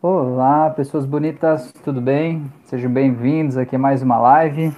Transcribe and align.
Olá, 0.00 0.70
pessoas 0.70 1.04
bonitas, 1.04 1.72
tudo 1.82 2.00
bem? 2.00 2.44
Sejam 2.66 2.88
bem-vindos 2.88 3.56
aqui 3.56 3.74
a 3.74 3.78
mais 3.80 4.00
uma 4.00 4.16
live. 4.16 4.72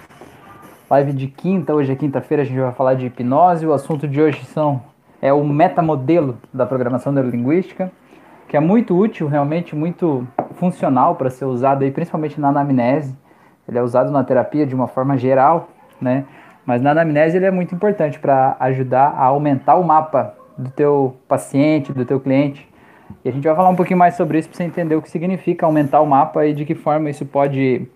Live 0.89 1.13
de 1.13 1.27
quinta, 1.27 1.75
hoje 1.75 1.93
é 1.93 1.95
quinta-feira, 1.95 2.43
a 2.43 2.47
gente 2.47 2.59
vai 2.59 2.73
falar 2.73 2.95
de 2.95 3.05
hipnose. 3.05 3.67
O 3.67 3.75
assunto 3.75 4.09
de 4.09 4.19
hoje 4.19 4.43
são, 4.47 4.81
é 5.21 5.31
o 5.31 5.45
metamodelo 5.45 6.39
da 6.55 6.65
programação 6.65 7.13
neurolinguística, 7.13 7.93
que 8.49 8.57
é 8.57 8.61
muito 8.61 8.97
útil, 8.97 9.29
realmente 9.29 9.77
muito 9.77 10.27
funcional 10.55 11.17
para 11.17 11.29
ser 11.29 11.45
usado 11.45 11.85
aí, 11.85 11.91
principalmente 11.91 12.41
na 12.41 12.49
anamnese. 12.49 13.15
Ele 13.69 13.77
é 13.77 13.83
usado 13.83 14.11
na 14.11 14.25
terapia 14.25 14.67
de 14.67 14.75
uma 14.75 14.89
forma 14.89 15.19
geral, 15.19 15.69
né? 16.01 16.25
Mas 16.65 16.81
na 16.81 16.93
anamnese 16.93 17.37
ele 17.37 17.45
é 17.45 17.51
muito 17.51 17.75
importante 17.75 18.19
para 18.19 18.57
ajudar 18.59 19.09
a 19.09 19.25
aumentar 19.25 19.75
o 19.75 19.85
mapa 19.85 20.33
do 20.57 20.71
teu 20.71 21.15
paciente, 21.29 21.93
do 21.93 22.07
teu 22.07 22.19
cliente, 22.19 22.70
e 23.25 23.29
a 23.29 23.33
gente 23.33 23.47
vai 23.47 23.55
falar 23.55 23.69
um 23.69 23.77
pouquinho 23.77 23.99
mais 23.99 24.15
sobre 24.15 24.39
isso 24.39 24.49
para 24.49 24.57
você 24.57 24.65
entender 24.65 24.95
o 24.97 25.03
que 25.03 25.11
significa 25.11 25.67
aumentar 25.67 26.01
o 26.01 26.07
mapa 26.07 26.47
e 26.47 26.55
de 26.55 26.65
que 26.65 26.75
forma 26.75 27.11
isso 27.11 27.27
pode 27.27 27.87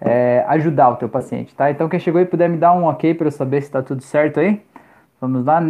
é, 0.00 0.44
ajudar 0.48 0.90
o 0.90 0.96
teu 0.96 1.08
paciente, 1.08 1.54
tá? 1.54 1.70
Então 1.70 1.88
quem 1.88 1.98
chegou 1.98 2.18
aí 2.18 2.26
puder 2.26 2.48
me 2.48 2.56
dar 2.56 2.72
um 2.72 2.84
ok 2.84 3.14
para 3.14 3.26
eu 3.26 3.30
saber 3.30 3.60
se 3.60 3.68
está 3.68 3.82
tudo 3.82 4.02
certo 4.02 4.40
aí. 4.40 4.60
Vamos 5.20 5.44
lá. 5.44 5.62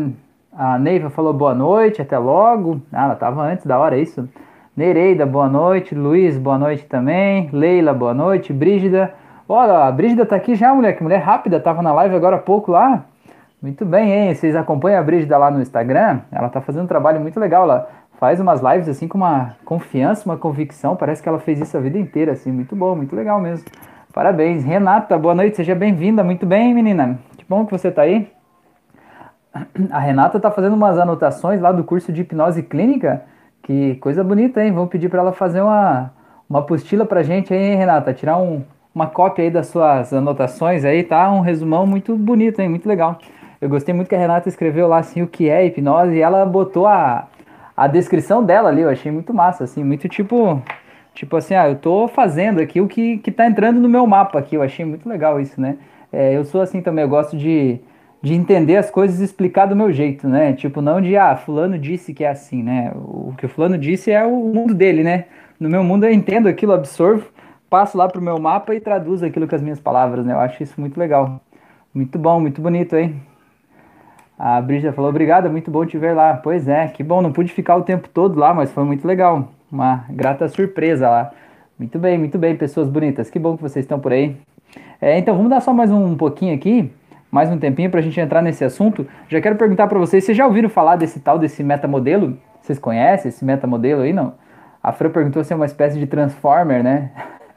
A 0.52 0.78
Neiva 0.78 1.10
falou 1.10 1.32
boa 1.32 1.54
noite, 1.54 2.02
até 2.02 2.18
logo. 2.18 2.80
Ah, 2.92 3.04
ela 3.04 3.14
estava 3.14 3.42
antes 3.42 3.64
da 3.64 3.78
hora, 3.78 3.96
é 3.96 4.00
isso? 4.00 4.28
Nereida, 4.76 5.24
boa 5.24 5.48
noite. 5.48 5.94
Luiz, 5.94 6.36
boa 6.36 6.58
noite 6.58 6.84
também. 6.84 7.48
Leila, 7.52 7.94
boa 7.94 8.12
noite. 8.12 8.52
Brígida. 8.52 9.14
Olha, 9.48 9.86
a 9.86 9.92
Brígida 9.92 10.26
tá 10.26 10.36
aqui 10.36 10.54
já, 10.54 10.74
mulher. 10.74 10.96
Que 10.96 11.02
mulher 11.02 11.20
rápida, 11.20 11.60
tava 11.60 11.82
na 11.82 11.92
live 11.92 12.14
agora 12.14 12.36
há 12.36 12.40
pouco 12.40 12.72
lá. 12.72 13.04
Muito 13.62 13.84
bem, 13.84 14.12
hein? 14.12 14.34
Vocês 14.34 14.54
acompanham 14.56 15.00
a 15.00 15.02
Brígida 15.02 15.38
lá 15.38 15.50
no 15.50 15.60
Instagram? 15.60 16.20
Ela 16.30 16.48
tá 16.48 16.60
fazendo 16.60 16.84
um 16.84 16.88
trabalho 16.88 17.20
muito 17.20 17.38
legal 17.38 17.66
lá 17.66 17.86
faz 18.18 18.40
umas 18.40 18.60
lives 18.60 18.88
assim 18.88 19.08
com 19.08 19.16
uma 19.16 19.56
confiança, 19.64 20.28
uma 20.28 20.36
convicção. 20.36 20.96
Parece 20.96 21.22
que 21.22 21.28
ela 21.28 21.38
fez 21.38 21.60
isso 21.60 21.76
a 21.76 21.80
vida 21.80 21.98
inteira, 21.98 22.32
assim. 22.32 22.52
Muito 22.52 22.76
bom, 22.76 22.94
muito 22.94 23.14
legal 23.16 23.40
mesmo. 23.40 23.64
Parabéns. 24.12 24.64
Renata, 24.64 25.16
boa 25.16 25.34
noite, 25.34 25.56
seja 25.56 25.74
bem-vinda. 25.74 26.22
Muito 26.24 26.44
bem, 26.44 26.74
menina. 26.74 27.18
Que 27.36 27.44
bom 27.48 27.64
que 27.64 27.72
você 27.72 27.88
está 27.88 28.02
aí. 28.02 28.30
A 29.90 29.98
Renata 29.98 30.36
está 30.36 30.50
fazendo 30.50 30.74
umas 30.74 30.98
anotações 30.98 31.60
lá 31.60 31.72
do 31.72 31.84
curso 31.84 32.12
de 32.12 32.22
hipnose 32.22 32.62
clínica. 32.62 33.22
Que 33.62 33.94
coisa 33.96 34.22
bonita, 34.24 34.62
hein? 34.62 34.72
Vamos 34.72 34.90
pedir 34.90 35.08
para 35.08 35.20
ela 35.20 35.32
fazer 35.32 35.60
uma, 35.60 36.12
uma 36.50 36.58
apostila 36.58 37.06
pra 37.06 37.22
gente 37.22 37.54
aí, 37.54 37.76
Renata. 37.76 38.12
Tirar 38.12 38.38
um, 38.38 38.62
uma 38.92 39.06
cópia 39.06 39.44
aí 39.44 39.50
das 39.50 39.68
suas 39.68 40.12
anotações 40.12 40.84
aí, 40.84 41.04
tá? 41.04 41.30
Um 41.30 41.40
resumão 41.40 41.86
muito 41.86 42.16
bonito, 42.16 42.60
hein? 42.60 42.68
Muito 42.68 42.88
legal. 42.88 43.18
Eu 43.60 43.68
gostei 43.68 43.94
muito 43.94 44.08
que 44.08 44.14
a 44.14 44.18
Renata 44.18 44.48
escreveu 44.48 44.88
lá 44.88 44.98
assim 44.98 45.22
o 45.22 45.26
que 45.26 45.48
é 45.48 45.64
hipnose 45.64 46.14
e 46.14 46.20
ela 46.20 46.44
botou 46.44 46.86
a, 46.86 47.26
a 47.78 47.86
descrição 47.86 48.42
dela 48.42 48.68
ali 48.70 48.82
eu 48.82 48.90
achei 48.90 49.10
muito 49.12 49.32
massa, 49.32 49.62
assim, 49.62 49.84
muito 49.84 50.08
tipo. 50.08 50.60
Tipo 51.14 51.36
assim, 51.36 51.54
ah, 51.54 51.68
eu 51.68 51.76
tô 51.76 52.06
fazendo 52.06 52.60
aqui 52.60 52.80
o 52.80 52.86
que, 52.86 53.18
que 53.18 53.32
tá 53.32 53.46
entrando 53.46 53.80
no 53.80 53.88
meu 53.88 54.06
mapa 54.06 54.38
aqui. 54.38 54.54
Eu 54.54 54.62
achei 54.62 54.84
muito 54.84 55.08
legal 55.08 55.40
isso, 55.40 55.60
né? 55.60 55.76
É, 56.12 56.36
eu 56.36 56.44
sou 56.44 56.60
assim 56.60 56.80
também, 56.80 57.02
eu 57.02 57.08
gosto 57.08 57.36
de, 57.36 57.80
de 58.22 58.34
entender 58.34 58.76
as 58.76 58.90
coisas 58.90 59.20
e 59.20 59.24
explicar 59.24 59.66
do 59.66 59.76
meu 59.76 59.92
jeito, 59.92 60.28
né? 60.28 60.52
Tipo, 60.52 60.80
não 60.80 61.00
de, 61.00 61.16
ah, 61.16 61.36
fulano 61.36 61.78
disse 61.78 62.14
que 62.14 62.24
é 62.24 62.30
assim, 62.30 62.62
né? 62.62 62.92
O 62.94 63.34
que 63.36 63.46
o 63.46 63.48
fulano 63.48 63.78
disse 63.78 64.10
é 64.10 64.24
o 64.24 64.52
mundo 64.52 64.74
dele, 64.74 65.02
né? 65.02 65.24
No 65.58 65.68
meu 65.68 65.82
mundo 65.82 66.04
eu 66.04 66.12
entendo 66.12 66.48
aquilo, 66.48 66.72
absorvo, 66.72 67.28
passo 67.68 67.98
lá 67.98 68.08
pro 68.08 68.22
meu 68.22 68.38
mapa 68.38 68.74
e 68.74 68.80
traduzo 68.80 69.26
aquilo 69.26 69.48
com 69.48 69.54
as 69.56 69.62
minhas 69.62 69.80
palavras, 69.80 70.24
né? 70.24 70.34
Eu 70.34 70.40
acho 70.40 70.62
isso 70.62 70.80
muito 70.80 70.98
legal. 70.98 71.40
Muito 71.94 72.18
bom, 72.18 72.40
muito 72.40 72.60
bonito, 72.60 72.96
hein? 72.96 73.20
A 74.38 74.60
Brígida 74.60 74.92
falou, 74.92 75.10
obrigada, 75.10 75.48
muito 75.48 75.68
bom 75.68 75.84
te 75.84 75.98
ver 75.98 76.14
lá. 76.14 76.34
Pois 76.34 76.68
é, 76.68 76.86
que 76.86 77.02
bom, 77.02 77.20
não 77.20 77.32
pude 77.32 77.52
ficar 77.52 77.74
o 77.74 77.82
tempo 77.82 78.08
todo 78.08 78.38
lá, 78.38 78.54
mas 78.54 78.70
foi 78.70 78.84
muito 78.84 79.04
legal. 79.04 79.48
Uma 79.70 80.04
grata 80.08 80.46
surpresa 80.48 81.10
lá. 81.10 81.32
Muito 81.76 81.98
bem, 81.98 82.16
muito 82.16 82.38
bem, 82.38 82.56
pessoas 82.56 82.88
bonitas. 82.88 83.28
Que 83.28 83.38
bom 83.38 83.56
que 83.56 83.62
vocês 83.62 83.84
estão 83.84 83.98
por 83.98 84.12
aí. 84.12 84.36
É, 85.00 85.18
então, 85.18 85.34
vamos 85.34 85.50
dar 85.50 85.60
só 85.60 85.72
mais 85.72 85.90
um 85.90 86.16
pouquinho 86.16 86.54
aqui, 86.54 86.90
mais 87.32 87.50
um 87.50 87.58
tempinho 87.58 87.90
para 87.90 87.98
a 87.98 88.02
gente 88.02 88.18
entrar 88.20 88.40
nesse 88.40 88.64
assunto. 88.64 89.06
Já 89.28 89.40
quero 89.40 89.56
perguntar 89.56 89.88
para 89.88 89.98
vocês, 89.98 90.22
vocês 90.22 90.36
já 90.36 90.46
ouviram 90.46 90.68
falar 90.68 90.94
desse 90.94 91.18
tal, 91.18 91.36
desse 91.36 91.64
metamodelo? 91.64 92.38
Vocês 92.62 92.78
conhecem 92.78 93.30
esse 93.30 93.44
metamodelo 93.44 94.02
aí, 94.02 94.12
não? 94.12 94.34
A 94.80 94.92
Fran 94.92 95.10
perguntou 95.10 95.42
se 95.42 95.52
é 95.52 95.56
uma 95.56 95.66
espécie 95.66 95.98
de 95.98 96.06
Transformer, 96.06 96.82
né? 96.84 97.10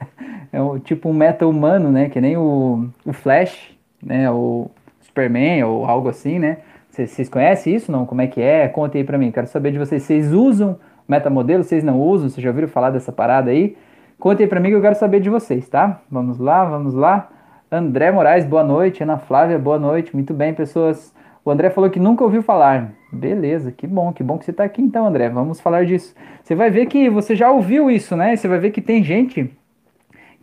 é 0.51 0.59
um, 0.59 0.79
tipo 0.79 1.09
um 1.09 1.13
meta-humano, 1.13 1.91
né? 1.91 2.09
Que 2.09 2.19
nem 2.19 2.37
o, 2.37 2.89
o 3.05 3.13
Flash, 3.13 3.77
né? 4.03 4.31
O 4.31 4.71
Superman 5.01 5.63
ou 5.63 5.85
algo 5.85 6.09
assim, 6.09 6.39
né? 6.39 6.57
Vocês 6.91 7.29
conhecem 7.29 7.73
isso? 7.73 7.89
Não? 7.91 8.05
Como 8.05 8.21
é 8.21 8.27
que 8.27 8.41
é? 8.41 8.67
Conta 8.67 8.97
aí 8.97 9.03
pra 9.03 9.17
mim. 9.17 9.31
Quero 9.31 9.47
saber 9.47 9.71
de 9.71 9.79
vocês. 9.79 10.03
Vocês 10.03 10.33
usam 10.33 10.77
metamodelo? 11.07 11.63
Vocês 11.63 11.83
não 11.83 11.99
usam? 11.99 12.29
Vocês 12.29 12.43
já 12.43 12.49
ouviram 12.49 12.67
falar 12.67 12.89
dessa 12.89 13.13
parada 13.13 13.49
aí? 13.49 13.77
Conta 14.19 14.43
aí 14.43 14.47
pra 14.47 14.59
mim 14.59 14.69
que 14.69 14.75
eu 14.75 14.81
quero 14.81 14.95
saber 14.95 15.21
de 15.21 15.29
vocês, 15.29 15.69
tá? 15.69 16.01
Vamos 16.11 16.37
lá, 16.37 16.65
vamos 16.65 16.93
lá. 16.93 17.29
André 17.71 18.11
Moraes, 18.11 18.45
boa 18.45 18.63
noite. 18.63 19.01
Ana 19.01 19.17
Flávia, 19.17 19.57
boa 19.57 19.79
noite. 19.79 20.13
Muito 20.13 20.33
bem, 20.33 20.53
pessoas. 20.53 21.13
O 21.45 21.49
André 21.49 21.69
falou 21.69 21.89
que 21.89 21.99
nunca 21.99 22.25
ouviu 22.25 22.43
falar. 22.43 22.91
Beleza, 23.11 23.71
que 23.71 23.87
bom, 23.87 24.11
que 24.11 24.21
bom 24.21 24.37
que 24.37 24.43
você 24.43 24.51
está 24.51 24.65
aqui 24.65 24.81
então, 24.81 25.07
André. 25.07 25.29
Vamos 25.29 25.61
falar 25.61 25.85
disso. 25.85 26.13
Você 26.43 26.53
vai 26.53 26.69
ver 26.69 26.87
que 26.87 27.09
você 27.09 27.35
já 27.35 27.49
ouviu 27.49 27.89
isso, 27.89 28.15
né? 28.17 28.35
Você 28.35 28.47
vai 28.49 28.59
ver 28.59 28.71
que 28.71 28.81
tem 28.81 29.01
gente 29.01 29.49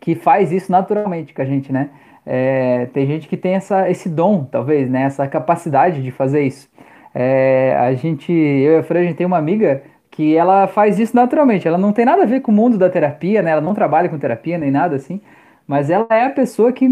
que 0.01 0.15
faz 0.15 0.51
isso 0.51 0.73
naturalmente 0.73 1.35
com 1.35 1.43
a 1.43 1.45
gente, 1.45 1.73
né? 1.73 1.91
É, 2.31 2.87
tem 2.93 3.07
gente 3.07 3.27
que 3.27 3.39
tem 3.39 3.55
essa, 3.55 3.89
esse 3.89 4.07
dom, 4.07 4.45
talvez, 4.45 4.91
né? 4.91 5.05
Essa 5.05 5.27
capacidade 5.27 6.03
de 6.03 6.11
fazer 6.11 6.43
isso. 6.43 6.69
É, 7.15 7.75
a 7.81 7.95
gente, 7.95 8.31
eu 8.31 8.75
e 8.75 8.77
a 8.77 8.83
Fran, 8.83 9.01
a 9.01 9.05
gente 9.05 9.17
tem 9.17 9.27
uma 9.27 9.39
amiga 9.39 9.83
que 10.11 10.37
ela 10.37 10.67
faz 10.67 10.99
isso 10.99 11.17
naturalmente. 11.17 11.67
Ela 11.67 11.79
não 11.79 11.91
tem 11.91 12.05
nada 12.05 12.25
a 12.25 12.27
ver 12.27 12.43
com 12.43 12.53
o 12.53 12.55
mundo 12.55 12.77
da 12.77 12.91
terapia, 12.91 13.41
né? 13.41 13.53
Ela 13.53 13.63
não 13.63 13.73
trabalha 13.73 14.11
com 14.11 14.19
terapia 14.19 14.59
nem 14.59 14.71
nada 14.71 14.97
assim. 14.97 15.23
Mas 15.67 15.89
ela 15.89 16.07
é 16.11 16.27
a 16.27 16.31
pessoa 16.31 16.71
que, 16.71 16.87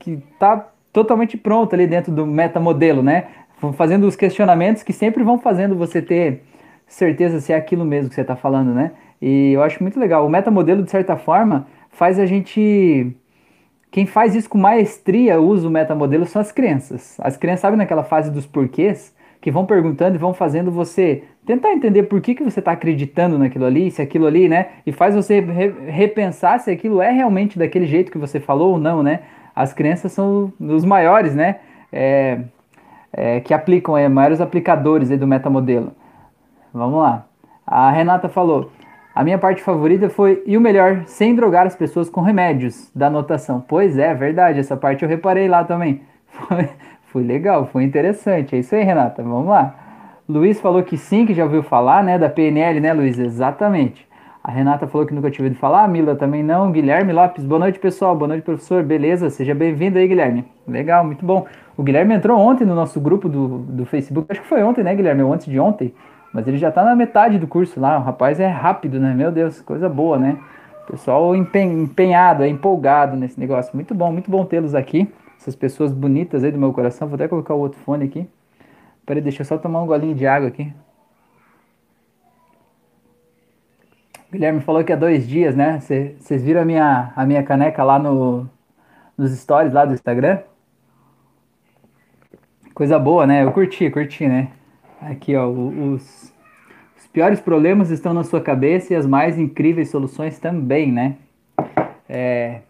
que 0.00 0.18
tá 0.36 0.68
totalmente 0.92 1.36
pronta 1.36 1.76
ali 1.76 1.86
dentro 1.86 2.10
do 2.10 2.26
metamodelo, 2.26 3.04
né? 3.04 3.26
Fazendo 3.74 4.04
os 4.04 4.16
questionamentos 4.16 4.82
que 4.82 4.92
sempre 4.92 5.22
vão 5.22 5.38
fazendo 5.38 5.76
você 5.76 6.02
ter 6.02 6.42
certeza 6.88 7.40
se 7.40 7.52
é 7.52 7.56
aquilo 7.56 7.84
mesmo 7.84 8.08
que 8.08 8.16
você 8.16 8.22
está 8.22 8.34
falando, 8.34 8.74
né? 8.74 8.90
E 9.20 9.52
eu 9.52 9.62
acho 9.62 9.80
muito 9.80 10.00
legal. 10.00 10.26
O 10.26 10.28
metamodelo, 10.28 10.82
de 10.82 10.90
certa 10.90 11.16
forma, 11.16 11.68
faz 11.88 12.18
a 12.18 12.26
gente 12.26 13.14
quem 13.92 14.06
faz 14.06 14.34
isso 14.34 14.48
com 14.48 14.56
maestria, 14.56 15.38
usa 15.38 15.68
o 15.68 15.70
metamodelo, 15.70 16.24
são 16.24 16.40
as 16.40 16.50
crianças. 16.50 17.18
As 17.20 17.36
crianças 17.36 17.60
sabem 17.60 17.76
naquela 17.76 18.02
fase 18.02 18.30
dos 18.30 18.46
porquês, 18.46 19.14
que 19.38 19.50
vão 19.50 19.66
perguntando 19.66 20.16
e 20.16 20.18
vão 20.18 20.32
fazendo 20.32 20.70
você 20.72 21.24
tentar 21.44 21.72
entender 21.72 22.04
por 22.04 22.20
que, 22.22 22.34
que 22.34 22.42
você 22.42 22.60
está 22.60 22.72
acreditando 22.72 23.38
naquilo 23.38 23.66
ali, 23.66 23.90
se 23.90 24.00
aquilo 24.00 24.26
ali, 24.26 24.48
né? 24.48 24.68
E 24.86 24.92
faz 24.92 25.14
você 25.14 25.40
re 25.40 25.68
repensar 25.90 26.58
se 26.58 26.70
aquilo 26.70 27.02
é 27.02 27.10
realmente 27.10 27.58
daquele 27.58 27.84
jeito 27.84 28.10
que 28.10 28.16
você 28.16 28.40
falou 28.40 28.72
ou 28.72 28.78
não, 28.78 29.02
né? 29.02 29.20
As 29.54 29.74
crianças 29.74 30.10
são 30.12 30.50
os 30.58 30.86
maiores, 30.86 31.34
né? 31.34 31.56
É, 31.92 32.40
é, 33.12 33.40
que 33.40 33.52
aplicam, 33.52 33.94
é, 33.94 34.08
maiores 34.08 34.40
aplicadores 34.40 35.10
do 35.10 35.26
metamodelo. 35.26 35.92
Vamos 36.72 36.98
lá. 36.98 37.26
A 37.66 37.90
Renata 37.90 38.30
falou: 38.30 38.70
a 39.14 39.22
minha 39.22 39.38
parte 39.38 39.62
favorita 39.62 40.08
foi, 40.08 40.42
e 40.46 40.56
o 40.56 40.60
melhor, 40.60 41.02
sem 41.06 41.34
drogar 41.34 41.66
as 41.66 41.76
pessoas 41.76 42.08
com 42.08 42.20
remédios, 42.20 42.90
da 42.94 43.08
anotação. 43.08 43.64
Pois 43.66 43.98
é, 43.98 44.14
verdade, 44.14 44.58
essa 44.58 44.76
parte 44.76 45.02
eu 45.02 45.08
reparei 45.08 45.48
lá 45.48 45.64
também. 45.64 46.02
Foi, 46.48 46.68
foi 47.04 47.22
legal, 47.22 47.66
foi 47.66 47.84
interessante. 47.84 48.56
É 48.56 48.60
isso 48.60 48.74
aí, 48.74 48.82
Renata, 48.82 49.22
vamos 49.22 49.48
lá. 49.48 49.74
Luiz 50.26 50.58
falou 50.58 50.82
que 50.82 50.96
sim, 50.96 51.26
que 51.26 51.34
já 51.34 51.44
ouviu 51.44 51.62
falar, 51.62 52.02
né, 52.02 52.18
da 52.18 52.30
PNL, 52.30 52.80
né, 52.80 52.94
Luiz? 52.94 53.18
Exatamente. 53.18 54.08
A 54.42 54.50
Renata 54.50 54.88
falou 54.88 55.06
que 55.06 55.14
nunca 55.14 55.30
tinha 55.30 55.44
ouvido 55.44 55.60
falar, 55.60 55.84
a 55.84 55.88
Mila 55.88 56.16
também 56.16 56.42
não. 56.42 56.72
Guilherme 56.72 57.12
Lopes, 57.12 57.44
boa 57.44 57.58
noite, 57.58 57.78
pessoal. 57.78 58.16
Boa 58.16 58.26
noite, 58.26 58.42
professor. 58.42 58.82
Beleza? 58.82 59.30
Seja 59.30 59.54
bem-vindo 59.54 59.98
aí, 59.98 60.08
Guilherme. 60.08 60.44
Legal, 60.66 61.04
muito 61.04 61.24
bom. 61.24 61.46
O 61.76 61.82
Guilherme 61.82 62.14
entrou 62.14 62.40
ontem 62.40 62.64
no 62.64 62.74
nosso 62.74 63.00
grupo 63.00 63.28
do, 63.28 63.58
do 63.58 63.86
Facebook. 63.86 64.26
Acho 64.30 64.40
que 64.40 64.48
foi 64.48 64.62
ontem, 64.62 64.82
né, 64.82 64.96
Guilherme? 64.96 65.22
Ou 65.22 65.32
antes 65.32 65.46
de 65.46 65.60
ontem. 65.60 65.94
Mas 66.32 66.48
ele 66.48 66.56
já 66.56 66.70
está 66.70 66.82
na 66.82 66.96
metade 66.96 67.38
do 67.38 67.46
curso 67.46 67.78
lá. 67.78 67.98
O 67.98 68.02
rapaz 68.02 68.40
é 68.40 68.46
rápido, 68.46 68.98
né? 68.98 69.12
Meu 69.14 69.30
Deus, 69.30 69.60
coisa 69.60 69.88
boa, 69.88 70.18
né? 70.18 70.38
Pessoal 70.86 71.36
empenhado, 71.36 72.42
é 72.42 72.48
empolgado 72.48 73.16
nesse 73.16 73.38
negócio. 73.38 73.74
Muito 73.74 73.94
bom, 73.94 74.10
muito 74.10 74.30
bom 74.30 74.44
tê-los 74.44 74.74
aqui. 74.74 75.12
Essas 75.38 75.54
pessoas 75.54 75.92
bonitas 75.92 76.42
aí 76.42 76.50
do 76.50 76.58
meu 76.58 76.72
coração. 76.72 77.06
Vou 77.06 77.16
até 77.16 77.28
colocar 77.28 77.54
o 77.54 77.58
outro 77.58 77.78
fone 77.80 78.04
aqui. 78.04 78.28
Peraí, 79.04 79.20
deixa 79.20 79.42
eu 79.42 79.46
só 79.46 79.58
tomar 79.58 79.82
um 79.82 79.86
golinho 79.86 80.14
de 80.14 80.26
água 80.26 80.48
aqui. 80.48 80.72
Guilherme 84.32 84.60
falou 84.60 84.82
que 84.82 84.92
há 84.92 84.96
dois 84.96 85.28
dias, 85.28 85.54
né? 85.54 85.78
Vocês 85.80 86.42
viram 86.42 86.62
a 86.62 86.64
minha, 86.64 87.12
a 87.14 87.26
minha 87.26 87.42
caneca 87.42 87.84
lá 87.84 87.98
no, 87.98 88.48
nos 89.18 89.30
stories 89.32 89.74
lá 89.74 89.84
do 89.84 89.92
Instagram? 89.92 90.38
Coisa 92.72 92.98
boa, 92.98 93.26
né? 93.26 93.44
Eu 93.44 93.52
curti, 93.52 93.90
curti, 93.90 94.26
né? 94.26 94.50
Aqui, 95.10 95.34
ó, 95.34 95.48
os, 95.48 96.32
os 96.96 97.06
piores 97.12 97.40
problemas 97.40 97.90
estão 97.90 98.14
na 98.14 98.22
sua 98.22 98.40
cabeça 98.40 98.92
e 98.92 98.96
as 98.96 99.04
mais 99.04 99.38
incríveis 99.38 99.90
soluções 99.90 100.38
também, 100.38 100.92
né? 100.92 101.16
É, 102.08 102.60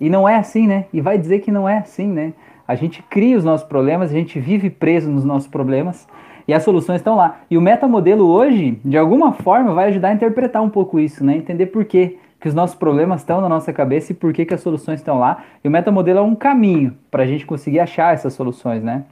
e 0.00 0.08
não 0.08 0.28
é 0.28 0.36
assim, 0.36 0.68
né? 0.68 0.86
E 0.92 1.00
vai 1.00 1.18
dizer 1.18 1.40
que 1.40 1.50
não 1.50 1.68
é 1.68 1.78
assim, 1.78 2.06
né? 2.06 2.32
A 2.66 2.76
gente 2.76 3.02
cria 3.02 3.36
os 3.36 3.44
nossos 3.44 3.66
problemas, 3.66 4.10
a 4.10 4.14
gente 4.14 4.38
vive 4.38 4.70
preso 4.70 5.10
nos 5.10 5.24
nossos 5.24 5.48
problemas 5.48 6.06
e 6.46 6.54
as 6.54 6.62
soluções 6.62 7.00
estão 7.00 7.16
lá. 7.16 7.40
E 7.50 7.58
o 7.58 7.60
metamodelo 7.60 8.28
hoje, 8.28 8.78
de 8.84 8.96
alguma 8.96 9.32
forma, 9.32 9.74
vai 9.74 9.88
ajudar 9.88 10.10
a 10.10 10.14
interpretar 10.14 10.62
um 10.62 10.70
pouco 10.70 11.00
isso, 11.00 11.24
né? 11.24 11.36
Entender 11.36 11.66
por 11.66 11.84
que 11.84 12.18
que 12.40 12.48
os 12.48 12.54
nossos 12.54 12.74
problemas 12.74 13.20
estão 13.20 13.40
na 13.40 13.48
nossa 13.48 13.70
cabeça 13.70 14.12
e 14.12 14.14
por 14.14 14.32
que, 14.32 14.46
que 14.46 14.54
as 14.54 14.62
soluções 14.62 15.00
estão 15.00 15.18
lá. 15.18 15.44
E 15.62 15.68
o 15.68 15.70
metamodelo 15.70 16.20
é 16.20 16.22
um 16.22 16.34
caminho 16.34 16.96
para 17.10 17.22
a 17.22 17.26
gente 17.26 17.44
conseguir 17.44 17.80
achar 17.80 18.14
essas 18.14 18.32
soluções, 18.32 18.82
né? 18.82 19.04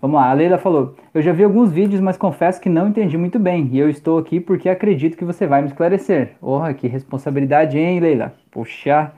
Vamos 0.00 0.18
lá, 0.18 0.30
a 0.30 0.32
Leila 0.32 0.56
falou: 0.56 0.94
Eu 1.12 1.20
já 1.20 1.32
vi 1.32 1.44
alguns 1.44 1.70
vídeos, 1.70 2.00
mas 2.00 2.16
confesso 2.16 2.60
que 2.60 2.70
não 2.70 2.88
entendi 2.88 3.18
muito 3.18 3.38
bem. 3.38 3.68
E 3.70 3.78
eu 3.78 3.90
estou 3.90 4.18
aqui 4.18 4.40
porque 4.40 4.68
acredito 4.68 5.16
que 5.16 5.24
você 5.24 5.46
vai 5.46 5.60
me 5.60 5.68
esclarecer. 5.68 6.32
Porra, 6.40 6.72
que 6.72 6.88
responsabilidade, 6.88 7.78
hein, 7.78 8.00
Leila? 8.00 8.32
Puxa, 8.50 9.12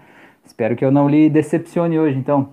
espero 0.45 0.75
que 0.75 0.85
eu 0.85 0.91
não 0.91 1.09
lhe 1.09 1.31
decepcione 1.31 1.99
hoje, 1.99 2.19
então. 2.19 2.49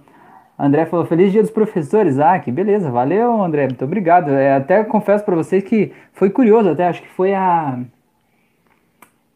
André 0.57 0.85
falou: 0.85 1.05
Feliz 1.05 1.31
dia 1.31 1.41
dos 1.41 1.49
professores. 1.49 2.19
Ah, 2.19 2.37
que 2.37 2.51
beleza, 2.51 2.91
valeu, 2.91 3.41
André, 3.41 3.65
muito 3.65 3.83
obrigado. 3.83 4.29
É, 4.31 4.53
até 4.53 4.83
confesso 4.83 5.25
para 5.25 5.35
vocês 5.35 5.63
que 5.63 5.91
foi 6.13 6.29
curioso, 6.29 6.69
até 6.69 6.87
acho 6.87 7.01
que 7.01 7.09
foi 7.09 7.33
a. 7.33 7.79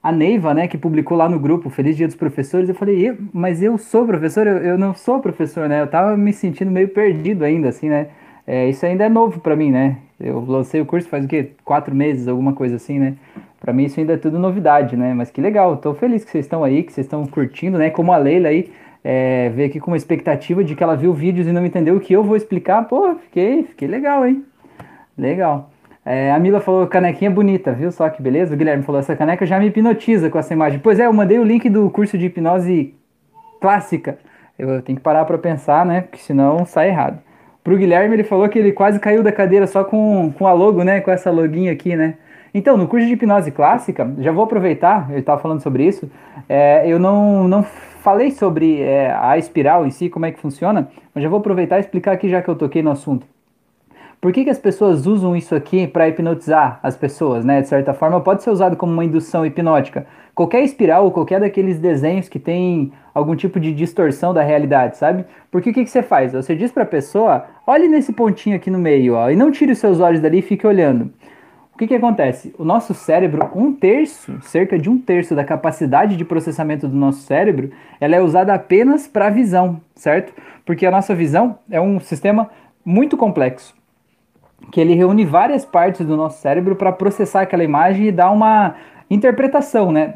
A 0.03 0.11
Neiva, 0.11 0.53
né, 0.53 0.67
que 0.67 0.77
publicou 0.77 1.17
lá 1.17 1.29
no 1.29 1.39
grupo 1.39 1.69
Feliz 1.69 1.95
Dia 1.95 2.07
dos 2.07 2.15
Professores, 2.17 2.67
eu 2.67 2.75
falei, 2.75 3.17
mas 3.31 3.63
eu 3.63 3.77
sou 3.77 4.05
professor? 4.05 4.45
Eu, 4.45 4.57
eu 4.57 4.77
não 4.77 4.93
sou 4.93 5.21
professor, 5.21 5.69
né? 5.69 5.81
Eu 5.81 5.87
tava 5.87 6.17
me 6.17 6.33
sentindo 6.33 6.69
meio 6.69 6.89
perdido 6.89 7.45
ainda, 7.45 7.69
assim, 7.69 7.87
né? 7.87 8.09
É, 8.45 8.67
isso 8.67 8.85
ainda 8.85 9.05
é 9.05 9.09
novo 9.09 9.39
para 9.39 9.55
mim, 9.55 9.71
né? 9.71 9.97
Eu 10.19 10.43
lancei 10.45 10.81
o 10.81 10.85
curso 10.85 11.07
faz 11.07 11.25
o 11.25 11.27
quê? 11.27 11.51
Quatro 11.63 11.95
meses, 11.95 12.27
alguma 12.27 12.53
coisa 12.53 12.75
assim, 12.75 12.99
né? 12.99 13.15
Para 13.59 13.71
mim 13.71 13.85
isso 13.85 13.99
ainda 13.99 14.13
é 14.13 14.17
tudo 14.17 14.37
novidade, 14.37 14.97
né? 14.97 15.13
Mas 15.13 15.31
que 15.31 15.39
legal, 15.39 15.77
tô 15.77 15.93
feliz 15.93 16.25
que 16.25 16.31
vocês 16.31 16.45
estão 16.45 16.63
aí, 16.63 16.83
que 16.83 16.91
vocês 16.91 17.05
estão 17.05 17.25
curtindo, 17.25 17.77
né? 17.77 17.89
Como 17.89 18.11
a 18.11 18.17
Leila 18.17 18.49
aí 18.49 18.71
é, 19.03 19.49
veio 19.49 19.69
aqui 19.69 19.79
com 19.79 19.91
uma 19.91 19.97
expectativa 19.97 20.63
de 20.63 20.75
que 20.75 20.83
ela 20.83 20.95
viu 20.95 21.13
vídeos 21.13 21.47
e 21.47 21.51
não 21.51 21.65
entendeu 21.65 21.95
o 21.95 21.99
que 21.99 22.13
eu 22.13 22.23
vou 22.23 22.35
explicar. 22.35 22.83
Pô, 22.87 23.15
fiquei, 23.15 23.63
fiquei 23.63 23.87
legal, 23.87 24.25
hein? 24.25 24.43
Legal. 25.17 25.69
É, 26.05 26.31
a 26.33 26.39
Mila 26.39 26.59
falou, 26.59 26.85
canequinha 26.87 27.31
bonita, 27.31 27.71
viu 27.71 27.89
só 27.89 28.09
que 28.09 28.21
beleza? 28.21 28.53
O 28.53 28.57
Guilherme 28.57 28.83
falou, 28.83 28.99
essa 28.99 29.15
caneca 29.15 29.45
já 29.45 29.57
me 29.57 29.67
hipnotiza 29.67 30.29
com 30.29 30.37
essa 30.37 30.53
imagem. 30.53 30.79
Pois 30.79 30.99
é, 30.99 31.05
eu 31.05 31.13
mandei 31.13 31.39
o 31.39 31.43
link 31.43 31.69
do 31.69 31.89
curso 31.89 32.17
de 32.17 32.25
hipnose 32.25 32.93
clássica. 33.61 34.17
Eu 34.59 34.81
tenho 34.81 34.97
que 34.97 35.03
parar 35.03 35.23
para 35.23 35.37
pensar, 35.37 35.85
né? 35.85 36.01
Porque 36.01 36.17
senão 36.17 36.65
sai 36.65 36.89
errado. 36.89 37.19
Pro 37.63 37.77
Guilherme, 37.77 38.15
ele 38.15 38.23
falou 38.23 38.49
que 38.49 38.59
ele 38.59 38.73
quase 38.73 38.99
caiu 38.99 39.23
da 39.23 39.31
cadeira 39.31 39.65
só 39.65 39.83
com, 39.83 40.33
com 40.37 40.45
a 40.45 40.53
logo, 40.53 40.83
né? 40.83 40.99
Com 40.99 41.11
essa 41.11 41.31
loguinha 41.31 41.71
aqui, 41.71 41.95
né? 41.95 42.15
Então, 42.53 42.77
no 42.77 42.87
curso 42.87 43.07
de 43.07 43.13
hipnose 43.13 43.51
clássica, 43.51 44.13
já 44.19 44.31
vou 44.31 44.43
aproveitar, 44.43 45.09
ele 45.09 45.21
estava 45.21 45.41
falando 45.41 45.61
sobre 45.61 45.85
isso, 45.85 46.11
é, 46.47 46.87
eu 46.87 46.99
não, 46.99 47.47
não 47.47 47.63
falei 47.63 48.29
sobre 48.29 48.81
é, 48.81 49.11
a 49.11 49.37
espiral 49.37 49.87
em 49.87 49.89
si, 49.89 50.07
como 50.07 50.25
é 50.25 50.31
que 50.31 50.39
funciona, 50.39 50.87
mas 51.15 51.23
já 51.23 51.29
vou 51.29 51.39
aproveitar 51.39 51.77
e 51.77 51.79
explicar 51.79 52.11
aqui 52.11 52.29
já 52.29 52.41
que 52.43 52.49
eu 52.49 52.55
toquei 52.55 52.83
no 52.83 52.91
assunto. 52.91 53.25
Por 54.23 54.31
que, 54.31 54.45
que 54.45 54.49
as 54.49 54.57
pessoas 54.57 55.05
usam 55.05 55.35
isso 55.35 55.53
aqui 55.53 55.85
para 55.85 56.07
hipnotizar 56.07 56.79
as 56.81 56.95
pessoas, 56.95 57.43
né? 57.43 57.61
De 57.61 57.67
certa 57.67 57.93
forma, 57.93 58.21
pode 58.21 58.41
ser 58.41 58.51
usado 58.51 58.77
como 58.77 58.93
uma 58.93 59.03
indução 59.03 59.45
hipnótica. 59.45 60.07
Qualquer 60.33 60.63
espiral 60.63 61.03
ou 61.03 61.11
qualquer 61.11 61.41
daqueles 61.41 61.77
desenhos 61.77 62.29
que 62.29 62.39
tem 62.39 62.93
algum 63.13 63.35
tipo 63.35 63.59
de 63.59 63.73
distorção 63.73 64.33
da 64.33 64.41
realidade, 64.41 64.95
sabe? 64.95 65.25
Porque 65.51 65.71
o 65.71 65.73
que, 65.73 65.83
que 65.83 65.89
você 65.89 66.01
faz? 66.01 66.31
Você 66.31 66.55
diz 66.55 66.71
para 66.71 66.83
a 66.83 66.85
pessoa, 66.85 67.47
olhe 67.67 67.89
nesse 67.89 68.13
pontinho 68.13 68.55
aqui 68.55 68.71
no 68.71 68.79
meio, 68.79 69.15
ó, 69.15 69.29
e 69.29 69.35
não 69.35 69.51
tire 69.51 69.73
os 69.73 69.79
seus 69.79 69.99
olhos 69.99 70.21
dali 70.21 70.39
e 70.39 70.41
fique 70.41 70.65
olhando. 70.65 71.11
O 71.73 71.77
que, 71.77 71.85
que 71.85 71.95
acontece? 71.95 72.55
O 72.57 72.63
nosso 72.63 72.93
cérebro, 72.93 73.49
um 73.53 73.73
terço, 73.73 74.39
cerca 74.43 74.79
de 74.79 74.89
um 74.89 74.97
terço 74.97 75.35
da 75.35 75.43
capacidade 75.43 76.15
de 76.15 76.23
processamento 76.23 76.87
do 76.87 76.95
nosso 76.95 77.23
cérebro, 77.23 77.71
ela 77.99 78.15
é 78.15 78.21
usada 78.21 78.53
apenas 78.53 79.05
para 79.05 79.29
visão, 79.29 79.81
certo? 79.93 80.33
Porque 80.65 80.85
a 80.85 80.91
nossa 80.91 81.13
visão 81.13 81.59
é 81.69 81.81
um 81.81 81.99
sistema 81.99 82.49
muito 82.85 83.17
complexo 83.17 83.82
que 84.71 84.79
ele 84.79 84.93
reúne 84.93 85.25
várias 85.25 85.65
partes 85.65 86.05
do 86.05 86.17
nosso 86.17 86.41
cérebro 86.41 86.75
para 86.75 86.91
processar 86.91 87.41
aquela 87.41 87.63
imagem 87.63 88.07
e 88.07 88.11
dar 88.11 88.31
uma 88.31 88.75
interpretação, 89.09 89.91
né? 89.91 90.15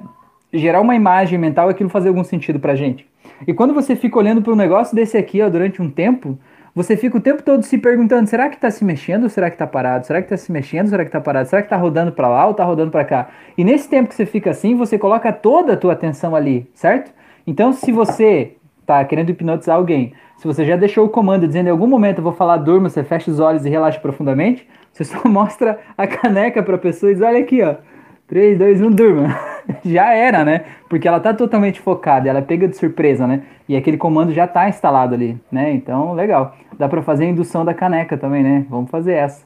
Gerar 0.51 0.81
uma 0.81 0.95
imagem 0.95 1.37
mental, 1.37 1.69
aquilo 1.69 1.89
fazer 1.89 2.09
algum 2.09 2.23
sentido 2.23 2.59
pra 2.59 2.75
gente. 2.75 3.05
E 3.45 3.53
quando 3.53 3.73
você 3.73 3.95
fica 3.95 4.17
olhando 4.17 4.41
para 4.41 4.53
um 4.53 4.55
negócio 4.55 4.95
desse 4.95 5.17
aqui, 5.17 5.41
ó, 5.41 5.49
durante 5.49 5.81
um 5.81 5.89
tempo, 5.89 6.37
você 6.77 6.95
fica 6.95 7.17
o 7.17 7.21
tempo 7.21 7.41
todo 7.41 7.63
se 7.63 7.77
perguntando: 7.77 8.27
será 8.29 8.49
que 8.49 8.55
está 8.55 8.69
se 8.69 8.85
mexendo 8.85 9.27
será 9.29 9.49
que 9.49 9.55
está 9.55 9.65
parado? 9.65 10.05
Será 10.05 10.21
que 10.21 10.25
está 10.25 10.37
se 10.37 10.51
mexendo? 10.51 10.87
Será 10.87 11.03
que 11.03 11.09
está 11.09 11.19
parado? 11.19 11.49
Será 11.49 11.61
que 11.61 11.65
está 11.65 11.75
rodando 11.75 12.11
para 12.11 12.27
lá 12.27 12.45
ou 12.45 12.51
está 12.51 12.63
rodando 12.63 12.91
para 12.91 13.03
cá? 13.03 13.29
E 13.57 13.63
nesse 13.63 13.89
tempo 13.89 14.09
que 14.09 14.15
você 14.15 14.27
fica 14.27 14.51
assim, 14.51 14.75
você 14.75 14.97
coloca 14.97 15.33
toda 15.33 15.73
a 15.73 15.77
tua 15.77 15.93
atenção 15.93 16.35
ali, 16.35 16.69
certo? 16.73 17.11
Então, 17.47 17.73
se 17.73 17.91
você 17.91 18.57
está 18.79 19.03
querendo 19.05 19.31
hipnotizar 19.31 19.75
alguém, 19.75 20.13
se 20.37 20.45
você 20.45 20.63
já 20.63 20.75
deixou 20.75 21.05
o 21.05 21.09
comando 21.09 21.47
dizendo 21.47 21.67
em 21.67 21.71
algum 21.71 21.87
momento 21.87 22.19
eu 22.19 22.23
vou 22.23 22.33
falar 22.33 22.57
durma, 22.57 22.89
você 22.89 23.03
fecha 23.03 23.29
os 23.29 23.39
olhos 23.39 23.65
e 23.65 23.69
relaxa 23.69 23.99
profundamente, 23.99 24.67
você 24.93 25.03
só 25.03 25.19
mostra 25.27 25.79
a 25.97 26.07
caneca 26.07 26.61
para 26.63 26.75
a 26.75 26.79
pessoa 26.79 27.11
e 27.11 27.15
diz: 27.15 27.23
olha 27.23 27.39
aqui, 27.39 27.61
ó. 27.61 27.75
3, 28.27 28.59
2, 28.59 28.81
1, 28.81 28.91
durma. 28.91 29.39
já 29.85 30.13
era, 30.13 30.43
né? 30.43 30.65
Porque 30.89 31.07
ela 31.07 31.19
tá 31.19 31.33
totalmente 31.33 31.79
focada, 31.79 32.27
ela 32.27 32.41
pega 32.41 32.67
de 32.67 32.75
surpresa, 32.75 33.25
né? 33.25 33.43
E 33.69 33.75
aquele 33.75 33.97
comando 33.97 34.33
já 34.33 34.45
tá 34.45 34.67
instalado 34.67 35.13
ali, 35.15 35.39
né? 35.49 35.71
Então, 35.71 36.13
legal. 36.13 36.53
Dá 36.77 36.89
para 36.89 37.01
fazer 37.01 37.23
a 37.23 37.29
indução 37.29 37.63
da 37.63 37.73
caneca 37.73 38.17
também, 38.17 38.43
né? 38.43 38.65
Vamos 38.69 38.91
fazer 38.91 39.13
essa. 39.13 39.45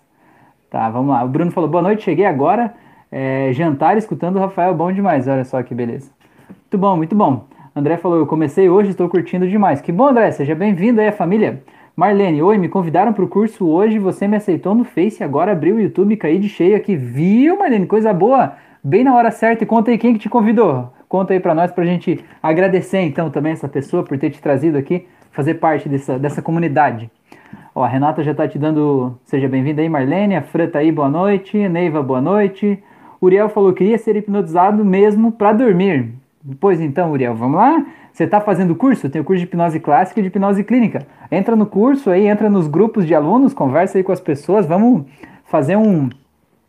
Tá, 0.70 0.90
vamos 0.90 1.12
lá. 1.12 1.24
O 1.24 1.28
Bruno 1.28 1.52
falou: 1.52 1.70
boa 1.70 1.84
noite, 1.84 2.04
cheguei 2.04 2.26
agora. 2.26 2.74
É, 3.12 3.52
jantar 3.54 3.98
escutando 3.98 4.38
o 4.38 4.40
Rafael, 4.40 4.74
bom 4.74 4.92
demais. 4.92 5.28
Olha 5.28 5.46
só 5.46 5.62
que 5.62 5.76
beleza. 5.76 6.10
Muito 6.50 6.78
bom, 6.78 6.98
muito 6.98 7.16
bom. 7.16 7.46
André 7.74 7.96
falou: 7.98 8.18
Eu 8.18 8.28
comecei 8.28 8.70
hoje, 8.70 8.90
estou 8.92 9.08
curtindo 9.08 9.48
demais. 9.48 9.80
Que 9.80 9.92
bom, 9.92 10.10
André, 10.10 10.30
seja 10.32 10.54
bem-vindo 10.54 11.00
aí, 11.00 11.10
família. 11.12 11.64
Marlene, 11.96 12.42
oi, 12.42 12.58
me 12.58 12.68
convidaram 12.68 13.14
para 13.14 13.24
o 13.24 13.28
curso 13.28 13.68
hoje, 13.68 14.00
você 14.00 14.28
me 14.28 14.38
aceitou 14.38 14.74
no 14.76 14.84
Face, 14.84 15.24
agora 15.24 15.52
abriu 15.52 15.76
o 15.76 15.80
YouTube, 15.80 16.18
caí 16.18 16.38
de 16.38 16.50
cheio 16.50 16.76
aqui. 16.76 16.96
Viu, 16.96 17.58
Marlene? 17.58 17.86
Coisa 17.86 18.14
boa. 18.14 18.54
Bem 18.84 19.06
na 19.06 19.16
hora 19.16 19.32
certa. 19.32 19.64
E 19.64 19.68
conta 19.68 19.90
aí 19.92 19.98
quem 19.98 20.14
que 20.14 20.20
te 20.20 20.30
convidou. 20.30 20.92
Conta 21.08 21.34
aí 21.34 21.40
para 21.40 21.56
nós, 21.56 21.72
para 21.72 21.84
a 21.84 21.88
gente 21.88 22.24
agradecer 22.44 23.00
então 23.02 23.30
também 23.30 23.54
essa 23.54 23.70
pessoa 23.70 24.04
por 24.04 24.18
ter 24.18 24.30
te 24.32 24.42
trazido 24.42 24.78
aqui, 24.78 25.08
fazer 25.32 25.56
parte 25.56 25.88
dessa, 25.88 26.20
dessa 26.20 26.42
comunidade. 26.42 27.10
Ó, 27.74 27.84
a 27.84 27.88
Renata 27.88 28.22
já 28.22 28.32
está 28.32 28.48
te 28.48 28.60
dando. 28.60 29.18
Seja 29.24 29.48
bem-vinda 29.48 29.82
aí, 29.82 29.88
Marlene. 29.88 30.36
A 30.36 30.42
Fran 30.42 30.68
tá 30.68 30.80
aí, 30.80 30.92
boa 30.92 31.10
noite. 31.10 31.58
Neiva, 31.70 32.04
boa 32.04 32.20
noite. 32.20 32.84
Uriel 33.22 33.48
falou: 33.48 33.72
queria 33.72 33.98
ser 33.98 34.18
hipnotizado 34.18 34.84
mesmo 34.84 35.32
para 35.32 35.54
dormir. 35.54 36.21
Pois 36.60 36.82
então, 36.82 37.12
Uriel, 37.12 37.36
vamos 37.36 37.58
lá? 37.58 37.86
Você 38.12 38.24
está 38.24 38.42
fazendo 38.42 38.76
curso? 38.76 39.10
Tem 39.10 39.22
o 39.22 39.24
curso 39.24 39.40
de 39.40 39.46
hipnose 39.46 39.80
clássica 39.80 40.20
e 40.20 40.24
de 40.24 40.28
hipnose 40.28 40.64
clínica. 40.64 41.06
Entra 41.32 41.56
no 41.56 41.66
curso 41.66 42.10
aí, 42.10 42.28
entra 42.28 42.50
nos 42.50 42.68
grupos 42.68 43.06
de 43.06 43.14
alunos, 43.14 43.54
conversa 43.54 43.98
aí 43.98 44.04
com 44.04 44.12
as 44.12 44.20
pessoas, 44.20 44.66
vamos 44.66 45.06
fazer 45.46 45.76
um, 45.76 46.10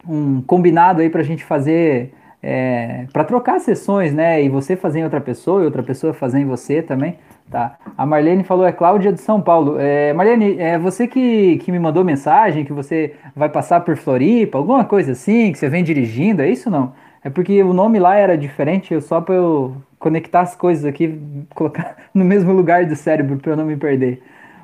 um 0.06 0.42
combinado 0.42 1.00
aí 1.00 1.08
para 1.08 1.20
a 1.20 1.24
gente 1.24 1.42
fazer, 1.42 2.12
é, 2.42 3.06
para 3.12 3.24
trocar 3.24 3.60
sessões, 3.60 4.12
né? 4.12 4.42
E 4.42 4.48
você 4.48 4.76
fazer 4.76 5.00
em 5.00 5.04
outra 5.04 5.20
pessoa 5.20 5.62
e 5.62 5.64
outra 5.64 5.82
pessoa 5.82 6.12
fazer 6.12 6.40
em 6.40 6.44
você 6.44 6.82
também. 6.82 7.16
Tá. 7.50 7.76
A 7.98 8.06
Marlene 8.06 8.44
falou, 8.44 8.66
é 8.66 8.72
Cláudia 8.72 9.12
de 9.12 9.20
São 9.20 9.40
Paulo. 9.40 9.76
É, 9.78 10.12
Marlene, 10.12 10.58
é 10.58 10.78
você 10.78 11.06
que, 11.06 11.58
que 11.58 11.72
me 11.72 11.78
mandou 11.78 12.04
mensagem 12.04 12.64
que 12.64 12.72
você 12.72 13.14
vai 13.34 13.48
passar 13.48 13.80
por 13.80 13.96
Floripa, 13.96 14.58
alguma 14.58 14.84
coisa 14.84 15.12
assim, 15.12 15.52
que 15.52 15.58
você 15.58 15.68
vem 15.68 15.84
dirigindo, 15.84 16.40
é 16.40 16.48
isso 16.48 16.70
não? 16.70 16.92
É 17.24 17.30
porque 17.30 17.62
o 17.62 17.72
nome 17.72 17.98
lá 17.98 18.16
era 18.16 18.36
diferente, 18.36 19.00
só 19.00 19.20
para 19.20 19.34
eu 19.34 19.76
conectar 19.98 20.40
as 20.40 20.56
coisas 20.56 20.84
aqui, 20.84 21.20
colocar 21.54 21.96
no 22.12 22.24
mesmo 22.24 22.52
lugar 22.52 22.84
do 22.86 22.96
cérebro 22.96 23.38
para 23.38 23.52
eu 23.52 23.56
não 23.56 23.64
me 23.64 23.76
perder. 23.76 24.22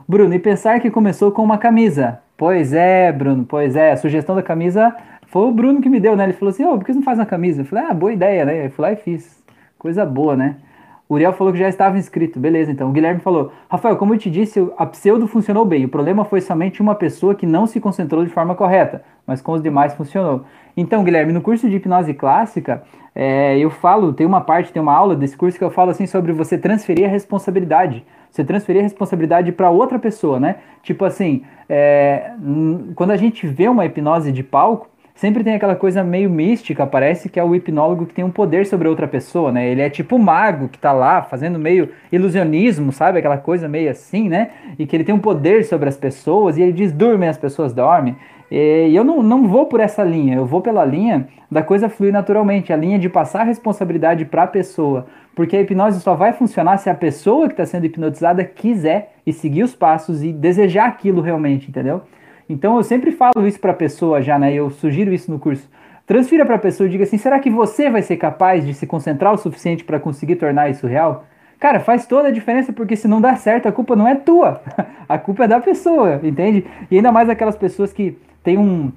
Bruno, 0.08 0.34
e 0.34 0.38
pensar 0.38 0.80
que 0.80 0.90
começou 0.90 1.30
com 1.30 1.42
uma 1.42 1.58
camisa. 1.58 2.20
Pois 2.36 2.72
é, 2.72 3.12
Bruno, 3.12 3.44
pois 3.44 3.76
é. 3.76 3.92
A 3.92 3.96
sugestão 3.96 4.34
da 4.34 4.42
camisa 4.42 4.94
foi 5.26 5.42
o 5.46 5.52
Bruno 5.52 5.80
que 5.80 5.88
me 5.88 6.00
deu, 6.00 6.16
né? 6.16 6.24
Ele 6.24 6.32
falou 6.32 6.50
assim: 6.50 6.64
Ô, 6.64 6.72
oh, 6.72 6.78
por 6.78 6.86
que 6.86 6.92
você 6.92 6.98
não 6.98 7.04
faz 7.04 7.18
uma 7.18 7.26
camisa? 7.26 7.62
Eu 7.62 7.66
falei: 7.66 7.84
Ah, 7.84 7.94
boa 7.94 8.12
ideia, 8.12 8.44
né? 8.44 8.66
Eu 8.66 8.70
fui 8.70 8.82
lá 8.82 8.92
e 8.92 8.96
fiz. 8.96 9.42
Coisa 9.78 10.04
boa, 10.04 10.36
né? 10.36 10.56
O 11.08 11.14
Uriel 11.14 11.32
falou 11.32 11.52
que 11.52 11.58
já 11.58 11.68
estava 11.68 11.96
inscrito. 11.96 12.38
Beleza, 12.38 12.70
então. 12.70 12.90
O 12.90 12.92
Guilherme 12.92 13.20
falou: 13.20 13.50
Rafael, 13.68 13.96
como 13.96 14.14
eu 14.14 14.18
te 14.18 14.30
disse, 14.30 14.60
a 14.76 14.84
pseudo 14.84 15.26
funcionou 15.26 15.64
bem. 15.64 15.86
O 15.86 15.88
problema 15.88 16.24
foi 16.24 16.40
somente 16.40 16.82
uma 16.82 16.94
pessoa 16.94 17.34
que 17.34 17.46
não 17.46 17.66
se 17.66 17.80
concentrou 17.80 18.24
de 18.24 18.30
forma 18.30 18.54
correta, 18.54 19.02
mas 19.26 19.40
com 19.40 19.52
os 19.52 19.62
demais 19.62 19.94
funcionou. 19.94 20.44
Então, 20.76 21.02
Guilherme, 21.02 21.32
no 21.32 21.40
curso 21.40 21.68
de 21.68 21.76
hipnose 21.76 22.12
clássica, 22.12 22.82
é, 23.14 23.58
eu 23.58 23.70
falo, 23.70 24.12
tem 24.12 24.26
uma 24.26 24.42
parte, 24.42 24.72
tem 24.72 24.82
uma 24.82 24.94
aula 24.94 25.16
desse 25.16 25.36
curso 25.36 25.56
que 25.56 25.64
eu 25.64 25.70
falo 25.70 25.90
assim 25.90 26.06
sobre 26.06 26.32
você 26.32 26.58
transferir 26.58 27.06
a 27.06 27.10
responsabilidade. 27.10 28.04
Você 28.30 28.44
transferir 28.44 28.80
a 28.80 28.82
responsabilidade 28.82 29.50
para 29.50 29.70
outra 29.70 29.98
pessoa, 29.98 30.38
né? 30.38 30.56
Tipo 30.82 31.06
assim, 31.06 31.42
é, 31.68 32.32
quando 32.94 33.12
a 33.12 33.16
gente 33.16 33.46
vê 33.46 33.66
uma 33.66 33.86
hipnose 33.86 34.30
de 34.30 34.42
palco, 34.42 34.88
sempre 35.18 35.42
tem 35.42 35.54
aquela 35.54 35.74
coisa 35.74 36.04
meio 36.04 36.30
mística, 36.30 36.86
parece 36.86 37.28
que 37.28 37.40
é 37.40 37.44
o 37.44 37.52
hipnólogo 37.54 38.06
que 38.06 38.14
tem 38.14 38.24
um 38.24 38.30
poder 38.30 38.64
sobre 38.66 38.86
outra 38.86 39.08
pessoa, 39.08 39.50
né? 39.50 39.68
Ele 39.68 39.82
é 39.82 39.90
tipo 39.90 40.14
o 40.14 40.18
mago 40.18 40.68
que 40.68 40.78
tá 40.78 40.92
lá 40.92 41.22
fazendo 41.22 41.58
meio 41.58 41.90
ilusionismo, 42.12 42.92
sabe? 42.92 43.18
Aquela 43.18 43.36
coisa 43.36 43.68
meio 43.68 43.90
assim, 43.90 44.28
né? 44.28 44.50
E 44.78 44.86
que 44.86 44.94
ele 44.94 45.02
tem 45.02 45.14
um 45.14 45.18
poder 45.18 45.64
sobre 45.64 45.88
as 45.88 45.96
pessoas 45.96 46.56
e 46.56 46.62
ele 46.62 46.72
diz: 46.72 46.92
dormem, 46.92 47.28
as 47.28 47.36
pessoas 47.36 47.72
dormem. 47.72 48.16
E 48.48 48.94
eu 48.94 49.02
não, 49.02 49.20
não 49.20 49.48
vou 49.48 49.66
por 49.66 49.80
essa 49.80 50.04
linha, 50.04 50.36
eu 50.36 50.46
vou 50.46 50.62
pela 50.62 50.84
linha 50.84 51.26
da 51.50 51.62
coisa 51.62 51.88
fluir 51.88 52.12
naturalmente, 52.12 52.72
a 52.72 52.76
linha 52.76 52.98
de 52.98 53.08
passar 53.08 53.40
a 53.40 53.44
responsabilidade 53.44 54.24
para 54.24 54.44
a 54.44 54.46
pessoa. 54.46 55.06
Porque 55.34 55.56
a 55.56 55.60
hipnose 55.60 56.00
só 56.00 56.14
vai 56.14 56.32
funcionar 56.32 56.78
se 56.78 56.88
a 56.88 56.94
pessoa 56.94 57.48
que 57.48 57.54
está 57.54 57.66
sendo 57.66 57.86
hipnotizada 57.86 58.44
quiser 58.44 59.14
e 59.26 59.32
seguir 59.32 59.64
os 59.64 59.74
passos 59.74 60.22
e 60.22 60.32
desejar 60.32 60.86
aquilo 60.86 61.20
realmente, 61.20 61.68
entendeu? 61.68 62.02
Então 62.48 62.76
eu 62.76 62.82
sempre 62.82 63.12
falo 63.12 63.46
isso 63.46 63.60
para 63.60 63.72
a 63.72 63.74
pessoa 63.74 64.22
já, 64.22 64.38
né? 64.38 64.52
Eu 64.52 64.70
sugiro 64.70 65.12
isso 65.12 65.30
no 65.30 65.38
curso. 65.38 65.68
transfira 66.06 66.46
para 66.46 66.56
a 66.56 66.58
pessoa 66.58 66.86
e 66.86 66.90
diga 66.90 67.04
assim: 67.04 67.18
será 67.18 67.38
que 67.38 67.50
você 67.50 67.90
vai 67.90 68.02
ser 68.02 68.16
capaz 68.16 68.64
de 68.64 68.74
se 68.74 68.86
concentrar 68.86 69.32
o 69.34 69.38
suficiente 69.38 69.84
para 69.84 70.00
conseguir 70.00 70.36
tornar 70.36 70.70
isso 70.70 70.86
real? 70.86 71.26
Cara, 71.58 71.80
faz 71.80 72.06
toda 72.06 72.28
a 72.28 72.30
diferença 72.30 72.72
porque 72.72 72.96
se 72.96 73.08
não 73.08 73.20
dá 73.20 73.34
certo, 73.36 73.66
a 73.66 73.72
culpa 73.72 73.96
não 73.96 74.06
é 74.06 74.14
tua, 74.14 74.62
a 75.08 75.18
culpa 75.18 75.44
é 75.44 75.48
da 75.48 75.60
pessoa, 75.60 76.20
entende? 76.22 76.64
E 76.90 76.96
ainda 76.96 77.10
mais 77.10 77.28
aquelas 77.28 77.56
pessoas 77.56 77.92
que 77.92 78.16
têm 78.44 78.56
um, 78.56 78.92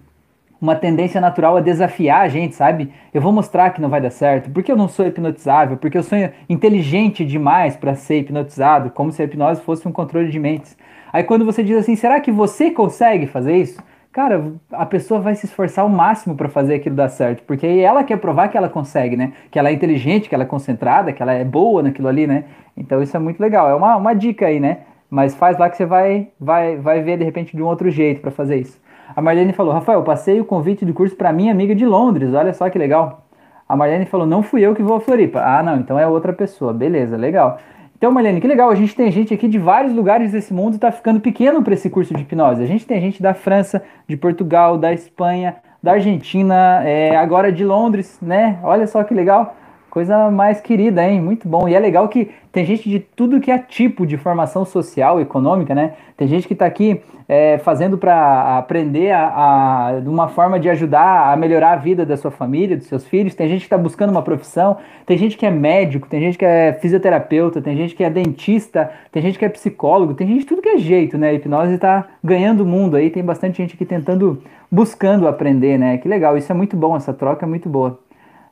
uma 0.62 0.76
tendência 0.76 1.20
natural 1.20 1.58
a 1.58 1.60
desafiar 1.60 2.22
a 2.22 2.28
gente, 2.28 2.54
sabe? 2.54 2.92
Eu 3.12 3.20
vou 3.20 3.32
mostrar 3.32 3.72
que 3.72 3.82
não 3.82 3.90
vai 3.90 4.00
dar 4.00 4.12
certo, 4.12 4.52
porque 4.52 4.72
eu 4.72 4.78
não 4.78 4.88
sou 4.88 5.08
hipnotizável, 5.08 5.76
porque 5.78 5.98
eu 5.98 6.04
sou 6.04 6.18
inteligente 6.48 7.26
demais 7.26 7.76
para 7.76 7.96
ser 7.96 8.20
hipnotizado, 8.20 8.92
como 8.92 9.12
se 9.12 9.24
a 9.24 9.26
hipnose 9.26 9.62
fosse 9.62 9.88
um 9.88 9.92
controle 9.92 10.30
de 10.30 10.40
mentes. 10.40 10.78
Aí 11.12 11.24
quando 11.24 11.44
você 11.44 11.64
diz 11.64 11.78
assim, 11.78 11.96
será 11.96 12.20
que 12.20 12.32
você 12.32 12.70
consegue 12.70 13.26
fazer 13.26 13.58
isso? 13.58 13.82
Cara, 14.12 14.54
a 14.74 14.86
pessoa 14.86 15.20
vai 15.22 15.36
se 15.36 15.46
esforçar 15.46 15.84
ao 15.84 15.90
máximo 15.90 16.36
para 16.36 16.50
fazer 16.50 16.76
aquilo 16.76 16.96
dar 16.96 17.10
certo, 17.10 17.44
porque 17.44 17.66
aí 17.66 17.80
ela 17.80 18.04
quer 18.04 18.18
provar 18.18 18.50
que 18.50 18.58
ela 18.58 18.70
consegue, 18.70 19.16
né? 19.16 19.32
Que 19.50 19.58
ela 19.58 19.70
é 19.70 19.74
inteligente, 19.74 20.28
que 20.28 20.36
ela 20.36 20.44
é 20.44 20.48
concentrada, 20.48 21.14
que 21.14 21.24
ela 21.24 21.34
é 21.34 21.46
boa 21.46 21.82
naquilo 21.82 22.10
ali, 22.10 22.28
né? 22.28 22.44
Então 22.76 23.02
isso 23.02 23.16
é 23.16 23.20
muito 23.20 23.40
legal. 23.40 23.70
É 23.70 23.74
uma, 23.74 23.96
uma 23.96 24.14
dica 24.14 24.48
aí, 24.48 24.60
né? 24.60 24.80
Mas 25.10 25.34
faz 25.34 25.58
lá 25.58 25.70
que 25.70 25.78
você 25.78 25.86
vai, 25.86 26.28
vai, 26.38 26.76
vai 26.78 27.02
ver 27.02 27.18
de 27.18 27.24
repente 27.24 27.56
de 27.56 27.64
um 27.64 27.66
outro 27.66 27.90
jeito 27.90 28.22
para 28.22 28.32
fazer 28.32 28.58
isso. 28.58 28.82
A 29.16 29.22
Marlene 29.22 29.54
falou: 29.54 29.74
Rafael, 29.74 30.04
passei 30.04 30.40
o 30.40 30.46
convite 30.46 30.86
do 30.86 30.94
curso 30.94 31.16
para 31.16 31.34
minha 31.34 31.52
amiga 31.52 31.76
de 31.76 31.86
Londres, 31.86 32.34
olha 32.34 32.54
só 32.54 32.70
que 32.70 32.78
legal. 32.78 33.26
A 33.68 33.76
Marlene 33.76 34.06
falou: 34.06 34.26
não 34.26 34.44
fui 34.44 34.62
eu 34.62 34.76
que 34.76 34.84
vou 34.84 34.98
a 34.98 35.02
Floripa. 35.02 35.40
Ah, 35.40 35.64
não, 35.64 35.78
então 35.78 35.98
é 35.98 36.08
outra 36.08 36.34
pessoa. 36.34 36.74
Beleza, 36.74 37.16
legal. 37.16 37.58
Então, 37.98 38.12
Marlene, 38.12 38.42
que 38.42 38.48
legal, 38.48 38.72
a 38.72 38.76
gente 38.76 38.96
tem 38.96 39.12
gente 39.12 39.32
aqui 39.32 39.48
de 39.48 39.60
vários 39.60 39.94
lugares 39.94 40.32
desse 40.32 40.52
mundo, 40.52 40.74
está 40.74 40.92
ficando 40.92 41.20
pequeno 41.20 41.62
para 41.62 41.76
esse 41.76 41.88
curso 41.88 42.16
de 42.16 42.24
hipnose. 42.24 42.64
A 42.64 42.66
gente 42.66 42.84
tem 42.86 43.00
gente 43.00 43.22
da 43.22 43.36
França, 43.36 43.84
de 44.08 44.18
Portugal, 44.18 44.76
da 44.76 44.92
Espanha, 44.92 45.58
da 45.84 45.92
Argentina, 45.92 46.82
é, 46.84 47.16
agora 47.16 47.52
de 47.52 47.64
Londres, 47.64 48.18
né? 48.20 48.60
Olha 48.64 48.88
só 48.88 49.04
que 49.04 49.14
legal. 49.14 49.56
Coisa 49.92 50.32
mais 50.32 50.62
querida, 50.62 51.06
hein? 51.06 51.20
Muito 51.20 51.50
bom. 51.50 51.68
E 51.68 51.76
é 51.76 51.80
legal 51.80 52.08
que 52.08 52.32
tem 52.50 52.64
gente 52.64 52.90
de 52.90 52.98
tudo 52.98 53.42
que 53.42 53.52
é 53.52 53.58
tipo 53.58 54.06
de 54.06 54.16
formação 54.16 54.64
social, 54.64 55.20
econômica, 55.20 55.76
né? 55.76 55.96
Tem 56.16 56.30
gente 56.30 56.48
que 56.48 56.54
está 56.54 56.66
aqui 56.66 57.02
é, 57.28 57.58
fazendo 57.58 57.98
para 57.98 58.58
aprender 58.58 59.12
a, 59.12 59.28
a, 59.28 59.92
uma 60.06 60.30
forma 60.30 60.58
de 60.58 60.70
ajudar 60.70 61.34
a 61.34 61.36
melhorar 61.36 61.74
a 61.74 61.76
vida 61.76 62.06
da 62.06 62.16
sua 62.16 62.32
família, 62.32 62.78
dos 62.78 62.88
seus 62.88 63.06
filhos. 63.06 63.36
Tem 63.36 63.50
gente 63.50 63.60
que 63.60 63.66
está 63.66 63.78
buscando 63.78 64.12
uma 64.12 64.22
profissão. 64.22 64.78
Tem 65.06 65.18
gente 65.18 65.36
que 65.38 65.46
é 65.46 65.52
médico, 65.52 66.08
tem 66.08 66.22
gente 66.22 66.38
que 66.38 66.46
é 66.46 66.72
fisioterapeuta, 66.72 67.62
tem 67.62 67.76
gente 67.76 67.94
que 67.94 68.02
é 68.06 68.10
dentista, 68.10 68.90
tem 69.12 69.22
gente 69.22 69.38
que 69.38 69.44
é 69.44 69.50
psicólogo, 69.50 70.14
tem 70.14 70.26
gente 70.26 70.40
de 70.40 70.46
tudo 70.46 70.62
que 70.62 70.70
é 70.70 70.78
jeito, 70.78 71.18
né? 71.18 71.32
A 71.32 71.34
hipnose 71.34 71.74
está 71.74 72.08
ganhando 72.24 72.62
o 72.62 72.66
mundo 72.66 72.96
aí. 72.96 73.10
Tem 73.10 73.26
bastante 73.26 73.58
gente 73.58 73.76
aqui 73.76 73.86
tentando, 73.86 74.42
buscando 74.72 75.28
aprender, 75.28 75.78
né? 75.78 75.98
Que 75.98 76.08
legal. 76.08 76.38
Isso 76.38 76.50
é 76.50 76.56
muito 76.56 76.78
bom. 76.78 76.96
Essa 76.96 77.14
troca 77.14 77.46
é 77.46 77.50
muito 77.50 77.68
boa. 77.68 78.00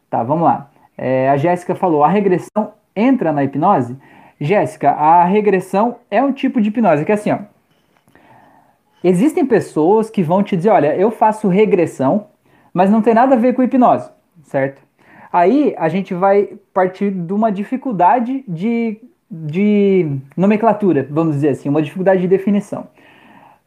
Tá, 0.09 0.21
vamos 0.21 0.43
lá. 0.43 0.68
É, 1.01 1.29
a 1.29 1.37
Jéssica 1.37 1.73
falou: 1.75 2.03
a 2.03 2.09
regressão 2.09 2.73
entra 2.93 3.31
na 3.31 3.41
hipnose? 3.43 3.95
Jéssica, 4.39 4.91
a 4.91 5.23
regressão 5.23 5.97
é 6.11 6.21
um 6.21 6.33
tipo 6.33 6.59
de 6.59 6.67
hipnose 6.67 7.05
que 7.05 7.11
é 7.11 7.15
assim, 7.15 7.31
ó. 7.31 7.39
Existem 9.01 9.45
pessoas 9.45 10.09
que 10.09 10.21
vão 10.21 10.43
te 10.43 10.57
dizer: 10.57 10.69
olha, 10.69 10.93
eu 10.97 11.09
faço 11.09 11.47
regressão, 11.47 12.27
mas 12.73 12.89
não 12.89 13.01
tem 13.01 13.13
nada 13.13 13.35
a 13.35 13.37
ver 13.37 13.53
com 13.53 13.63
hipnose, 13.63 14.09
certo? 14.43 14.81
Aí 15.31 15.73
a 15.77 15.87
gente 15.87 16.13
vai 16.13 16.49
partir 16.73 17.11
de 17.11 17.31
uma 17.31 17.49
dificuldade 17.49 18.43
de, 18.45 18.99
de 19.31 20.17
nomenclatura, 20.35 21.07
vamos 21.09 21.35
dizer 21.35 21.49
assim, 21.49 21.69
uma 21.69 21.81
dificuldade 21.81 22.19
de 22.21 22.27
definição. 22.27 22.87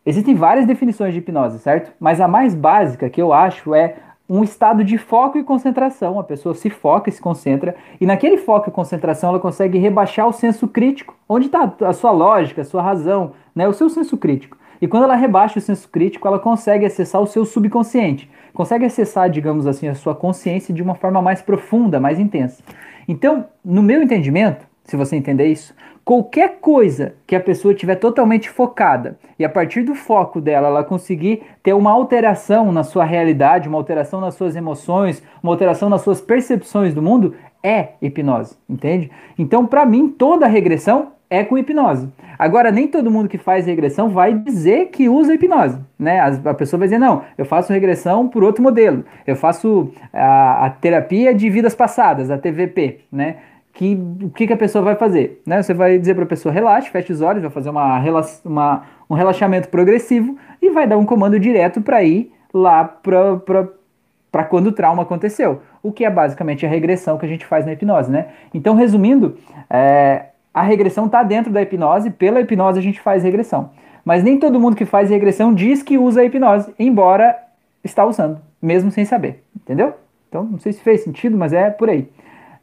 Existem 0.05 0.35
várias 0.35 0.67
definições 0.67 1.15
de 1.15 1.21
hipnose, 1.21 1.61
certo? 1.61 1.93
Mas 1.99 2.21
a 2.21 2.29
mais 2.29 2.55
básica 2.55 3.09
que 3.09 3.23
eu 3.23 3.33
acho 3.33 3.75
é 3.75 3.95
um 4.29 4.43
estado 4.43 4.85
de 4.85 4.97
foco 4.99 5.39
e 5.39 5.45
concentração. 5.45 6.19
A 6.19 6.25
pessoa 6.25 6.55
se 6.55 6.71
foca 6.71 7.11
e 7.11 7.13
se 7.13 7.21
concentra, 7.21 7.75
e 8.01 8.07
naquele 8.07 8.37
foco 8.37 8.69
e 8.69 8.73
concentração 8.73 9.31
ela 9.31 9.41
consegue 9.41 9.79
rebaixar 9.79 10.27
o 10.27 10.33
senso 10.33 10.67
crítico. 10.69 11.17
Onde 11.29 11.47
está 11.47 11.73
a 11.81 11.93
sua 11.93 12.11
lógica, 12.11 12.63
a 12.63 12.65
sua 12.65 12.83
razão, 12.83 13.33
né? 13.55 13.69
o 13.69 13.73
seu 13.73 13.89
senso 13.89 14.17
crítico. 14.17 14.57
E 14.81 14.89
quando 14.89 15.05
ela 15.05 15.15
rebaixa 15.15 15.59
o 15.59 15.63
senso 15.63 15.89
crítico, 15.89 16.27
ela 16.27 16.39
consegue 16.39 16.85
acessar 16.85 17.21
o 17.21 17.27
seu 17.27 17.45
subconsciente. 17.45 18.29
Consegue 18.53 18.85
acessar, 18.85 19.31
digamos 19.31 19.67
assim, 19.67 19.87
a 19.87 19.95
sua 19.95 20.15
consciência 20.15 20.75
de 20.75 20.83
uma 20.83 20.97
forma 20.97 21.23
mais 21.23 21.41
profunda, 21.41 22.01
mais 22.01 22.19
intensa. 22.19 22.63
Então, 23.07 23.47
no 23.65 23.83
meu 23.83 24.03
entendimento, 24.03 24.67
se 24.85 24.97
você 24.97 25.15
entender 25.15 25.47
isso, 25.47 25.75
qualquer 26.05 26.59
coisa 26.61 27.15
que 27.27 27.37
a 27.37 27.41
pessoa 27.41 27.75
tiver 27.75 27.97
totalmente 27.97 28.49
focada 28.49 29.19
e 29.39 29.45
a 29.45 29.49
partir 29.49 29.83
do 29.83 29.95
foco 29.95 30.41
dela 30.41 30.69
ela 30.69 30.85
conseguir 30.85 31.43
ter 31.63 31.73
uma 31.73 31.91
alteração 31.91 32.73
na 32.73 32.83
sua 32.83 33.05
realidade, 33.05 33.69
uma 33.69 33.79
alteração 33.79 34.21
nas 34.21 34.35
suas 34.35 34.57
emoções, 34.57 35.23
uma 35.43 35.53
alteração 35.53 35.89
nas 35.89 36.03
suas 36.03 36.21
percepções 36.21 36.95
do 36.95 37.03
mundo, 37.03 37.35
é 37.63 37.91
hipnose, 38.03 38.57
entende? 38.69 39.11
Então, 39.39 39.65
para 39.65 39.87
mim, 39.87 40.09
toda 40.09 40.47
regressão 40.47 41.13
é 41.31 41.43
com 41.43 41.57
hipnose. 41.57 42.09
Agora, 42.39 42.71
nem 42.71 42.89
todo 42.89 43.11
mundo 43.11 43.29
que 43.29 43.39
faz 43.39 43.67
regressão 43.67 44.11
vai 44.11 44.35
dizer 44.35 44.89
que 44.89 45.09
usa 45.09 45.33
hipnose, 45.33 45.79
né? 45.99 46.21
A, 46.21 46.53
pessoa 46.53 46.79
vai 46.79 46.89
dizer, 46.89 46.99
não, 46.99 47.23
eu 47.39 47.45
faço 47.45 47.73
regressão 47.73 48.29
por 48.29 48.43
outro 48.43 48.63
modelo. 48.63 49.05
Eu 49.27 49.37
faço 49.37 49.91
a, 50.13 50.67
a 50.67 50.71
terapia 50.71 51.33
de 51.33 51.49
vidas 51.49 51.75
passadas, 51.75 52.31
a 52.31 52.37
TVP, 52.37 53.01
né? 53.11 53.37
Que 53.73 53.95
o 54.23 54.31
que, 54.31 54.47
que, 54.47 54.53
a 54.53 54.57
pessoa 54.57 54.85
vai 54.85 54.95
fazer? 54.97 55.41
Né? 55.47 55.63
Você 55.63 55.73
vai 55.73 55.99
dizer 55.99 56.15
para 56.15 56.25
a 56.25 56.27
pessoa 56.27 56.53
relaxe, 56.53 56.91
feche 56.91 57.13
os 57.13 57.21
olhos, 57.21 57.43
vai 57.43 57.51
fazer 57.51 57.71
uma, 57.71 58.03
uma, 58.45 58.83
um 59.09 59.15
relaxamento 59.15 59.69
progressivo 59.69 60.37
e 60.61 60.71
vai 60.71 60.87
dar 60.87 60.99
um 60.99 61.07
comando 61.07 61.41
direto 61.41 61.81
para 61.81 62.03
ir 62.03 62.33
lá 62.53 62.85
para 62.85 64.45
quando 64.45 64.67
o 64.67 64.73
trauma 64.73 65.03
aconteceu. 65.05 65.63
O 65.83 65.91
que 65.91 66.05
é 66.05 66.11
basicamente 66.11 66.67
a 66.67 66.69
regressão 66.69 67.17
que 67.17 67.25
a 67.25 67.29
gente 67.29 67.47
faz 67.47 67.65
na 67.65 67.73
hipnose, 67.73 68.11
né? 68.11 68.29
Então, 68.53 68.75
resumindo, 68.75 69.37
é, 69.71 70.27
a 70.53 70.63
regressão 70.63 71.07
está 71.07 71.23
dentro 71.23 71.51
da 71.51 71.63
hipnose, 71.63 72.11
pela 72.11 72.41
hipnose 72.41 72.79
a 72.79 72.83
gente 72.83 73.01
faz 73.01 73.23
regressão. 73.23 73.71
Mas 74.05 74.23
nem 74.23 74.39
todo 74.39 74.61
mundo 74.61 74.77
que 74.77 74.85
faz 74.85 75.09
regressão 75.09 75.55
diz 75.55 75.83
que 75.83 75.97
usa 75.97 76.21
a 76.21 76.25
hipnose, 76.25 76.75
embora 76.79 77.37
está 77.83 78.05
usando, 78.05 78.39
mesmo 78.61 78.91
sem 78.91 79.05
saber, 79.05 79.43
entendeu? 79.57 79.95
Então, 80.29 80.45
não 80.45 80.59
sei 80.59 80.73
se 80.73 80.81
fez 80.81 81.03
sentido, 81.03 81.37
mas 81.37 81.53
é 81.53 81.71
por 81.71 81.89
aí. 81.89 82.09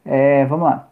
É, 0.04 0.44
vamos 0.46 0.64
lá. 0.64 0.89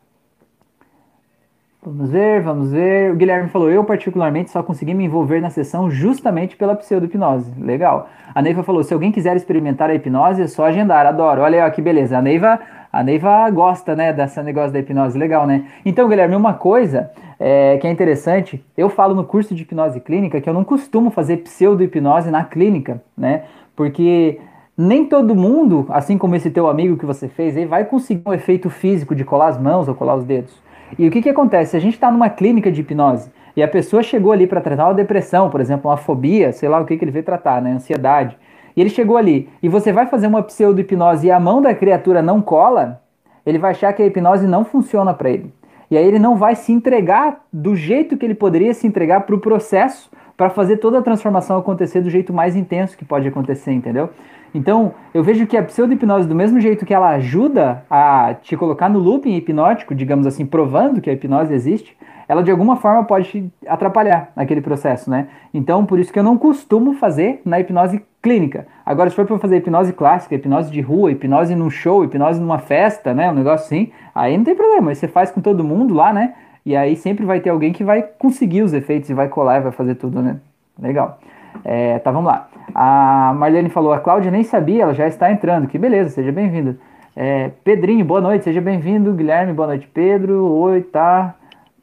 Vamos 1.80 2.10
ver, 2.10 2.42
vamos 2.42 2.72
ver. 2.72 3.12
O 3.12 3.16
Guilherme 3.16 3.48
falou: 3.48 3.70
Eu, 3.70 3.84
particularmente, 3.84 4.50
só 4.50 4.64
consegui 4.64 4.94
me 4.94 5.04
envolver 5.04 5.40
na 5.40 5.48
sessão 5.48 5.88
justamente 5.88 6.56
pela 6.56 6.74
pseudo-hipnose. 6.74 7.52
Legal. 7.56 8.08
A 8.34 8.42
Neiva 8.42 8.64
falou: 8.64 8.82
Se 8.82 8.92
alguém 8.92 9.12
quiser 9.12 9.36
experimentar 9.36 9.88
a 9.88 9.94
hipnose, 9.94 10.42
é 10.42 10.46
só 10.48 10.66
agendar. 10.66 11.06
Adoro. 11.06 11.40
Olha 11.40 11.64
aí, 11.64 11.70
que 11.70 11.80
beleza. 11.80 12.18
A 12.18 12.22
Neiva, 12.22 12.58
a 12.92 13.02
Neiva 13.04 13.48
gosta, 13.50 13.94
né, 13.94 14.12
desse 14.12 14.42
negócio 14.42 14.72
da 14.72 14.80
hipnose. 14.80 15.16
Legal, 15.16 15.46
né? 15.46 15.66
Então, 15.84 16.08
Guilherme, 16.08 16.34
uma 16.34 16.52
coisa 16.52 17.12
é, 17.38 17.78
que 17.78 17.86
é 17.86 17.90
interessante: 17.92 18.64
eu 18.76 18.88
falo 18.88 19.14
no 19.14 19.22
curso 19.22 19.54
de 19.54 19.62
hipnose 19.62 20.00
clínica 20.00 20.40
que 20.40 20.50
eu 20.50 20.54
não 20.54 20.64
costumo 20.64 21.12
fazer 21.12 21.38
pseudo-hipnose 21.38 22.28
na 22.28 22.42
clínica, 22.42 23.00
né? 23.16 23.44
Porque 23.76 24.40
nem 24.76 25.04
todo 25.04 25.32
mundo, 25.32 25.86
assim 25.90 26.18
como 26.18 26.34
esse 26.34 26.50
teu 26.50 26.68
amigo 26.68 26.96
que 26.96 27.06
você 27.06 27.28
fez 27.28 27.56
aí, 27.56 27.64
vai 27.64 27.84
conseguir 27.84 28.22
um 28.26 28.32
efeito 28.32 28.68
físico 28.68 29.14
de 29.14 29.24
colar 29.24 29.46
as 29.46 29.60
mãos 29.60 29.86
ou 29.86 29.94
colar 29.94 30.16
os 30.16 30.24
dedos. 30.24 30.67
E 30.96 31.06
o 31.06 31.10
que, 31.10 31.20
que 31.20 31.28
acontece? 31.28 31.72
Se 31.72 31.76
a 31.76 31.80
gente 31.80 31.94
está 31.94 32.10
numa 32.10 32.30
clínica 32.30 32.70
de 32.70 32.80
hipnose 32.80 33.30
e 33.56 33.62
a 33.62 33.68
pessoa 33.68 34.02
chegou 34.02 34.30
ali 34.30 34.46
para 34.46 34.60
tratar 34.60 34.86
uma 34.86 34.94
depressão, 34.94 35.50
por 35.50 35.60
exemplo, 35.60 35.90
uma 35.90 35.96
fobia, 35.96 36.52
sei 36.52 36.68
lá 36.68 36.80
o 36.80 36.84
que, 36.84 36.96
que 36.96 37.04
ele 37.04 37.10
veio 37.10 37.24
tratar, 37.24 37.60
né? 37.60 37.72
Ansiedade. 37.72 38.38
E 38.76 38.80
ele 38.80 38.90
chegou 38.90 39.16
ali 39.16 39.48
e 39.62 39.68
você 39.68 39.92
vai 39.92 40.06
fazer 40.06 40.28
uma 40.28 40.42
pseudo-hipnose 40.42 41.26
e 41.26 41.30
a 41.30 41.40
mão 41.40 41.60
da 41.60 41.74
criatura 41.74 42.22
não 42.22 42.40
cola, 42.40 43.02
ele 43.44 43.58
vai 43.58 43.72
achar 43.72 43.92
que 43.92 44.02
a 44.02 44.06
hipnose 44.06 44.46
não 44.46 44.64
funciona 44.64 45.12
para 45.12 45.30
ele. 45.30 45.52
E 45.90 45.96
aí 45.96 46.06
ele 46.06 46.18
não 46.18 46.36
vai 46.36 46.54
se 46.54 46.70
entregar 46.70 47.40
do 47.52 47.74
jeito 47.74 48.16
que 48.16 48.24
ele 48.24 48.34
poderia 48.34 48.74
se 48.74 48.86
entregar 48.86 49.22
para 49.22 49.34
o 49.34 49.40
processo 49.40 50.10
para 50.36 50.50
fazer 50.50 50.76
toda 50.76 50.98
a 50.98 51.02
transformação 51.02 51.58
acontecer 51.58 52.00
do 52.00 52.10
jeito 52.10 52.32
mais 52.32 52.54
intenso 52.54 52.96
que 52.96 53.04
pode 53.04 53.26
acontecer, 53.26 53.72
entendeu? 53.72 54.10
Então, 54.54 54.94
eu 55.12 55.22
vejo 55.22 55.46
que 55.46 55.56
a 55.56 55.62
pseudo-hipnose, 55.62 56.26
do 56.26 56.34
mesmo 56.34 56.60
jeito 56.60 56.86
que 56.86 56.94
ela 56.94 57.10
ajuda 57.10 57.84
a 57.90 58.34
te 58.34 58.56
colocar 58.56 58.88
no 58.88 58.98
looping 58.98 59.34
hipnótico, 59.34 59.94
digamos 59.94 60.26
assim, 60.26 60.46
provando 60.46 61.00
que 61.00 61.10
a 61.10 61.12
hipnose 61.12 61.52
existe, 61.52 61.96
ela 62.28 62.42
de 62.42 62.50
alguma 62.50 62.76
forma 62.76 63.04
pode 63.04 63.50
atrapalhar 63.66 64.30
aquele 64.36 64.60
processo, 64.60 65.10
né? 65.10 65.28
Então, 65.52 65.86
por 65.86 65.98
isso 65.98 66.12
que 66.12 66.18
eu 66.18 66.22
não 66.22 66.36
costumo 66.36 66.92
fazer 66.94 67.40
na 67.44 67.58
hipnose 67.58 68.02
clínica. 68.20 68.66
Agora, 68.84 69.08
se 69.08 69.16
for 69.16 69.24
para 69.24 69.38
fazer 69.38 69.56
hipnose 69.56 69.92
clássica, 69.92 70.34
hipnose 70.34 70.70
de 70.70 70.80
rua, 70.80 71.10
hipnose 71.10 71.54
num 71.54 71.70
show, 71.70 72.04
hipnose 72.04 72.38
numa 72.38 72.58
festa, 72.58 73.14
né? 73.14 73.30
Um 73.30 73.34
negócio 73.34 73.66
assim, 73.66 73.90
aí 74.14 74.36
não 74.36 74.44
tem 74.44 74.54
problema. 74.54 74.94
Você 74.94 75.08
faz 75.08 75.30
com 75.30 75.40
todo 75.40 75.64
mundo 75.64 75.94
lá, 75.94 76.12
né? 76.12 76.34
E 76.66 76.76
aí 76.76 76.96
sempre 76.96 77.24
vai 77.24 77.40
ter 77.40 77.48
alguém 77.48 77.72
que 77.72 77.82
vai 77.82 78.02
conseguir 78.02 78.62
os 78.62 78.74
efeitos 78.74 79.08
e 79.08 79.14
vai 79.14 79.28
colar 79.28 79.58
e 79.58 79.62
vai 79.62 79.72
fazer 79.72 79.94
tudo, 79.94 80.20
né? 80.20 80.36
Legal. 80.78 81.18
É, 81.64 81.98
tá, 81.98 82.10
vamos 82.10 82.26
lá. 82.30 82.48
A 82.74 83.32
Marlene 83.36 83.68
falou, 83.68 83.92
a 83.92 83.98
Cláudia 83.98 84.30
nem 84.30 84.44
sabia, 84.44 84.84
ela 84.84 84.94
já 84.94 85.06
está 85.06 85.30
entrando. 85.32 85.66
Que 85.66 85.78
beleza, 85.78 86.10
seja 86.10 86.30
bem-vindo. 86.32 86.76
É, 87.16 87.50
Pedrinho, 87.64 88.04
boa 88.04 88.20
noite, 88.20 88.44
seja 88.44 88.60
bem-vindo. 88.60 89.12
Guilherme, 89.12 89.52
boa 89.52 89.68
noite. 89.68 89.88
Pedro, 89.92 90.44
oi, 90.44 90.82
tá. 90.82 91.34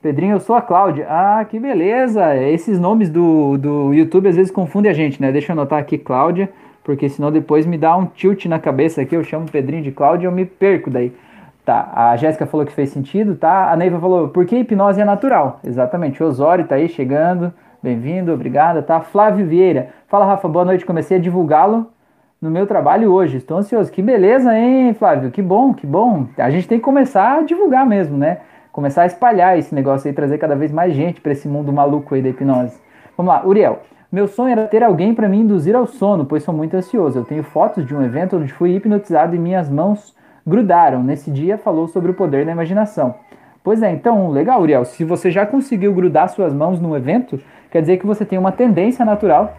Pedrinho, 0.02 0.36
eu 0.36 0.40
sou 0.40 0.56
a 0.56 0.62
Cláudia. 0.62 1.08
Ah, 1.10 1.44
que 1.50 1.60
beleza. 1.60 2.36
Esses 2.36 2.80
nomes 2.80 3.10
do, 3.10 3.58
do 3.58 3.94
YouTube 3.94 4.30
às 4.30 4.36
vezes 4.36 4.52
confundem 4.52 4.92
a 4.92 4.94
gente, 4.94 5.22
né? 5.22 5.32
Deixa 5.32 5.52
eu 5.52 5.54
anotar 5.54 5.80
aqui, 5.80 5.98
Cláudia. 5.98 6.50
porque 6.86 7.10
senão 7.10 7.32
depois 7.32 7.66
me 7.66 7.78
dá 7.80 7.98
um 7.98 8.06
tilt 8.06 8.46
na 8.46 8.60
cabeça 8.60 9.02
aqui, 9.02 9.16
eu 9.16 9.24
chamo 9.24 9.50
Pedrinho 9.50 9.82
de 9.82 9.92
Cláudio 9.92 10.28
e 10.28 10.28
eu 10.28 10.32
me 10.32 10.46
perco 10.46 10.92
daí. 10.92 11.12
Tá, 11.66 11.92
a 11.96 12.16
Jéssica 12.16 12.46
falou 12.46 12.64
que 12.64 12.72
fez 12.72 12.92
sentido, 12.92 13.36
tá? 13.36 13.72
A 13.72 13.76
Neiva 13.76 14.00
falou, 14.00 14.30
porque 14.30 14.56
hipnose 14.56 15.02
é 15.02 15.04
natural. 15.04 15.60
Exatamente, 15.66 16.22
o 16.22 16.28
Osório 16.28 16.66
tá 16.66 16.76
aí 16.76 16.88
chegando, 16.88 17.52
bem-vindo, 17.86 18.34
obrigada, 18.34 18.82
tá? 18.82 19.00
Flávio 19.00 19.46
Vieira, 19.46 19.90
fala 20.08 20.26
Rafa, 20.26 20.48
boa 20.48 20.66
noite, 20.66 20.84
comecei 20.84 21.18
a 21.18 21.20
divulgá-lo 21.20 21.86
no 22.42 22.50
meu 22.50 22.66
trabalho 22.66 23.14
hoje, 23.14 23.38
estou 23.38 23.58
ansioso. 23.58 23.92
Que 23.92 24.02
beleza, 24.02 24.58
hein, 24.58 24.96
Flávio? 24.96 25.30
Que 25.30 25.40
bom, 25.40 25.72
que 25.72 25.86
bom. 25.86 26.26
A 26.36 26.50
gente 26.50 26.68
tem 26.68 26.80
que 26.80 26.84
começar 26.84 27.38
a 27.38 27.42
divulgar 27.44 27.86
mesmo, 27.86 28.18
né? 28.18 28.40
Começar 28.72 29.04
a 29.04 29.06
espalhar 29.06 29.60
esse 29.60 29.76
negócio 29.76 30.08
aí, 30.08 30.16
trazer 30.16 30.40
cada 30.40 30.56
vez 30.56 30.72
mais 30.72 30.96
gente 30.96 31.22
para 31.22 31.32
esse 31.32 31.48
mundo 31.48 31.72
maluco 31.72 32.16
aí 32.16 32.24
da 32.24 32.30
hipnose. 32.30 32.76
Vamos 33.16 33.32
lá, 33.32 33.46
Uriel. 33.46 33.84
Meu 34.12 34.28
sonho 34.28 34.54
era 34.54 34.66
ter 34.66 34.82
alguém 34.82 35.14
para 35.14 35.30
me 35.30 35.38
induzir 35.38 35.76
ao 35.76 35.86
sono, 35.86 36.26
pois 36.26 36.42
sou 36.42 36.56
muito 36.56 36.76
ansioso. 36.76 37.20
Eu 37.20 37.24
tenho 37.24 37.44
fotos 37.44 37.86
de 37.86 37.96
um 37.96 38.02
evento 38.02 38.38
onde 38.38 38.52
fui 38.52 38.76
hipnotizado 38.76 39.36
e 39.36 39.40
minhas 39.40 39.70
mãos 39.70 40.16
grudaram. 40.46 41.04
Nesse 41.04 41.30
dia 41.30 41.56
falou 41.56 41.88
sobre 41.88 42.10
o 42.10 42.16
poder 42.16 42.48
da 42.48 42.52
imaginação. 42.52 43.14
Pois 43.66 43.82
é, 43.82 43.92
então, 43.92 44.30
legal, 44.30 44.62
Uriel. 44.62 44.86
Se 44.86 45.04
você 45.04 45.32
já 45.32 45.44
conseguiu 45.44 45.92
grudar 45.92 46.30
suas 46.30 46.54
mãos 46.54 46.80
num 46.80 46.96
evento, 46.96 47.40
quer 47.76 47.82
dizer 47.82 47.98
que 47.98 48.06
você 48.06 48.24
tem 48.24 48.40
uma 48.40 48.54
tendência 48.54 49.04
natural 49.04 49.58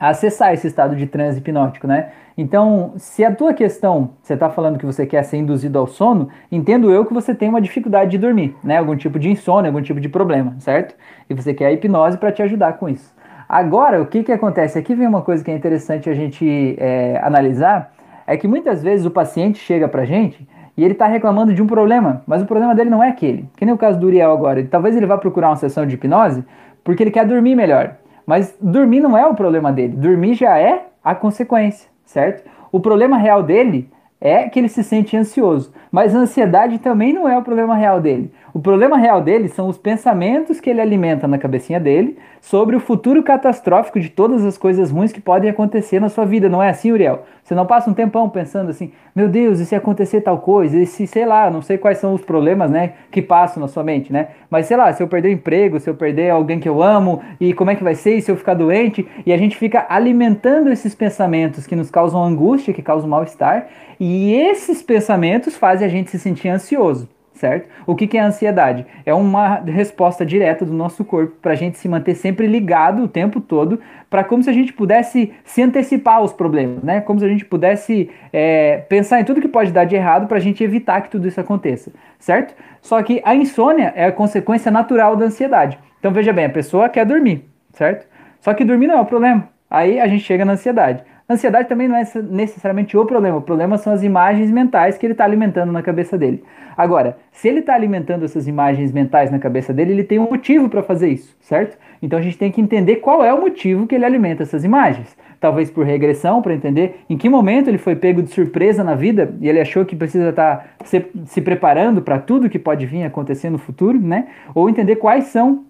a 0.00 0.08
acessar 0.08 0.54
esse 0.54 0.66
estado 0.66 0.96
de 0.96 1.06
transe 1.06 1.40
hipnótico, 1.40 1.86
né? 1.86 2.08
Então, 2.38 2.94
se 2.96 3.22
a 3.22 3.30
tua 3.30 3.52
questão, 3.52 4.12
você 4.22 4.32
está 4.32 4.48
falando 4.48 4.78
que 4.78 4.86
você 4.86 5.04
quer 5.04 5.22
ser 5.24 5.36
induzido 5.36 5.78
ao 5.78 5.86
sono, 5.86 6.30
entendo 6.50 6.90
eu 6.90 7.04
que 7.04 7.12
você 7.12 7.34
tem 7.34 7.50
uma 7.50 7.60
dificuldade 7.60 8.12
de 8.12 8.16
dormir, 8.16 8.56
né? 8.64 8.78
Algum 8.78 8.96
tipo 8.96 9.18
de 9.18 9.30
insônia, 9.30 9.68
algum 9.68 9.82
tipo 9.82 10.00
de 10.00 10.08
problema, 10.08 10.56
certo? 10.58 10.94
E 11.28 11.34
você 11.34 11.52
quer 11.52 11.66
a 11.66 11.72
hipnose 11.72 12.16
para 12.16 12.32
te 12.32 12.42
ajudar 12.42 12.78
com 12.78 12.88
isso. 12.88 13.14
Agora, 13.46 14.00
o 14.00 14.06
que 14.06 14.22
que 14.22 14.32
acontece? 14.32 14.78
Aqui 14.78 14.94
vem 14.94 15.06
uma 15.06 15.20
coisa 15.20 15.44
que 15.44 15.50
é 15.50 15.54
interessante 15.54 16.08
a 16.08 16.14
gente 16.14 16.76
é, 16.78 17.20
analisar, 17.22 17.92
é 18.26 18.38
que 18.38 18.48
muitas 18.48 18.82
vezes 18.82 19.04
o 19.04 19.10
paciente 19.10 19.58
chega 19.58 19.86
pra 19.86 20.06
gente 20.06 20.48
e 20.78 20.82
ele 20.82 20.94
está 20.94 21.06
reclamando 21.06 21.52
de 21.52 21.62
um 21.62 21.66
problema, 21.66 22.22
mas 22.26 22.40
o 22.40 22.46
problema 22.46 22.74
dele 22.74 22.88
não 22.88 23.02
é 23.02 23.10
aquele. 23.10 23.50
Que 23.54 23.66
nem 23.66 23.74
o 23.74 23.78
caso 23.78 24.00
do 24.00 24.06
Uriel 24.06 24.32
agora. 24.32 24.64
Talvez 24.64 24.96
ele 24.96 25.04
vá 25.04 25.18
procurar 25.18 25.50
uma 25.50 25.56
sessão 25.56 25.86
de 25.86 25.94
hipnose 25.94 26.42
porque 26.84 27.02
ele 27.02 27.10
quer 27.10 27.26
dormir 27.26 27.56
melhor. 27.56 27.96
Mas 28.26 28.56
dormir 28.60 29.00
não 29.00 29.16
é 29.16 29.26
o 29.26 29.34
problema 29.34 29.72
dele. 29.72 29.96
Dormir 29.96 30.34
já 30.34 30.58
é 30.58 30.86
a 31.02 31.14
consequência, 31.14 31.90
certo? 32.04 32.48
O 32.70 32.78
problema 32.78 33.16
real 33.16 33.42
dele 33.42 33.90
é 34.20 34.48
que 34.48 34.58
ele 34.58 34.68
se 34.68 34.84
sente 34.84 35.16
ansioso. 35.16 35.72
Mas 35.90 36.14
a 36.14 36.18
ansiedade 36.18 36.78
também 36.78 37.12
não 37.12 37.28
é 37.28 37.36
o 37.36 37.42
problema 37.42 37.74
real 37.74 38.00
dele. 38.00 38.32
O 38.54 38.60
problema 38.60 38.96
real 38.96 39.20
dele 39.20 39.48
são 39.48 39.68
os 39.68 39.76
pensamentos 39.76 40.60
que 40.60 40.70
ele 40.70 40.80
alimenta 40.80 41.26
na 41.26 41.38
cabecinha 41.38 41.80
dele 41.80 42.16
sobre 42.40 42.76
o 42.76 42.80
futuro 42.80 43.20
catastrófico 43.20 43.98
de 43.98 44.08
todas 44.08 44.44
as 44.44 44.56
coisas 44.56 44.92
ruins 44.92 45.10
que 45.10 45.20
podem 45.20 45.50
acontecer 45.50 46.00
na 46.00 46.08
sua 46.08 46.24
vida. 46.24 46.48
Não 46.48 46.62
é 46.62 46.68
assim, 46.68 46.92
Uriel? 46.92 47.24
Você 47.42 47.52
não 47.52 47.66
passa 47.66 47.90
um 47.90 47.94
tempão 47.94 48.30
pensando 48.30 48.70
assim, 48.70 48.92
meu 49.12 49.28
Deus, 49.28 49.58
e 49.58 49.66
se 49.66 49.74
acontecer 49.74 50.20
tal 50.20 50.38
coisa? 50.38 50.78
E 50.78 50.86
se, 50.86 51.04
sei 51.04 51.26
lá, 51.26 51.50
não 51.50 51.62
sei 51.62 51.78
quais 51.78 51.98
são 51.98 52.14
os 52.14 52.20
problemas, 52.20 52.70
né, 52.70 52.92
que 53.10 53.20
passam 53.20 53.60
na 53.60 53.66
sua 53.66 53.82
mente, 53.82 54.12
né? 54.12 54.28
Mas 54.48 54.66
sei 54.66 54.76
lá, 54.76 54.92
se 54.92 55.02
eu 55.02 55.08
perder 55.08 55.30
o 55.30 55.32
emprego, 55.32 55.80
se 55.80 55.90
eu 55.90 55.96
perder 55.96 56.30
alguém 56.30 56.60
que 56.60 56.68
eu 56.68 56.80
amo, 56.80 57.20
e 57.40 57.52
como 57.52 57.72
é 57.72 57.74
que 57.74 57.82
vai 57.82 57.96
ser? 57.96 58.18
E 58.18 58.22
se 58.22 58.30
eu 58.30 58.36
ficar 58.36 58.54
doente? 58.54 59.04
E 59.26 59.32
a 59.32 59.36
gente 59.36 59.56
fica 59.56 59.84
alimentando 59.88 60.70
esses 60.70 60.94
pensamentos 60.94 61.66
que 61.66 61.74
nos 61.74 61.90
causam 61.90 62.22
angústia, 62.22 62.72
que 62.72 62.82
causam 62.82 63.10
mal-estar, 63.10 63.66
e 63.98 64.32
esses 64.32 64.80
pensamentos 64.80 65.56
fazem 65.56 65.84
a 65.84 65.90
gente 65.90 66.08
se 66.08 66.20
sentir 66.20 66.50
ansioso 66.50 67.08
certo? 67.34 67.68
O 67.86 67.94
que, 67.94 68.06
que 68.06 68.16
é 68.16 68.20
a 68.20 68.26
ansiedade? 68.26 68.86
É 69.04 69.12
uma 69.12 69.56
resposta 69.56 70.24
direta 70.24 70.64
do 70.64 70.72
nosso 70.72 71.04
corpo 71.04 71.34
para 71.42 71.52
a 71.52 71.56
gente 71.56 71.76
se 71.76 71.88
manter 71.88 72.14
sempre 72.14 72.46
ligado 72.46 73.02
o 73.02 73.08
tempo 73.08 73.40
todo, 73.40 73.80
para 74.08 74.22
como 74.22 74.42
se 74.42 74.48
a 74.48 74.52
gente 74.52 74.72
pudesse 74.72 75.32
se 75.44 75.60
antecipar 75.60 76.16
aos 76.16 76.32
problemas, 76.32 76.82
né? 76.82 77.00
Como 77.00 77.18
se 77.18 77.26
a 77.26 77.28
gente 77.28 77.44
pudesse 77.44 78.08
é, 78.32 78.78
pensar 78.88 79.20
em 79.20 79.24
tudo 79.24 79.40
que 79.40 79.48
pode 79.48 79.72
dar 79.72 79.84
de 79.84 79.96
errado 79.96 80.26
para 80.26 80.38
a 80.38 80.40
gente 80.40 80.62
evitar 80.62 81.00
que 81.02 81.10
tudo 81.10 81.26
isso 81.26 81.40
aconteça, 81.40 81.92
certo? 82.18 82.54
Só 82.80 83.02
que 83.02 83.20
a 83.24 83.34
insônia 83.34 83.92
é 83.96 84.06
a 84.06 84.12
consequência 84.12 84.70
natural 84.70 85.16
da 85.16 85.26
ansiedade. 85.26 85.78
Então 85.98 86.12
veja 86.12 86.32
bem, 86.32 86.44
a 86.44 86.50
pessoa 86.50 86.88
quer 86.88 87.04
dormir, 87.04 87.44
certo? 87.72 88.06
Só 88.40 88.54
que 88.54 88.64
dormir 88.64 88.86
não 88.86 88.98
é 88.98 89.00
o 89.00 89.06
problema. 89.06 89.48
Aí 89.68 89.98
a 89.98 90.06
gente 90.06 90.22
chega 90.22 90.44
na 90.44 90.52
ansiedade. 90.52 91.02
Ansiedade 91.28 91.68
também 91.68 91.88
não 91.88 91.96
é 91.96 92.04
necessariamente 92.28 92.94
o 92.98 93.06
problema. 93.06 93.38
O 93.38 93.42
problema 93.42 93.78
são 93.78 93.94
as 93.94 94.02
imagens 94.02 94.50
mentais 94.50 94.98
que 94.98 95.06
ele 95.06 95.14
está 95.14 95.24
alimentando 95.24 95.72
na 95.72 95.82
cabeça 95.82 96.18
dele. 96.18 96.44
Agora, 96.76 97.16
se 97.32 97.48
ele 97.48 97.60
está 97.60 97.74
alimentando 97.74 98.26
essas 98.26 98.46
imagens 98.46 98.92
mentais 98.92 99.30
na 99.30 99.38
cabeça 99.38 99.72
dele, 99.72 99.92
ele 99.92 100.04
tem 100.04 100.18
um 100.18 100.28
motivo 100.28 100.68
para 100.68 100.82
fazer 100.82 101.08
isso, 101.08 101.34
certo? 101.40 101.78
Então 102.02 102.18
a 102.18 102.22
gente 102.22 102.36
tem 102.36 102.52
que 102.52 102.60
entender 102.60 102.96
qual 102.96 103.24
é 103.24 103.32
o 103.32 103.40
motivo 103.40 103.86
que 103.86 103.94
ele 103.94 104.04
alimenta 104.04 104.42
essas 104.42 104.64
imagens. 104.64 105.16
Talvez 105.40 105.70
por 105.70 105.86
regressão, 105.86 106.42
para 106.42 106.54
entender 106.54 107.00
em 107.08 107.16
que 107.16 107.28
momento 107.30 107.68
ele 107.68 107.78
foi 107.78 107.96
pego 107.96 108.22
de 108.22 108.28
surpresa 108.28 108.84
na 108.84 108.94
vida 108.94 109.34
e 109.40 109.48
ele 109.48 109.60
achou 109.60 109.84
que 109.86 109.96
precisa 109.96 110.28
estar 110.28 110.56
tá 110.56 110.84
se, 110.84 111.06
se 111.24 111.40
preparando 111.40 112.02
para 112.02 112.18
tudo 112.18 112.50
que 112.50 112.58
pode 112.58 112.84
vir 112.84 113.02
acontecer 113.02 113.48
no 113.48 113.58
futuro, 113.58 113.98
né? 113.98 114.26
Ou 114.54 114.68
entender 114.68 114.96
quais 114.96 115.24
são 115.24 115.64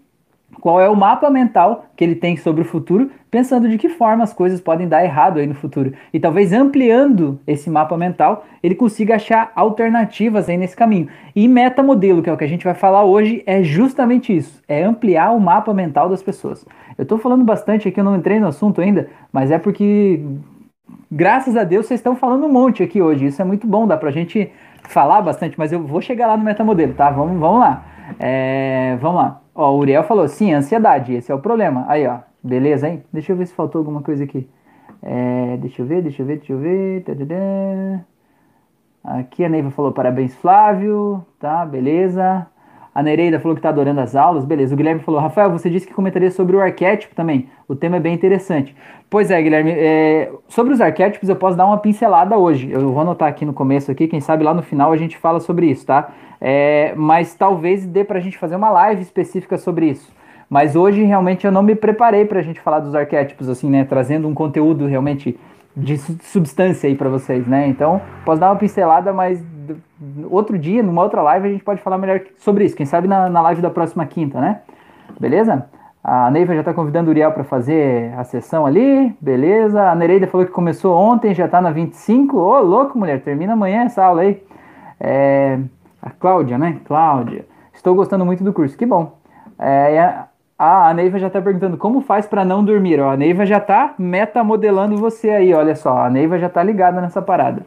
qual 0.61 0.81
é 0.81 0.89
o 0.89 0.97
mapa 0.97 1.31
mental 1.31 1.87
que 1.97 2.03
ele 2.03 2.15
tem 2.15 2.37
sobre 2.37 2.63
o 2.63 2.65
futuro, 2.65 3.11
pensando 3.31 3.69
de 3.69 3.77
que 3.77 3.89
forma 3.89 4.25
as 4.25 4.33
coisas 4.33 4.61
podem 4.61 4.89
dar 4.89 5.05
errado 5.05 5.39
aí 5.39 5.47
no 5.47 5.55
futuro. 5.55 5.93
E 6.13 6.21
talvez 6.21 6.53
ampliando 6.53 7.41
esse 7.47 7.69
mapa 7.69 7.97
mental, 7.97 8.45
ele 8.63 8.75
consiga 8.75 9.17
achar 9.17 9.53
alternativas 9.55 10.49
aí 10.49 10.57
nesse 10.57 10.77
caminho. 10.77 11.09
E 11.35 11.49
metamodelo, 11.49 12.23
que 12.23 12.31
é 12.31 12.33
o 12.33 12.37
que 12.37 12.45
a 12.45 12.49
gente 12.49 12.65
vai 12.65 12.75
falar 12.75 13.05
hoje, 13.05 13.43
é 13.47 13.63
justamente 13.63 14.35
isso, 14.35 14.63
é 14.69 14.83
ampliar 14.83 15.33
o 15.33 15.41
mapa 15.41 15.75
mental 15.75 16.09
das 16.09 16.23
pessoas. 16.23 16.65
Eu 16.97 17.03
estou 17.03 17.19
falando 17.19 17.45
bastante 17.45 17.89
aqui, 17.89 18.01
eu 18.01 18.05
não 18.05 18.17
entrei 18.17 18.39
no 18.39 18.47
assunto 18.47 18.81
ainda, 18.81 19.09
mas 19.33 19.51
é 19.51 19.59
porque 19.59 20.21
graças 21.11 21.57
a 21.57 21.65
Deus 21.65 21.87
vocês 21.87 22.01
estão 22.01 22.17
falando 22.17 22.47
um 22.47 22.53
monte 22.53 22.83
aqui 22.83 23.03
hoje. 23.03 23.27
Isso 23.27 23.43
é 23.43 23.45
muito 23.45 23.67
bom, 23.67 23.87
dá 23.87 23.97
pra 23.97 24.11
gente 24.11 24.51
falar 24.85 25.23
bastante, 25.23 25.59
mas 25.59 25.73
eu 25.73 25.83
vou 25.83 26.01
chegar 26.01 26.27
lá 26.27 26.37
no 26.37 26.45
metamodelo, 26.45 26.95
tá? 26.95 27.11
Vamos, 27.11 27.39
vamos 27.39 27.61
lá. 27.61 27.85
É, 28.19 28.97
vamos 29.01 29.17
lá. 29.17 29.44
Ó, 29.55 29.71
o 29.73 29.79
Uriel 29.79 30.03
falou, 30.05 30.27
sim, 30.29 30.53
ansiedade, 30.53 31.15
esse 31.15 31.31
é 31.31 31.35
o 31.35 31.39
problema. 31.41 31.85
Aí, 31.89 32.07
ó, 32.07 32.19
beleza, 32.43 32.89
hein? 32.89 33.05
Deixa 33.13 33.33
eu 33.33 33.37
ver 33.37 33.47
se 33.47 33.55
faltou 33.55 33.79
alguma 33.81 34.03
coisa 34.03 34.25
aqui. 34.25 34.49
É, 35.03 35.57
deixa 35.59 35.83
eu 35.83 35.87
ver, 35.87 36.03
deixa 36.03 36.23
eu 36.23 36.27
ver, 36.27 36.39
deixa 36.39 36.53
eu 36.53 36.59
ver. 36.59 37.05
Tadadã. 37.05 38.01
Aqui 39.05 39.45
a 39.45 39.49
Neiva 39.49 39.71
falou, 39.71 39.93
parabéns, 39.93 40.35
Flávio. 40.35 41.25
Tá, 41.39 41.65
beleza. 41.65 42.47
A 42.95 43.03
Nereida 43.03 43.41
falou 43.41 43.57
que 43.57 43.59
está 43.59 43.71
adorando 43.71 44.01
as 44.01 44.15
aulas. 44.15 44.45
Beleza. 44.45 44.73
O 44.73 44.77
Guilherme 44.77 45.01
falou: 45.01 45.21
Rafael, 45.21 45.51
você 45.51 45.69
disse 45.69 45.87
que 45.87 45.93
comentaria 45.93 46.31
sobre 46.31 46.55
o 46.55 46.61
arquétipo 46.61 47.15
também. 47.15 47.49
O 47.67 47.75
tema 47.75 47.97
é 47.97 48.01
bem 48.01 48.15
interessante. 48.15 48.75
Pois 49.11 49.31
é, 49.31 49.43
Guilherme. 49.43 49.73
É... 49.73 50.31
Sobre 50.49 50.73
os 50.73 50.81
arquétipos, 50.81 51.29
eu 51.29 51.37
posso 51.37 51.57
dar 51.57 51.67
uma 51.67 51.79
pincelada 51.79 52.37
hoje. 52.39 52.71
Eu 52.71 52.93
vou 52.93 53.01
anotar 53.01 53.29
aqui 53.29 53.45
no 53.45 53.53
começo, 53.53 53.91
aqui. 53.91 54.07
Quem 54.07 54.21
sabe 54.21 54.45
lá 54.45 54.55
no 54.55 54.63
final 54.63 54.93
a 54.93 54.97
gente 54.97 55.19
fala 55.19 55.41
sobre 55.41 55.67
isso, 55.67 55.85
tá? 55.85 56.11
É... 56.41 56.95
Mas 56.97 57.35
talvez 57.35 57.85
dê 57.85 58.05
para 58.05 58.19
a 58.19 58.23
gente 58.23 58.39
fazer 58.39 58.55
uma 58.55 58.71
live 58.71 59.03
específica 59.03 59.59
sobre 59.59 59.87
isso. 59.87 60.13
Mas 60.49 60.77
hoje 60.77 61.03
realmente 61.03 61.45
eu 61.45 61.51
não 61.51 61.63
me 61.63 61.75
preparei 61.75 62.25
para 62.25 62.39
a 62.39 62.43
gente 62.43 62.61
falar 62.61 62.79
dos 62.79 62.95
arquétipos, 62.95 63.49
assim, 63.49 63.69
né? 63.69 63.85
Trazendo 63.85 64.29
um 64.29 64.35
conteúdo 64.35 64.87
realmente 64.87 65.37
de 65.77 65.99
substância 65.99 66.89
aí 66.89 66.95
para 66.95 67.09
vocês, 67.09 67.47
né? 67.47 67.67
Então, 67.67 68.01
posso 68.25 68.41
dar 68.41 68.51
uma 68.51 68.57
pincelada, 68.57 69.13
mas 69.13 69.45
outro 70.31 70.59
dia, 70.59 70.83
numa 70.83 71.03
outra 71.03 71.23
live, 71.23 71.49
a 71.49 71.53
gente 71.53 71.65
pode 71.65 71.81
falar 71.81 71.99
melhor 71.99 72.21
sobre 72.39 72.65
isso. 72.65 72.77
Quem 72.77 72.87
sabe 72.87 73.09
na, 73.09 73.29
na 73.29 73.41
live 73.41 73.63
da 73.63 73.71
próxima 73.71 74.05
quinta, 74.07 74.41
né? 74.41 74.61
Beleza? 75.19 75.67
A 76.03 76.31
Neiva 76.31 76.53
já 76.53 76.61
está 76.61 76.75
convidando 76.75 77.09
o 77.09 77.11
Uriel 77.13 77.33
para 77.33 77.45
fazer 77.45 78.13
a 78.19 78.25
sessão 78.25 78.67
ali, 78.67 79.17
beleza. 79.19 79.91
A 79.91 79.95
Nereida 79.95 80.27
falou 80.27 80.47
que 80.47 80.53
começou 80.53 80.95
ontem, 80.95 81.35
já 81.35 81.47
está 81.47 81.63
na 81.63 81.71
25. 81.71 82.37
Ô, 82.37 82.61
louco, 82.61 82.99
mulher, 82.99 83.23
termina 83.23 83.55
amanhã 83.55 83.85
essa 83.85 84.05
aula 84.05 84.21
aí. 84.21 84.43
É, 85.01 85.59
a 86.03 86.11
Cláudia, 86.11 86.59
né? 86.59 86.79
Cláudia. 86.85 87.47
Estou 87.73 87.95
gostando 87.95 88.25
muito 88.27 88.45
do 88.45 88.53
curso, 88.53 88.77
que 88.77 88.85
bom. 88.85 89.17
É, 89.59 90.27
a, 90.59 90.89
a 90.89 90.95
Neiva 90.95 91.19
já 91.19 91.29
está 91.29 91.41
perguntando 91.41 91.79
como 91.79 92.03
faz 92.03 92.27
para 92.27 92.45
não 92.45 92.63
dormir. 92.63 93.01
Ó, 93.01 93.11
a 93.11 93.17
Neiva 93.17 93.47
já 93.47 93.57
está 93.57 93.95
metamodelando 93.99 94.99
você 94.99 95.31
aí, 95.31 95.55
olha 95.55 95.75
só. 95.75 96.05
A 96.05 96.11
Neiva 96.11 96.39
já 96.39 96.49
está 96.49 96.63
ligada 96.63 97.01
nessa 97.01 97.23
parada. 97.23 97.65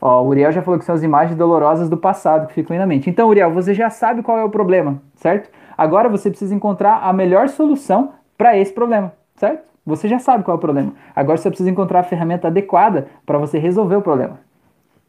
Ó, 0.00 0.22
o 0.22 0.28
Uriel 0.28 0.52
já 0.52 0.62
falou 0.62 0.78
que 0.78 0.84
são 0.84 0.94
as 0.94 1.02
imagens 1.02 1.36
dolorosas 1.36 1.88
do 1.88 1.96
passado 1.96 2.46
que 2.46 2.54
ficam 2.54 2.76
na 2.76 2.86
mente. 2.86 3.10
Então, 3.10 3.28
Uriel, 3.28 3.52
você 3.52 3.74
já 3.74 3.90
sabe 3.90 4.22
qual 4.22 4.38
é 4.38 4.44
o 4.44 4.50
problema, 4.50 5.02
certo? 5.16 5.50
Agora 5.76 6.08
você 6.08 6.30
precisa 6.30 6.54
encontrar 6.54 7.00
a 7.02 7.12
melhor 7.12 7.48
solução 7.48 8.12
para 8.36 8.56
esse 8.56 8.72
problema, 8.72 9.12
certo? 9.36 9.66
Você 9.84 10.06
já 10.06 10.18
sabe 10.18 10.44
qual 10.44 10.54
é 10.54 10.58
o 10.58 10.60
problema. 10.60 10.92
Agora 11.16 11.38
você 11.38 11.48
precisa 11.48 11.70
encontrar 11.70 12.00
a 12.00 12.04
ferramenta 12.04 12.48
adequada 12.48 13.08
para 13.24 13.38
você 13.38 13.58
resolver 13.58 13.96
o 13.96 14.02
problema. 14.02 14.38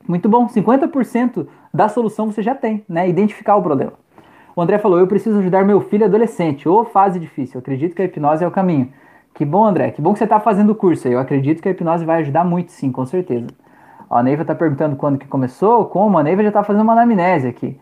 Muito 0.08 0.30
bom, 0.30 0.48
50% 0.48 1.46
da 1.74 1.90
solução 1.90 2.32
você 2.32 2.42
já 2.42 2.56
tem, 2.56 2.84
né? 2.88 3.08
Identificar 3.08 3.58
o 3.58 3.62
problema. 3.62 3.94
O 4.56 4.62
André 4.62 4.78
falou: 4.80 4.98
Eu 4.98 5.08
preciso 5.08 5.40
ajudar 5.40 5.64
meu 5.64 5.82
filho 5.82 6.06
adolescente. 6.06 6.68
Ô, 6.68 6.86
fase 6.86 7.20
difícil. 7.20 7.58
Eu 7.58 7.60
acredito 7.60 7.96
que 7.96 8.02
a 8.02 8.06
hipnose 8.06 8.44
é 8.44 8.48
o 8.48 8.52
caminho. 8.52 8.92
Que 9.34 9.46
bom, 9.46 9.64
André. 9.64 9.92
Que 9.92 10.02
bom 10.02 10.14
que 10.14 10.20
você 10.20 10.24
está 10.24 10.40
fazendo 10.40 10.72
o 10.72 10.76
curso 10.76 11.08
aí. 11.08 11.14
Eu 11.14 11.20
acredito 11.20 11.62
que 11.62 11.68
a 11.68 11.72
hipnose 11.72 12.06
vai 12.06 12.22
ajudar 12.22 12.44
muito, 12.44 12.72
sim, 12.72 12.92
com 12.92 13.06
certeza. 13.06 13.48
A 14.10 14.24
Neiva 14.24 14.42
está 14.42 14.56
perguntando 14.56 14.96
quando 14.96 15.18
que 15.18 15.28
começou, 15.28 15.86
como. 15.86 16.18
A 16.18 16.24
Neiva 16.24 16.42
já 16.42 16.50
está 16.50 16.64
fazendo 16.64 16.82
uma 16.82 16.94
anamnese 16.94 17.48
aqui. 17.48 17.80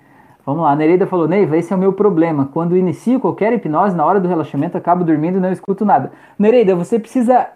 Vamos 0.48 0.63
lá, 0.63 0.72
a 0.72 0.76
Nereida 0.78 1.06
falou, 1.06 1.28
Neiva, 1.28 1.58
esse 1.58 1.74
é 1.74 1.76
o 1.76 1.80
meu 1.80 1.92
problema. 1.92 2.50
Quando 2.54 2.78
inicio 2.78 3.20
qualquer 3.20 3.52
hipnose, 3.52 3.94
na 3.94 4.06
hora 4.06 4.18
do 4.18 4.30
relaxamento, 4.30 4.78
acabo 4.78 5.04
dormindo 5.04 5.40
e 5.40 5.42
não 5.42 5.52
escuto 5.52 5.84
nada. 5.84 6.13
Nereida, 6.40 6.74
você 6.74 6.98
precisa 6.98 7.48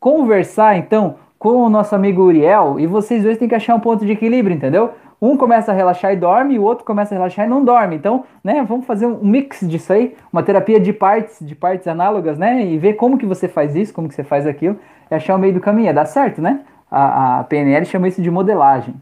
conversar, 0.00 0.78
então, 0.78 1.16
com 1.38 1.58
o 1.58 1.68
nosso 1.68 1.94
amigo 1.94 2.22
Uriel 2.22 2.80
e 2.80 2.86
vocês 2.86 3.22
dois 3.22 3.36
têm 3.36 3.48
que 3.48 3.54
achar 3.54 3.74
um 3.74 3.80
ponto 3.80 4.06
de 4.06 4.12
equilíbrio, 4.12 4.56
entendeu? 4.56 4.92
Um 5.20 5.36
começa 5.36 5.72
a 5.72 5.74
relaxar 5.74 6.14
e 6.14 6.16
dorme, 6.16 6.54
e 6.54 6.58
o 6.58 6.62
outro 6.62 6.86
começa 6.86 7.14
a 7.14 7.18
relaxar 7.18 7.44
e 7.44 7.50
não 7.50 7.62
dorme. 7.62 7.96
Então, 7.96 8.24
né, 8.42 8.64
vamos 8.66 8.86
fazer 8.86 9.04
um 9.04 9.18
mix 9.22 9.60
disso 9.68 9.92
aí, 9.92 10.16
uma 10.32 10.42
terapia 10.42 10.80
de 10.80 10.92
partes, 10.92 11.46
de 11.46 11.54
partes 11.54 11.86
análogas, 11.86 12.38
né? 12.38 12.64
E 12.64 12.78
ver 12.78 12.94
como 12.94 13.18
que 13.18 13.26
você 13.26 13.46
faz 13.46 13.76
isso, 13.76 13.92
como 13.92 14.08
que 14.08 14.14
você 14.14 14.24
faz 14.24 14.46
aquilo, 14.46 14.78
e 15.10 15.14
achar 15.14 15.34
o 15.34 15.38
meio 15.38 15.52
do 15.52 15.60
caminho. 15.60 15.90
É 15.90 15.92
dar 15.92 16.06
certo, 16.06 16.40
né? 16.40 16.60
A, 16.90 17.40
a 17.40 17.44
PNL 17.44 17.84
chama 17.86 18.08
isso 18.08 18.22
de 18.22 18.30
modelagem. 18.30 18.94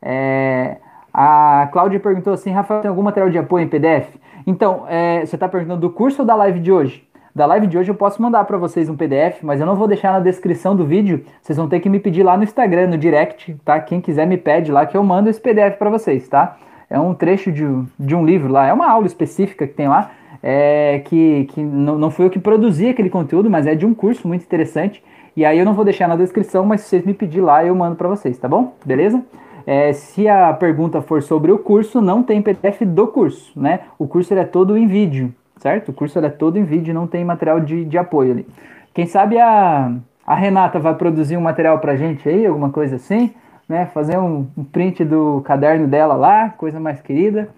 É, 0.00 0.76
a 1.12 1.68
Cláudia 1.72 2.00
perguntou 2.00 2.32
assim, 2.32 2.50
Rafael, 2.50 2.80
tem 2.80 2.88
algum 2.88 3.02
material 3.02 3.30
de 3.30 3.38
apoio 3.38 3.64
em 3.64 3.68
PDF? 3.68 4.08
Então, 4.46 4.84
é, 4.88 5.24
você 5.24 5.36
está 5.36 5.48
perguntando 5.48 5.80
do 5.80 5.90
curso 5.90 6.22
ou 6.22 6.26
da 6.26 6.34
live 6.34 6.60
de 6.60 6.70
hoje? 6.70 7.06
Da 7.34 7.46
live 7.46 7.66
de 7.66 7.76
hoje 7.76 7.90
eu 7.90 7.96
posso 7.96 8.22
mandar 8.22 8.44
para 8.44 8.56
vocês 8.56 8.88
um 8.88 8.96
PDF, 8.96 9.42
mas 9.42 9.58
eu 9.58 9.66
não 9.66 9.74
vou 9.74 9.88
deixar 9.88 10.12
na 10.12 10.20
descrição 10.20 10.76
do 10.76 10.84
vídeo. 10.84 11.24
Vocês 11.42 11.56
vão 11.56 11.68
ter 11.68 11.80
que 11.80 11.88
me 11.88 11.98
pedir 11.98 12.22
lá 12.22 12.36
no 12.36 12.44
Instagram, 12.44 12.86
no 12.86 12.98
direct, 12.98 13.56
tá? 13.64 13.80
Quem 13.80 14.00
quiser 14.00 14.24
me 14.24 14.36
pede 14.36 14.70
lá 14.70 14.86
que 14.86 14.96
eu 14.96 15.02
mando 15.02 15.28
esse 15.28 15.40
PDF 15.40 15.76
para 15.76 15.90
vocês, 15.90 16.28
tá? 16.28 16.56
É 16.88 16.98
um 16.98 17.12
trecho 17.12 17.50
de, 17.50 17.64
de 17.98 18.14
um 18.14 18.24
livro 18.24 18.52
lá, 18.52 18.68
é 18.68 18.72
uma 18.72 18.88
aula 18.88 19.06
específica 19.06 19.66
que 19.66 19.74
tem 19.74 19.88
lá, 19.88 20.12
é, 20.40 21.00
que, 21.06 21.46
que 21.46 21.60
não, 21.60 21.98
não 21.98 22.10
fui 22.10 22.26
eu 22.26 22.30
que 22.30 22.38
produzi 22.38 22.88
aquele 22.88 23.10
conteúdo, 23.10 23.50
mas 23.50 23.66
é 23.66 23.74
de 23.74 23.84
um 23.84 23.94
curso 23.94 24.28
muito 24.28 24.44
interessante. 24.44 25.02
E 25.36 25.44
aí 25.44 25.58
eu 25.58 25.64
não 25.64 25.74
vou 25.74 25.84
deixar 25.84 26.08
na 26.08 26.14
descrição, 26.14 26.64
mas 26.64 26.82
se 26.82 26.88
vocês 26.88 27.04
me 27.04 27.12
pedir 27.12 27.40
lá, 27.40 27.64
eu 27.64 27.74
mando 27.74 27.96
para 27.96 28.08
vocês, 28.08 28.38
tá 28.38 28.46
bom? 28.46 28.74
Beleza? 28.84 29.20
É, 29.66 29.92
se 29.92 30.28
a 30.28 30.52
pergunta 30.52 31.00
for 31.02 31.22
sobre 31.22 31.50
o 31.50 31.58
curso, 31.58 32.00
não 32.00 32.22
tem 32.22 32.40
PDF 32.40 32.82
do 32.82 33.08
curso, 33.08 33.58
né? 33.58 33.80
O 33.98 34.06
curso 34.06 34.32
é 34.34 34.44
todo 34.44 34.76
em 34.76 34.86
vídeo, 34.86 35.34
certo? 35.56 35.88
O 35.88 35.92
curso 35.92 36.18
é 36.18 36.28
todo 36.28 36.58
em 36.58 36.64
vídeo, 36.64 36.94
não 36.94 37.06
tem 37.06 37.24
material 37.24 37.60
de, 37.60 37.84
de 37.84 37.98
apoio 37.98 38.32
ali. 38.32 38.46
Quem 38.92 39.06
sabe 39.06 39.38
a, 39.38 39.92
a 40.24 40.34
Renata 40.34 40.78
vai 40.78 40.94
produzir 40.94 41.36
um 41.36 41.40
material 41.40 41.78
pra 41.78 41.96
gente 41.96 42.28
aí, 42.28 42.46
alguma 42.46 42.70
coisa 42.70 42.96
assim, 42.96 43.32
né? 43.68 43.86
Fazer 43.86 44.18
um, 44.18 44.46
um 44.56 44.62
print 44.62 45.04
do 45.04 45.40
caderno 45.44 45.88
dela 45.88 46.14
lá, 46.14 46.50
coisa 46.50 46.78
mais 46.78 47.00
querida. 47.00 47.48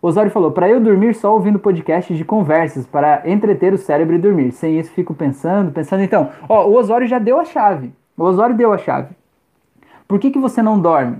Osório 0.00 0.30
falou: 0.30 0.52
para 0.52 0.68
eu 0.68 0.80
dormir 0.80 1.14
só 1.14 1.32
ouvindo 1.32 1.58
podcasts 1.58 2.16
de 2.16 2.24
conversas 2.24 2.86
para 2.86 3.22
entreter 3.24 3.72
o 3.72 3.78
cérebro 3.78 4.14
e 4.14 4.18
dormir. 4.18 4.52
Sem 4.52 4.78
isso, 4.78 4.92
fico 4.92 5.12
pensando, 5.12 5.72
pensando. 5.72 6.02
Então, 6.02 6.30
ó, 6.48 6.66
o 6.66 6.74
Osório 6.74 7.06
já 7.06 7.18
deu 7.18 7.38
a 7.40 7.44
chave. 7.44 7.92
O 8.16 8.22
Osório 8.22 8.56
deu 8.56 8.72
a 8.72 8.78
chave. 8.78 9.14
Por 10.06 10.18
que, 10.18 10.30
que 10.30 10.38
você 10.38 10.62
não 10.62 10.80
dorme? 10.80 11.18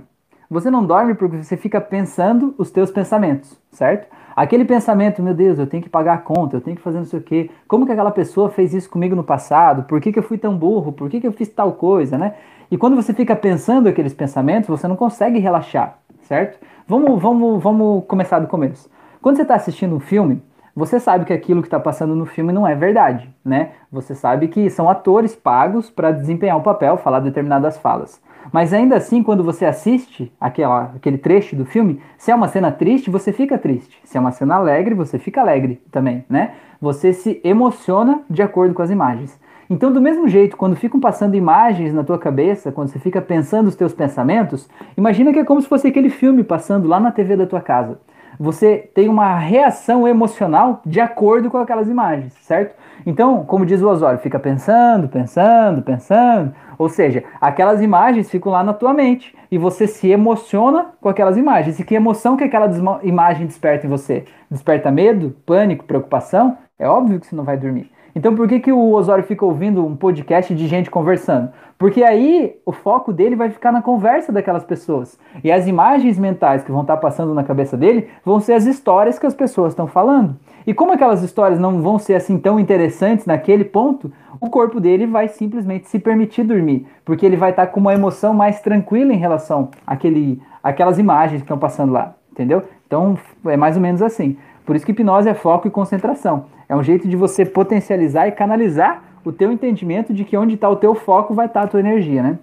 Você 0.49 0.71
não 0.71 0.83
dorme 0.83 1.13
porque 1.13 1.37
você 1.37 1.55
fica 1.55 1.79
pensando 1.79 2.55
os 2.57 2.71
teus 2.71 2.89
pensamentos, 2.89 3.55
certo? 3.71 4.07
Aquele 4.35 4.65
pensamento, 4.65 5.21
meu 5.21 5.33
Deus, 5.33 5.59
eu 5.59 5.67
tenho 5.67 5.83
que 5.83 5.89
pagar 5.89 6.13
a 6.13 6.17
conta, 6.17 6.57
eu 6.57 6.61
tenho 6.61 6.75
que 6.75 6.81
fazer 6.81 6.97
não 6.97 7.05
sei 7.05 7.19
o 7.19 7.21
quê. 7.21 7.51
Como 7.67 7.85
que 7.85 7.91
aquela 7.91 8.09
pessoa 8.09 8.49
fez 8.49 8.73
isso 8.73 8.89
comigo 8.89 9.15
no 9.15 9.23
passado? 9.23 9.83
Por 9.83 10.01
que, 10.01 10.11
que 10.11 10.17
eu 10.17 10.23
fui 10.23 10.37
tão 10.37 10.57
burro? 10.57 10.91
Por 10.91 11.07
que, 11.09 11.21
que 11.21 11.27
eu 11.27 11.31
fiz 11.31 11.49
tal 11.49 11.73
coisa, 11.73 12.17
né? 12.17 12.33
E 12.71 12.77
quando 12.77 12.95
você 12.95 13.13
fica 13.13 13.35
pensando 13.35 13.87
aqueles 13.87 14.13
pensamentos, 14.13 14.69
você 14.69 14.87
não 14.87 14.95
consegue 14.95 15.39
relaxar, 15.39 15.99
certo? 16.29 16.59
Vamos, 16.87 17.19
vamos, 17.19 17.61
vamos 17.61 18.05
começar 18.05 18.39
do 18.39 18.47
começo. 18.47 18.87
Quando 19.19 19.35
você 19.35 19.41
está 19.41 19.55
assistindo 19.55 19.95
um 19.95 19.99
filme, 19.99 20.41
você 20.75 20.99
sabe 20.99 21.25
que 21.25 21.33
aquilo 21.33 21.61
que 21.61 21.67
está 21.67 21.79
passando 21.79 22.15
no 22.15 22.25
filme 22.25 22.53
não 22.53 22.67
é 22.67 22.75
verdade, 22.75 23.29
né? 23.43 23.71
Você 23.91 24.13
sabe 24.13 24.47
que 24.47 24.69
são 24.69 24.87
atores 24.87 25.35
pagos 25.35 25.89
para 25.89 26.11
desempenhar 26.11 26.55
o 26.55 26.61
papel, 26.61 26.97
falar 26.97 27.19
determinadas 27.19 27.77
falas. 27.77 28.21
Mas 28.53 28.73
ainda 28.73 28.95
assim, 28.95 29.23
quando 29.23 29.43
você 29.43 29.65
assiste 29.65 30.31
aquela, 30.39 30.93
aquele 30.95 31.17
trecho 31.17 31.55
do 31.55 31.65
filme, 31.65 31.99
se 32.17 32.31
é 32.31 32.35
uma 32.35 32.47
cena 32.47 32.71
triste, 32.71 33.09
você 33.09 33.33
fica 33.33 33.57
triste. 33.57 33.99
Se 34.03 34.15
é 34.15 34.21
uma 34.21 34.31
cena 34.31 34.55
alegre, 34.55 34.93
você 34.93 35.17
fica 35.17 35.41
alegre 35.41 35.81
também, 35.91 36.23
né? 36.29 36.53
Você 36.79 37.11
se 37.11 37.41
emociona 37.43 38.21
de 38.29 38.41
acordo 38.41 38.73
com 38.73 38.83
as 38.83 38.91
imagens. 38.91 39.37
Então, 39.69 39.93
do 39.93 40.01
mesmo 40.01 40.27
jeito, 40.27 40.57
quando 40.57 40.75
ficam 40.75 40.99
passando 40.99 41.35
imagens 41.35 41.93
na 41.93 42.03
tua 42.03 42.17
cabeça, 42.17 42.71
quando 42.71 42.87
você 42.87 42.97
fica 42.97 43.21
pensando 43.21 43.67
os 43.67 43.75
teus 43.75 43.93
pensamentos, 43.93 44.67
imagina 44.97 45.31
que 45.31 45.37
é 45.37 45.45
como 45.45 45.61
se 45.61 45.67
fosse 45.67 45.87
aquele 45.87 46.09
filme 46.09 46.43
passando 46.43 46.87
lá 46.87 46.99
na 46.99 47.11
TV 47.11 47.37
da 47.37 47.45
tua 47.45 47.61
casa. 47.61 47.99
Você 48.39 48.89
tem 48.95 49.07
uma 49.07 49.35
reação 49.37 50.07
emocional 50.07 50.81
de 50.83 50.99
acordo 50.99 51.51
com 51.51 51.57
aquelas 51.59 51.87
imagens, 51.87 52.33
certo? 52.41 52.73
Então, 53.05 53.45
como 53.45 53.63
diz 53.63 53.79
o 53.81 53.87
Osório, 53.87 54.17
fica 54.17 54.39
pensando, 54.39 55.07
pensando, 55.07 55.83
pensando. 55.83 56.51
Ou 56.75 56.89
seja, 56.89 57.23
aquelas 57.39 57.79
imagens 57.79 58.27
ficam 58.27 58.51
lá 58.51 58.63
na 58.63 58.73
tua 58.73 58.91
mente 58.91 59.35
e 59.51 59.57
você 59.57 59.85
se 59.85 60.09
emociona 60.09 60.93
com 60.99 61.09
aquelas 61.09 61.37
imagens. 61.37 61.79
E 61.79 61.83
que 61.83 61.93
emoção 61.93 62.35
que 62.35 62.43
aquela 62.43 62.71
imagem 63.03 63.45
desperta 63.45 63.85
em 63.85 63.89
você? 63.89 64.25
Desperta 64.49 64.89
medo, 64.89 65.35
pânico, 65.45 65.85
preocupação? 65.85 66.57
É 66.79 66.87
óbvio 66.87 67.19
que 67.19 67.27
você 67.27 67.35
não 67.35 67.43
vai 67.43 67.57
dormir. 67.57 67.91
Então 68.15 68.35
por 68.35 68.47
que, 68.47 68.59
que 68.59 68.71
o 68.71 68.91
Osório 68.91 69.23
fica 69.23 69.45
ouvindo 69.45 69.85
um 69.85 69.95
podcast 69.95 70.53
de 70.53 70.67
gente 70.67 70.89
conversando? 70.89 71.49
Porque 71.77 72.03
aí 72.03 72.55
o 72.65 72.71
foco 72.71 73.13
dele 73.13 73.35
vai 73.35 73.49
ficar 73.49 73.71
na 73.71 73.81
conversa 73.81 74.31
daquelas 74.31 74.63
pessoas. 74.63 75.17
E 75.43 75.51
as 75.51 75.67
imagens 75.67 76.19
mentais 76.19 76.63
que 76.63 76.71
vão 76.71 76.81
estar 76.81 76.97
passando 76.97 77.33
na 77.33 77.43
cabeça 77.43 77.77
dele 77.77 78.07
vão 78.25 78.39
ser 78.39 78.53
as 78.53 78.65
histórias 78.65 79.17
que 79.17 79.25
as 79.25 79.33
pessoas 79.33 79.71
estão 79.71 79.87
falando. 79.87 80.35
E 80.67 80.73
como 80.73 80.91
aquelas 80.91 81.23
histórias 81.23 81.59
não 81.59 81.81
vão 81.81 81.97
ser 81.97 82.15
assim 82.15 82.37
tão 82.37 82.59
interessantes 82.59 83.25
naquele 83.25 83.63
ponto, 83.63 84.11
o 84.41 84.49
corpo 84.49 84.79
dele 84.79 85.05
vai 85.05 85.27
simplesmente 85.27 85.87
se 85.87 85.99
permitir 85.99 86.43
dormir, 86.43 86.85
porque 87.03 87.25
ele 87.25 87.35
vai 87.35 87.51
estar 87.51 87.67
com 87.67 87.79
uma 87.79 87.93
emoção 87.93 88.33
mais 88.33 88.61
tranquila 88.61 89.13
em 89.13 89.17
relação 89.17 89.69
àquele, 89.85 90.41
àquelas 90.63 90.97
imagens 90.97 91.41
que 91.41 91.45
estão 91.45 91.57
passando 91.57 91.91
lá, 91.91 92.15
entendeu? 92.31 92.63
Então 92.85 93.17
é 93.45 93.57
mais 93.57 93.75
ou 93.75 93.81
menos 93.81 94.01
assim. 94.01 94.37
Por 94.65 94.75
isso 94.75 94.85
que 94.85 94.91
hipnose 94.91 95.27
é 95.27 95.33
foco 95.33 95.67
e 95.67 95.71
concentração. 95.71 96.45
É 96.69 96.75
um 96.75 96.83
jeito 96.83 97.07
de 97.07 97.17
você 97.17 97.43
potencializar 97.43 98.27
e 98.27 98.31
canalizar 98.31 99.03
o 99.25 99.31
teu 99.31 99.51
entendimento 99.51 100.13
de 100.13 100.23
que 100.23 100.37
onde 100.37 100.53
está 100.53 100.69
o 100.69 100.75
teu 100.75 100.93
foco 100.93 101.33
vai 101.33 101.47
estar 101.47 101.61
tá 101.61 101.65
a 101.65 101.67
tua 101.67 101.79
energia, 101.79 102.21
né? 102.21 102.37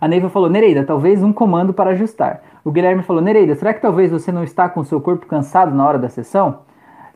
A 0.00 0.08
Neiva 0.08 0.30
falou, 0.30 0.48
Nereida, 0.48 0.84
talvez 0.84 1.22
um 1.22 1.32
comando 1.32 1.72
para 1.72 1.90
ajustar. 1.90 2.42
O 2.64 2.70
Guilherme 2.70 3.02
falou, 3.02 3.20
Nereida, 3.22 3.54
será 3.54 3.74
que 3.74 3.80
talvez 3.80 4.10
você 4.10 4.32
não 4.32 4.42
está 4.42 4.68
com 4.70 4.80
o 4.80 4.84
seu 4.84 5.00
corpo 5.02 5.26
cansado 5.26 5.74
na 5.74 5.86
hora 5.86 5.98
da 5.98 6.08
sessão? 6.08 6.60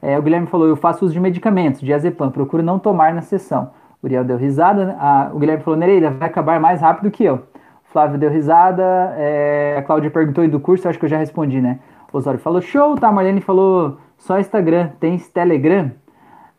É, 0.03 0.19
o 0.19 0.23
Guilherme 0.23 0.47
falou, 0.47 0.69
eu 0.69 0.77
faço 0.77 1.05
uso 1.05 1.13
de 1.13 1.21
medicamentos, 1.21 1.81
de 1.81 1.93
azepam, 1.93 2.31
procuro 2.31 2.63
não 2.63 2.79
tomar 2.79 3.13
na 3.15 3.23
sessão. 3.23 3.71
O 4.03 4.07
Uriel 4.07 4.25
deu 4.25 4.37
risada, 4.37 4.87
né? 4.87 4.97
o 5.33 5.39
Guilherme 5.39 5.63
falou, 5.63 5.79
Nereida, 5.79 6.11
vai 6.11 6.29
acabar 6.29 6.61
mais 6.61 6.81
rápido 6.81 7.11
que 7.11 7.25
eu. 7.25 7.37
O 7.37 7.93
Flávio 7.93 8.19
deu 8.19 8.31
risada, 8.31 9.15
é, 9.17 9.77
a 9.79 9.83
Cláudia 9.83 10.11
perguntou 10.11 10.43
aí 10.43 10.49
do 10.49 10.61
curso, 10.61 10.89
acho 10.89 10.99
que 10.99 11.05
eu 11.05 11.09
já 11.09 11.19
respondi, 11.19 11.61
né? 11.61 11.81
O 12.13 12.19
Osório 12.19 12.41
falou, 12.41 12.61
show, 12.61 12.95
tá? 12.97 13.09
A 13.09 13.13
Marlene 13.13 13.41
falou, 13.41 13.99
só 14.17 14.39
Instagram, 14.39 14.91
tem 15.01 15.19
Telegram? 15.19 15.91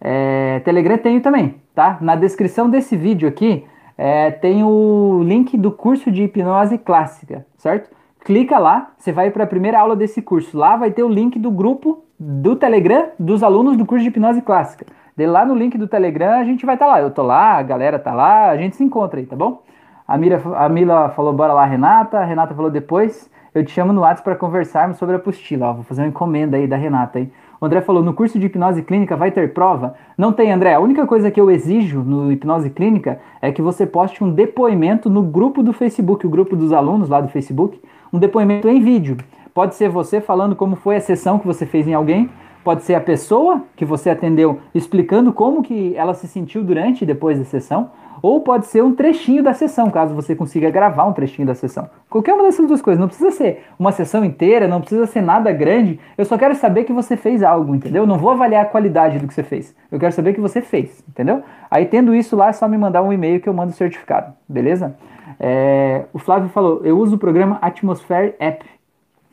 É, 0.04 0.60
Telegram 0.66 0.98
tenho 0.98 1.22
também, 1.22 1.56
tá? 1.76 1.98
Na 2.02 2.16
descrição 2.16 2.70
desse 2.70 2.98
vídeo 2.98 3.30
aqui 3.30 3.64
é, 3.98 4.32
tem 4.32 4.64
o 4.64 5.22
link 5.24 5.56
do 5.56 5.72
curso 5.72 6.12
de 6.12 6.24
hipnose 6.24 6.78
clássica, 6.80 7.46
certo? 7.56 7.90
Clica 8.22 8.58
lá, 8.58 8.92
você 8.98 9.12
vai 9.12 9.30
para 9.30 9.44
a 9.44 9.48
primeira 9.48 9.80
aula 9.80 9.96
desse 9.96 10.22
curso. 10.22 10.58
Lá 10.58 10.76
vai 10.76 10.92
ter 10.92 11.04
o 11.04 11.10
link 11.10 11.38
do 11.38 11.52
grupo 11.52 12.04
do 12.20 12.56
Telegram 12.56 13.10
dos 13.20 13.44
alunos 13.44 13.78
do 13.78 13.86
curso 13.86 14.04
de 14.04 14.10
hipnose 14.10 14.42
clássica. 14.42 14.86
De 15.16 15.26
lá 15.28 15.46
no 15.46 15.54
link 15.54 15.78
do 15.78 15.88
Telegram 15.88 16.40
a 16.40 16.44
gente 16.44 16.66
vai 16.66 16.76
estar 16.76 16.88
tá 16.88 16.92
lá. 16.94 17.02
Eu 17.02 17.12
tô 17.12 17.22
lá, 17.22 17.58
a 17.58 17.64
galera 17.64 18.00
tá 18.00 18.14
lá, 18.14 18.50
a 18.50 18.58
gente 18.58 18.76
se 18.76 18.84
encontra 18.84 19.20
aí, 19.20 19.26
tá 19.26 19.36
bom? 19.36 19.62
A 20.08 20.18
Mira, 20.18 20.42
a 20.56 20.68
Mila 20.68 21.10
falou 21.10 21.32
bora 21.32 21.54
lá, 21.54 21.66
Renata. 21.66 22.20
A 22.20 22.26
Renata 22.26 22.56
falou 22.56 22.72
depois 22.72 23.30
eu 23.54 23.66
te 23.66 23.72
chamo 23.72 23.92
no 23.92 24.02
WhatsApp 24.02 24.24
para 24.24 24.36
conversarmos 24.36 24.98
sobre 24.98 25.16
a 25.16 25.18
apostila. 25.18 25.68
Ó, 25.68 25.74
vou 25.74 25.84
fazer 25.84 26.02
uma 26.02 26.08
encomenda 26.08 26.58
aí 26.58 26.68
da 26.68 26.78
Renata 26.78 27.20
aí. 27.20 27.32
O 27.62 27.66
André 27.68 27.80
falou, 27.82 28.02
no 28.02 28.12
curso 28.12 28.40
de 28.40 28.48
hipnose 28.48 28.82
clínica 28.82 29.16
vai 29.16 29.30
ter 29.30 29.54
prova? 29.54 29.94
Não 30.18 30.34
tem, 30.34 30.52
André. 30.52 30.74
A 30.74 30.80
única 30.80 31.06
coisa 31.06 31.30
que 31.30 31.40
eu 31.40 31.52
exijo 31.52 32.00
no 32.02 32.32
hipnose 32.32 32.72
clínica 32.72 33.20
é 33.40 33.52
que 33.52 33.62
você 33.62 33.86
poste 33.86 34.24
um 34.24 34.34
depoimento 34.34 35.12
no 35.12 35.22
grupo 35.22 35.62
do 35.62 35.72
Facebook, 35.72 36.26
o 36.26 36.30
grupo 36.30 36.56
dos 36.56 36.74
alunos 36.74 37.08
lá 37.08 37.22
do 37.22 37.28
Facebook, 37.28 37.80
um 38.12 38.18
depoimento 38.18 38.68
em 38.68 38.82
vídeo. 38.82 39.16
Pode 39.54 39.76
ser 39.76 39.90
você 39.90 40.20
falando 40.20 40.56
como 40.56 40.76
foi 40.76 40.96
a 40.96 41.00
sessão 41.00 41.38
que 41.38 41.46
você 41.46 41.68
fez 41.68 41.88
em 41.88 41.94
alguém, 41.94 42.32
pode 42.64 42.82
ser 42.82 42.96
a 42.96 43.00
pessoa 43.00 43.62
que 43.76 43.86
você 43.86 44.10
atendeu 44.10 44.60
explicando 44.74 45.32
como 45.32 45.62
que 45.62 45.96
ela 45.96 46.16
se 46.16 46.28
sentiu 46.28 46.64
durante 46.64 47.04
e 47.04 47.06
depois 47.06 47.38
da 47.38 47.46
sessão, 47.46 47.92
ou 48.22 48.42
pode 48.42 48.68
ser 48.68 48.84
um 48.84 48.94
trechinho 48.94 49.42
da 49.42 49.54
sessão, 49.54 49.90
caso 49.90 50.14
você 50.14 50.36
consiga 50.36 50.70
gravar 50.70 51.06
um 51.06 51.14
trechinho 51.14 51.48
da 51.48 51.56
sessão. 51.56 51.90
Qualquer 52.10 52.34
uma 52.34 52.44
dessas 52.44 52.68
duas 52.68 52.82
coisas. 52.82 53.00
Não 53.00 53.08
precisa 53.08 53.32
ser 53.32 53.64
uma 53.80 53.92
sessão 53.92 54.24
inteira, 54.24 54.68
não 54.68 54.80
precisa 54.80 55.06
ser 55.08 55.22
nada 55.22 55.52
grande. 55.52 56.00
Eu 56.18 56.26
só 56.26 56.38
quero 56.38 56.54
saber 56.56 56.84
que 56.84 56.94
você 56.94 57.18
fez 57.18 57.42
algo, 57.42 57.74
entendeu? 57.74 58.06
Não 58.06 58.18
vou 58.18 58.32
avaliar 58.32 58.64
a 58.64 58.68
qualidade 58.68 59.18
do 59.18 59.28
que 59.28 59.34
você 59.34 59.44
fez. 59.44 59.76
Eu 59.92 60.00
quero 60.00 60.12
saber 60.12 60.34
que 60.34 60.42
você 60.42 60.62
fez, 60.62 61.04
entendeu? 61.10 61.42
Aí, 61.70 61.86
tendo 61.86 62.14
isso 62.14 62.36
lá, 62.36 62.50
é 62.50 62.54
só 62.54 62.68
me 62.68 62.78
mandar 62.78 63.02
um 63.02 63.12
e-mail 63.12 63.42
que 63.42 63.50
eu 63.50 63.54
mando 63.54 63.72
o 63.72 63.76
certificado, 63.76 64.34
beleza? 64.48 64.96
É, 65.40 66.06
o 66.14 66.20
Flávio 66.20 66.50
falou: 66.50 66.82
eu 66.84 66.98
uso 66.98 67.16
o 67.16 67.20
programa 67.20 67.58
Atmosphere 67.62 68.36
App 68.40 68.64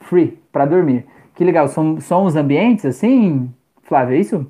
Free 0.01 0.39
para 0.51 0.65
dormir. 0.65 1.05
Que 1.35 1.45
legal, 1.45 1.69
são, 1.69 2.01
são 2.01 2.25
os 2.25 2.35
ambientes 2.35 2.85
assim, 2.85 3.53
Flávio, 3.83 4.17
é 4.17 4.19
isso? 4.19 4.47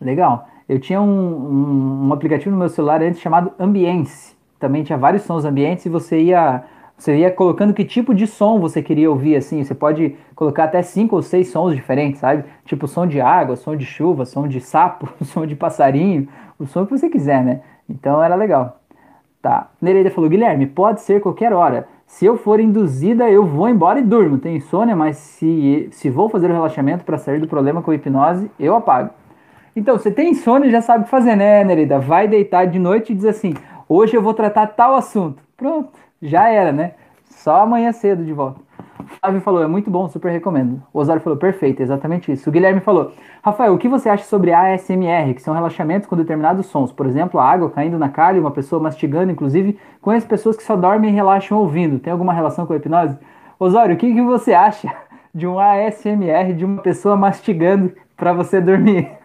Legal. 0.00 0.49
Eu 0.70 0.78
tinha 0.78 1.00
um, 1.00 1.08
um, 1.08 2.06
um, 2.06 2.12
aplicativo 2.12 2.52
no 2.52 2.56
meu 2.56 2.68
celular 2.68 3.02
antes 3.02 3.20
chamado 3.20 3.50
Ambience. 3.58 4.36
Também 4.56 4.84
tinha 4.84 4.96
vários 4.96 5.22
sons 5.22 5.44
ambientes 5.44 5.84
e 5.84 5.88
você 5.88 6.20
ia, 6.20 6.62
você 6.96 7.16
ia 7.16 7.28
colocando 7.32 7.74
que 7.74 7.84
tipo 7.84 8.14
de 8.14 8.24
som 8.24 8.60
você 8.60 8.80
queria 8.80 9.10
ouvir, 9.10 9.34
assim. 9.34 9.64
Você 9.64 9.74
pode 9.74 10.14
colocar 10.32 10.62
até 10.62 10.80
cinco 10.80 11.16
ou 11.16 11.22
seis 11.22 11.48
sons 11.48 11.74
diferentes, 11.74 12.20
sabe? 12.20 12.44
Tipo 12.64 12.86
som 12.86 13.04
de 13.04 13.20
água, 13.20 13.56
som 13.56 13.74
de 13.74 13.84
chuva, 13.84 14.24
som 14.24 14.46
de 14.46 14.60
sapo, 14.60 15.08
som 15.26 15.44
de 15.44 15.56
passarinho, 15.56 16.28
o 16.56 16.64
som 16.64 16.86
que 16.86 16.96
você 16.96 17.10
quiser, 17.10 17.42
né? 17.42 17.62
Então 17.88 18.22
era 18.22 18.36
legal. 18.36 18.78
Tá. 19.42 19.70
Nereida 19.82 20.08
falou, 20.08 20.30
Guilherme, 20.30 20.66
pode 20.66 21.00
ser 21.00 21.20
qualquer 21.20 21.52
hora. 21.52 21.88
Se 22.06 22.24
eu 22.26 22.36
for 22.36 22.60
induzida, 22.60 23.28
eu 23.28 23.44
vou 23.44 23.68
embora 23.68 23.98
e 23.98 24.04
durmo. 24.04 24.38
Tenho 24.38 24.58
insônia, 24.58 24.94
mas 24.94 25.16
se, 25.16 25.88
se 25.90 26.08
vou 26.08 26.28
fazer 26.28 26.48
o 26.48 26.52
relaxamento 26.52 27.04
para 27.04 27.18
sair 27.18 27.40
do 27.40 27.48
problema 27.48 27.82
com 27.82 27.92
hipnose, 27.92 28.48
eu 28.56 28.76
apago. 28.76 29.10
Então, 29.80 29.96
você 29.96 30.10
tem 30.10 30.32
insônia 30.32 30.70
já 30.70 30.82
sabe 30.82 31.00
o 31.00 31.04
que 31.04 31.10
fazer, 31.10 31.34
né, 31.34 31.64
Nereida? 31.64 31.98
Vai 31.98 32.28
deitar 32.28 32.66
de 32.66 32.78
noite 32.78 33.12
e 33.12 33.14
diz 33.14 33.24
assim: 33.24 33.54
hoje 33.88 34.14
eu 34.14 34.20
vou 34.20 34.34
tratar 34.34 34.66
tal 34.66 34.94
assunto. 34.94 35.42
Pronto, 35.56 35.88
já 36.20 36.50
era, 36.50 36.70
né? 36.70 36.92
Só 37.24 37.62
amanhã 37.62 37.90
cedo 37.90 38.22
de 38.22 38.30
volta. 38.30 38.60
Flávio 39.06 39.40
falou, 39.40 39.62
é 39.62 39.66
muito 39.66 39.90
bom, 39.90 40.06
super 40.06 40.30
recomendo. 40.30 40.82
O 40.92 40.98
Osório 40.98 41.22
falou, 41.22 41.38
perfeito, 41.38 41.80
exatamente 41.80 42.30
isso. 42.30 42.50
O 42.50 42.52
Guilherme 42.52 42.80
falou, 42.80 43.12
Rafael, 43.42 43.72
o 43.72 43.78
que 43.78 43.88
você 43.88 44.10
acha 44.10 44.24
sobre 44.24 44.52
ASMR, 44.52 45.32
que 45.34 45.40
são 45.40 45.54
relaxamentos 45.54 46.06
com 46.06 46.14
determinados 46.14 46.66
sons? 46.66 46.92
Por 46.92 47.06
exemplo, 47.06 47.40
a 47.40 47.50
água 47.50 47.70
caindo 47.70 47.98
na 47.98 48.10
cara 48.10 48.36
e 48.36 48.40
uma 48.40 48.50
pessoa 48.50 48.82
mastigando, 48.82 49.32
inclusive, 49.32 49.78
conheço 50.02 50.26
pessoas 50.26 50.58
que 50.58 50.62
só 50.62 50.76
dormem 50.76 51.10
e 51.10 51.14
relaxam 51.14 51.56
ouvindo. 51.56 51.98
Tem 51.98 52.12
alguma 52.12 52.34
relação 52.34 52.66
com 52.66 52.74
a 52.74 52.76
hipnose? 52.76 53.16
Osório, 53.58 53.94
o 53.94 53.98
que, 53.98 54.12
que 54.12 54.20
você 54.20 54.52
acha 54.52 54.94
de 55.34 55.46
um 55.46 55.58
ASMR 55.58 56.52
de 56.52 56.66
uma 56.66 56.82
pessoa 56.82 57.16
mastigando 57.16 57.92
para 58.14 58.34
você 58.34 58.60
dormir? 58.60 59.19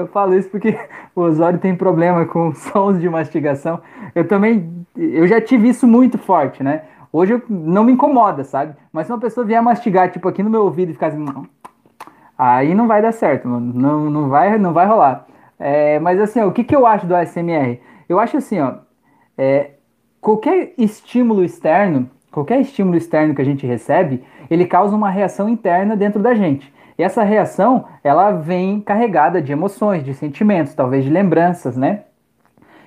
Eu 0.00 0.06
falo 0.06 0.34
isso 0.34 0.48
porque 0.48 0.78
o 1.14 1.22
Osório 1.22 1.58
tem 1.58 1.74
problema 1.74 2.24
com 2.26 2.52
sons 2.54 3.00
de 3.00 3.08
mastigação. 3.08 3.80
Eu 4.14 4.26
também, 4.26 4.86
eu 4.96 5.26
já 5.26 5.40
tive 5.40 5.68
isso 5.68 5.86
muito 5.86 6.18
forte, 6.18 6.62
né? 6.62 6.82
Hoje 7.12 7.34
eu, 7.34 7.42
não 7.48 7.84
me 7.84 7.92
incomoda, 7.92 8.44
sabe? 8.44 8.74
Mas 8.92 9.06
se 9.06 9.12
uma 9.12 9.18
pessoa 9.18 9.46
vier 9.46 9.62
mastigar, 9.62 10.10
tipo, 10.10 10.28
aqui 10.28 10.42
no 10.42 10.50
meu 10.50 10.62
ouvido 10.64 10.90
e 10.90 10.92
ficar 10.94 11.08
assim, 11.08 11.24
aí 12.36 12.74
não 12.74 12.86
vai 12.86 13.00
dar 13.00 13.12
certo, 13.12 13.48
mano. 13.48 13.72
Não, 13.74 14.10
não, 14.10 14.28
vai, 14.28 14.58
não 14.58 14.72
vai 14.72 14.86
rolar. 14.86 15.26
É, 15.58 15.98
mas 15.98 16.20
assim, 16.20 16.40
ó, 16.40 16.48
o 16.48 16.52
que, 16.52 16.64
que 16.64 16.76
eu 16.76 16.86
acho 16.86 17.06
do 17.06 17.16
ASMR? 17.16 17.80
Eu 18.08 18.20
acho 18.20 18.36
assim, 18.36 18.60
ó, 18.60 18.74
é, 19.38 19.70
qualquer 20.20 20.74
estímulo 20.76 21.42
externo, 21.42 22.10
qualquer 22.30 22.60
estímulo 22.60 22.96
externo 22.96 23.34
que 23.34 23.40
a 23.40 23.44
gente 23.44 23.66
recebe, 23.66 24.22
ele 24.50 24.66
causa 24.66 24.94
uma 24.94 25.08
reação 25.08 25.48
interna 25.48 25.96
dentro 25.96 26.20
da 26.20 26.34
gente. 26.34 26.72
E 26.98 27.02
essa 27.02 27.22
reação, 27.22 27.84
ela 28.02 28.32
vem 28.32 28.80
carregada 28.80 29.42
de 29.42 29.52
emoções, 29.52 30.04
de 30.04 30.14
sentimentos, 30.14 30.74
talvez 30.74 31.04
de 31.04 31.10
lembranças, 31.10 31.76
né? 31.76 32.00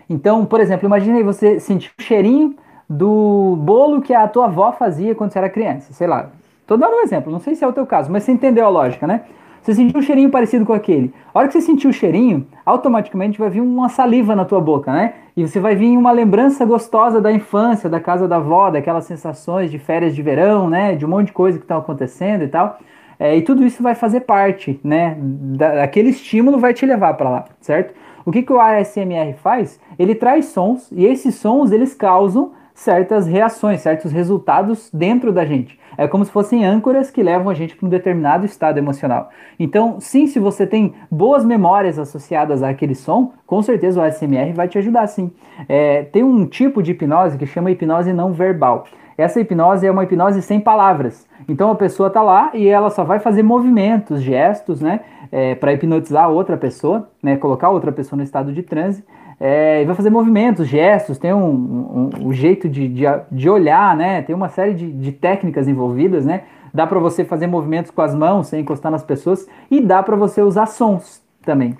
Então, 0.10 0.46
por 0.46 0.60
exemplo, 0.60 0.88
imagine 0.88 1.22
você 1.22 1.60
sentir 1.60 1.92
o 1.98 2.02
cheirinho 2.02 2.56
do 2.90 3.56
bolo 3.60 4.02
que 4.02 4.14
a 4.14 4.28
tua 4.28 4.46
avó 4.46 4.72
fazia 4.72 5.14
quando 5.14 5.32
você 5.32 5.38
era 5.38 5.50
criança, 5.50 5.94
sei 5.94 6.08
lá. 6.08 6.30
Tô 6.66 6.76
dando 6.76 6.96
um 6.96 7.02
exemplo, 7.02 7.32
não 7.32 7.40
sei 7.40 7.54
se 7.54 7.64
é 7.64 7.68
o 7.68 7.74
teu 7.74 7.86
caso, 7.86 8.12
mas 8.12 8.24
você 8.24 8.32
entendeu 8.32 8.66
a 8.66 8.70
lógica, 8.70 9.06
né? 9.06 9.22
Você 9.62 9.74
sentiu 9.76 10.00
um 10.00 10.02
cheirinho 10.02 10.30
parecido 10.30 10.66
com 10.66 10.74
aquele. 10.74 11.14
A 11.34 11.38
hora 11.38 11.48
que 11.48 11.54
você 11.54 11.62
sentiu 11.62 11.90
o 11.90 11.94
cheirinho, 11.94 12.48
automaticamente 12.66 13.38
vai 13.38 13.50
vir 13.50 13.62
uma 13.62 13.90
saliva 13.90 14.36
na 14.36 14.46
tua 14.46 14.62
boca, 14.62 14.92
né? 14.92 15.14
E 15.36 15.48
você 15.48 15.60
vai 15.60 15.76
vir 15.76 15.98
uma 15.98 16.12
lembrança 16.12 16.66
gostosa 16.66 17.22
da 17.22 17.32
infância, 17.32 17.90
da 17.90 18.00
casa 18.00 18.28
da 18.28 18.38
avó, 18.38 18.72
daquelas 18.72 19.06
sensações 19.06 19.70
de 19.70 19.78
férias 19.78 20.16
de 20.16 20.22
verão, 20.22 20.70
né? 20.70 20.96
De 20.96 21.06
um 21.06 21.10
monte 21.10 21.28
de 21.28 21.34
coisa 21.34 21.58
que 21.58 21.66
está 21.66 21.78
acontecendo 21.78 22.44
e 22.44 22.48
tal. 22.48 22.80
É, 23.20 23.36
e 23.36 23.42
tudo 23.42 23.66
isso 23.66 23.84
vai 23.84 23.96
fazer 23.96 24.22
parte, 24.22 24.80
né? 24.82 25.18
Da, 25.20 25.84
aquele 25.84 26.10
estímulo 26.10 26.58
vai 26.58 26.74
te 26.74 26.86
levar 26.86 27.16
para 27.16 27.30
lá, 27.30 27.46
certo? 27.60 27.94
O 28.26 28.32
que, 28.32 28.42
que 28.42 28.54
o 28.54 28.60
ASMR 28.60 29.34
faz? 29.42 29.80
Ele 29.98 30.16
traz 30.16 30.46
sons 30.46 30.90
e 30.92 31.06
esses 31.06 31.36
sons 31.36 31.72
eles 31.72 31.94
causam 31.94 32.54
certas 32.74 33.28
reações, 33.28 33.82
certos 33.82 34.12
resultados 34.12 34.90
dentro 34.94 35.34
da 35.34 35.44
gente. 35.44 35.78
É 35.98 36.08
como 36.08 36.24
se 36.24 36.32
fossem 36.32 36.66
âncoras 36.66 37.12
que 37.12 37.22
levam 37.22 37.50
a 37.50 37.54
gente 37.54 37.76
para 37.76 37.86
um 37.86 37.90
determinado 37.90 38.46
estado 38.46 38.78
emocional. 38.78 39.30
Então, 39.60 40.00
sim, 40.00 40.28
se 40.28 40.40
você 40.40 40.66
tem 40.66 40.94
boas 41.12 41.44
memórias 41.44 42.00
associadas 42.00 42.64
àquele 42.64 42.96
som, 42.96 43.34
com 43.46 43.62
certeza 43.62 44.00
o 44.00 44.04
ASMR 44.04 44.54
vai 44.54 44.70
te 44.70 44.78
ajudar 44.78 45.08
sim. 45.08 45.30
É, 45.68 46.04
tem 46.04 46.24
um 46.24 46.46
tipo 46.46 46.82
de 46.82 46.92
hipnose 46.92 47.38
que 47.38 47.46
chama 47.46 47.70
hipnose 47.70 48.14
não 48.14 48.32
verbal. 48.32 48.86
Essa 49.20 49.40
hipnose 49.40 49.86
é 49.86 49.92
uma 49.92 50.04
hipnose 50.04 50.42
sem 50.42 50.60
palavras. 50.60 51.28
Então 51.48 51.72
a 51.72 51.76
pessoa 51.76 52.08
está 52.08 52.22
lá 52.22 52.52
e 52.54 52.68
ela 52.68 52.90
só 52.90 53.04
vai 53.04 53.20
fazer 53.20 53.44
movimentos, 53.44 54.22
gestos, 54.22 54.82
né, 54.82 55.02
é, 55.32 55.56
para 55.56 55.74
hipnotizar 55.74 56.30
outra 56.30 56.58
pessoa, 56.58 57.10
né, 57.22 57.36
colocar 57.38 57.70
outra 57.70 57.92
pessoa 57.92 58.18
no 58.18 58.24
estado 58.24 58.54
de 58.54 58.64
transe 58.64 59.04
é, 59.40 59.86
vai 59.86 59.96
fazer 59.96 60.10
movimentos, 60.10 60.68
gestos, 60.68 61.18
tem 61.18 61.34
um, 61.34 61.50
um, 61.50 62.28
um 62.28 62.34
jeito 62.34 62.68
de, 62.68 62.88
de, 62.90 63.06
de, 63.32 63.50
olhar, 63.50 63.96
né? 63.96 64.22
Tem 64.22 64.36
uma 64.36 64.50
série 64.50 64.74
de, 64.74 64.92
de 64.92 65.12
técnicas 65.14 65.68
envolvidas, 65.68 66.26
né? 66.26 66.44
Dá 66.74 66.86
para 66.86 67.00
você 67.00 67.24
fazer 67.24 67.48
movimentos 67.48 67.90
com 67.90 68.02
as 68.02 68.14
mãos 68.14 68.48
sem 68.48 68.62
encostar 68.62 68.92
nas 68.92 69.04
pessoas 69.04 69.48
e 69.72 69.80
dá 69.80 70.04
para 70.04 70.18
você 70.18 70.42
usar 70.42 70.66
sons 70.66 71.24
também, 71.42 71.78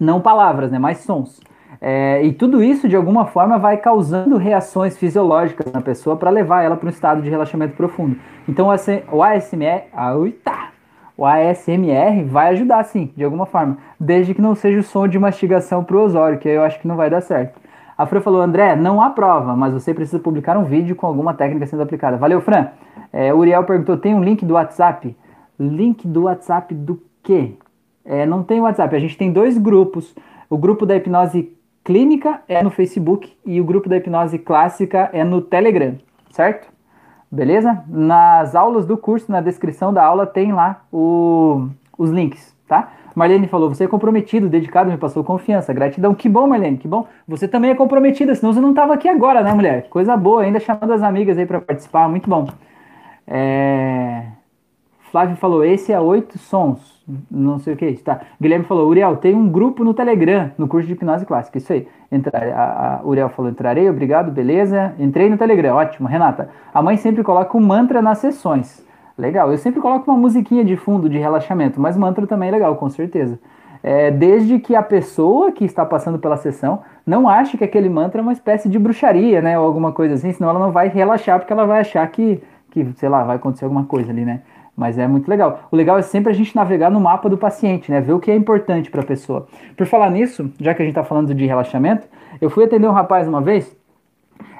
não 0.00 0.20
palavras, 0.20 0.72
né? 0.72 0.78
Mas 0.78 0.98
sons. 0.98 1.40
É, 1.80 2.22
e 2.24 2.32
tudo 2.32 2.62
isso 2.62 2.88
de 2.88 2.96
alguma 2.96 3.26
forma 3.26 3.58
vai 3.58 3.76
causando 3.76 4.36
reações 4.36 4.96
fisiológicas 4.96 5.72
na 5.72 5.80
pessoa 5.80 6.16
para 6.16 6.30
levar 6.30 6.62
ela 6.62 6.76
para 6.76 6.86
um 6.86 6.90
estado 6.90 7.22
de 7.22 7.30
relaxamento 7.30 7.76
profundo. 7.76 8.16
Então 8.48 8.68
o 9.12 9.22
ASMR, 9.22 9.84
tá 10.42 10.70
o 11.16 11.26
ASMR 11.26 12.24
vai 12.24 12.50
ajudar 12.50 12.84
sim, 12.84 13.12
de 13.16 13.24
alguma 13.24 13.46
forma, 13.46 13.78
desde 13.98 14.34
que 14.34 14.40
não 14.40 14.54
seja 14.54 14.78
o 14.78 14.82
som 14.82 15.06
de 15.08 15.18
mastigação 15.18 15.82
pro 15.82 16.00
Osório, 16.00 16.38
que 16.38 16.48
aí 16.48 16.54
eu 16.54 16.62
acho 16.62 16.80
que 16.80 16.86
não 16.86 16.96
vai 16.96 17.10
dar 17.10 17.20
certo. 17.20 17.60
A 17.96 18.06
Fran 18.06 18.20
falou, 18.20 18.40
André, 18.40 18.76
não 18.76 19.02
há 19.02 19.10
prova, 19.10 19.56
mas 19.56 19.72
você 19.72 19.92
precisa 19.92 20.20
publicar 20.20 20.56
um 20.56 20.62
vídeo 20.62 20.94
com 20.94 21.04
alguma 21.04 21.34
técnica 21.34 21.66
sendo 21.66 21.82
aplicada. 21.82 22.16
Valeu, 22.16 22.40
Fran. 22.40 22.68
É, 23.12 23.34
o 23.34 23.38
Uriel 23.38 23.64
perguntou, 23.64 23.96
tem 23.96 24.14
um 24.14 24.22
link 24.22 24.44
do 24.44 24.54
WhatsApp? 24.54 25.16
Link 25.58 26.06
do 26.06 26.22
WhatsApp 26.22 26.72
do 26.72 27.02
quê? 27.24 27.54
É, 28.04 28.24
não 28.24 28.44
tem 28.44 28.60
WhatsApp, 28.60 28.94
a 28.94 29.00
gente 29.00 29.18
tem 29.18 29.32
dois 29.32 29.58
grupos. 29.58 30.14
O 30.48 30.56
grupo 30.56 30.86
da 30.86 30.94
hipnose 30.94 31.52
clínica 31.88 32.42
é 32.46 32.62
no 32.62 32.70
Facebook 32.70 33.34
e 33.46 33.58
o 33.58 33.64
grupo 33.64 33.88
da 33.88 33.96
hipnose 33.96 34.38
clássica 34.38 35.08
é 35.10 35.24
no 35.24 35.40
Telegram, 35.40 35.96
certo? 36.30 36.70
Beleza? 37.32 37.82
Nas 37.88 38.54
aulas 38.54 38.84
do 38.84 38.98
curso, 38.98 39.32
na 39.32 39.40
descrição 39.40 39.90
da 39.90 40.04
aula, 40.04 40.26
tem 40.26 40.52
lá 40.52 40.82
o, 40.92 41.66
os 41.96 42.10
links, 42.10 42.54
tá? 42.68 42.92
Marlene 43.14 43.48
falou, 43.48 43.70
você 43.70 43.84
é 43.84 43.88
comprometido, 43.88 44.50
dedicado, 44.50 44.90
me 44.90 44.98
passou 44.98 45.24
confiança, 45.24 45.72
gratidão. 45.72 46.14
Que 46.14 46.28
bom, 46.28 46.46
Marlene, 46.46 46.76
que 46.76 46.86
bom. 46.86 47.06
Você 47.26 47.48
também 47.48 47.70
é 47.70 47.74
comprometida, 47.74 48.34
senão 48.34 48.52
você 48.52 48.60
não 48.60 48.70
estava 48.70 48.92
aqui 48.92 49.08
agora, 49.08 49.42
né, 49.42 49.54
mulher? 49.54 49.88
Coisa 49.88 50.14
boa, 50.14 50.42
ainda 50.42 50.60
chamando 50.60 50.92
as 50.92 51.02
amigas 51.02 51.38
aí 51.38 51.46
para 51.46 51.58
participar, 51.58 52.06
muito 52.06 52.28
bom. 52.28 52.48
É... 53.26 54.26
Flávio 55.10 55.36
falou, 55.36 55.64
esse 55.64 55.90
é 55.90 55.98
oito 55.98 56.36
sons 56.36 56.97
não 57.30 57.58
sei 57.58 57.74
o 57.74 57.76
que 57.76 57.84
é 57.84 57.90
isso, 57.90 58.04
tá? 58.04 58.20
Guilherme 58.40 58.64
falou, 58.64 58.88
Uriel, 58.88 59.16
tem 59.16 59.34
um 59.34 59.48
grupo 59.48 59.82
no 59.82 59.94
Telegram, 59.94 60.50
no 60.58 60.68
curso 60.68 60.86
de 60.86 60.92
hipnose 60.92 61.24
clássica, 61.24 61.56
isso 61.56 61.72
aí. 61.72 61.88
Entrar, 62.12 62.42
a, 62.42 62.96
a 62.96 63.06
Uriel 63.06 63.28
falou, 63.30 63.50
entrarei, 63.50 63.88
obrigado, 63.88 64.30
beleza. 64.30 64.94
Entrei 64.98 65.30
no 65.30 65.38
Telegram, 65.38 65.76
ótimo. 65.76 66.06
Renata, 66.06 66.50
a 66.72 66.82
mãe 66.82 66.96
sempre 66.96 67.22
coloca 67.22 67.56
um 67.56 67.60
mantra 67.60 68.02
nas 68.02 68.18
sessões. 68.18 68.86
Legal, 69.16 69.50
eu 69.50 69.58
sempre 69.58 69.80
coloco 69.80 70.10
uma 70.10 70.18
musiquinha 70.18 70.64
de 70.64 70.76
fundo 70.76 71.08
de 71.08 71.18
relaxamento, 71.18 71.80
mas 71.80 71.96
mantra 71.96 72.26
também 72.26 72.50
é 72.50 72.52
legal, 72.52 72.76
com 72.76 72.88
certeza. 72.88 73.38
É, 73.82 74.10
desde 74.10 74.58
que 74.58 74.74
a 74.74 74.82
pessoa 74.82 75.52
que 75.52 75.64
está 75.64 75.84
passando 75.84 76.18
pela 76.18 76.36
sessão 76.36 76.82
não 77.06 77.28
ache 77.28 77.56
que 77.56 77.64
aquele 77.64 77.88
mantra 77.88 78.20
é 78.20 78.22
uma 78.22 78.32
espécie 78.32 78.68
de 78.68 78.78
bruxaria, 78.78 79.40
né? 79.40 79.58
Ou 79.58 79.64
alguma 79.64 79.92
coisa 79.92 80.14
assim, 80.14 80.32
senão 80.32 80.50
ela 80.50 80.58
não 80.58 80.72
vai 80.72 80.88
relaxar, 80.88 81.38
porque 81.38 81.52
ela 81.52 81.64
vai 81.64 81.80
achar 81.80 82.06
que, 82.08 82.42
que 82.70 82.92
sei 82.96 83.08
lá, 83.08 83.24
vai 83.24 83.36
acontecer 83.36 83.64
alguma 83.64 83.84
coisa 83.84 84.10
ali, 84.10 84.24
né? 84.24 84.42
Mas 84.78 84.96
é 84.96 85.08
muito 85.08 85.28
legal. 85.28 85.64
O 85.72 85.76
legal 85.76 85.98
é 85.98 86.02
sempre 86.02 86.30
a 86.30 86.32
gente 86.32 86.54
navegar 86.54 86.88
no 86.88 87.00
mapa 87.00 87.28
do 87.28 87.36
paciente, 87.36 87.90
né? 87.90 88.00
Ver 88.00 88.12
o 88.12 88.20
que 88.20 88.30
é 88.30 88.36
importante 88.36 88.92
para 88.92 89.00
a 89.00 89.04
pessoa. 89.04 89.48
Por 89.76 89.84
falar 89.86 90.08
nisso, 90.08 90.48
já 90.60 90.72
que 90.72 90.80
a 90.80 90.84
gente 90.84 90.92
está 90.92 91.02
falando 91.02 91.34
de 91.34 91.44
relaxamento, 91.44 92.06
eu 92.40 92.48
fui 92.48 92.62
atender 92.62 92.86
um 92.86 92.92
rapaz 92.92 93.26
uma 93.26 93.40
vez 93.40 93.76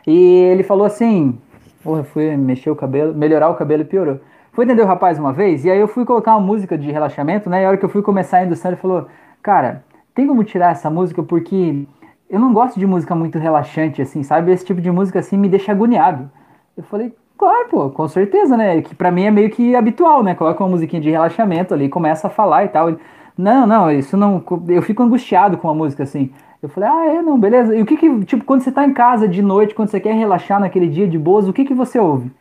e 0.04 0.34
ele 0.50 0.64
falou 0.64 0.84
assim: 0.84 1.38
Porra, 1.84 2.02
fui 2.02 2.36
mexer 2.36 2.68
o 2.68 2.74
cabelo, 2.74 3.14
melhorar 3.14 3.48
o 3.48 3.54
cabelo 3.54 3.82
e 3.82 3.84
piorou. 3.84 4.18
Fui 4.52 4.64
atender 4.64 4.82
o 4.82 4.86
rapaz 4.86 5.20
uma 5.20 5.32
vez 5.32 5.64
e 5.64 5.70
aí 5.70 5.78
eu 5.78 5.86
fui 5.86 6.04
colocar 6.04 6.36
uma 6.36 6.44
música 6.44 6.76
de 6.76 6.90
relaxamento, 6.90 7.48
né? 7.48 7.62
E 7.62 7.64
a 7.64 7.68
hora 7.68 7.76
que 7.76 7.84
eu 7.84 7.88
fui 7.88 8.02
começar 8.02 8.38
a 8.38 8.44
indução, 8.44 8.72
ele 8.72 8.80
falou: 8.80 9.06
Cara, 9.40 9.84
tem 10.16 10.26
como 10.26 10.42
tirar 10.42 10.72
essa 10.72 10.90
música 10.90 11.22
porque 11.22 11.86
eu 12.28 12.40
não 12.40 12.52
gosto 12.52 12.80
de 12.80 12.86
música 12.88 13.14
muito 13.14 13.38
relaxante, 13.38 14.02
assim, 14.02 14.24
sabe? 14.24 14.50
Esse 14.50 14.64
tipo 14.64 14.80
de 14.80 14.90
música 14.90 15.20
assim 15.20 15.36
me 15.36 15.48
deixa 15.48 15.70
agoniado. 15.70 16.28
Eu 16.76 16.82
falei, 16.82 17.14
Claro, 17.38 17.68
pô, 17.70 17.90
com 17.90 18.08
certeza, 18.08 18.56
né? 18.56 18.82
Que 18.82 18.96
pra 18.96 19.12
mim 19.12 19.22
é 19.22 19.30
meio 19.30 19.48
que 19.48 19.76
habitual, 19.76 20.24
né? 20.24 20.34
Coloca 20.34 20.62
uma 20.62 20.70
musiquinha 20.70 21.00
de 21.00 21.08
relaxamento 21.08 21.72
ali, 21.72 21.88
começa 21.88 22.26
a 22.26 22.30
falar 22.30 22.64
e 22.64 22.68
tal. 22.68 22.96
Não, 23.36 23.64
não, 23.64 23.90
isso 23.92 24.16
não. 24.16 24.42
Eu 24.66 24.82
fico 24.82 25.04
angustiado 25.04 25.56
com 25.56 25.70
a 25.70 25.74
música 25.74 26.02
assim. 26.02 26.32
Eu 26.60 26.68
falei, 26.68 26.88
ah, 26.90 27.06
é, 27.06 27.22
não, 27.22 27.38
beleza. 27.38 27.76
E 27.76 27.80
o 27.80 27.86
que 27.86 27.96
que, 27.96 28.24
tipo, 28.24 28.44
quando 28.44 28.62
você 28.62 28.72
tá 28.72 28.84
em 28.84 28.92
casa 28.92 29.28
de 29.28 29.40
noite, 29.40 29.72
quando 29.72 29.88
você 29.88 30.00
quer 30.00 30.14
relaxar 30.14 30.58
naquele 30.58 30.88
dia 30.88 31.06
de 31.06 31.16
boas, 31.16 31.46
o 31.46 31.52
que 31.52 31.64
que 31.64 31.72
você 31.72 32.00
ouve? 32.00 32.32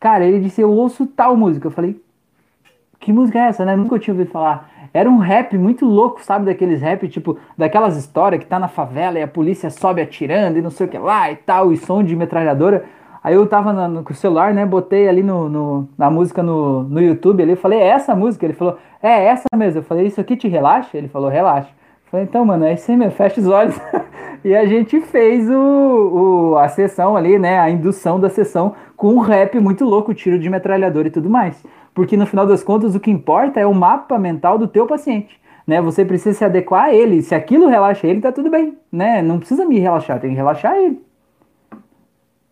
Cara, 0.00 0.24
ele 0.24 0.40
disse, 0.40 0.62
eu 0.62 0.70
ouço 0.72 1.06
tal 1.06 1.36
música. 1.36 1.66
Eu 1.66 1.70
falei, 1.70 2.00
que 2.98 3.12
música 3.12 3.38
é 3.38 3.48
essa, 3.48 3.66
né? 3.66 3.76
Nunca 3.76 3.98
tinha 3.98 4.14
ouvido 4.14 4.30
falar. 4.30 4.70
Era 4.94 5.10
um 5.10 5.18
rap 5.18 5.58
muito 5.58 5.84
louco, 5.84 6.24
sabe? 6.24 6.46
Daqueles 6.46 6.80
rap, 6.80 7.06
tipo, 7.08 7.36
daquelas 7.58 7.98
histórias 7.98 8.40
que 8.42 8.46
tá 8.46 8.58
na 8.58 8.68
favela 8.68 9.18
e 9.18 9.22
a 9.22 9.28
polícia 9.28 9.68
sobe 9.68 10.00
atirando 10.00 10.56
e 10.56 10.62
não 10.62 10.70
sei 10.70 10.86
o 10.86 10.88
que 10.88 10.96
lá 10.96 11.30
e 11.30 11.36
tal, 11.36 11.70
e 11.70 11.76
som 11.76 12.02
de 12.02 12.16
metralhadora. 12.16 12.86
Aí 13.28 13.34
eu 13.34 13.46
tava 13.46 13.74
no, 13.74 13.88
no, 13.88 14.02
com 14.02 14.10
o 14.10 14.16
celular, 14.16 14.54
né? 14.54 14.64
Botei 14.64 15.06
ali 15.06 15.22
no, 15.22 15.50
no, 15.50 15.88
na 15.98 16.10
música 16.10 16.42
no, 16.42 16.84
no 16.84 16.98
YouTube 16.98 17.42
ali, 17.42 17.56
falei, 17.56 17.78
é 17.78 17.88
essa 17.88 18.16
música? 18.16 18.46
Ele 18.46 18.54
falou, 18.54 18.78
é 19.02 19.26
essa 19.26 19.44
mesmo. 19.54 19.80
Eu 19.80 19.82
falei, 19.82 20.06
isso 20.06 20.18
aqui 20.18 20.34
te 20.34 20.48
relaxa? 20.48 20.96
Ele 20.96 21.08
falou, 21.08 21.28
relaxa. 21.28 21.68
Falei, 22.10 22.24
então, 22.24 22.42
mano, 22.42 22.64
é 22.64 22.72
isso 22.72 22.90
aí 22.90 22.96
mesmo, 22.96 23.12
fecha 23.12 23.38
os 23.38 23.46
olhos. 23.46 23.78
e 24.42 24.56
a 24.56 24.64
gente 24.64 24.98
fez 25.02 25.46
o, 25.50 26.52
o, 26.54 26.56
a 26.56 26.68
sessão 26.68 27.18
ali, 27.18 27.38
né? 27.38 27.58
A 27.58 27.68
indução 27.68 28.18
da 28.18 28.30
sessão 28.30 28.74
com 28.96 29.12
um 29.12 29.18
rap 29.18 29.60
muito 29.60 29.84
louco, 29.84 30.14
tiro 30.14 30.38
de 30.38 30.48
metralhador 30.48 31.04
e 31.04 31.10
tudo 31.10 31.28
mais. 31.28 31.62
Porque 31.92 32.16
no 32.16 32.24
final 32.24 32.46
das 32.46 32.64
contas, 32.64 32.94
o 32.94 33.00
que 33.00 33.10
importa 33.10 33.60
é 33.60 33.66
o 33.66 33.74
mapa 33.74 34.18
mental 34.18 34.56
do 34.56 34.66
teu 34.66 34.86
paciente. 34.86 35.38
Né? 35.66 35.82
Você 35.82 36.02
precisa 36.02 36.38
se 36.38 36.44
adequar 36.46 36.84
a 36.84 36.94
ele. 36.94 37.20
Se 37.20 37.34
aquilo 37.34 37.68
relaxa 37.68 38.06
ele, 38.06 38.22
tá 38.22 38.32
tudo 38.32 38.48
bem. 38.48 38.78
Né? 38.90 39.20
Não 39.20 39.38
precisa 39.38 39.66
me 39.66 39.78
relaxar, 39.78 40.18
tem 40.18 40.30
que 40.30 40.36
relaxar 40.36 40.74
ele. 40.78 40.98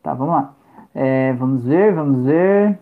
Tá, 0.02 0.12
vamos 0.12 0.34
lá. 0.34 0.55
É, 0.98 1.34
vamos 1.34 1.62
ver, 1.62 1.92
vamos 1.92 2.24
ver. 2.24 2.78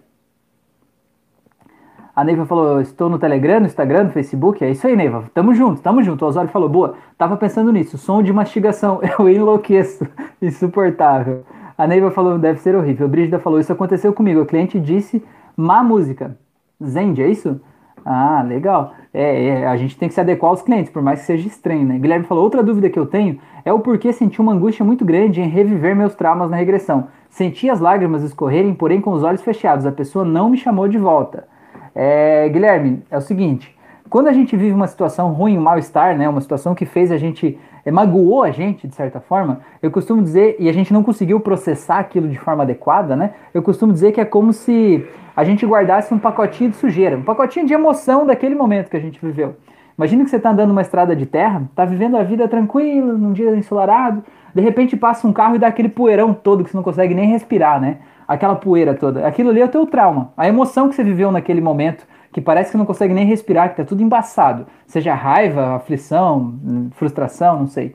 A 2.14 2.22
Neiva 2.22 2.46
falou, 2.46 2.80
estou 2.80 3.10
no 3.10 3.18
Telegram, 3.18 3.58
no 3.58 3.66
Instagram, 3.66 4.04
no 4.04 4.10
Facebook. 4.10 4.64
É 4.64 4.70
isso 4.70 4.86
aí, 4.86 4.94
Neiva. 4.94 5.24
Tamo 5.34 5.52
junto, 5.52 5.82
tamo 5.82 6.00
junto. 6.00 6.24
O 6.24 6.28
Osório 6.28 6.48
falou, 6.48 6.68
boa. 6.68 6.94
Tava 7.18 7.36
pensando 7.36 7.72
nisso. 7.72 7.98
Som 7.98 8.22
de 8.22 8.32
mastigação. 8.32 9.00
Eu 9.18 9.28
enlouqueço. 9.28 10.06
Insuportável. 10.40 11.44
A 11.76 11.88
Neiva 11.88 12.12
falou, 12.12 12.38
deve 12.38 12.60
ser 12.60 12.76
horrível. 12.76 13.08
Brígida 13.08 13.40
falou, 13.40 13.58
isso 13.58 13.72
aconteceu 13.72 14.12
comigo. 14.12 14.42
O 14.42 14.46
cliente 14.46 14.78
disse, 14.78 15.24
má 15.56 15.82
música. 15.82 16.38
Zend, 16.80 17.20
é 17.20 17.28
isso? 17.28 17.60
Ah, 18.04 18.44
legal. 18.46 18.94
É, 19.12 19.46
é, 19.46 19.66
a 19.66 19.76
gente 19.76 19.98
tem 19.98 20.08
que 20.08 20.14
se 20.14 20.20
adequar 20.20 20.50
aos 20.50 20.62
clientes, 20.62 20.92
por 20.92 21.02
mais 21.02 21.20
que 21.20 21.26
seja 21.26 21.48
estranho, 21.48 21.84
né? 21.84 21.98
Guilherme 21.98 22.26
falou, 22.26 22.44
outra 22.44 22.62
dúvida 22.62 22.88
que 22.88 22.98
eu 22.98 23.06
tenho 23.06 23.40
é 23.64 23.72
o 23.72 23.80
porquê 23.80 24.12
senti 24.12 24.40
uma 24.40 24.52
angústia 24.52 24.84
muito 24.84 25.04
grande 25.04 25.40
em 25.40 25.48
reviver 25.48 25.96
meus 25.96 26.14
traumas 26.14 26.50
na 26.50 26.56
regressão. 26.56 27.08
Senti 27.30 27.70
as 27.70 27.80
lágrimas 27.80 28.22
escorrerem, 28.22 28.74
porém 28.74 29.00
com 29.00 29.10
os 29.12 29.22
olhos 29.22 29.42
fechados. 29.42 29.86
A 29.86 29.92
pessoa 29.92 30.24
não 30.24 30.50
me 30.50 30.56
chamou 30.56 30.86
de 30.86 30.98
volta. 30.98 31.48
É, 31.94 32.48
Guilherme, 32.48 33.02
é 33.10 33.16
o 33.16 33.20
seguinte: 33.20 33.74
quando 34.10 34.28
a 34.28 34.32
gente 34.32 34.56
vive 34.56 34.72
uma 34.72 34.86
situação 34.86 35.32
ruim, 35.32 35.56
um 35.58 35.62
mal-estar, 35.62 36.16
né, 36.16 36.28
uma 36.28 36.40
situação 36.40 36.74
que 36.74 36.84
fez 36.84 37.10
a 37.10 37.16
gente, 37.16 37.58
é, 37.84 37.90
magoou 37.90 38.42
a 38.42 38.50
gente 38.50 38.86
de 38.86 38.94
certa 38.94 39.18
forma, 39.20 39.60
eu 39.82 39.90
costumo 39.90 40.22
dizer, 40.22 40.56
e 40.58 40.68
a 40.68 40.72
gente 40.72 40.92
não 40.92 41.02
conseguiu 41.02 41.40
processar 41.40 41.98
aquilo 41.98 42.28
de 42.28 42.38
forma 42.38 42.62
adequada, 42.62 43.16
né, 43.16 43.32
eu 43.52 43.62
costumo 43.62 43.92
dizer 43.92 44.12
que 44.12 44.20
é 44.20 44.24
como 44.24 44.52
se 44.52 45.04
a 45.34 45.42
gente 45.42 45.66
guardasse 45.66 46.12
um 46.14 46.18
pacotinho 46.18 46.70
de 46.70 46.76
sujeira, 46.76 47.16
um 47.16 47.22
pacotinho 47.22 47.66
de 47.66 47.74
emoção 47.74 48.24
daquele 48.24 48.54
momento 48.54 48.88
que 48.88 48.96
a 48.96 49.00
gente 49.00 49.18
viveu. 49.20 49.56
Imagina 49.96 50.24
que 50.24 50.30
você 50.30 50.36
está 50.36 50.50
andando 50.50 50.68
numa 50.68 50.82
estrada 50.82 51.14
de 51.14 51.26
terra, 51.26 51.62
está 51.70 51.84
vivendo 51.84 52.16
a 52.16 52.22
vida 52.22 52.48
tranquila, 52.48 53.12
num 53.12 53.32
dia 53.32 53.54
ensolarado, 53.54 54.24
de 54.54 54.60
repente 54.60 54.96
passa 54.96 55.26
um 55.26 55.32
carro 55.32 55.56
e 55.56 55.58
dá 55.58 55.68
aquele 55.68 55.88
poeirão 55.88 56.34
todo 56.34 56.64
que 56.64 56.70
você 56.70 56.76
não 56.76 56.84
consegue 56.84 57.14
nem 57.14 57.28
respirar, 57.28 57.80
né? 57.80 57.98
aquela 58.26 58.56
poeira 58.56 58.94
toda. 58.94 59.26
Aquilo 59.26 59.50
ali 59.50 59.60
é 59.60 59.64
o 59.64 59.68
teu 59.68 59.86
trauma. 59.86 60.32
A 60.36 60.48
emoção 60.48 60.88
que 60.88 60.94
você 60.94 61.04
viveu 61.04 61.30
naquele 61.30 61.60
momento, 61.60 62.06
que 62.32 62.40
parece 62.40 62.72
que 62.72 62.76
não 62.76 62.84
consegue 62.84 63.14
nem 63.14 63.26
respirar, 63.26 63.70
que 63.70 63.76
tá 63.76 63.84
tudo 63.84 64.02
embaçado. 64.02 64.66
Seja 64.86 65.14
raiva, 65.14 65.76
aflição, 65.76 66.54
frustração, 66.92 67.60
não 67.60 67.66
sei. 67.66 67.94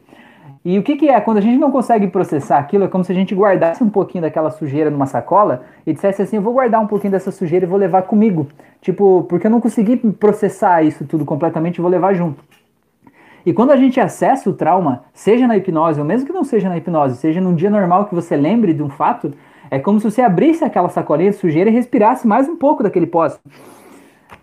E 0.64 0.78
o 0.78 0.84
que, 0.84 0.98
que 0.98 1.10
é? 1.10 1.20
Quando 1.22 1.38
a 1.38 1.42
gente 1.42 1.58
não 1.58 1.72
consegue 1.72 2.08
processar 2.08 2.58
aquilo, 2.58 2.84
é 2.84 2.88
como 2.88 3.04
se 3.04 3.12
a 3.12 3.16
gente 3.16 3.34
guardasse 3.34 3.82
um 3.82 3.90
pouquinho 3.90 4.24
daquela 4.24 4.52
sujeira 4.52 4.90
numa 4.90 5.06
sacola 5.06 5.64
e 5.88 5.94
dissesse 5.94 6.22
assim: 6.22 6.36
eu 6.36 6.42
vou 6.42 6.54
guardar 6.54 6.82
um 6.82 6.88
pouquinho 6.88 7.12
dessa 7.12 7.32
sujeira 7.32 7.66
e 7.66 7.68
vou 7.68 7.80
levar 7.80 8.02
comigo. 8.04 8.48
Tipo, 8.82 9.26
porque 9.30 9.48
eu 9.48 9.52
não 9.52 9.62
consegui 9.62 9.96
processar 9.98 10.84
isso 10.84 11.06
tudo 11.06 11.24
completamente 11.24 11.80
vou 11.80 11.90
levar 11.90 12.14
junto. 12.14 12.44
E 13.46 13.54
quando 13.54 13.72
a 13.72 13.78
gente 13.78 14.00
acessa 14.02 14.50
o 14.50 14.54
trauma, 14.54 15.06
seja 15.14 15.48
na 15.48 15.56
hipnose, 15.56 16.00
ou 16.00 16.06
mesmo 16.06 16.28
que 16.28 16.34
não 16.34 16.44
seja 16.44 16.68
na 16.68 16.78
hipnose, 16.78 17.18
seja 17.18 17.40
num 17.40 17.56
dia 17.56 17.70
normal 17.70 18.06
que 18.06 18.14
você 18.14 18.36
lembre 18.36 18.74
de 18.74 18.84
um 18.84 18.90
fato, 18.90 19.34
é 19.72 19.80
como 19.80 20.00
se 20.00 20.12
você 20.12 20.22
abrisse 20.22 20.64
aquela 20.64 20.90
sacolinha 20.90 21.32
de 21.32 21.38
sujeira 21.38 21.70
e 21.70 21.74
respirasse 21.74 22.28
mais 22.28 22.50
um 22.50 22.58
pouco 22.58 22.84
daquele 22.84 23.08
pó. 23.08 23.28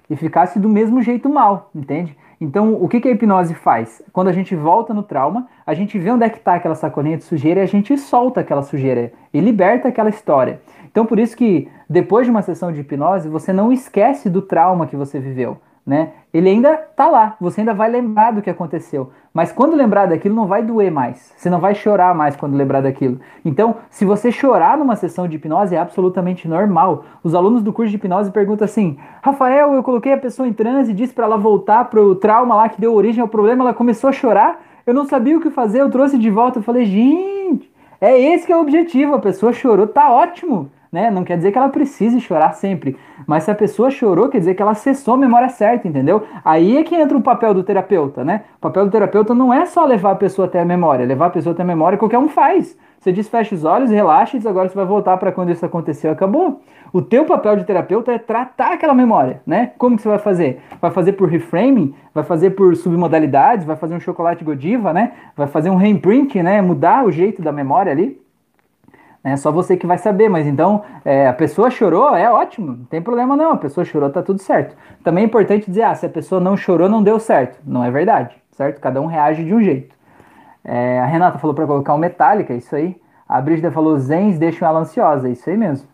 E 0.08 0.16
ficasse 0.16 0.58
do 0.58 0.68
mesmo 0.68 1.02
jeito 1.02 1.28
mal, 1.28 1.70
entende? 1.74 2.16
Então, 2.40 2.74
o 2.74 2.86
que, 2.88 3.00
que 3.00 3.08
a 3.08 3.12
hipnose 3.12 3.54
faz? 3.54 4.02
Quando 4.12 4.28
a 4.28 4.32
gente 4.32 4.54
volta 4.54 4.92
no 4.92 5.02
trauma, 5.02 5.48
a 5.66 5.72
gente 5.72 5.98
vê 5.98 6.10
onde 6.10 6.24
é 6.24 6.28
que 6.28 6.36
está 6.36 6.54
aquela 6.54 6.74
sacolinha 6.74 7.16
de 7.16 7.24
sujeira 7.24 7.60
e 7.60 7.62
a 7.62 7.66
gente 7.66 7.96
solta 7.96 8.40
aquela 8.40 8.62
sujeira 8.62 9.12
e 9.32 9.40
liberta 9.40 9.88
aquela 9.88 10.10
história. 10.10 10.60
Então, 10.90 11.06
por 11.06 11.18
isso 11.18 11.36
que 11.36 11.68
depois 11.88 12.26
de 12.26 12.30
uma 12.30 12.42
sessão 12.42 12.70
de 12.70 12.80
hipnose, 12.80 13.28
você 13.28 13.52
não 13.52 13.72
esquece 13.72 14.28
do 14.28 14.42
trauma 14.42 14.86
que 14.86 14.96
você 14.96 15.18
viveu 15.18 15.56
né? 15.86 16.10
Ele 16.34 16.50
ainda 16.50 16.76
tá 16.76 17.06
lá, 17.06 17.36
você 17.40 17.60
ainda 17.60 17.72
vai 17.72 17.88
lembrar 17.88 18.32
do 18.32 18.42
que 18.42 18.50
aconteceu. 18.50 19.12
Mas 19.32 19.52
quando 19.52 19.76
lembrar 19.76 20.06
daquilo, 20.06 20.34
não 20.34 20.46
vai 20.46 20.62
doer 20.62 20.90
mais. 20.90 21.32
Você 21.36 21.48
não 21.48 21.60
vai 21.60 21.74
chorar 21.74 22.14
mais 22.14 22.34
quando 22.34 22.56
lembrar 22.56 22.80
daquilo. 22.80 23.20
Então, 23.44 23.76
se 23.88 24.04
você 24.04 24.32
chorar 24.32 24.76
numa 24.76 24.96
sessão 24.96 25.28
de 25.28 25.36
hipnose, 25.36 25.74
é 25.74 25.78
absolutamente 25.78 26.48
normal. 26.48 27.04
Os 27.22 27.34
alunos 27.34 27.62
do 27.62 27.72
curso 27.72 27.90
de 27.90 27.96
hipnose 27.96 28.32
perguntam 28.32 28.64
assim: 28.64 28.98
Rafael, 29.22 29.72
eu 29.74 29.82
coloquei 29.82 30.12
a 30.12 30.18
pessoa 30.18 30.48
em 30.48 30.52
transe, 30.52 30.92
disse 30.92 31.14
para 31.14 31.24
ela 31.24 31.36
voltar 31.36 31.84
pro 31.84 32.16
trauma 32.16 32.56
lá 32.56 32.68
que 32.68 32.80
deu 32.80 32.92
origem 32.92 33.22
ao 33.22 33.28
problema, 33.28 33.62
ela 33.62 33.74
começou 33.74 34.10
a 34.10 34.12
chorar. 34.12 34.60
Eu 34.84 34.94
não 34.94 35.04
sabia 35.04 35.36
o 35.36 35.40
que 35.40 35.50
fazer, 35.50 35.80
eu 35.80 35.90
trouxe 35.90 36.18
de 36.18 36.30
volta. 36.30 36.58
Eu 36.58 36.62
falei, 36.62 36.84
gente, 36.84 37.70
é 38.00 38.18
esse 38.18 38.46
que 38.46 38.52
é 38.52 38.56
o 38.56 38.60
objetivo. 38.60 39.14
A 39.14 39.20
pessoa 39.20 39.52
chorou, 39.52 39.86
tá 39.86 40.10
ótimo 40.10 40.70
né? 40.96 41.10
Não 41.10 41.24
quer 41.24 41.36
dizer 41.36 41.52
que 41.52 41.58
ela 41.58 41.68
precise 41.68 42.18
chorar 42.22 42.54
sempre. 42.54 42.96
Mas 43.26 43.42
se 43.42 43.50
a 43.50 43.54
pessoa 43.54 43.90
chorou, 43.90 44.30
quer 44.30 44.38
dizer 44.38 44.54
que 44.54 44.62
ela 44.62 44.70
acessou 44.70 45.12
a 45.12 45.18
memória 45.18 45.50
certa, 45.50 45.86
entendeu? 45.86 46.22
Aí 46.42 46.78
é 46.78 46.82
que 46.82 46.94
entra 46.94 47.18
o 47.18 47.20
papel 47.20 47.52
do 47.52 47.62
terapeuta, 47.62 48.24
né? 48.24 48.44
O 48.56 48.60
papel 48.62 48.86
do 48.86 48.90
terapeuta 48.90 49.34
não 49.34 49.52
é 49.52 49.66
só 49.66 49.84
levar 49.84 50.12
a 50.12 50.14
pessoa 50.14 50.46
até 50.48 50.58
a 50.58 50.64
memória. 50.64 51.04
Levar 51.04 51.26
a 51.26 51.30
pessoa 51.30 51.52
até 51.52 51.62
a 51.62 51.66
memória 51.66 51.98
qualquer 51.98 52.16
um 52.18 52.28
faz. 52.28 52.78
Você 52.98 53.12
diz, 53.12 53.28
fecha 53.28 53.54
os 53.54 53.62
olhos, 53.62 53.90
relaxa 53.90 54.36
e 54.36 54.40
diz, 54.40 54.46
agora 54.46 54.70
você 54.70 54.74
vai 54.74 54.86
voltar 54.86 55.18
para 55.18 55.30
quando 55.30 55.52
isso 55.52 55.66
aconteceu, 55.66 56.10
acabou. 56.10 56.62
O 56.90 57.02
teu 57.02 57.26
papel 57.26 57.56
de 57.56 57.64
terapeuta 57.64 58.10
é 58.12 58.18
tratar 58.18 58.72
aquela 58.72 58.94
memória, 58.94 59.42
né? 59.46 59.72
Como 59.76 59.96
que 59.96 60.02
você 60.02 60.08
vai 60.08 60.18
fazer? 60.18 60.62
Vai 60.80 60.90
fazer 60.90 61.12
por 61.12 61.28
reframing? 61.28 61.94
Vai 62.14 62.24
fazer 62.24 62.52
por 62.52 62.74
submodalidades? 62.74 63.66
Vai 63.66 63.76
fazer 63.76 63.94
um 63.94 64.00
chocolate 64.00 64.42
Godiva, 64.42 64.94
né? 64.94 65.12
Vai 65.36 65.46
fazer 65.46 65.68
um 65.68 65.76
reimprint, 65.76 66.42
né? 66.42 66.62
Mudar 66.62 67.04
o 67.04 67.12
jeito 67.12 67.42
da 67.42 67.52
memória 67.52 67.92
ali? 67.92 68.18
É 69.26 69.36
só 69.36 69.50
você 69.50 69.76
que 69.76 69.88
vai 69.88 69.98
saber, 69.98 70.28
mas 70.28 70.46
então 70.46 70.84
é, 71.04 71.26
a 71.26 71.32
pessoa 71.32 71.68
chorou, 71.68 72.14
é 72.14 72.30
ótimo, 72.30 72.68
não 72.68 72.84
tem 72.84 73.02
problema 73.02 73.36
não, 73.36 73.50
a 73.50 73.56
pessoa 73.56 73.84
chorou, 73.84 74.08
tá 74.08 74.22
tudo 74.22 74.40
certo. 74.40 74.76
Também 75.02 75.24
é 75.24 75.26
importante 75.26 75.66
dizer, 75.66 75.82
ah, 75.82 75.96
se 75.96 76.06
a 76.06 76.08
pessoa 76.08 76.40
não 76.40 76.56
chorou, 76.56 76.88
não 76.88 77.02
deu 77.02 77.18
certo. 77.18 77.58
Não 77.66 77.82
é 77.82 77.90
verdade, 77.90 78.36
certo? 78.52 78.80
Cada 78.80 79.00
um 79.00 79.06
reage 79.06 79.42
de 79.42 79.52
um 79.52 79.60
jeito. 79.60 79.96
É, 80.64 81.00
a 81.00 81.06
Renata 81.06 81.38
falou 81.38 81.56
para 81.56 81.66
colocar 81.66 81.92
o 81.92 81.98
Metallica, 81.98 82.54
é 82.54 82.58
isso 82.58 82.76
aí. 82.76 82.94
A 83.28 83.40
Brígida 83.40 83.72
falou, 83.72 83.98
zens 83.98 84.38
deixam 84.38 84.68
ela 84.68 84.78
ansiosa, 84.78 85.28
isso 85.28 85.50
aí 85.50 85.56
mesmo. 85.56 85.88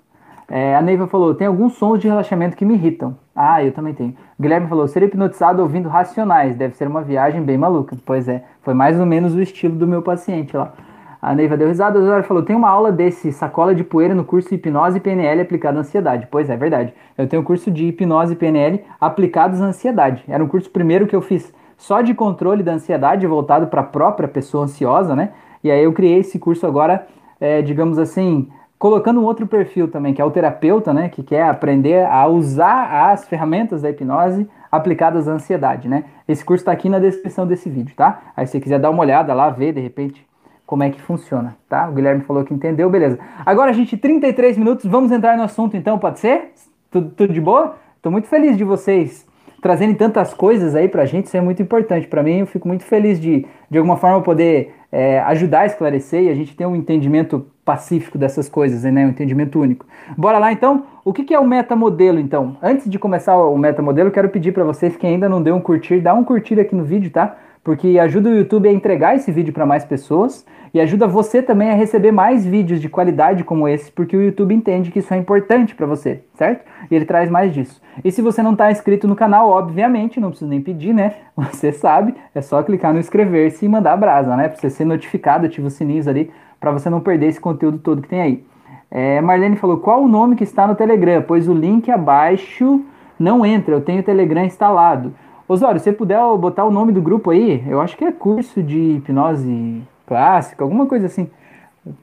É, 0.46 0.76
a 0.76 0.82
Neiva 0.82 1.06
falou, 1.06 1.34
tem 1.34 1.46
alguns 1.46 1.72
sons 1.78 2.00
de 2.00 2.08
relaxamento 2.08 2.54
que 2.54 2.66
me 2.66 2.74
irritam. 2.74 3.16
Ah, 3.34 3.64
eu 3.64 3.72
também 3.72 3.94
tenho. 3.94 4.14
O 4.38 4.42
Guilherme 4.42 4.68
falou, 4.68 4.86
ser 4.86 5.04
hipnotizado 5.04 5.62
ouvindo 5.62 5.88
racionais, 5.88 6.54
deve 6.54 6.76
ser 6.76 6.86
uma 6.86 7.00
viagem 7.00 7.40
bem 7.40 7.56
maluca. 7.56 7.96
Pois 8.04 8.28
é, 8.28 8.44
foi 8.60 8.74
mais 8.74 9.00
ou 9.00 9.06
menos 9.06 9.34
o 9.34 9.40
estilo 9.40 9.74
do 9.74 9.86
meu 9.86 10.02
paciente 10.02 10.54
lá. 10.54 10.74
A 11.22 11.36
Neiva 11.36 11.56
deu 11.56 11.68
risada, 11.68 12.00
a 12.00 12.02
Zora 12.02 12.24
falou: 12.24 12.42
tem 12.42 12.56
uma 12.56 12.68
aula 12.68 12.90
desse 12.90 13.30
sacola 13.30 13.72
de 13.72 13.84
poeira 13.84 14.12
no 14.12 14.24
curso 14.24 14.52
Hipnose 14.52 14.96
e 14.96 15.00
PNL 15.00 15.42
aplicado 15.42 15.78
à 15.78 15.80
ansiedade. 15.82 16.26
Pois 16.28 16.50
é, 16.50 16.56
verdade. 16.56 16.92
Eu 17.16 17.28
tenho 17.28 17.42
o 17.42 17.44
curso 17.44 17.70
de 17.70 17.86
hipnose 17.86 18.32
e 18.32 18.36
PNL 18.36 18.82
aplicados 19.00 19.62
à 19.62 19.66
ansiedade. 19.66 20.24
Era 20.26 20.42
um 20.42 20.48
curso 20.48 20.68
primeiro 20.68 21.06
que 21.06 21.14
eu 21.14 21.22
fiz 21.22 21.54
só 21.76 22.00
de 22.00 22.12
controle 22.12 22.64
da 22.64 22.72
ansiedade, 22.72 23.24
voltado 23.24 23.68
para 23.68 23.82
a 23.82 23.84
própria 23.84 24.26
pessoa 24.26 24.64
ansiosa, 24.64 25.14
né? 25.14 25.30
E 25.62 25.70
aí 25.70 25.84
eu 25.84 25.92
criei 25.92 26.18
esse 26.18 26.40
curso 26.40 26.66
agora, 26.66 27.06
é, 27.40 27.62
digamos 27.62 28.00
assim, 28.00 28.48
colocando 28.76 29.20
um 29.20 29.24
outro 29.24 29.46
perfil 29.46 29.86
também, 29.86 30.12
que 30.12 30.20
é 30.20 30.24
o 30.24 30.30
terapeuta, 30.32 30.92
né? 30.92 31.08
Que 31.08 31.22
quer 31.22 31.44
aprender 31.44 32.04
a 32.04 32.26
usar 32.26 33.12
as 33.12 33.28
ferramentas 33.28 33.82
da 33.82 33.90
hipnose 33.90 34.48
aplicadas 34.72 35.28
à 35.28 35.34
ansiedade, 35.34 35.88
né? 35.88 36.02
Esse 36.26 36.44
curso 36.44 36.62
está 36.62 36.72
aqui 36.72 36.88
na 36.88 36.98
descrição 36.98 37.46
desse 37.46 37.70
vídeo, 37.70 37.94
tá? 37.94 38.22
Aí 38.36 38.44
se 38.44 38.52
você 38.52 38.60
quiser 38.60 38.80
dar 38.80 38.90
uma 38.90 39.02
olhada 39.02 39.32
lá, 39.32 39.50
ver 39.50 39.72
de 39.72 39.80
repente 39.80 40.26
como 40.72 40.84
é 40.84 40.88
que 40.88 41.02
funciona, 41.02 41.54
tá? 41.68 41.86
O 41.86 41.92
Guilherme 41.92 42.22
falou 42.22 42.44
que 42.44 42.54
entendeu, 42.54 42.88
beleza. 42.88 43.18
Agora, 43.44 43.74
gente, 43.74 43.94
33 43.94 44.56
minutos, 44.56 44.86
vamos 44.86 45.12
entrar 45.12 45.36
no 45.36 45.42
assunto 45.42 45.76
então, 45.76 45.98
pode 45.98 46.18
ser? 46.18 46.52
Tudo, 46.90 47.10
tudo 47.10 47.30
de 47.30 47.42
boa? 47.42 47.76
Tô 48.00 48.10
muito 48.10 48.26
feliz 48.26 48.56
de 48.56 48.64
vocês 48.64 49.26
trazendo 49.60 49.94
tantas 49.98 50.32
coisas 50.32 50.74
aí 50.74 50.88
pra 50.88 51.04
gente, 51.04 51.26
isso 51.26 51.36
é 51.36 51.42
muito 51.42 51.60
importante. 51.60 52.08
Para 52.08 52.22
mim, 52.22 52.38
eu 52.38 52.46
fico 52.46 52.66
muito 52.66 52.84
feliz 52.84 53.20
de, 53.20 53.46
de 53.70 53.76
alguma 53.76 53.98
forma, 53.98 54.22
poder 54.22 54.74
é, 54.90 55.20
ajudar 55.20 55.60
a 55.60 55.66
esclarecer 55.66 56.22
e 56.22 56.30
a 56.30 56.34
gente 56.34 56.56
ter 56.56 56.64
um 56.64 56.74
entendimento 56.74 57.46
pacífico 57.66 58.16
dessas 58.16 58.48
coisas, 58.48 58.82
né? 58.90 59.04
Um 59.04 59.10
entendimento 59.10 59.60
único. 59.60 59.84
Bora 60.16 60.38
lá 60.38 60.50
então? 60.50 60.86
O 61.04 61.12
que, 61.12 61.22
que 61.22 61.34
é 61.34 61.38
o 61.38 61.46
metamodelo 61.46 62.18
então? 62.18 62.56
Antes 62.62 62.88
de 62.88 62.98
começar 62.98 63.36
o 63.36 63.58
metamodelo, 63.58 64.10
quero 64.10 64.30
pedir 64.30 64.52
para 64.52 64.64
vocês 64.64 64.96
que 64.96 65.06
ainda 65.06 65.28
não 65.28 65.42
deu 65.42 65.54
um 65.54 65.60
curtir, 65.60 66.00
dá 66.00 66.14
um 66.14 66.24
curtir 66.24 66.58
aqui 66.58 66.74
no 66.74 66.82
vídeo, 66.82 67.10
tá? 67.10 67.36
Porque 67.64 67.98
ajuda 67.98 68.30
o 68.30 68.34
YouTube 68.34 68.68
a 68.68 68.72
entregar 68.72 69.14
esse 69.14 69.30
vídeo 69.30 69.52
para 69.52 69.64
mais 69.64 69.84
pessoas 69.84 70.44
e 70.74 70.80
ajuda 70.80 71.06
você 71.06 71.42
também 71.42 71.70
a 71.70 71.74
receber 71.74 72.10
mais 72.10 72.46
vídeos 72.46 72.80
de 72.80 72.88
qualidade 72.88 73.44
como 73.44 73.68
esse, 73.68 73.92
porque 73.92 74.16
o 74.16 74.22
YouTube 74.22 74.54
entende 74.54 74.90
que 74.90 75.00
isso 75.00 75.12
é 75.12 75.18
importante 75.18 75.74
para 75.74 75.86
você, 75.86 76.22
certo? 76.34 76.64
E 76.90 76.94
ele 76.94 77.04
traz 77.04 77.30
mais 77.30 77.52
disso. 77.52 77.80
E 78.02 78.10
se 78.10 78.22
você 78.22 78.42
não 78.42 78.52
está 78.52 78.70
inscrito 78.72 79.06
no 79.06 79.14
canal, 79.14 79.50
obviamente, 79.50 80.18
não 80.18 80.30
preciso 80.30 80.50
nem 80.50 80.62
pedir, 80.62 80.94
né? 80.94 81.14
Você 81.36 81.72
sabe, 81.72 82.14
é 82.34 82.40
só 82.40 82.62
clicar 82.62 82.92
no 82.92 82.98
inscrever-se 82.98 83.64
e 83.64 83.68
mandar 83.68 83.92
a 83.92 83.96
brasa, 83.96 84.36
né? 84.36 84.48
Para 84.48 84.58
você 84.58 84.70
ser 84.70 84.84
notificado, 84.84 85.46
ativa 85.46 85.66
os 85.66 85.74
sininhos 85.74 86.08
ali, 86.08 86.30
para 86.58 86.70
você 86.70 86.88
não 86.88 87.00
perder 87.00 87.26
esse 87.26 87.40
conteúdo 87.40 87.78
todo 87.78 88.02
que 88.02 88.08
tem 88.08 88.20
aí. 88.20 88.44
É, 88.90 89.20
Marlene 89.20 89.56
falou, 89.56 89.78
qual 89.78 90.02
o 90.02 90.08
nome 90.08 90.36
que 90.36 90.44
está 90.44 90.66
no 90.66 90.74
Telegram? 90.74 91.22
Pois 91.22 91.48
o 91.48 91.54
link 91.54 91.90
abaixo 91.90 92.82
não 93.18 93.44
entra, 93.44 93.74
eu 93.74 93.80
tenho 93.80 94.00
o 94.00 94.04
Telegram 94.04 94.44
instalado. 94.44 95.14
Osório, 95.48 95.80
se 95.80 95.84
você 95.84 95.92
puder 95.92 96.18
botar 96.38 96.64
o 96.64 96.70
nome 96.70 96.92
do 96.92 97.02
grupo 97.02 97.30
aí, 97.30 97.64
eu 97.68 97.80
acho 97.80 97.96
que 97.96 98.04
é 98.04 98.12
curso 98.12 98.62
de 98.62 98.78
hipnose 98.96 99.82
clássica, 100.06 100.64
alguma 100.64 100.86
coisa 100.86 101.06
assim. 101.06 101.28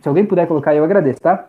Se 0.02 0.08
alguém 0.08 0.26
puder 0.26 0.48
colocar 0.48 0.76
eu 0.76 0.84
agradeço, 0.84 1.22
tá? 1.22 1.48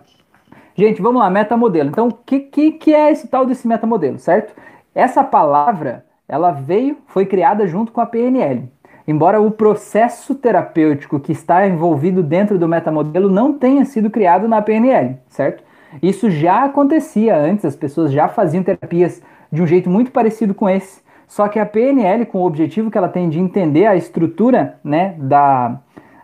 Gente, 0.76 1.02
vamos 1.02 1.20
lá, 1.20 1.28
metamodelo. 1.28 1.90
Então, 1.90 2.08
o 2.08 2.14
que, 2.14 2.40
que, 2.40 2.72
que 2.72 2.94
é 2.94 3.10
esse 3.10 3.28
tal 3.28 3.44
desse 3.44 3.66
metamodelo, 3.66 4.18
certo? 4.18 4.54
Essa 4.94 5.24
palavra, 5.24 6.04
ela 6.28 6.52
veio, 6.52 6.96
foi 7.06 7.26
criada 7.26 7.66
junto 7.66 7.92
com 7.92 8.00
a 8.00 8.06
PNL. 8.06 8.70
Embora 9.06 9.40
o 9.40 9.50
processo 9.50 10.34
terapêutico 10.34 11.18
que 11.18 11.32
está 11.32 11.66
envolvido 11.66 12.22
dentro 12.22 12.56
do 12.56 12.68
metamodelo 12.68 13.28
não 13.28 13.52
tenha 13.52 13.84
sido 13.84 14.08
criado 14.08 14.46
na 14.46 14.62
PNL, 14.62 15.18
certo? 15.28 15.64
Isso 16.00 16.30
já 16.30 16.64
acontecia 16.64 17.36
antes, 17.36 17.64
as 17.64 17.74
pessoas 17.74 18.12
já 18.12 18.28
faziam 18.28 18.62
terapias 18.62 19.20
de 19.50 19.60
um 19.60 19.66
jeito 19.66 19.90
muito 19.90 20.12
parecido 20.12 20.54
com 20.54 20.68
esse, 20.70 21.02
só 21.30 21.46
que 21.46 21.60
a 21.60 21.64
PNL, 21.64 22.26
com 22.26 22.38
o 22.38 22.44
objetivo 22.44 22.90
que 22.90 22.98
ela 22.98 23.08
tem 23.08 23.28
de 23.28 23.38
entender 23.38 23.86
a 23.86 23.94
estrutura 23.94 24.80
né, 24.82 25.14
da, 25.16 25.78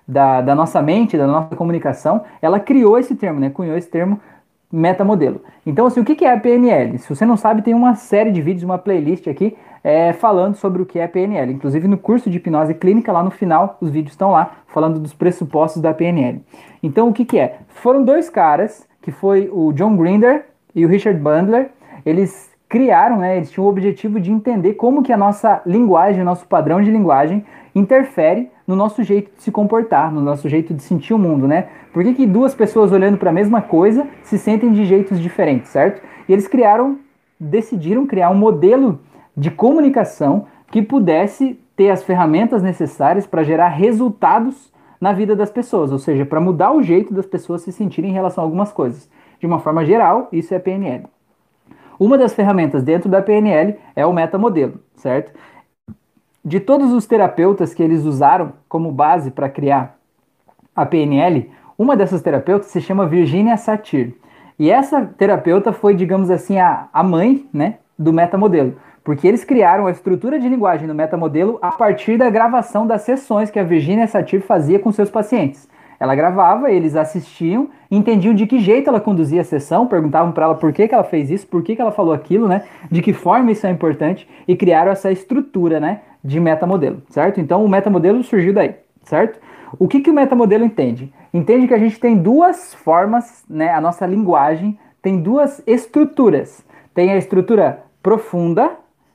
da, 0.06 0.40
da 0.40 0.52
nossa 0.52 0.82
mente, 0.82 1.16
da 1.16 1.28
nossa 1.28 1.54
comunicação, 1.54 2.24
ela 2.42 2.58
criou 2.58 2.98
esse 2.98 3.14
termo, 3.14 3.38
né, 3.38 3.48
cunhou 3.48 3.76
esse 3.76 3.88
termo 3.88 4.20
metamodelo. 4.70 5.42
Então, 5.64 5.86
assim, 5.86 6.00
o 6.00 6.04
que 6.04 6.24
é 6.24 6.32
a 6.32 6.40
PNL? 6.40 6.98
Se 6.98 7.08
você 7.08 7.24
não 7.24 7.36
sabe, 7.36 7.62
tem 7.62 7.72
uma 7.72 7.94
série 7.94 8.32
de 8.32 8.42
vídeos, 8.42 8.64
uma 8.64 8.78
playlist 8.78 9.28
aqui 9.28 9.56
é, 9.84 10.12
falando 10.12 10.56
sobre 10.56 10.82
o 10.82 10.86
que 10.86 10.98
é 10.98 11.06
PNL. 11.06 11.52
Inclusive 11.52 11.86
no 11.86 11.96
curso 11.96 12.28
de 12.28 12.38
hipnose 12.38 12.74
clínica, 12.74 13.12
lá 13.12 13.22
no 13.22 13.30
final, 13.30 13.78
os 13.80 13.90
vídeos 13.90 14.14
estão 14.14 14.32
lá 14.32 14.56
falando 14.66 14.98
dos 14.98 15.14
pressupostos 15.14 15.80
da 15.80 15.94
PNL. 15.94 16.44
Então, 16.82 17.08
o 17.08 17.12
que, 17.12 17.24
que 17.24 17.38
é? 17.38 17.60
Foram 17.68 18.02
dois 18.02 18.28
caras, 18.28 18.84
que 19.00 19.12
foi 19.12 19.48
o 19.52 19.72
John 19.72 19.96
Grinder 19.96 20.46
e 20.74 20.84
o 20.84 20.88
Richard 20.88 21.20
Bandler. 21.20 21.70
Eles 22.04 22.55
criaram, 22.68 23.18
né, 23.18 23.36
eles 23.36 23.50
tinham 23.50 23.66
o 23.66 23.70
objetivo 23.70 24.18
de 24.20 24.32
entender 24.32 24.74
como 24.74 25.02
que 25.02 25.12
a 25.12 25.16
nossa 25.16 25.62
linguagem, 25.64 26.24
nosso 26.24 26.46
padrão 26.46 26.82
de 26.82 26.90
linguagem 26.90 27.44
interfere 27.74 28.50
no 28.66 28.74
nosso 28.74 29.02
jeito 29.02 29.30
de 29.36 29.42
se 29.42 29.52
comportar, 29.52 30.12
no 30.12 30.20
nosso 30.20 30.48
jeito 30.48 30.74
de 30.74 30.82
sentir 30.82 31.14
o 31.14 31.18
mundo, 31.18 31.46
né? 31.46 31.68
Por 31.92 32.02
que, 32.02 32.14
que 32.14 32.26
duas 32.26 32.54
pessoas 32.54 32.90
olhando 32.90 33.16
para 33.16 33.30
a 33.30 33.32
mesma 33.32 33.62
coisa 33.62 34.06
se 34.22 34.38
sentem 34.38 34.72
de 34.72 34.84
jeitos 34.84 35.20
diferentes, 35.20 35.70
certo? 35.70 36.02
E 36.28 36.32
eles 36.32 36.48
criaram, 36.48 36.98
decidiram 37.38 38.06
criar 38.06 38.30
um 38.30 38.34
modelo 38.34 38.98
de 39.36 39.50
comunicação 39.50 40.46
que 40.70 40.82
pudesse 40.82 41.60
ter 41.76 41.90
as 41.90 42.02
ferramentas 42.02 42.62
necessárias 42.62 43.26
para 43.26 43.44
gerar 43.44 43.68
resultados 43.68 44.72
na 45.00 45.12
vida 45.12 45.36
das 45.36 45.50
pessoas, 45.50 45.92
ou 45.92 45.98
seja, 45.98 46.24
para 46.24 46.40
mudar 46.40 46.72
o 46.72 46.82
jeito 46.82 47.14
das 47.14 47.26
pessoas 47.26 47.62
se 47.62 47.70
sentirem 47.70 48.10
em 48.10 48.14
relação 48.14 48.42
a 48.42 48.46
algumas 48.46 48.72
coisas. 48.72 49.08
De 49.38 49.46
uma 49.46 49.60
forma 49.60 49.84
geral, 49.84 50.28
isso 50.32 50.54
é 50.54 50.58
PNL. 50.58 51.04
Uma 51.98 52.18
das 52.18 52.34
ferramentas 52.34 52.82
dentro 52.82 53.08
da 53.08 53.22
PNL 53.22 53.76
é 53.94 54.04
o 54.04 54.12
metamodelo, 54.12 54.80
certo? 54.96 55.32
De 56.44 56.60
todos 56.60 56.92
os 56.92 57.06
terapeutas 57.06 57.74
que 57.74 57.82
eles 57.82 58.04
usaram 58.04 58.52
como 58.68 58.92
base 58.92 59.30
para 59.30 59.48
criar 59.48 59.96
a 60.74 60.84
PNL, 60.84 61.50
uma 61.78 61.96
dessas 61.96 62.22
terapeutas 62.22 62.68
se 62.68 62.80
chama 62.80 63.06
Virginia 63.06 63.56
Satir. 63.56 64.14
E 64.58 64.70
essa 64.70 65.04
terapeuta 65.04 65.72
foi, 65.72 65.94
digamos 65.94 66.30
assim, 66.30 66.58
a, 66.58 66.88
a 66.92 67.02
mãe 67.02 67.46
né, 67.52 67.78
do 67.98 68.12
metamodelo, 68.12 68.76
porque 69.02 69.26
eles 69.26 69.44
criaram 69.44 69.86
a 69.86 69.90
estrutura 69.90 70.38
de 70.38 70.48
linguagem 70.48 70.86
do 70.86 70.94
metamodelo 70.94 71.58
a 71.60 71.72
partir 71.72 72.16
da 72.16 72.30
gravação 72.30 72.86
das 72.86 73.02
sessões 73.02 73.50
que 73.50 73.58
a 73.58 73.64
Virginia 73.64 74.06
Satir 74.06 74.40
fazia 74.40 74.78
com 74.78 74.92
seus 74.92 75.10
pacientes. 75.10 75.68
Ela 75.98 76.14
gravava, 76.14 76.70
eles 76.70 76.94
assistiam, 76.94 77.68
entendiam 77.90 78.34
de 78.34 78.46
que 78.46 78.58
jeito 78.58 78.88
ela 78.88 79.00
conduzia 79.00 79.40
a 79.40 79.44
sessão, 79.44 79.86
perguntavam 79.86 80.32
para 80.32 80.44
ela 80.44 80.54
por 80.54 80.72
que, 80.72 80.86
que 80.86 80.94
ela 80.94 81.04
fez 81.04 81.30
isso, 81.30 81.46
por 81.46 81.62
que, 81.62 81.74
que 81.74 81.80
ela 81.80 81.92
falou 81.92 82.12
aquilo, 82.12 82.46
né? 82.46 82.64
De 82.90 83.00
que 83.00 83.12
forma 83.12 83.50
isso 83.50 83.66
é 83.66 83.70
importante 83.70 84.28
e 84.46 84.56
criaram 84.56 84.92
essa 84.92 85.10
estrutura, 85.10 85.80
né? 85.80 86.00
De 86.22 86.38
metamodelo, 86.38 87.02
certo? 87.08 87.40
Então 87.40 87.64
o 87.64 87.68
metamodelo 87.68 88.22
surgiu 88.22 88.52
daí, 88.52 88.74
certo? 89.04 89.40
O 89.78 89.88
que, 89.88 90.00
que 90.00 90.10
o 90.10 90.14
metamodelo 90.14 90.64
entende? 90.64 91.12
Entende 91.32 91.66
que 91.66 91.74
a 91.74 91.78
gente 91.78 91.98
tem 91.98 92.16
duas 92.16 92.74
formas, 92.74 93.44
né? 93.48 93.70
A 93.70 93.80
nossa 93.80 94.06
linguagem 94.06 94.78
tem 95.02 95.20
duas 95.20 95.62
estruturas. 95.66 96.64
Tem 96.94 97.12
a 97.12 97.16
estrutura 97.16 97.84
profunda 98.02 98.72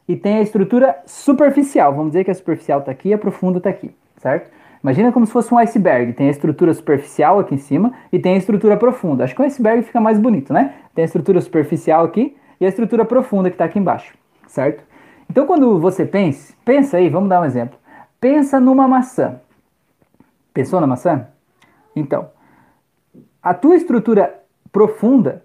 e 0.08 0.16
tem 0.16 0.38
a 0.38 0.42
estrutura 0.42 0.98
superficial. 1.06 1.94
Vamos 1.94 2.12
dizer 2.12 2.24
que 2.24 2.32
a 2.32 2.36
superficial 2.36 2.80
está 2.80 2.92
aqui 2.92 3.10
e 3.10 3.14
a 3.14 3.18
profunda 3.18 3.58
está 3.58 3.70
aqui, 3.70 3.92
certo? 4.18 4.52
Imagina 4.84 5.12
como 5.12 5.26
se 5.26 5.32
fosse 5.32 5.54
um 5.54 5.58
iceberg. 5.58 6.14
Tem 6.14 6.28
a 6.28 6.32
estrutura 6.32 6.74
superficial 6.74 7.40
aqui 7.40 7.56
em 7.56 7.58
cima 7.58 7.94
e 8.12 8.20
tem 8.20 8.34
a 8.34 8.38
estrutura 8.38 8.76
profunda. 8.76 9.24
Acho 9.24 9.36
que 9.36 9.42
o 9.42 9.46
iceberg 9.46 9.84
fica 9.84 10.02
mais 10.02 10.18
bonito, 10.18 10.52
né? 10.52 10.74
Tem 10.96 11.04
a 11.04 11.06
estrutura 11.06 11.40
superficial 11.40 12.06
aqui 12.06 12.36
e 12.60 12.66
a 12.66 12.70
estrutura 12.70 13.06
profunda 13.06 13.50
que 13.50 13.56
está 13.56 13.66
aqui 13.66 13.80
embaixo, 13.80 14.14
certo? 14.48 14.84
Então 15.30 15.46
quando 15.46 15.80
você 15.80 16.06
pensa, 16.06 16.54
pensa 16.66 16.98
aí, 16.98 17.10
vamos 17.10 17.30
dar 17.30 17.42
um 17.42 17.46
exemplo. 17.46 17.78
Pensa 18.20 18.60
numa 18.60 18.88
maçã. 18.88 19.40
Pensou 20.54 20.82
na 20.82 20.88
maçã? 20.88 21.28
Então, 21.96 22.30
a 23.42 23.54
tua 23.54 23.76
estrutura 23.76 24.42
profunda 24.72 25.44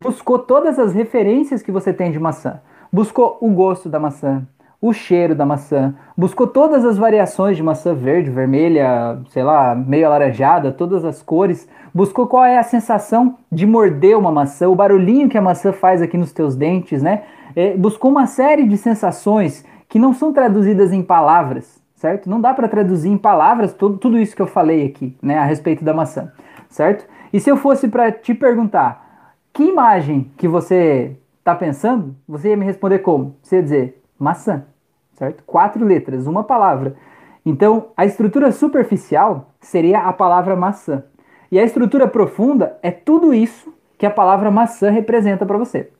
buscou 0.00 0.38
todas 0.38 0.78
as 0.78 0.92
referências 0.92 1.62
que 1.62 1.72
você 1.72 1.92
tem 1.92 2.10
de 2.12 2.18
maçã. 2.18 2.60
Buscou 2.92 3.36
o 3.40 3.50
gosto 3.50 3.88
da 3.88 3.98
maçã, 3.98 4.46
o 4.80 4.92
cheiro 4.92 5.34
da 5.34 5.44
maçã, 5.44 5.94
buscou 6.16 6.46
todas 6.46 6.84
as 6.84 6.96
variações 6.96 7.56
de 7.56 7.62
maçã 7.62 7.94
verde, 7.94 8.30
vermelha, 8.30 9.18
sei 9.30 9.42
lá, 9.42 9.74
meio 9.74 10.06
alaranjada, 10.06 10.70
todas 10.70 11.04
as 11.04 11.20
cores, 11.20 11.68
buscou 11.92 12.28
qual 12.28 12.44
é 12.44 12.58
a 12.58 12.62
sensação 12.62 13.36
de 13.50 13.66
morder 13.66 14.16
uma 14.16 14.30
maçã, 14.30 14.68
o 14.68 14.76
barulhinho 14.76 15.28
que 15.28 15.36
a 15.36 15.42
maçã 15.42 15.72
faz 15.72 16.00
aqui 16.00 16.16
nos 16.16 16.32
teus 16.32 16.54
dentes, 16.54 17.02
né? 17.02 17.24
É, 17.56 17.76
buscou 17.76 18.10
uma 18.10 18.26
série 18.26 18.68
de 18.68 18.76
sensações 18.76 19.64
que 19.88 19.98
não 19.98 20.12
são 20.12 20.32
traduzidas 20.32 20.92
em 20.92 21.02
palavras, 21.02 21.82
certo? 21.96 22.30
Não 22.30 22.40
dá 22.40 22.54
para 22.54 22.68
traduzir 22.68 23.10
em 23.10 23.18
palavras 23.18 23.72
tudo, 23.72 23.98
tudo 23.98 24.18
isso 24.18 24.36
que 24.36 24.42
eu 24.42 24.46
falei 24.46 24.86
aqui, 24.86 25.16
né, 25.20 25.38
a 25.38 25.44
respeito 25.44 25.84
da 25.84 25.92
maçã, 25.92 26.30
certo? 26.68 27.04
E 27.32 27.40
se 27.40 27.50
eu 27.50 27.56
fosse 27.56 27.88
para 27.88 28.12
te 28.12 28.32
perguntar 28.32 29.32
que 29.52 29.64
imagem 29.64 30.30
que 30.36 30.46
você 30.46 31.16
está 31.38 31.52
pensando, 31.52 32.14
você 32.28 32.50
ia 32.50 32.56
me 32.56 32.64
responder 32.64 33.00
como? 33.00 33.34
Você 33.42 33.56
ia 33.56 33.62
dizer 33.62 33.97
maçã, 34.18 34.64
certo? 35.14 35.42
Quatro 35.44 35.84
letras, 35.84 36.26
uma 36.26 36.44
palavra. 36.44 36.96
Então, 37.44 37.86
a 37.96 38.04
estrutura 38.04 38.52
superficial 38.52 39.54
seria 39.60 40.00
a 40.00 40.12
palavra 40.12 40.56
maçã. 40.56 41.04
E 41.50 41.58
a 41.58 41.64
estrutura 41.64 42.06
profunda 42.06 42.78
é 42.82 42.90
tudo 42.90 43.32
isso 43.32 43.72
que 43.96 44.04
a 44.04 44.10
palavra 44.10 44.50
maçã 44.50 44.90
representa 44.90 45.46
para 45.46 45.56
você. 45.56 45.90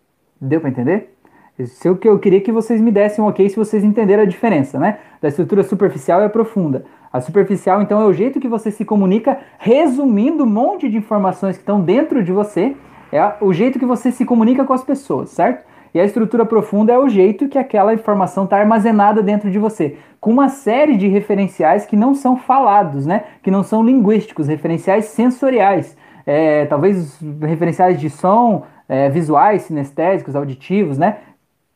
Deu 0.41 0.61
para 0.61 0.71
entender? 0.71 1.15
Isso 1.59 1.89
é 1.89 1.91
o 1.91 1.97
que 1.97 2.09
eu 2.09 2.19
queria 2.19 2.41
que 2.41 2.53
vocês 2.53 2.81
me 2.81 2.93
dessem 2.93 3.25
um 3.25 3.27
ok 3.27 3.49
se 3.49 3.57
vocês 3.57 3.83
entenderam 3.83 4.23
a 4.23 4.27
diferença, 4.27 4.79
né? 4.79 4.99
Da 5.21 5.29
estrutura 5.29 5.65
superficial 5.65 6.21
e 6.21 6.25
a 6.25 6.29
profunda. 6.29 6.85
A 7.13 7.21
superficial, 7.21 7.83
então, 7.83 8.01
é 8.01 8.05
o 8.05 8.13
jeito 8.13 8.39
que 8.39 8.47
você 8.47 8.71
se 8.71 8.85
comunica, 8.85 9.39
resumindo 9.59 10.45
um 10.45 10.47
monte 10.47 10.89
de 10.89 10.97
informações 10.97 11.57
que 11.57 11.63
estão 11.63 11.81
dentro 11.81 12.23
de 12.23 12.31
você. 12.31 12.77
É 13.11 13.35
o 13.41 13.53
jeito 13.53 13.79
que 13.79 13.87
você 13.87 14.13
se 14.13 14.25
comunica 14.25 14.65
com 14.65 14.73
as 14.73 14.85
pessoas, 14.85 15.31
certo? 15.31 15.67
E 15.95 16.01
a 16.01 16.05
estrutura 16.05 16.45
profunda 16.45 16.93
é 16.93 16.99
o 16.99 17.09
jeito 17.09 17.49
que 17.49 17.59
aquela 17.59 17.95
informação 17.95 18.45
está 18.45 18.59
armazenada 18.59 19.23
dentro 19.23 19.51
de 19.51 19.59
você, 19.59 19.97
com 20.21 20.31
uma 20.31 20.49
série 20.49 20.97
de 20.97 21.09
referenciais 21.09 21.87
que 21.87 21.97
não 21.97 22.15
são 22.15 22.37
falados, 22.37 23.07
né? 23.07 23.25
que 23.43 23.51
não 23.51 23.63
são 23.63 23.83
linguísticos, 23.83 24.49
referenciais 24.49 25.07
sensoriais, 25.07 25.97
é, 26.27 26.67
talvez 26.67 27.19
referenciais 27.41 27.99
de 27.99 28.11
som, 28.11 28.65
é, 28.89 29.09
visuais, 29.09 29.63
sinestésicos, 29.63 30.35
auditivos, 30.35 30.99
né? 30.99 31.19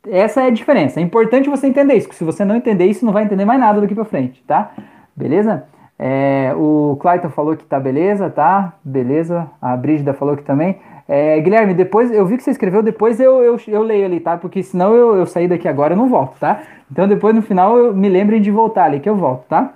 Essa 0.09 0.41
é 0.41 0.47
a 0.47 0.49
diferença. 0.49 0.99
É 0.99 1.03
importante 1.03 1.49
você 1.49 1.67
entender 1.67 1.95
isso, 1.95 2.07
porque 2.07 2.17
se 2.17 2.23
você 2.23 2.43
não 2.43 2.55
entender 2.55 2.85
isso, 2.85 3.05
não 3.05 3.13
vai 3.13 3.23
entender 3.23 3.45
mais 3.45 3.59
nada 3.59 3.79
daqui 3.79 3.95
para 3.95 4.03
frente, 4.03 4.43
tá? 4.45 4.71
Beleza? 5.15 5.63
É, 5.97 6.53
o 6.55 6.97
Clayton 6.99 7.29
falou 7.29 7.55
que 7.55 7.63
tá 7.63 7.79
beleza, 7.79 8.29
tá? 8.29 8.73
Beleza. 8.83 9.49
A 9.61 9.77
Brígida 9.77 10.13
falou 10.13 10.35
que 10.35 10.43
também. 10.43 10.77
É, 11.07 11.39
Guilherme, 11.41 11.73
depois 11.73 12.11
eu 12.11 12.25
vi 12.25 12.37
que 12.37 12.43
você 12.43 12.51
escreveu, 12.51 12.81
depois 12.81 13.19
eu, 13.19 13.41
eu, 13.43 13.59
eu 13.67 13.83
leio 13.83 14.05
ali, 14.05 14.19
tá? 14.19 14.37
Porque 14.37 14.63
senão 14.63 14.95
eu, 14.95 15.15
eu 15.17 15.25
sair 15.25 15.47
daqui 15.47 15.67
agora 15.67 15.93
eu 15.93 15.97
não 15.97 16.07
volto, 16.07 16.39
tá? 16.39 16.61
Então 16.91 17.07
depois 17.07 17.35
no 17.35 17.41
final 17.41 17.77
eu, 17.77 17.93
me 17.93 18.07
lembrem 18.07 18.41
de 18.41 18.49
voltar 18.49 18.85
ali 18.85 18.99
que 18.99 19.09
eu 19.09 19.15
volto, 19.15 19.45
tá? 19.47 19.73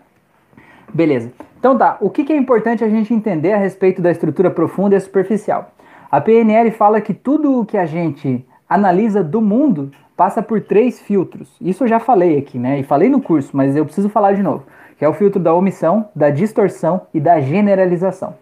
Beleza. 0.94 1.32
Então 1.60 1.78
tá, 1.78 1.98
o 2.00 2.10
que, 2.10 2.24
que 2.24 2.32
é 2.32 2.38
importante 2.38 2.84
a 2.84 2.90
gente 2.90 3.14
entender 3.14 3.54
a 3.54 3.58
respeito 3.58 4.02
da 4.02 4.12
estrutura 4.12 4.50
profunda 4.50 4.96
e 4.96 5.00
superficial? 5.00 5.72
A 6.10 6.22
PNL 6.22 6.72
fala 6.72 7.02
que 7.02 7.14
tudo 7.14 7.60
o 7.60 7.66
que 7.66 7.78
a 7.78 7.86
gente 7.86 8.46
analisa 8.70 9.22
do 9.22 9.42
mundo 9.42 9.92
passa 10.16 10.42
por 10.42 10.62
três 10.62 11.00
filtros. 11.00 11.56
Isso 11.62 11.84
eu 11.84 11.88
já 11.88 12.00
falei 12.00 12.38
aqui, 12.38 12.58
né? 12.58 12.80
E 12.80 12.84
falei 12.84 13.10
no 13.10 13.22
curso, 13.22 13.56
mas 13.56 13.76
eu 13.76 13.86
preciso 13.86 14.10
falar 14.10 14.34
de 14.34 14.42
novo. 14.42 14.64
Que 14.98 15.06
é 15.06 15.10
o 15.10 15.14
filtro 15.14 15.40
da 15.40 15.54
omissão, 15.54 16.10
da 16.16 16.30
distorção 16.30 17.02
e 17.14 17.20
da 17.20 17.40
generalização. 17.40 18.36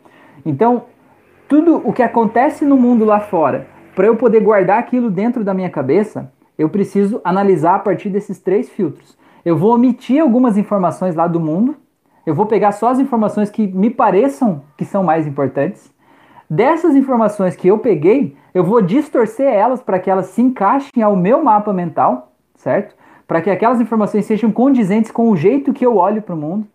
Então, 0.46 0.84
tudo 1.48 1.82
o 1.84 1.94
que 1.94 2.04
acontece 2.04 2.66
no 2.66 2.78
mundo 2.78 3.06
lá 3.06 3.20
fora, 3.20 3.68
para 3.96 4.08
eu 4.08 4.16
poder 4.16 4.42
guardar 4.42 4.80
aquilo 4.80 5.10
dentro 5.10 5.44
da 5.44 5.54
minha 5.54 5.70
cabeça, 5.70 6.32
eu 6.58 6.70
preciso 6.70 7.22
analisar 7.24 7.76
a 7.76 7.80
partir 7.80 8.10
desses 8.10 8.40
três 8.40 8.70
filtros. 8.70 9.18
Eu 9.44 9.58
vou 9.58 9.74
omitir 9.74 10.22
algumas 10.22 10.58
informações 10.58 11.16
lá 11.16 11.28
do 11.28 11.40
mundo, 11.40 11.76
eu 12.26 12.34
vou 12.34 12.46
pegar 12.46 12.72
só 12.72 12.90
as 12.90 13.00
informações 13.00 13.50
que 13.50 13.68
me 13.68 13.90
pareçam 13.90 14.64
que 14.76 14.84
são 14.84 15.04
mais 15.04 15.28
importantes. 15.28 15.94
Dessas 16.50 16.96
informações 16.96 17.56
que 17.56 17.68
eu 17.68 17.78
peguei, 17.78 18.36
eu 18.54 18.64
vou 18.64 18.82
distorcer 18.82 19.48
elas 19.48 19.82
para 19.82 20.00
que 20.00 20.10
elas 20.10 20.28
se 20.28 20.42
encaixem 20.42 21.04
ao 21.04 21.16
meu 21.16 21.44
mapa 21.44 21.72
mental, 21.72 22.32
certo? 22.56 22.96
para 23.28 23.42
que 23.42 23.50
aquelas 23.50 23.82
informações 23.82 24.26
sejam 24.26 24.52
condizentes 24.52 25.12
com 25.12 25.30
o 25.30 25.36
jeito 25.36 25.74
que 25.74 25.86
eu 25.86 25.98
olho 25.98 26.22
para 26.22 26.36
o 26.36 26.38
mundo. 26.38 26.68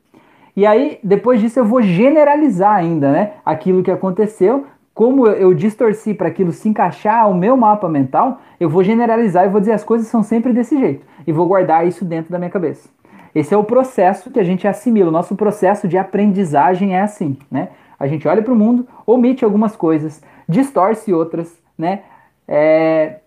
E 0.60 0.66
aí, 0.66 0.98
depois 1.02 1.40
disso, 1.40 1.58
eu 1.58 1.64
vou 1.64 1.80
generalizar 1.80 2.76
ainda, 2.76 3.10
né? 3.10 3.32
Aquilo 3.46 3.82
que 3.82 3.90
aconteceu, 3.90 4.66
como 4.92 5.26
eu 5.26 5.54
distorci 5.54 6.12
para 6.12 6.28
aquilo 6.28 6.52
se 6.52 6.68
encaixar 6.68 7.22
ao 7.22 7.32
meu 7.32 7.56
mapa 7.56 7.88
mental, 7.88 8.42
eu 8.60 8.68
vou 8.68 8.84
generalizar 8.84 9.46
e 9.46 9.48
vou 9.48 9.58
dizer 9.58 9.72
as 9.72 9.82
coisas 9.82 10.08
são 10.08 10.22
sempre 10.22 10.52
desse 10.52 10.78
jeito. 10.78 11.02
E 11.26 11.32
vou 11.32 11.46
guardar 11.46 11.88
isso 11.88 12.04
dentro 12.04 12.30
da 12.30 12.38
minha 12.38 12.50
cabeça. 12.50 12.90
Esse 13.34 13.54
é 13.54 13.56
o 13.56 13.64
processo 13.64 14.30
que 14.30 14.38
a 14.38 14.44
gente 14.44 14.68
assimila. 14.68 15.08
O 15.08 15.10
nosso 15.10 15.34
processo 15.34 15.88
de 15.88 15.96
aprendizagem 15.96 16.94
é 16.94 17.00
assim, 17.00 17.38
né? 17.50 17.70
A 17.98 18.06
gente 18.06 18.28
olha 18.28 18.42
para 18.42 18.52
o 18.52 18.56
mundo, 18.56 18.86
omite 19.06 19.46
algumas 19.46 19.74
coisas, 19.74 20.22
distorce 20.46 21.10
outras, 21.10 21.58
né? 21.78 22.00
É... 22.46 23.19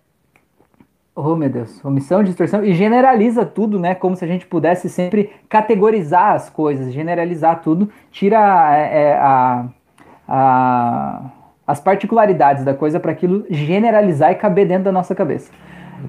Oh, 1.16 1.36
meu 1.36 1.48
Deus, 1.48 1.84
omissão, 1.86 2.24
distorção 2.24 2.66
e 2.66 2.74
generaliza 2.74 3.46
tudo, 3.46 3.80
né? 3.80 3.94
Como 3.94 4.16
se 4.16 4.26
a 4.26 4.28
gente 4.28 4.48
pudesse 4.48 4.90
sempre 4.90 5.30
categorizar 5.48 6.34
as 6.34 6.50
coisas, 6.50 6.92
generalizar 6.92 7.62
tudo, 7.62 7.88
tira 8.10 8.76
é, 8.76 9.02
é 9.02 9.14
a, 9.14 9.66
a, 10.28 11.22
as 11.68 11.80
particularidades 11.80 12.66
da 12.66 12.74
coisa 12.74 13.00
para 13.00 13.12
aquilo 13.12 13.46
generalizar 13.48 14.32
e 14.32 14.36
caber 14.36 14.68
dentro 14.68 14.86
da 14.86 14.92
nossa 14.92 15.14
cabeça. 15.14 15.52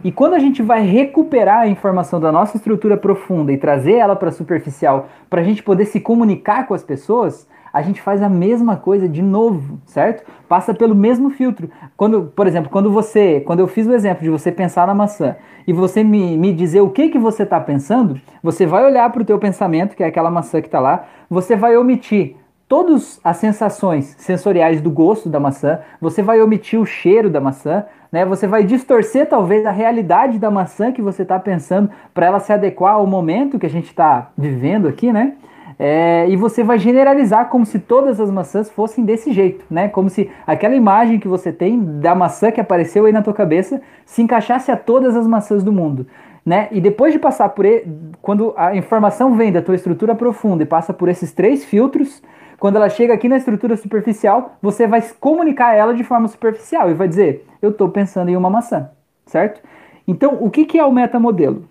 E 0.02 0.10
quando 0.10 0.32
a 0.32 0.38
gente 0.38 0.62
vai 0.62 0.80
recuperar 0.80 1.60
a 1.60 1.68
informação 1.68 2.18
da 2.18 2.32
nossa 2.32 2.56
estrutura 2.56 2.96
profunda 2.96 3.52
e 3.52 3.58
trazer 3.58 3.96
ela 3.96 4.16
para 4.16 4.32
superficial, 4.32 5.08
para 5.28 5.42
a 5.42 5.44
gente 5.44 5.62
poder 5.62 5.84
se 5.84 6.00
comunicar 6.00 6.66
com 6.66 6.72
as 6.72 6.82
pessoas, 6.82 7.46
a 7.74 7.82
gente 7.82 8.00
faz 8.00 8.22
a 8.22 8.28
mesma 8.28 8.76
coisa 8.76 9.08
de 9.08 9.20
novo, 9.20 9.80
certo? 9.84 10.24
Passa 10.48 10.72
pelo 10.72 10.94
mesmo 10.94 11.28
filtro. 11.28 11.68
Quando, 11.96 12.32
por 12.36 12.46
exemplo, 12.46 12.70
quando 12.70 12.88
você, 12.88 13.40
quando 13.40 13.58
eu 13.58 13.66
fiz 13.66 13.84
o 13.88 13.92
exemplo 13.92 14.22
de 14.22 14.30
você 14.30 14.52
pensar 14.52 14.86
na 14.86 14.94
maçã 14.94 15.34
e 15.66 15.72
você 15.72 16.04
me, 16.04 16.38
me 16.38 16.52
dizer 16.52 16.82
o 16.82 16.90
que 16.90 17.08
que 17.08 17.18
você 17.18 17.42
está 17.42 17.58
pensando, 17.58 18.20
você 18.40 18.64
vai 18.64 18.84
olhar 18.84 19.10
para 19.10 19.22
o 19.22 19.24
teu 19.24 19.40
pensamento, 19.40 19.96
que 19.96 20.04
é 20.04 20.06
aquela 20.06 20.30
maçã 20.30 20.60
que 20.60 20.68
está 20.68 20.78
lá, 20.78 21.06
você 21.28 21.56
vai 21.56 21.76
omitir 21.76 22.36
todas 22.68 23.20
as 23.24 23.38
sensações 23.38 24.14
sensoriais 24.18 24.80
do 24.80 24.90
gosto 24.90 25.28
da 25.28 25.40
maçã, 25.40 25.80
você 26.00 26.22
vai 26.22 26.40
omitir 26.40 26.78
o 26.78 26.86
cheiro 26.86 27.28
da 27.28 27.40
maçã, 27.40 27.84
né? 28.12 28.24
Você 28.24 28.46
vai 28.46 28.62
distorcer 28.62 29.28
talvez 29.28 29.66
a 29.66 29.72
realidade 29.72 30.38
da 30.38 30.48
maçã 30.48 30.92
que 30.92 31.02
você 31.02 31.22
está 31.22 31.40
pensando 31.40 31.90
para 32.14 32.26
ela 32.26 32.38
se 32.38 32.52
adequar 32.52 32.94
ao 32.94 33.06
momento 33.06 33.58
que 33.58 33.66
a 33.66 33.70
gente 33.70 33.88
está 33.88 34.30
vivendo 34.38 34.86
aqui, 34.86 35.12
né? 35.12 35.34
É, 35.78 36.28
e 36.28 36.36
você 36.36 36.62
vai 36.62 36.78
generalizar 36.78 37.48
como 37.48 37.66
se 37.66 37.78
todas 37.78 38.20
as 38.20 38.30
maçãs 38.30 38.70
fossem 38.70 39.04
desse 39.04 39.32
jeito, 39.32 39.64
né? 39.68 39.88
Como 39.88 40.08
se 40.08 40.30
aquela 40.46 40.74
imagem 40.74 41.18
que 41.18 41.26
você 41.26 41.52
tem 41.52 41.82
da 42.00 42.14
maçã 42.14 42.50
que 42.50 42.60
apareceu 42.60 43.06
aí 43.06 43.12
na 43.12 43.22
tua 43.22 43.34
cabeça 43.34 43.82
se 44.04 44.22
encaixasse 44.22 44.70
a 44.70 44.76
todas 44.76 45.16
as 45.16 45.26
maçãs 45.26 45.64
do 45.64 45.72
mundo, 45.72 46.06
né? 46.46 46.68
E 46.70 46.80
depois 46.80 47.12
de 47.12 47.18
passar 47.18 47.48
por 47.48 47.64
ele, 47.64 47.90
quando 48.22 48.54
a 48.56 48.76
informação 48.76 49.34
vem 49.34 49.50
da 49.50 49.62
tua 49.62 49.74
estrutura 49.74 50.14
profunda 50.14 50.62
e 50.62 50.66
passa 50.66 50.92
por 50.92 51.08
esses 51.08 51.32
três 51.32 51.64
filtros, 51.64 52.22
quando 52.58 52.76
ela 52.76 52.88
chega 52.88 53.12
aqui 53.12 53.28
na 53.28 53.36
estrutura 53.36 53.76
superficial, 53.76 54.56
você 54.62 54.86
vai 54.86 55.02
comunicar 55.18 55.74
ela 55.74 55.92
de 55.92 56.04
forma 56.04 56.28
superficial 56.28 56.90
e 56.90 56.94
vai 56.94 57.08
dizer: 57.08 57.46
Eu 57.60 57.70
estou 57.70 57.88
pensando 57.88 58.28
em 58.28 58.36
uma 58.36 58.48
maçã, 58.48 58.90
certo? 59.26 59.60
Então, 60.06 60.38
o 60.40 60.50
que, 60.50 60.64
que 60.64 60.78
é 60.78 60.84
o 60.84 60.92
metamodelo? 60.92 61.64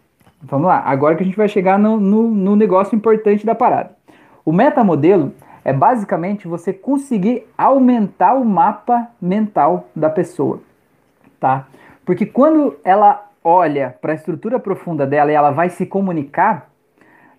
Vamos 0.44 0.68
lá, 0.68 0.80
agora 0.86 1.16
que 1.16 1.24
a 1.24 1.26
gente 1.26 1.38
vai 1.38 1.48
chegar 1.48 1.80
no, 1.80 1.98
no, 1.98 2.24
no 2.30 2.56
negócio 2.56 2.96
importante 2.96 3.46
da 3.46 3.56
parada. 3.56 3.92
O 4.44 4.52
metamodelo 4.52 5.34
é 5.64 5.72
basicamente 5.72 6.50
você 6.50 6.74
conseguir 6.74 7.48
aumentar 7.58 8.34
o 8.34 8.44
mapa 8.44 9.08
mental 9.22 9.88
da 9.96 10.10
pessoa, 10.10 10.60
tá? 11.40 11.66
Porque 12.06 12.26
quando 12.26 12.76
ela 12.84 13.26
olha 13.42 13.96
para 14.02 14.12
a 14.12 14.16
estrutura 14.16 14.60
profunda 14.60 15.08
dela 15.08 15.32
e 15.32 15.36
ela 15.36 15.52
vai 15.52 15.70
se 15.70 15.86
comunicar, 15.86 16.70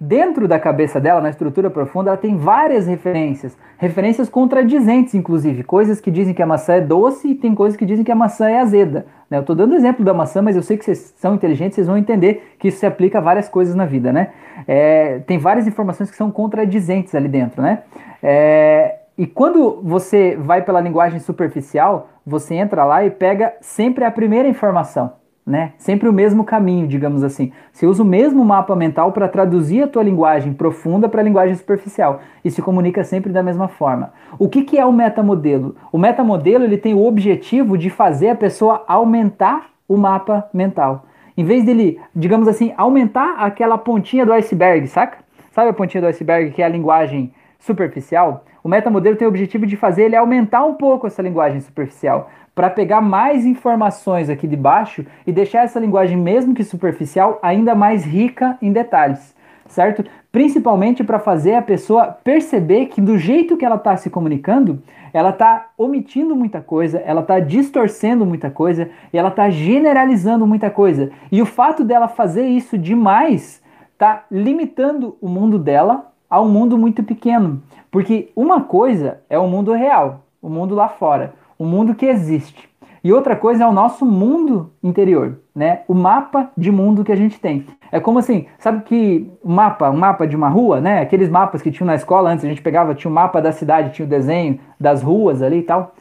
dentro 0.00 0.46
da 0.48 0.58
cabeça 0.58 1.00
dela, 1.00 1.20
na 1.20 1.30
estrutura 1.30 1.70
profunda, 1.70 2.10
ela 2.10 2.16
tem 2.16 2.36
várias 2.36 2.86
referências, 2.86 3.56
referências 3.78 4.28
contradizentes, 4.28 5.14
inclusive, 5.14 5.62
coisas 5.62 6.00
que 6.00 6.10
dizem 6.10 6.34
que 6.34 6.42
a 6.42 6.46
maçã 6.46 6.74
é 6.74 6.80
doce 6.80 7.28
e 7.28 7.34
tem 7.34 7.54
coisas 7.54 7.76
que 7.76 7.86
dizem 7.86 8.04
que 8.04 8.12
a 8.12 8.14
maçã 8.14 8.48
é 8.48 8.60
azeda. 8.60 9.06
Né? 9.30 9.38
Eu 9.38 9.42
estou 9.42 9.54
dando 9.54 9.74
exemplo 9.74 10.04
da 10.04 10.12
maçã, 10.12 10.42
mas 10.42 10.56
eu 10.56 10.62
sei 10.62 10.76
que 10.76 10.84
vocês 10.84 11.14
são 11.16 11.34
inteligentes, 11.34 11.76
vocês 11.76 11.86
vão 11.86 11.96
entender 11.96 12.54
que 12.58 12.68
isso 12.68 12.78
se 12.78 12.86
aplica 12.86 13.18
a 13.18 13.20
várias 13.20 13.48
coisas 13.48 13.74
na 13.74 13.86
vida, 13.86 14.12
né? 14.12 14.30
É, 14.66 15.18
tem 15.20 15.38
várias 15.38 15.66
informações 15.66 16.10
que 16.10 16.16
são 16.16 16.30
contradizentes 16.30 17.14
ali 17.14 17.28
dentro, 17.28 17.62
né? 17.62 17.82
É, 18.22 19.00
e 19.16 19.26
quando 19.26 19.80
você 19.82 20.36
vai 20.36 20.62
pela 20.62 20.80
linguagem 20.80 21.20
superficial, 21.20 22.08
você 22.26 22.54
entra 22.54 22.84
lá 22.84 23.04
e 23.04 23.10
pega 23.10 23.54
sempre 23.60 24.04
a 24.04 24.10
primeira 24.10 24.48
informação 24.48 25.23
né? 25.46 25.72
Sempre 25.76 26.08
o 26.08 26.12
mesmo 26.12 26.42
caminho, 26.42 26.86
digamos 26.86 27.22
assim. 27.22 27.52
Você 27.70 27.86
usa 27.86 28.02
o 28.02 28.06
mesmo 28.06 28.44
mapa 28.44 28.74
mental 28.74 29.12
para 29.12 29.28
traduzir 29.28 29.82
a 29.82 29.88
tua 29.88 30.02
linguagem 30.02 30.54
profunda 30.54 31.08
para 31.08 31.20
a 31.20 31.24
linguagem 31.24 31.54
superficial 31.54 32.20
e 32.44 32.50
se 32.50 32.62
comunica 32.62 33.04
sempre 33.04 33.32
da 33.32 33.42
mesma 33.42 33.68
forma. 33.68 34.12
O 34.38 34.48
que, 34.48 34.62
que 34.62 34.78
é 34.78 34.86
o 34.86 34.92
metamodelo? 34.92 35.76
O 35.92 35.98
metamodelo 35.98 36.64
ele 36.64 36.78
tem 36.78 36.94
o 36.94 37.04
objetivo 37.04 37.76
de 37.76 37.90
fazer 37.90 38.30
a 38.30 38.34
pessoa 38.34 38.84
aumentar 38.86 39.66
o 39.86 39.96
mapa 39.96 40.48
mental. 40.52 41.06
Em 41.36 41.44
vez 41.44 41.64
dele, 41.64 42.00
digamos 42.14 42.48
assim, 42.48 42.72
aumentar 42.76 43.36
aquela 43.38 43.76
pontinha 43.76 44.24
do 44.24 44.32
iceberg, 44.32 44.86
saca? 44.86 45.18
Sabe 45.50 45.70
a 45.70 45.74
pontinha 45.74 46.00
do 46.00 46.06
iceberg 46.06 46.52
que 46.52 46.62
é 46.62 46.64
a 46.64 46.68
linguagem 46.68 47.34
superficial? 47.58 48.44
O 48.62 48.68
metamodelo 48.68 49.16
tem 49.16 49.26
o 49.26 49.28
objetivo 49.28 49.66
de 49.66 49.76
fazer 49.76 50.04
ele 50.04 50.16
aumentar 50.16 50.64
um 50.64 50.74
pouco 50.74 51.06
essa 51.06 51.20
linguagem 51.20 51.60
superficial 51.60 52.30
para 52.54 52.70
pegar 52.70 53.00
mais 53.00 53.44
informações 53.44 54.30
aqui 54.30 54.46
de 54.46 54.56
baixo 54.56 55.04
e 55.26 55.32
deixar 55.32 55.64
essa 55.64 55.80
linguagem, 55.80 56.16
mesmo 56.16 56.54
que 56.54 56.62
superficial, 56.62 57.38
ainda 57.42 57.74
mais 57.74 58.04
rica 58.04 58.56
em 58.62 58.72
detalhes, 58.72 59.34
certo? 59.66 60.04
Principalmente 60.30 61.02
para 61.02 61.18
fazer 61.18 61.56
a 61.56 61.62
pessoa 61.62 62.06
perceber 62.06 62.86
que 62.86 63.00
do 63.00 63.18
jeito 63.18 63.56
que 63.56 63.64
ela 63.64 63.76
está 63.76 63.96
se 63.96 64.08
comunicando, 64.08 64.82
ela 65.12 65.30
está 65.30 65.70
omitindo 65.76 66.34
muita 66.34 66.60
coisa, 66.60 66.98
ela 66.98 67.20
está 67.20 67.40
distorcendo 67.40 68.24
muita 68.24 68.50
coisa 68.50 68.88
e 69.12 69.18
ela 69.18 69.28
está 69.28 69.50
generalizando 69.50 70.46
muita 70.46 70.70
coisa. 70.70 71.10
E 71.30 71.40
o 71.42 71.46
fato 71.46 71.84
dela 71.84 72.08
fazer 72.08 72.46
isso 72.46 72.76
demais 72.78 73.62
está 73.92 74.24
limitando 74.30 75.16
o 75.20 75.28
mundo 75.28 75.58
dela 75.58 76.12
a 76.28 76.40
um 76.40 76.48
mundo 76.48 76.76
muito 76.76 77.02
pequeno. 77.04 77.62
Porque 77.92 78.32
uma 78.34 78.62
coisa 78.62 79.20
é 79.30 79.38
o 79.38 79.46
mundo 79.46 79.72
real, 79.72 80.24
o 80.42 80.48
mundo 80.48 80.74
lá 80.74 80.88
fora 80.88 81.43
o 81.64 81.66
mundo 81.66 81.94
que 81.94 82.06
existe. 82.06 82.68
E 83.02 83.12
outra 83.12 83.36
coisa 83.36 83.64
é 83.64 83.66
o 83.66 83.72
nosso 83.72 84.06
mundo 84.06 84.72
interior, 84.82 85.38
né? 85.54 85.80
O 85.86 85.92
mapa 85.92 86.50
de 86.56 86.70
mundo 86.70 87.04
que 87.04 87.12
a 87.12 87.16
gente 87.16 87.38
tem. 87.38 87.66
É 87.92 88.00
como 88.00 88.18
assim, 88.18 88.46
sabe 88.58 88.82
que 88.84 89.30
o 89.42 89.50
mapa, 89.50 89.90
um 89.90 89.96
mapa 89.96 90.26
de 90.26 90.34
uma 90.34 90.48
rua, 90.48 90.80
né? 90.80 91.00
Aqueles 91.00 91.28
mapas 91.28 91.60
que 91.60 91.70
tinham 91.70 91.86
na 91.86 91.94
escola 91.94 92.30
antes, 92.30 92.44
a 92.44 92.48
gente 92.48 92.62
pegava, 92.62 92.94
tinha 92.94 93.10
o 93.10 93.12
um 93.12 93.14
mapa 93.14 93.42
da 93.42 93.52
cidade, 93.52 93.92
tinha 93.92 94.06
o 94.06 94.08
desenho 94.08 94.58
das 94.80 95.02
ruas 95.02 95.42
ali 95.42 95.58
e 95.58 95.62
tal. 95.62 95.94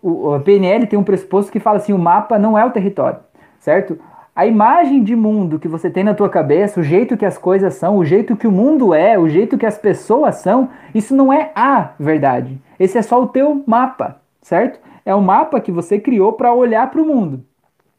O, 0.00 0.34
o 0.34 0.40
PNL 0.40 0.86
tem 0.86 0.98
um 0.98 1.02
pressuposto 1.02 1.50
que 1.50 1.58
fala 1.58 1.78
assim, 1.78 1.92
o 1.92 1.98
mapa 1.98 2.38
não 2.38 2.56
é 2.56 2.64
o 2.64 2.70
território, 2.70 3.18
certo? 3.58 3.98
A 4.34 4.46
imagem 4.46 5.02
de 5.02 5.16
mundo 5.16 5.58
que 5.58 5.66
você 5.66 5.90
tem 5.90 6.04
na 6.04 6.14
tua 6.14 6.28
cabeça, 6.28 6.78
o 6.78 6.82
jeito 6.82 7.16
que 7.16 7.24
as 7.24 7.38
coisas 7.38 7.74
são, 7.74 7.96
o 7.96 8.04
jeito 8.04 8.36
que 8.36 8.46
o 8.46 8.52
mundo 8.52 8.94
é, 8.94 9.18
o 9.18 9.28
jeito 9.28 9.58
que 9.58 9.66
as 9.66 9.78
pessoas 9.78 10.36
são, 10.36 10.68
isso 10.94 11.14
não 11.16 11.32
é 11.32 11.50
a 11.56 11.90
verdade. 11.98 12.60
Esse 12.78 12.98
é 12.98 13.02
só 13.02 13.20
o 13.20 13.26
teu 13.26 13.64
mapa, 13.66 14.20
certo? 14.42 14.78
É 15.06 15.14
um 15.14 15.20
mapa 15.20 15.60
que 15.60 15.70
você 15.70 16.00
criou 16.00 16.32
para 16.32 16.52
olhar 16.52 16.90
para 16.90 17.00
o 17.00 17.06
mundo, 17.06 17.44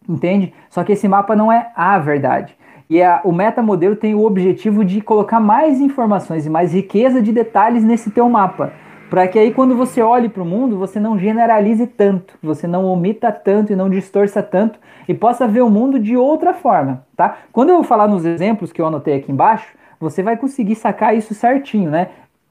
entende? 0.07 0.53
Só 0.69 0.83
que 0.83 0.91
esse 0.91 1.07
mapa 1.07 1.37
não 1.37 1.49
é 1.49 1.71
a 1.73 1.97
verdade. 1.97 2.57
E 2.89 3.01
a, 3.01 3.21
o 3.23 3.31
metamodelo 3.31 3.95
tem 3.95 4.13
o 4.13 4.25
objetivo 4.25 4.83
de 4.83 4.99
colocar 4.99 5.39
mais 5.39 5.79
informações 5.79 6.45
e 6.45 6.49
mais 6.49 6.73
riqueza 6.73 7.21
de 7.21 7.31
detalhes 7.31 7.81
nesse 7.81 8.11
teu 8.11 8.27
mapa. 8.29 8.73
Para 9.09 9.25
que 9.25 9.39
aí 9.39 9.53
quando 9.53 9.73
você 9.73 10.01
olhe 10.01 10.27
para 10.27 10.43
o 10.43 10.45
mundo, 10.45 10.77
você 10.77 10.99
não 10.99 11.17
generalize 11.17 11.87
tanto, 11.87 12.37
você 12.43 12.67
não 12.67 12.85
omita 12.85 13.31
tanto 13.31 13.71
e 13.71 13.75
não 13.75 13.89
distorça 13.89 14.43
tanto 14.43 14.77
e 15.07 15.13
possa 15.13 15.47
ver 15.47 15.61
o 15.61 15.69
mundo 15.69 15.97
de 15.97 16.17
outra 16.17 16.53
forma, 16.53 17.05
tá? 17.15 17.37
Quando 17.53 17.69
eu 17.69 17.81
falar 17.83 18.09
nos 18.09 18.25
exemplos 18.25 18.73
que 18.73 18.81
eu 18.81 18.85
anotei 18.85 19.15
aqui 19.15 19.31
embaixo, 19.31 19.73
você 19.97 20.21
vai 20.21 20.35
conseguir 20.35 20.75
sacar 20.75 21.15
isso 21.15 21.33
certinho, 21.33 21.89
né? 21.89 22.09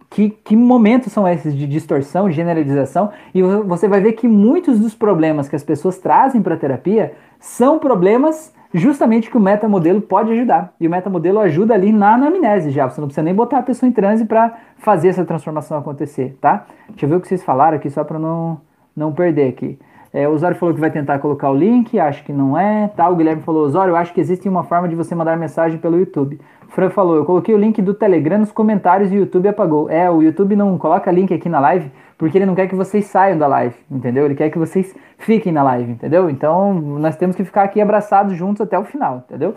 Que, 0.08 0.30
que 0.30 0.56
momentos 0.56 1.12
são 1.12 1.26
esses 1.26 1.54
de 1.54 1.66
distorção, 1.66 2.30
generalização, 2.30 3.10
e 3.34 3.42
você 3.42 3.88
vai 3.88 4.00
ver 4.00 4.12
que 4.12 4.28
muitos 4.28 4.78
dos 4.78 4.94
problemas 4.94 5.48
que 5.48 5.56
as 5.56 5.64
pessoas 5.64 5.98
trazem 5.98 6.42
para 6.42 6.54
a 6.54 6.58
terapia 6.58 7.14
são 7.38 7.78
problemas 7.78 8.54
justamente 8.72 9.30
que 9.30 9.36
o 9.36 9.40
metamodelo 9.40 10.00
pode 10.00 10.32
ajudar. 10.32 10.74
E 10.80 10.86
o 10.86 10.90
metamodelo 10.90 11.38
ajuda 11.40 11.74
ali 11.74 11.92
na 11.92 12.14
anamnese 12.14 12.70
já, 12.70 12.88
você 12.88 13.00
não 13.00 13.08
precisa 13.08 13.22
nem 13.22 13.34
botar 13.34 13.58
a 13.58 13.62
pessoa 13.62 13.88
em 13.88 13.92
transe 13.92 14.24
para 14.24 14.54
fazer 14.76 15.08
essa 15.08 15.24
transformação 15.24 15.78
acontecer, 15.78 16.36
tá? 16.40 16.66
Deixa 16.88 17.06
eu 17.06 17.10
ver 17.10 17.16
o 17.16 17.20
que 17.20 17.28
vocês 17.28 17.42
falaram 17.42 17.76
aqui 17.76 17.88
só 17.90 18.04
para 18.04 18.18
não, 18.18 18.60
não 18.94 19.12
perder 19.12 19.48
aqui. 19.48 19.78
É, 20.16 20.26
o 20.26 20.32
Osório 20.32 20.56
falou 20.56 20.74
que 20.74 20.80
vai 20.80 20.90
tentar 20.90 21.18
colocar 21.18 21.50
o 21.50 21.54
link, 21.54 22.00
acho 22.00 22.24
que 22.24 22.32
não 22.32 22.56
é. 22.56 22.88
Tá, 22.88 23.06
o 23.06 23.14
Guilherme 23.14 23.42
falou, 23.42 23.66
Osório, 23.66 23.92
eu 23.92 23.96
acho 23.96 24.14
que 24.14 24.20
existe 24.22 24.48
uma 24.48 24.64
forma 24.64 24.88
de 24.88 24.94
você 24.94 25.14
mandar 25.14 25.36
mensagem 25.36 25.78
pelo 25.78 25.98
YouTube. 25.98 26.40
Fran 26.70 26.88
falou, 26.88 27.16
eu 27.16 27.26
coloquei 27.26 27.54
o 27.54 27.58
link 27.58 27.82
do 27.82 27.92
Telegram 27.92 28.38
nos 28.38 28.50
comentários 28.50 29.12
e 29.12 29.16
o 29.16 29.18
YouTube 29.18 29.46
apagou. 29.46 29.90
É, 29.90 30.10
o 30.10 30.22
YouTube 30.22 30.56
não 30.56 30.78
coloca 30.78 31.12
link 31.12 31.34
aqui 31.34 31.50
na 31.50 31.60
live 31.60 31.92
porque 32.16 32.38
ele 32.38 32.46
não 32.46 32.54
quer 32.54 32.66
que 32.66 32.74
vocês 32.74 33.04
saiam 33.04 33.36
da 33.36 33.46
live, 33.46 33.76
entendeu? 33.90 34.24
Ele 34.24 34.34
quer 34.34 34.48
que 34.48 34.58
vocês 34.58 34.96
fiquem 35.18 35.52
na 35.52 35.62
live, 35.62 35.92
entendeu? 35.92 36.30
Então 36.30 36.72
nós 36.72 37.14
temos 37.16 37.36
que 37.36 37.44
ficar 37.44 37.64
aqui 37.64 37.78
abraçados 37.78 38.34
juntos 38.34 38.62
até 38.62 38.78
o 38.78 38.84
final, 38.84 39.22
entendeu? 39.28 39.54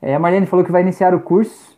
É, 0.00 0.14
a 0.14 0.18
Marlene 0.20 0.46
falou 0.46 0.64
que 0.64 0.70
vai 0.70 0.82
iniciar 0.82 1.12
o 1.12 1.18
curso. 1.18 1.76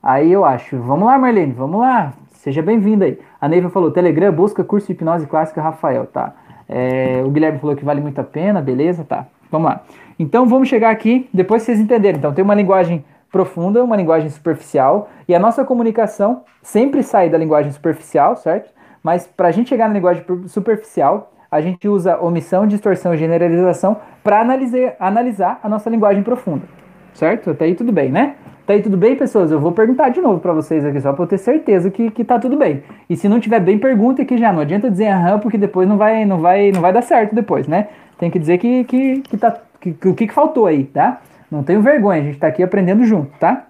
Aí 0.00 0.30
eu 0.30 0.44
acho, 0.44 0.78
vamos 0.78 1.04
lá, 1.04 1.18
Marlene, 1.18 1.52
vamos 1.52 1.80
lá. 1.80 2.12
Seja 2.30 2.62
bem-vinda 2.62 3.06
aí. 3.06 3.18
A 3.40 3.48
Neiva 3.48 3.70
falou, 3.70 3.90
Telegram 3.90 4.32
busca 4.32 4.62
curso 4.62 4.86
de 4.86 4.92
hipnose 4.92 5.26
clássica, 5.26 5.60
Rafael, 5.60 6.06
tá. 6.06 6.32
É, 6.72 7.20
o 7.24 7.30
Guilherme 7.30 7.58
falou 7.58 7.74
que 7.74 7.84
vale 7.84 8.00
muito 8.00 8.20
a 8.20 8.24
pena, 8.24 8.62
beleza, 8.62 9.04
tá. 9.04 9.26
Vamos 9.50 9.68
lá. 9.68 9.82
Então 10.18 10.46
vamos 10.46 10.68
chegar 10.68 10.90
aqui, 10.90 11.28
depois 11.34 11.64
vocês 11.64 11.80
entenderem. 11.80 12.18
Então 12.18 12.32
tem 12.32 12.44
uma 12.44 12.54
linguagem 12.54 13.04
profunda, 13.30 13.82
uma 13.82 13.96
linguagem 13.96 14.30
superficial, 14.30 15.08
e 15.26 15.34
a 15.34 15.38
nossa 15.38 15.64
comunicação 15.64 16.42
sempre 16.62 17.02
sai 17.02 17.28
da 17.28 17.36
linguagem 17.36 17.72
superficial, 17.72 18.36
certo? 18.36 18.70
Mas 19.02 19.26
para 19.26 19.48
a 19.48 19.50
gente 19.50 19.68
chegar 19.68 19.88
na 19.88 19.94
linguagem 19.94 20.24
superficial, 20.46 21.32
a 21.50 21.60
gente 21.60 21.88
usa 21.88 22.18
omissão, 22.20 22.66
distorção 22.66 23.12
e 23.14 23.18
generalização 23.18 23.96
para 24.22 24.40
analisar, 24.40 24.94
analisar 25.00 25.58
a 25.62 25.68
nossa 25.68 25.90
linguagem 25.90 26.22
profunda. 26.22 26.62
Certo? 27.12 27.50
Até 27.50 27.64
aí 27.64 27.74
tudo 27.74 27.90
bem, 27.90 28.10
né? 28.10 28.36
Até 28.70 28.76
aí 28.76 28.82
tudo 28.84 28.96
bem, 28.96 29.16
pessoas? 29.16 29.50
Eu 29.50 29.58
vou 29.58 29.72
perguntar 29.72 30.10
de 30.10 30.20
novo 30.20 30.38
para 30.38 30.52
vocês 30.52 30.84
aqui, 30.84 31.00
só 31.00 31.12
para 31.12 31.24
eu 31.24 31.26
ter 31.26 31.38
certeza 31.38 31.90
que, 31.90 32.08
que 32.08 32.22
tá 32.22 32.38
tudo 32.38 32.56
bem. 32.56 32.84
E 33.08 33.16
se 33.16 33.28
não 33.28 33.40
tiver 33.40 33.58
bem, 33.58 33.76
pergunta 33.76 34.22
aqui 34.22 34.38
já. 34.38 34.52
Não 34.52 34.60
adianta 34.60 34.88
dizer 34.88 35.08
aham, 35.08 35.40
porque 35.40 35.58
depois 35.58 35.88
não 35.88 35.98
vai, 35.98 36.24
não 36.24 36.38
vai, 36.38 36.70
não 36.70 36.80
vai 36.80 36.92
dar 36.92 37.02
certo 37.02 37.34
depois, 37.34 37.66
né? 37.66 37.88
Tem 38.16 38.30
que 38.30 38.38
dizer 38.38 38.58
que, 38.58 38.84
que, 38.84 39.22
que 39.22 39.36
tá, 39.36 39.60
que, 39.80 39.92
que, 39.92 40.08
o 40.08 40.14
que, 40.14 40.28
que 40.28 40.32
faltou 40.32 40.66
aí, 40.66 40.84
tá? 40.84 41.20
Não 41.50 41.64
tenho 41.64 41.82
vergonha, 41.82 42.20
a 42.20 42.24
gente 42.24 42.38
tá 42.38 42.46
aqui 42.46 42.62
aprendendo 42.62 43.04
junto, 43.04 43.36
tá? 43.40 43.66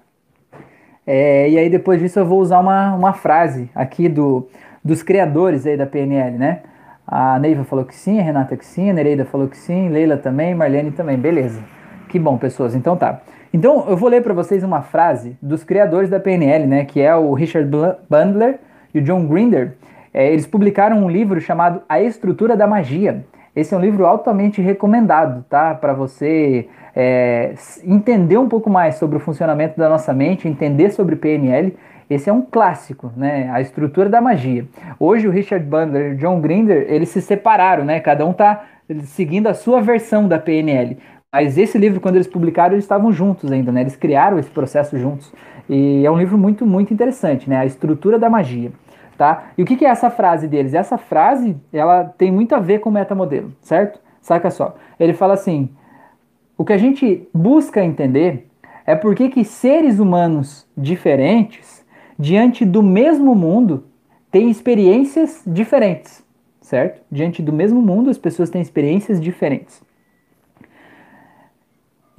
É, 1.07 1.49
e 1.49 1.57
aí 1.57 1.71
depois 1.71 1.99
disso 1.99 2.19
eu 2.19 2.27
vou 2.27 2.39
usar 2.39 2.59
uma, 2.59 2.95
uma 2.95 3.15
frase 3.15 3.71
aqui 3.75 4.07
do, 4.07 4.49
dos 4.85 5.03
criadores 5.03 5.67
aí 5.67 5.79
da 5.79 5.87
PNL, 5.87 6.37
né? 6.37 6.61
A 7.07 7.39
Neiva 7.39 7.65
falou 7.65 7.87
que 7.87 7.95
sim, 7.95 8.21
a 8.21 8.23
Renata 8.23 8.55
que 8.55 8.67
sim, 8.67 8.91
a 8.91 8.93
Nereida 8.93 9.25
falou 9.25 9.49
que 9.49 9.57
sim, 9.57 9.89
Leila 9.89 10.19
também, 10.19 10.55
Marlene 10.55 10.91
também. 10.91 11.17
Beleza. 11.17 11.63
Que 12.11 12.19
bom, 12.19 12.37
pessoas. 12.37 12.75
Então 12.75 12.99
tá. 12.99 13.23
Então 13.53 13.85
eu 13.89 13.97
vou 13.97 14.09
ler 14.09 14.23
para 14.23 14.35
vocês 14.35 14.63
uma 14.63 14.83
frase 14.83 15.37
dos 15.43 15.65
criadores 15.65 16.09
da 16.09 16.21
PNL, 16.21 16.67
né? 16.67 16.85
Que 16.85 17.01
é 17.01 17.15
o 17.15 17.33
Richard 17.33 17.71
Bandler 18.09 18.59
e 18.95 18.99
o 18.99 19.03
John 19.03 19.27
Grinder. 19.27 19.75
É, 20.13 20.33
eles 20.33 20.47
publicaram 20.47 21.05
um 21.05 21.09
livro 21.09 21.41
chamado 21.41 21.83
A 21.89 22.01
Estrutura 22.01 22.57
da 22.57 22.67
Magia. 22.67 23.25
Esse 23.55 23.75
é 23.75 23.77
um 23.77 23.81
livro 23.81 24.07
altamente 24.07 24.61
recomendado, 24.61 25.45
tá? 25.49 25.75
Para 25.75 25.93
você 25.93 26.69
é, 26.95 27.55
entender 27.85 28.39
um 28.39 28.49
pouco 28.49 28.71
mais 28.71 28.95
sobre 28.95 29.17
o 29.17 29.21
funcionamento 29.21 29.79
da 29.79 29.89
nossa 29.89 30.13
mente, 30.13 30.47
entender 30.47 30.91
sobre 30.91 31.17
PNL 31.17 31.75
esse 32.11 32.29
é 32.29 32.33
um 32.33 32.43
clássico, 32.43 33.13
né? 33.17 33.49
A 33.53 33.61
estrutura 33.61 34.09
da 34.09 34.21
magia. 34.21 34.67
Hoje 34.99 35.29
o 35.29 35.31
Richard 35.31 35.65
Bandler 35.65 36.11
e 36.11 36.15
o 36.15 36.17
John 36.17 36.41
Grinder, 36.41 36.87
eles 36.89 37.09
se 37.11 37.23
separaram, 37.23 37.85
né? 37.85 38.01
Cada 38.01 38.27
um 38.27 38.33
tá 38.33 38.65
seguindo 39.05 39.47
a 39.47 39.55
sua 39.55 39.81
versão 39.81 40.27
da 40.27 40.37
PNL. 40.37 40.99
Mas 41.33 41.57
esse 41.57 41.79
livro, 41.79 42.01
quando 42.01 42.17
eles 42.17 42.27
publicaram, 42.27 42.75
eles 42.75 42.85
estavam 42.85 43.13
juntos 43.13 43.53
ainda, 43.53 43.71
né? 43.71 43.83
Eles 43.83 43.95
criaram 43.95 44.39
esse 44.39 44.51
processo 44.51 44.99
juntos. 44.99 45.33
E 45.69 46.05
é 46.05 46.11
um 46.11 46.19
livro 46.19 46.37
muito, 46.37 46.67
muito 46.67 46.93
interessante, 46.93 47.49
né? 47.49 47.57
A 47.57 47.65
estrutura 47.65 48.19
da 48.19 48.29
magia, 48.29 48.73
tá? 49.17 49.53
E 49.57 49.63
o 49.63 49.67
que, 49.67 49.77
que 49.77 49.85
é 49.85 49.89
essa 49.89 50.11
frase 50.11 50.49
deles? 50.49 50.75
Essa 50.75 50.99
frase, 50.99 51.57
ela 51.73 52.05
tem 52.05 52.33
muito 52.33 52.53
a 52.55 52.59
ver 52.59 52.81
com 52.81 52.91
o 52.91 52.93
metamodelo, 52.93 53.53
certo? 53.63 54.01
Saca 54.21 54.51
só. 54.51 54.75
Ele 54.99 55.13
fala 55.13 55.35
assim, 55.35 55.71
o 56.59 56.65
que 56.65 56.73
a 56.73 56.79
gente 56.79 57.29
busca 57.33 57.85
entender 57.85 58.49
é 58.85 58.97
por 58.97 59.15
que, 59.15 59.29
que 59.29 59.45
seres 59.45 60.01
humanos 60.01 60.67
diferentes 60.77 61.87
diante 62.19 62.67
do 62.67 62.83
mesmo 62.83 63.37
mundo, 63.37 63.85
têm 64.31 64.51
experiências 64.51 65.43
diferentes, 65.47 66.23
certo? 66.61 67.01
Diante 67.11 67.41
do 67.41 67.53
mesmo 67.53 67.81
mundo, 67.81 68.11
as 68.11 68.19
pessoas 68.19 68.51
têm 68.51 68.61
experiências 68.61 69.21
diferentes. 69.21 69.81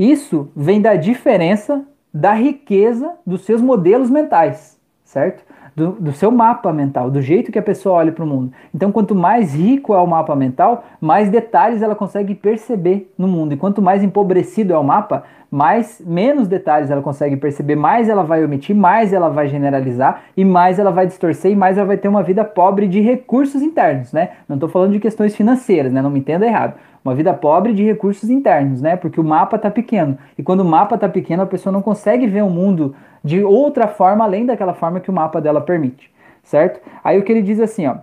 Isso 0.02 0.50
vem 0.56 0.82
da 0.82 0.96
diferença 0.96 1.86
da 2.12 2.34
riqueza 2.34 3.14
dos 3.24 3.42
seus 3.42 3.62
modelos 3.62 4.10
mentais, 4.10 4.76
certo? 5.04 5.44
Do, 5.76 5.92
do, 5.92 6.12
seu 6.12 6.32
mapa 6.32 6.74
mental, 6.74 7.12
do 7.12 7.22
jeito 7.22 7.52
que 7.52 7.60
a 7.60 7.62
pessoa 7.62 7.98
olha 7.98 8.12
para 8.12 8.24
o 8.24 8.28
mundo. 8.28 8.52
Então, 8.74 8.92
quanto 8.92 9.14
mais 9.14 9.54
rico 9.54 9.94
é 9.94 10.00
o 10.00 10.08
mapa 10.08 10.36
mental, 10.36 10.84
mais 11.00 11.30
detalhes 11.30 11.84
ela 11.84 11.94
consegue 11.94 12.34
perceber 12.34 13.14
no 13.16 13.28
mundo. 13.28 13.54
E 13.54 13.58
quanto 13.58 13.80
mais 13.80 14.04
empobrecido 14.04 14.74
é 14.74 14.78
o 14.78 14.84
mapa, 14.84 15.24
mais 15.52 16.02
menos 16.06 16.48
detalhes 16.48 16.90
ela 16.90 17.02
consegue 17.02 17.36
perceber, 17.36 17.76
mais 17.76 18.08
ela 18.08 18.24
vai 18.24 18.42
omitir, 18.42 18.74
mais 18.74 19.12
ela 19.12 19.28
vai 19.28 19.50
generalizar 19.50 20.24
e 20.38 20.46
mais 20.46 20.80
ela 20.80 20.92
vai 20.92 21.06
distorcer 21.06 21.52
e 21.52 21.56
mais 21.58 21.78
ela 21.78 21.86
vai 21.86 21.98
ter 21.98 22.08
uma 22.08 22.24
vida 22.24 22.46
pobre 22.46 22.88
de 22.88 23.02
recursos 23.02 23.62
internos, 23.62 24.14
né? 24.14 24.30
Não 24.48 24.56
estou 24.56 24.70
falando 24.70 24.94
de 24.94 25.00
questões 25.00 25.36
financeiras, 25.36 25.92
né? 25.92 26.02
Não 26.02 26.10
me 26.10 26.20
entenda 26.20 26.46
errado. 26.46 26.76
Uma 27.04 27.14
vida 27.14 27.34
pobre 27.34 27.74
de 27.74 27.84
recursos 27.84 28.30
internos, 28.30 28.82
né? 28.82 28.96
Porque 28.96 29.20
o 29.20 29.24
mapa 29.26 29.58
está 29.58 29.70
pequeno. 29.70 30.18
E 30.38 30.44
quando 30.44 30.62
o 30.62 30.66
mapa 30.66 30.96
está 30.96 31.10
pequeno, 31.10 31.44
a 31.44 31.48
pessoa 31.48 31.74
não 31.74 31.82
consegue 31.82 32.28
ver 32.28 32.44
o 32.44 32.50
mundo 32.50 32.96
de 33.22 33.44
outra 33.44 33.90
forma 33.90 34.24
além 34.24 34.46
daquela 34.46 34.74
forma 34.74 35.02
que 35.02 35.10
o 35.10 35.14
mapa 35.14 35.42
dela 35.42 35.60
permite, 35.60 36.10
certo? 36.44 36.80
Aí 37.04 37.20
o 37.20 37.24
que 37.24 37.32
ele 37.32 37.42
diz 37.42 37.60
assim, 37.60 37.88
ó, 37.88 37.98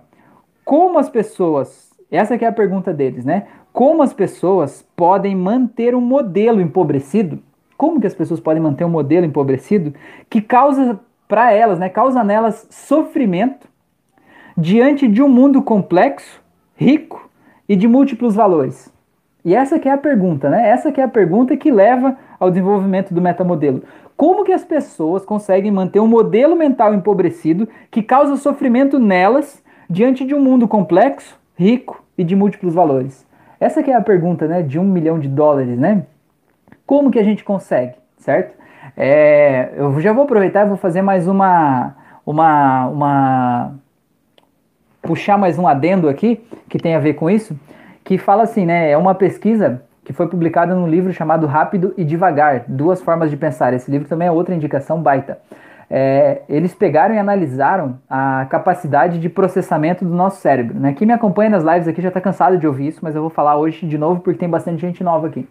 como 0.63 0.99
as 0.99 1.09
pessoas, 1.09 1.89
essa 2.11 2.35
é 2.35 2.45
a 2.45 2.51
pergunta 2.51 2.93
deles, 2.93 3.25
né? 3.25 3.47
Como 3.79 4.03
as 4.03 4.11
pessoas 4.11 4.85
podem 4.93 5.33
manter 5.33 5.95
um 5.95 6.01
modelo 6.01 6.59
empobrecido, 6.59 7.39
como 7.77 8.01
que 8.01 8.07
as 8.07 8.13
pessoas 8.13 8.41
podem 8.41 8.61
manter 8.61 8.83
um 8.83 8.89
modelo 8.89 9.25
empobrecido 9.25 9.93
que 10.29 10.41
causa 10.41 10.99
para 11.29 11.53
elas, 11.53 11.79
né, 11.79 11.87
causa 11.87 12.21
nelas 12.21 12.67
sofrimento 12.69 13.69
diante 14.57 15.07
de 15.07 15.23
um 15.23 15.29
mundo 15.29 15.61
complexo, 15.61 16.43
rico 16.75 17.29
e 17.69 17.75
de 17.77 17.87
múltiplos 17.87 18.35
valores. 18.35 18.91
E 19.45 19.55
essa 19.55 19.79
que 19.79 19.87
é 19.87 19.93
a 19.93 19.97
pergunta, 19.97 20.49
né? 20.49 20.67
Essa 20.67 20.91
que 20.91 20.99
é 20.99 21.05
a 21.05 21.07
pergunta 21.07 21.55
que 21.55 21.71
leva 21.71 22.17
ao 22.37 22.49
desenvolvimento 22.49 23.13
do 23.13 23.21
metamodelo. 23.21 23.83
Como 24.17 24.43
que 24.43 24.51
as 24.51 24.65
pessoas 24.65 25.23
conseguem 25.23 25.71
manter 25.71 26.01
um 26.01 26.07
modelo 26.07 26.53
mental 26.53 26.93
empobrecido 26.93 27.65
que 27.89 28.03
causa 28.03 28.35
sofrimento 28.35 28.99
nelas 28.99 29.63
diante 29.89 30.25
de 30.25 30.35
um 30.35 30.41
mundo 30.41 30.67
complexo, 30.67 31.39
rico 31.55 32.03
e 32.17 32.25
de 32.25 32.35
múltiplos 32.35 32.73
valores? 32.73 33.28
Essa 33.59 33.83
que 33.83 33.91
é 33.91 33.95
a 33.95 34.01
pergunta, 34.01 34.47
né, 34.47 34.61
de 34.61 34.79
um 34.79 34.83
milhão 34.83 35.19
de 35.19 35.27
dólares, 35.27 35.77
né? 35.77 36.03
Como 36.85 37.11
que 37.11 37.19
a 37.19 37.23
gente 37.23 37.43
consegue, 37.43 37.95
certo? 38.17 38.57
É, 38.95 39.71
eu 39.75 39.99
já 39.99 40.13
vou 40.13 40.23
aproveitar 40.23 40.65
e 40.65 40.69
vou 40.69 40.77
fazer 40.77 41.01
mais 41.01 41.27
uma, 41.27 41.95
uma, 42.25 42.87
uma, 42.87 43.73
puxar 45.01 45.37
mais 45.37 45.59
um 45.59 45.67
adendo 45.67 46.07
aqui 46.07 46.43
que 46.69 46.79
tem 46.79 46.95
a 46.95 46.99
ver 46.99 47.13
com 47.15 47.29
isso, 47.29 47.59
que 48.03 48.17
fala 48.17 48.43
assim, 48.43 48.65
né? 48.65 48.89
É 48.89 48.97
uma 48.97 49.13
pesquisa 49.13 49.81
que 50.03 50.13
foi 50.13 50.27
publicada 50.27 50.73
num 50.73 50.87
livro 50.87 51.13
chamado 51.13 51.45
Rápido 51.45 51.93
e 51.97 52.03
Devagar, 52.03 52.63
Duas 52.67 53.01
Formas 53.01 53.29
de 53.29 53.37
Pensar. 53.37 53.73
Esse 53.73 53.91
livro 53.91 54.07
também 54.07 54.27
é 54.27 54.31
outra 54.31 54.55
indicação 54.55 55.01
baita 55.01 55.37
é, 55.89 56.43
eles 56.47 56.73
pegaram 56.73 57.15
e 57.15 57.17
analisaram 57.17 57.97
a 58.07 58.45
capacidade 58.45 59.17
de 59.17 59.27
processamento 59.27 60.05
do 60.05 60.13
nosso 60.13 60.39
cérebro. 60.39 60.79
Né? 60.79 60.93
Quem 60.93 61.07
me 61.07 61.13
acompanha 61.13 61.49
nas 61.49 61.63
lives 61.63 61.87
aqui 61.87 62.01
já 62.01 62.09
está 62.09 62.21
cansado 62.21 62.57
de 62.59 62.67
ouvir 62.67 62.87
isso, 62.87 62.99
mas 63.01 63.15
eu 63.15 63.21
vou 63.21 63.31
falar 63.31 63.57
hoje 63.57 63.87
de 63.87 63.97
novo 63.97 64.21
porque 64.21 64.37
tem 64.37 64.49
bastante 64.49 64.81
gente 64.81 65.03
nova 65.03 65.27
aqui. 65.27 65.47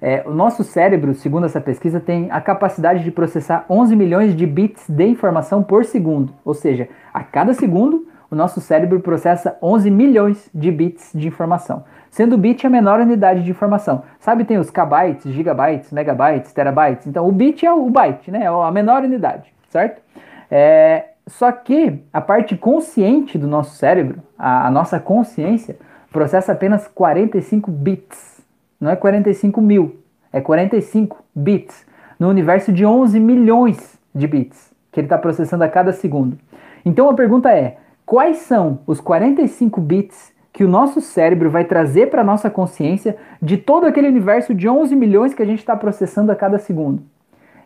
É, 0.00 0.22
o 0.26 0.32
nosso 0.32 0.64
cérebro, 0.64 1.14
segundo 1.14 1.46
essa 1.46 1.60
pesquisa, 1.60 2.00
tem 2.00 2.28
a 2.30 2.40
capacidade 2.40 3.04
de 3.04 3.10
processar 3.10 3.64
11 3.68 3.94
milhões 3.94 4.34
de 4.34 4.46
bits 4.46 4.84
de 4.88 5.06
informação 5.06 5.62
por 5.62 5.84
segundo. 5.84 6.32
Ou 6.44 6.54
seja, 6.54 6.88
a 7.12 7.22
cada 7.22 7.52
segundo, 7.52 8.06
o 8.30 8.34
nosso 8.34 8.60
cérebro 8.60 9.00
processa 9.00 9.56
11 9.62 9.90
milhões 9.90 10.50
de 10.54 10.70
bits 10.70 11.10
de 11.14 11.26
informação. 11.26 11.84
Sendo 12.10 12.34
o 12.34 12.38
bit 12.38 12.64
a 12.66 12.70
menor 12.70 13.00
unidade 13.00 13.42
de 13.42 13.50
informação. 13.50 14.02
Sabe, 14.20 14.44
tem 14.44 14.58
os 14.58 14.70
kbytes, 14.70 15.32
gigabytes, 15.32 15.90
megabytes, 15.92 16.52
terabytes. 16.52 17.06
Então, 17.06 17.28
o 17.28 17.32
bit 17.32 17.66
é 17.66 17.72
o 17.72 17.90
byte, 17.90 18.30
né? 18.30 18.44
É 18.44 18.46
a 18.46 18.70
menor 18.70 19.02
unidade 19.02 19.52
certo? 19.68 20.02
É, 20.50 21.10
só 21.26 21.52
que 21.52 22.02
a 22.12 22.20
parte 22.20 22.56
consciente 22.56 23.36
do 23.36 23.46
nosso 23.46 23.76
cérebro, 23.76 24.22
a, 24.38 24.66
a, 24.66 24.70
nossa 24.70 24.98
consciência, 24.98 25.76
processa 26.10 26.52
apenas 26.52 26.88
45 26.88 27.70
bits. 27.70 28.40
Não 28.80 28.90
é 28.90 28.96
45 28.96 29.60
mil, 29.60 29.96
é 30.32 30.40
45 30.40 31.24
bits. 31.34 31.86
No 32.18 32.28
universo 32.28 32.72
de 32.72 32.84
11 32.84 33.20
milhões 33.20 33.98
de 34.14 34.26
bits 34.26 34.72
que 34.90 35.00
ele 35.00 35.06
está 35.06 35.18
processando 35.18 35.62
a 35.64 35.68
cada 35.68 35.92
segundo. 35.92 36.38
Então 36.84 37.08
a 37.08 37.14
pergunta 37.14 37.52
é: 37.52 37.76
quais 38.06 38.38
são 38.38 38.80
os 38.86 39.00
45 39.00 39.80
bits 39.80 40.32
que 40.52 40.64
o 40.64 40.68
nosso 40.68 41.00
cérebro 41.00 41.50
vai 41.50 41.64
trazer 41.64 42.10
para 42.10 42.22
a 42.22 42.24
nossa 42.24 42.50
consciência 42.50 43.16
de 43.40 43.56
todo 43.56 43.86
aquele 43.86 44.08
universo 44.08 44.54
de 44.54 44.68
11 44.68 44.96
milhões 44.96 45.34
que 45.34 45.42
a 45.42 45.46
gente 45.46 45.60
está 45.60 45.76
processando 45.76 46.32
a 46.32 46.36
cada 46.36 46.58
segundo? 46.58 47.02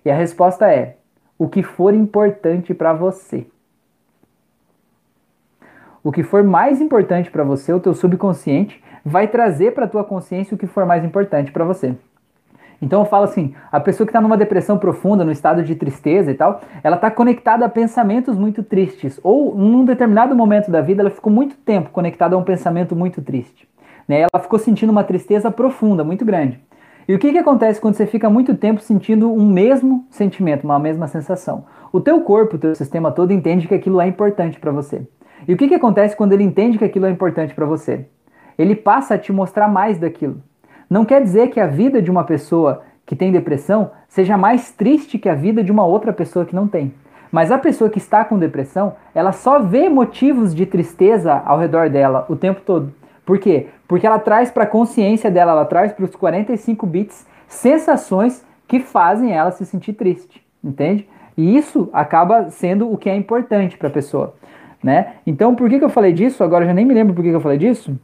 E 0.04 0.10
a 0.10 0.16
resposta 0.16 0.70
é 0.70 0.96
o 1.38 1.48
que 1.48 1.62
for 1.62 1.94
importante 1.94 2.74
para 2.74 2.92
você. 2.92 3.46
O 6.04 6.10
que 6.10 6.22
for 6.22 6.42
mais 6.42 6.80
importante 6.80 7.30
para 7.30 7.44
você, 7.44 7.72
o 7.72 7.80
teu 7.80 7.94
subconsciente 7.94 8.82
vai 9.04 9.28
trazer 9.28 9.72
para 9.72 9.86
tua 9.86 10.04
consciência 10.04 10.54
o 10.54 10.58
que 10.58 10.66
for 10.66 10.84
mais 10.84 11.04
importante 11.04 11.52
para 11.52 11.64
você. 11.64 11.94
Então 12.80 13.00
eu 13.00 13.06
falo 13.06 13.24
assim, 13.24 13.54
a 13.70 13.78
pessoa 13.78 14.04
que 14.04 14.10
está 14.10 14.20
numa 14.20 14.36
depressão 14.36 14.76
profunda, 14.76 15.24
no 15.24 15.30
estado 15.30 15.62
de 15.62 15.76
tristeza 15.76 16.32
e 16.32 16.34
tal, 16.34 16.60
ela 16.82 16.96
está 16.96 17.08
conectada 17.12 17.64
a 17.64 17.68
pensamentos 17.68 18.36
muito 18.36 18.64
tristes. 18.64 19.20
Ou 19.22 19.54
num 19.54 19.84
determinado 19.84 20.34
momento 20.34 20.68
da 20.68 20.80
vida, 20.80 21.00
ela 21.00 21.10
ficou 21.10 21.32
muito 21.32 21.54
tempo 21.54 21.90
conectada 21.90 22.34
a 22.34 22.38
um 22.38 22.42
pensamento 22.42 22.96
muito 22.96 23.22
triste. 23.22 23.68
Né? 24.08 24.22
Ela 24.22 24.42
ficou 24.42 24.58
sentindo 24.58 24.90
uma 24.90 25.04
tristeza 25.04 25.48
profunda, 25.48 26.02
muito 26.02 26.24
grande. 26.24 26.60
E 27.08 27.14
o 27.14 27.18
que, 27.18 27.32
que 27.32 27.38
acontece 27.38 27.80
quando 27.80 27.94
você 27.94 28.06
fica 28.06 28.30
muito 28.30 28.54
tempo 28.54 28.80
sentindo 28.80 29.32
um 29.32 29.46
mesmo 29.46 30.06
sentimento, 30.10 30.64
uma 30.64 30.78
mesma 30.78 31.08
sensação? 31.08 31.64
O 31.92 32.00
teu 32.00 32.20
corpo, 32.20 32.56
o 32.56 32.58
teu 32.58 32.74
sistema 32.74 33.10
todo 33.10 33.32
entende 33.32 33.66
que 33.66 33.74
aquilo 33.74 34.00
é 34.00 34.06
importante 34.06 34.58
para 34.60 34.70
você. 34.70 35.06
E 35.46 35.52
o 35.52 35.56
que, 35.56 35.68
que 35.68 35.74
acontece 35.74 36.16
quando 36.16 36.32
ele 36.32 36.44
entende 36.44 36.78
que 36.78 36.84
aquilo 36.84 37.06
é 37.06 37.10
importante 37.10 37.54
para 37.54 37.66
você? 37.66 38.06
Ele 38.56 38.76
passa 38.76 39.14
a 39.14 39.18
te 39.18 39.32
mostrar 39.32 39.66
mais 39.66 39.98
daquilo. 39.98 40.40
Não 40.88 41.04
quer 41.04 41.22
dizer 41.22 41.48
que 41.48 41.58
a 41.58 41.66
vida 41.66 42.00
de 42.00 42.10
uma 42.10 42.22
pessoa 42.22 42.82
que 43.04 43.16
tem 43.16 43.32
depressão 43.32 43.90
seja 44.08 44.36
mais 44.36 44.70
triste 44.70 45.18
que 45.18 45.28
a 45.28 45.34
vida 45.34 45.64
de 45.64 45.72
uma 45.72 45.84
outra 45.84 46.12
pessoa 46.12 46.44
que 46.44 46.54
não 46.54 46.68
tem. 46.68 46.94
Mas 47.32 47.50
a 47.50 47.58
pessoa 47.58 47.90
que 47.90 47.98
está 47.98 48.24
com 48.24 48.38
depressão, 48.38 48.94
ela 49.14 49.32
só 49.32 49.58
vê 49.58 49.88
motivos 49.88 50.54
de 50.54 50.66
tristeza 50.66 51.42
ao 51.44 51.58
redor 51.58 51.88
dela 51.88 52.26
o 52.28 52.36
tempo 52.36 52.60
todo. 52.60 52.92
Por 53.24 53.38
quê? 53.38 53.68
Porque 53.92 54.06
ela 54.06 54.18
traz 54.18 54.50
para 54.50 54.64
a 54.64 54.66
consciência 54.66 55.30
dela, 55.30 55.52
ela 55.52 55.66
traz 55.66 55.92
para 55.92 56.06
os 56.06 56.16
45 56.16 56.86
bits 56.86 57.26
sensações 57.46 58.42
que 58.66 58.80
fazem 58.80 59.34
ela 59.34 59.50
se 59.50 59.66
sentir 59.66 59.92
triste, 59.92 60.42
entende? 60.64 61.06
E 61.36 61.58
isso 61.58 61.90
acaba 61.92 62.48
sendo 62.48 62.90
o 62.90 62.96
que 62.96 63.10
é 63.10 63.14
importante 63.14 63.76
para 63.76 63.88
a 63.88 63.90
pessoa, 63.90 64.32
né? 64.82 65.16
Então, 65.26 65.54
por 65.54 65.68
que, 65.68 65.78
que 65.78 65.84
eu 65.84 65.90
falei 65.90 66.10
disso? 66.10 66.42
Agora 66.42 66.64
eu 66.64 66.68
já 66.68 66.72
nem 66.72 66.86
me 66.86 66.94
lembro 66.94 67.12
por 67.12 67.22
que, 67.22 67.28
que 67.28 67.36
eu 67.36 67.40
falei 67.42 67.58
disso. 67.58 67.94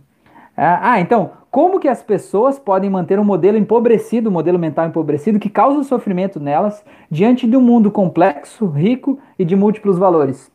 Ah, 0.54 0.92
ah, 0.92 1.00
então, 1.00 1.30
como 1.50 1.80
que 1.80 1.88
as 1.88 2.02
pessoas 2.02 2.58
podem 2.58 2.90
manter 2.90 3.18
um 3.18 3.24
modelo 3.24 3.56
empobrecido, 3.56 4.28
um 4.28 4.32
modelo 4.34 4.58
mental 4.58 4.88
empobrecido, 4.88 5.38
que 5.38 5.48
causa 5.48 5.82
sofrimento 5.84 6.38
nelas, 6.38 6.84
diante 7.10 7.46
de 7.46 7.56
um 7.56 7.62
mundo 7.62 7.90
complexo, 7.90 8.66
rico 8.66 9.18
e 9.38 9.44
de 9.44 9.56
múltiplos 9.56 9.96
valores? 9.96 10.52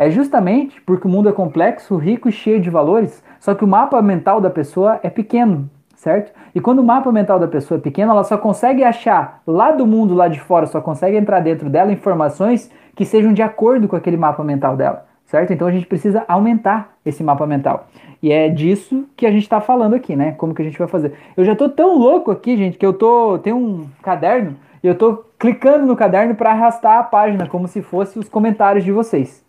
É 0.00 0.10
justamente 0.10 0.80
porque 0.80 1.06
o 1.06 1.10
mundo 1.10 1.28
é 1.28 1.32
complexo, 1.32 1.94
rico 1.98 2.26
e 2.26 2.32
cheio 2.32 2.58
de 2.58 2.70
valores, 2.70 3.22
só 3.38 3.54
que 3.54 3.62
o 3.62 3.68
mapa 3.68 4.00
mental 4.00 4.40
da 4.40 4.48
pessoa 4.48 4.98
é 5.02 5.10
pequeno, 5.10 5.68
certo? 5.94 6.32
E 6.54 6.58
quando 6.58 6.78
o 6.78 6.82
mapa 6.82 7.12
mental 7.12 7.38
da 7.38 7.46
pessoa 7.46 7.76
é 7.76 7.82
pequeno, 7.82 8.10
ela 8.10 8.24
só 8.24 8.38
consegue 8.38 8.82
achar 8.82 9.42
lá 9.46 9.72
do 9.72 9.86
mundo, 9.86 10.14
lá 10.14 10.26
de 10.26 10.40
fora, 10.40 10.64
só 10.64 10.80
consegue 10.80 11.18
entrar 11.18 11.40
dentro 11.40 11.68
dela 11.68 11.92
informações 11.92 12.70
que 12.96 13.04
sejam 13.04 13.34
de 13.34 13.42
acordo 13.42 13.86
com 13.86 13.94
aquele 13.94 14.16
mapa 14.16 14.42
mental 14.42 14.74
dela, 14.74 15.04
certo? 15.26 15.52
Então 15.52 15.68
a 15.68 15.70
gente 15.70 15.84
precisa 15.84 16.24
aumentar 16.26 16.94
esse 17.04 17.22
mapa 17.22 17.46
mental. 17.46 17.86
E 18.22 18.32
é 18.32 18.48
disso 18.48 19.04
que 19.14 19.26
a 19.26 19.30
gente 19.30 19.42
está 19.42 19.60
falando 19.60 19.92
aqui, 19.92 20.16
né? 20.16 20.32
Como 20.32 20.54
que 20.54 20.62
a 20.62 20.64
gente 20.64 20.78
vai 20.78 20.88
fazer? 20.88 21.12
Eu 21.36 21.44
já 21.44 21.54
tô 21.54 21.68
tão 21.68 21.98
louco 21.98 22.30
aqui, 22.30 22.56
gente, 22.56 22.78
que 22.78 22.86
eu 22.86 22.94
tô 22.94 23.38
tem 23.40 23.52
um 23.52 23.86
caderno 24.02 24.56
e 24.82 24.86
eu 24.86 24.94
tô 24.94 25.26
clicando 25.38 25.84
no 25.84 25.94
caderno 25.94 26.34
para 26.34 26.52
arrastar 26.52 26.98
a 26.98 27.02
página 27.02 27.46
como 27.46 27.68
se 27.68 27.82
fosse 27.82 28.18
os 28.18 28.30
comentários 28.30 28.82
de 28.82 28.92
vocês. 28.92 29.44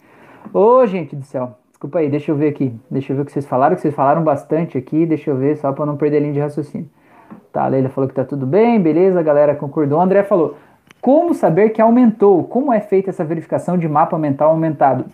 Ô, 0.54 0.86
gente 0.86 1.16
do 1.16 1.24
céu. 1.24 1.58
Desculpa 1.70 2.00
aí, 2.00 2.10
deixa 2.10 2.32
eu 2.32 2.36
ver 2.36 2.50
aqui. 2.50 2.74
Deixa 2.89 3.12
eu 3.12 3.18
ver 3.18 3.24
o 3.24 3.26
que 3.26 3.32
vocês 3.32 3.46
falaram, 3.46 3.76
que 3.76 3.82
vocês 3.82 3.96
falaram 3.96 4.24
bastante 4.24 4.78
aqui. 4.78 5.06
Deixa 5.06 5.30
eu 5.30 5.36
ver, 5.36 5.58
só 5.58 5.72
para 5.72 5.86
não 5.86 5.98
perder 5.98 6.20
linha 6.20 6.34
de 6.34 6.39
raciocínio. 6.39 6.89
Tá, 7.52 7.66
a 7.66 7.68
Leila 7.68 7.89
falou 7.89 8.08
que 8.08 8.14
tá 8.16 8.24
tudo 8.24 8.46
bem, 8.46 8.80
beleza, 8.80 9.20
a 9.20 9.24
galera 9.24 9.56
concordou. 9.56 10.00
O 10.00 10.02
André 10.02 10.24
falou: 10.24 10.56
como 11.02 11.34
saber 11.34 11.70
que 11.70 11.82
aumentou? 11.82 12.44
Como 12.44 12.72
é 12.72 12.80
feita 12.80 13.10
essa 13.10 13.26
verificação 13.26 13.78
de 13.78 13.89
mapa 13.89 14.18
mental 14.18 14.52
aumentado? 14.52 15.06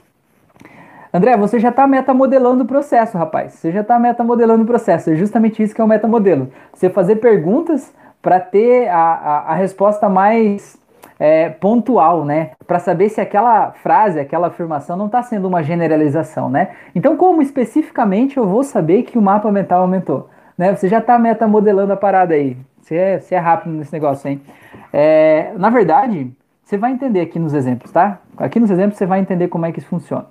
André, 1.13 1.37
você 1.37 1.59
já 1.59 1.69
está 1.69 1.87
metamodelando 1.87 2.63
o 2.63 2.67
processo, 2.67 3.17
rapaz. 3.17 3.53
Você 3.53 3.71
já 3.71 3.81
está 3.81 3.97
metamodelando 3.97 4.63
o 4.63 4.67
processo. 4.67 5.09
É 5.09 5.15
justamente 5.15 5.63
isso 5.63 5.73
que 5.73 5.79
é 5.79 5.83
o 5.83 5.87
metamodelo. 5.87 6.49
Você 6.73 6.89
fazer 6.89 7.15
perguntas 7.15 7.93
para 8.21 8.39
ter 8.39 8.89
a, 8.89 8.97
a, 8.97 9.37
a, 9.53 9.55
resposta 9.55 10.09
mais 10.09 10.77
é, 11.19 11.49
pontual, 11.49 12.23
né? 12.23 12.51
Para 12.65 12.79
saber 12.79 13.09
se 13.09 13.19
aquela 13.19 13.71
frase, 13.71 14.19
aquela 14.19 14.47
afirmação 14.47 14.95
não 14.95 15.07
está 15.07 15.23
sendo 15.23 15.47
uma 15.47 15.63
generalização, 15.63 16.49
né? 16.49 16.69
Então, 16.93 17.17
como 17.17 17.41
especificamente 17.41 18.37
eu 18.37 18.47
vou 18.47 18.63
saber 18.63 19.03
que 19.03 19.17
o 19.17 19.21
mapa 19.21 19.51
mental 19.51 19.81
aumentou? 19.81 20.29
Né? 20.57 20.75
Você 20.75 20.87
já 20.87 20.99
está 20.99 21.17
metamodelando 21.19 21.93
a 21.93 21.97
parada 21.97 22.33
aí. 22.33 22.57
Você 22.81 22.95
é, 22.95 23.19
você 23.19 23.35
é 23.35 23.37
rápido 23.37 23.73
nesse 23.73 23.91
negócio, 23.91 24.29
hein? 24.29 24.41
É, 24.93 25.51
na 25.57 25.69
verdade, 25.69 26.31
você 26.63 26.77
vai 26.77 26.91
entender 26.91 27.21
aqui 27.21 27.37
nos 27.37 27.53
exemplos, 27.53 27.91
tá? 27.91 28.19
Aqui 28.37 28.59
nos 28.59 28.71
exemplos 28.71 28.97
você 28.97 29.05
vai 29.05 29.19
entender 29.19 29.47
como 29.47 29.65
é 29.65 29.71
que 29.71 29.79
isso 29.79 29.87
funciona. 29.87 30.25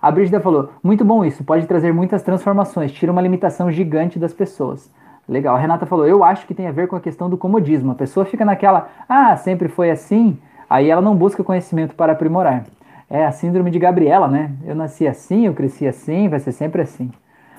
A 0.00 0.10
Brígida 0.10 0.40
falou: 0.40 0.70
muito 0.82 1.04
bom 1.04 1.24
isso, 1.24 1.44
pode 1.44 1.66
trazer 1.66 1.92
muitas 1.92 2.22
transformações, 2.22 2.90
tira 2.90 3.12
uma 3.12 3.22
limitação 3.22 3.70
gigante 3.70 4.18
das 4.18 4.32
pessoas. 4.32 4.90
Legal. 5.28 5.56
A 5.56 5.58
Renata 5.58 5.86
falou: 5.86 6.06
eu 6.06 6.24
acho 6.24 6.46
que 6.46 6.54
tem 6.54 6.66
a 6.66 6.72
ver 6.72 6.88
com 6.88 6.96
a 6.96 7.00
questão 7.00 7.30
do 7.30 7.36
comodismo. 7.36 7.92
A 7.92 7.94
pessoa 7.94 8.26
fica 8.26 8.44
naquela, 8.44 8.88
ah, 9.08 9.36
sempre 9.36 9.68
foi 9.68 9.90
assim, 9.90 10.38
aí 10.68 10.90
ela 10.90 11.00
não 11.02 11.14
busca 11.14 11.44
conhecimento 11.44 11.94
para 11.94 12.12
aprimorar. 12.12 12.64
É 13.08 13.24
a 13.24 13.32
síndrome 13.32 13.70
de 13.70 13.78
Gabriela, 13.78 14.26
né? 14.26 14.52
Eu 14.64 14.74
nasci 14.74 15.06
assim, 15.06 15.46
eu 15.46 15.52
cresci 15.52 15.86
assim, 15.86 16.28
vai 16.28 16.40
ser 16.40 16.52
sempre 16.52 16.82
assim. 16.82 17.10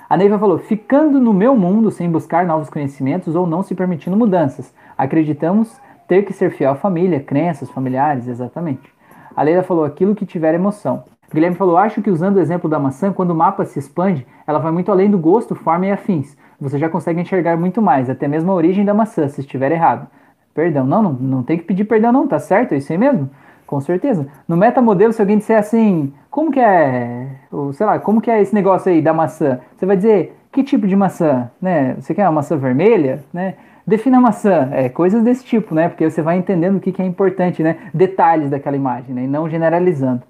A 0.10 0.18
Neiva 0.18 0.38
falou: 0.38 0.58
ficando 0.58 1.20
no 1.20 1.34
meu 1.34 1.56
mundo 1.56 1.90
sem 1.90 2.10
buscar 2.10 2.46
novos 2.46 2.70
conhecimentos 2.70 3.36
ou 3.36 3.48
não 3.48 3.64
se 3.64 3.74
permitindo 3.74 4.18
mudanças. 4.18 4.74
Acreditamos 4.98 5.80
ter 6.08 6.24
que 6.24 6.34
ser 6.34 6.52
fiel 6.52 6.72
à 6.72 6.76
família, 6.76 7.20
crenças, 7.20 7.70
familiares, 7.70 8.28
exatamente. 8.28 8.94
A 9.36 9.42
Leila 9.42 9.64
falou: 9.64 9.86
aquilo 9.86 10.16
que 10.16 10.26
tiver 10.26 10.54
emoção. 10.54 11.04
Guilherme 11.34 11.58
falou: 11.58 11.78
acho 11.78 12.02
que 12.02 12.12
usando 12.12 12.36
o 12.36 12.40
exemplo 12.40 12.70
da 12.70 12.78
maçã, 12.78 13.12
quando 13.12 13.32
o 13.32 13.36
mapa 13.36 13.66
se 13.66 13.80
expande, 13.80 14.28
ela 14.46 14.60
vai 14.60 14.72
muito 14.72 14.92
além 14.92 15.10
do 15.10 15.18
gosto, 15.18 15.56
forma 15.56 15.88
e 15.88 15.92
afins. 15.92 16.38
Você 16.60 16.78
já 16.78 16.90
consegue 16.90 17.22
enxergar 17.22 17.58
muito 17.58 17.82
mais, 17.82 18.10
até 18.10 18.28
mesmo 18.28 18.52
a 18.52 18.56
origem 18.56 18.86
da 18.86 18.94
maçã, 18.94 19.28
se 19.28 19.42
estiver 19.42 19.72
errado. 19.72 20.08
Perdão, 20.54 20.86
não, 20.86 21.02
não, 21.02 21.14
não 21.14 21.44
tem 21.44 21.58
que 21.58 21.64
pedir 21.64 21.86
perdão, 21.86 22.12
não, 22.12 22.28
tá 22.28 22.40
certo? 22.40 22.74
É 22.74 22.78
isso 22.78 22.92
aí 22.92 22.98
mesmo? 22.98 23.30
Com 23.66 23.80
certeza. 23.80 24.28
No 24.48 24.56
metamodelo, 24.56 25.12
se 25.12 25.22
alguém 25.22 25.38
disser 25.38 25.58
assim, 25.58 26.14
como 26.30 26.52
que 26.52 26.60
é, 26.60 27.28
ou, 27.52 27.74
sei 27.74 27.86
lá, 27.86 27.98
como 28.00 28.22
que 28.22 28.30
é 28.30 28.42
esse 28.42 28.54
negócio 28.54 28.92
aí 28.92 29.02
da 29.02 29.14
maçã? 29.14 29.60
Você 29.76 29.86
vai 29.86 29.96
dizer, 29.96 30.38
que 30.52 30.64
tipo 30.64 30.88
de 30.88 30.96
maçã? 30.96 31.50
Né? 31.62 31.96
Você 32.00 32.14
quer 32.14 32.26
uma 32.26 32.34
maçã 32.34 32.56
vermelha? 32.56 33.24
Né? 33.34 33.56
Defina 33.86 34.18
a 34.18 34.22
maçã, 34.22 34.70
é, 34.72 34.88
coisas 34.88 35.24
desse 35.24 35.44
tipo, 35.44 35.76
né? 35.76 35.90
Porque 35.90 36.10
você 36.10 36.22
vai 36.22 36.38
entendendo 36.38 36.78
o 36.78 36.80
que, 36.80 36.92
que 36.92 37.02
é 37.02 37.06
importante, 37.06 37.62
né? 37.62 37.78
Detalhes 37.94 38.50
daquela 38.50 38.78
imagem, 38.78 39.14
né? 39.14 39.24
E 39.24 39.28
não 39.28 39.50
generalizando. 39.50 40.22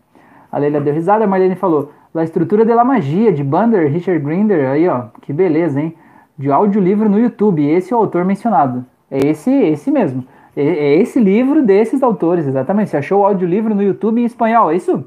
A 0.51 0.57
Leila 0.57 0.81
deu 0.81 0.93
risada, 0.93 1.23
a 1.23 1.27
Marlene 1.27 1.55
falou: 1.55 1.91
La 2.15 2.23
estrutura 2.23 2.65
de 2.65 2.73
la 2.73 2.83
magia, 2.83 3.31
de 3.31 3.43
Bander, 3.43 3.91
Richard 3.91 4.23
Grinder, 4.23 4.69
aí 4.69 4.87
ó, 4.87 5.05
que 5.21 5.31
beleza, 5.31 5.79
hein? 5.79 5.95
De 6.43 6.51
audiolivro 6.51 7.07
no 7.07 7.17
YouTube, 7.17 7.65
esse 7.65 7.93
é 7.93 7.95
o 7.95 7.99
autor 7.99 8.25
mencionado. 8.25 8.85
É 9.09 9.17
esse, 9.27 9.49
esse 9.49 9.89
mesmo. 9.89 10.25
É, 10.53 10.61
é 10.61 10.95
esse 10.95 11.17
livro 11.17 11.63
desses 11.63 12.03
autores, 12.03 12.45
exatamente. 12.45 12.89
Você 12.89 12.97
achou 12.97 13.21
o 13.21 13.25
audiolivro 13.25 13.73
no 13.73 13.81
YouTube 13.81 14.19
em 14.19 14.25
espanhol, 14.25 14.69
é 14.69 14.75
isso? 14.75 15.05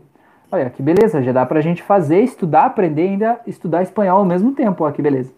Olha, 0.51 0.71
que 0.71 0.83
beleza, 0.83 1.23
já 1.23 1.33
dá 1.33 1.45
pra 1.45 1.61
gente 1.61 1.83
fazer, 1.83 2.23
estudar, 2.23 2.65
aprender 2.65 3.05
e 3.05 3.09
ainda 3.09 3.39
estudar 3.47 3.83
espanhol 3.83 4.21
ao 4.21 4.25
mesmo 4.25 4.53
tempo, 4.53 4.83
ó, 4.83 4.91
que 4.91 5.03
beleza. 5.03 5.31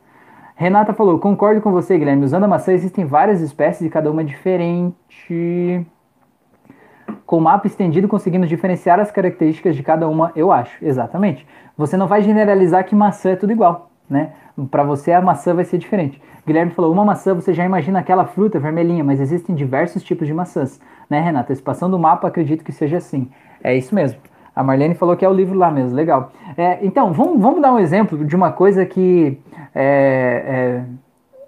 Renata 0.54 0.94
falou, 0.94 1.18
concordo 1.18 1.60
com 1.60 1.72
você, 1.72 1.98
Guilherme. 1.98 2.24
Usando 2.24 2.44
a 2.44 2.48
maçã 2.48 2.72
existem 2.72 3.04
várias 3.04 3.40
espécies 3.40 3.82
e 3.82 3.90
cada 3.90 4.08
uma 4.08 4.20
é 4.20 4.24
diferente 4.24 5.84
com 7.26 7.38
o 7.38 7.40
mapa 7.40 7.66
estendido 7.66 8.06
conseguindo 8.06 8.46
diferenciar 8.46 9.00
as 9.00 9.10
características 9.10 9.74
de 9.74 9.82
cada 9.82 10.08
uma, 10.08 10.30
eu 10.36 10.52
acho. 10.52 10.78
Exatamente. 10.80 11.44
Você 11.76 11.96
não 11.96 12.06
vai 12.06 12.22
generalizar 12.22 12.84
que 12.84 12.94
maçã 12.94 13.30
é 13.30 13.36
tudo 13.36 13.50
igual, 13.50 13.90
né? 14.08 14.30
Para 14.70 14.82
você 14.82 15.12
a 15.12 15.20
maçã 15.20 15.54
vai 15.54 15.64
ser 15.64 15.78
diferente. 15.78 16.20
Guilherme 16.46 16.72
falou, 16.72 16.92
uma 16.92 17.04
maçã 17.04 17.34
você 17.34 17.52
já 17.52 17.64
imagina 17.64 17.98
aquela 17.98 18.24
fruta 18.24 18.58
vermelhinha, 18.58 19.04
mas 19.04 19.20
existem 19.20 19.54
diversos 19.54 20.02
tipos 20.02 20.26
de 20.26 20.32
maçãs, 20.32 20.80
né, 21.08 21.20
Renata? 21.20 21.52
Expansão 21.52 21.90
do 21.90 21.98
mapa, 21.98 22.26
acredito 22.26 22.64
que 22.64 22.72
seja 22.72 22.96
assim. 22.96 23.30
É 23.62 23.76
isso 23.76 23.94
mesmo. 23.94 24.18
A 24.56 24.62
Marlene 24.62 24.94
falou 24.94 25.16
que 25.16 25.24
é 25.24 25.28
o 25.28 25.32
livro 25.32 25.56
lá 25.56 25.70
mesmo, 25.70 25.94
legal. 25.94 26.32
É, 26.56 26.78
então, 26.82 27.12
vamos, 27.12 27.40
vamos 27.40 27.62
dar 27.62 27.72
um 27.72 27.78
exemplo 27.78 28.24
de 28.24 28.34
uma 28.34 28.50
coisa 28.50 28.84
que 28.84 29.38
é, 29.74 30.82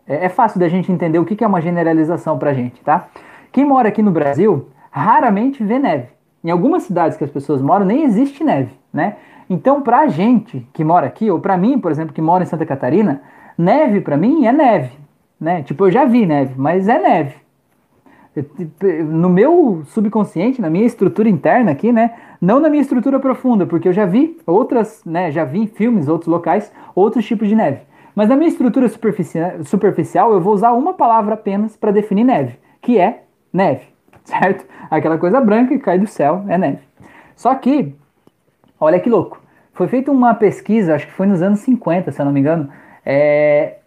é, 0.06 0.14
é, 0.14 0.24
é 0.26 0.28
fácil 0.28 0.60
da 0.60 0.68
gente 0.68 0.92
entender 0.92 1.18
o 1.18 1.24
que 1.24 1.42
é 1.42 1.46
uma 1.46 1.60
generalização 1.60 2.38
pra 2.38 2.52
gente, 2.52 2.80
tá? 2.82 3.08
Quem 3.50 3.64
mora 3.64 3.88
aqui 3.88 4.02
no 4.02 4.12
Brasil 4.12 4.68
raramente 4.90 5.64
vê 5.64 5.78
neve. 5.78 6.08
Em 6.42 6.50
algumas 6.50 6.84
cidades 6.84 7.16
que 7.16 7.24
as 7.24 7.30
pessoas 7.30 7.60
moram, 7.60 7.84
nem 7.84 8.04
existe 8.04 8.44
neve, 8.44 8.72
né? 8.92 9.16
Então, 9.50 9.82
pra 9.82 10.06
gente 10.06 10.64
que 10.72 10.84
mora 10.84 11.08
aqui, 11.08 11.28
ou 11.28 11.40
pra 11.40 11.56
mim, 11.56 11.78
por 11.78 11.90
exemplo, 11.90 12.14
que 12.14 12.22
mora 12.22 12.44
em 12.44 12.46
Santa 12.46 12.64
Catarina, 12.64 13.20
neve 13.58 14.00
pra 14.00 14.16
mim 14.16 14.46
é 14.46 14.52
neve, 14.52 14.92
né? 15.40 15.62
Tipo, 15.64 15.86
eu 15.86 15.90
já 15.90 16.04
vi 16.04 16.24
neve, 16.24 16.54
mas 16.56 16.88
é 16.88 17.00
neve. 17.00 17.34
No 19.08 19.28
meu 19.28 19.82
subconsciente, 19.86 20.60
na 20.62 20.70
minha 20.70 20.86
estrutura 20.86 21.28
interna 21.28 21.72
aqui, 21.72 21.90
né? 21.90 22.14
Não 22.40 22.60
na 22.60 22.70
minha 22.70 22.80
estrutura 22.80 23.18
profunda, 23.18 23.66
porque 23.66 23.88
eu 23.88 23.92
já 23.92 24.06
vi 24.06 24.38
outras, 24.46 25.02
né? 25.04 25.32
Já 25.32 25.44
vi 25.44 25.58
em 25.58 25.66
filmes, 25.66 26.06
outros 26.06 26.28
locais, 26.28 26.72
outros 26.94 27.26
tipos 27.26 27.48
de 27.48 27.56
neve. 27.56 27.80
Mas 28.14 28.28
na 28.28 28.36
minha 28.36 28.48
estrutura 28.48 28.88
superficial 29.64 30.32
eu 30.32 30.40
vou 30.40 30.54
usar 30.54 30.72
uma 30.72 30.94
palavra 30.94 31.34
apenas 31.34 31.76
para 31.76 31.90
definir 31.90 32.22
neve, 32.22 32.56
que 32.80 32.98
é 32.98 33.24
neve 33.52 33.82
certo? 34.24 34.64
Aquela 34.90 35.18
coisa 35.18 35.40
branca 35.40 35.76
que 35.76 35.82
cai 35.82 35.98
do 35.98 36.06
céu 36.06 36.44
é 36.48 36.56
neve. 36.56 36.82
Só 37.34 37.54
que, 37.54 37.94
olha 38.78 39.00
que 39.00 39.08
louco, 39.08 39.39
foi 39.80 39.88
feita 39.88 40.12
uma 40.12 40.34
pesquisa, 40.34 40.94
acho 40.94 41.06
que 41.06 41.12
foi 41.14 41.26
nos 41.26 41.40
anos 41.40 41.60
50, 41.60 42.12
se 42.12 42.20
eu 42.20 42.26
não 42.26 42.32
me 42.34 42.40
engano, 42.40 42.68
é, 43.02 43.78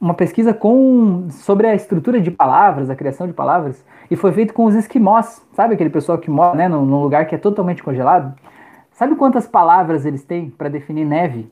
uma 0.00 0.14
pesquisa 0.14 0.54
com, 0.54 1.26
sobre 1.28 1.66
a 1.66 1.74
estrutura 1.74 2.20
de 2.20 2.30
palavras, 2.30 2.88
a 2.88 2.94
criação 2.94 3.26
de 3.26 3.32
palavras, 3.32 3.84
e 4.08 4.14
foi 4.14 4.30
feito 4.30 4.54
com 4.54 4.64
os 4.64 4.76
esquimós, 4.76 5.44
sabe 5.52 5.74
aquele 5.74 5.90
pessoal 5.90 6.18
que 6.18 6.30
mora 6.30 6.54
né, 6.54 6.68
num, 6.68 7.02
lugar 7.02 7.26
que 7.26 7.34
é 7.34 7.38
totalmente 7.38 7.82
congelado? 7.82 8.32
Sabe 8.92 9.16
quantas 9.16 9.44
palavras 9.44 10.06
eles 10.06 10.22
têm 10.22 10.50
para 10.50 10.68
definir 10.68 11.04
neve? 11.04 11.50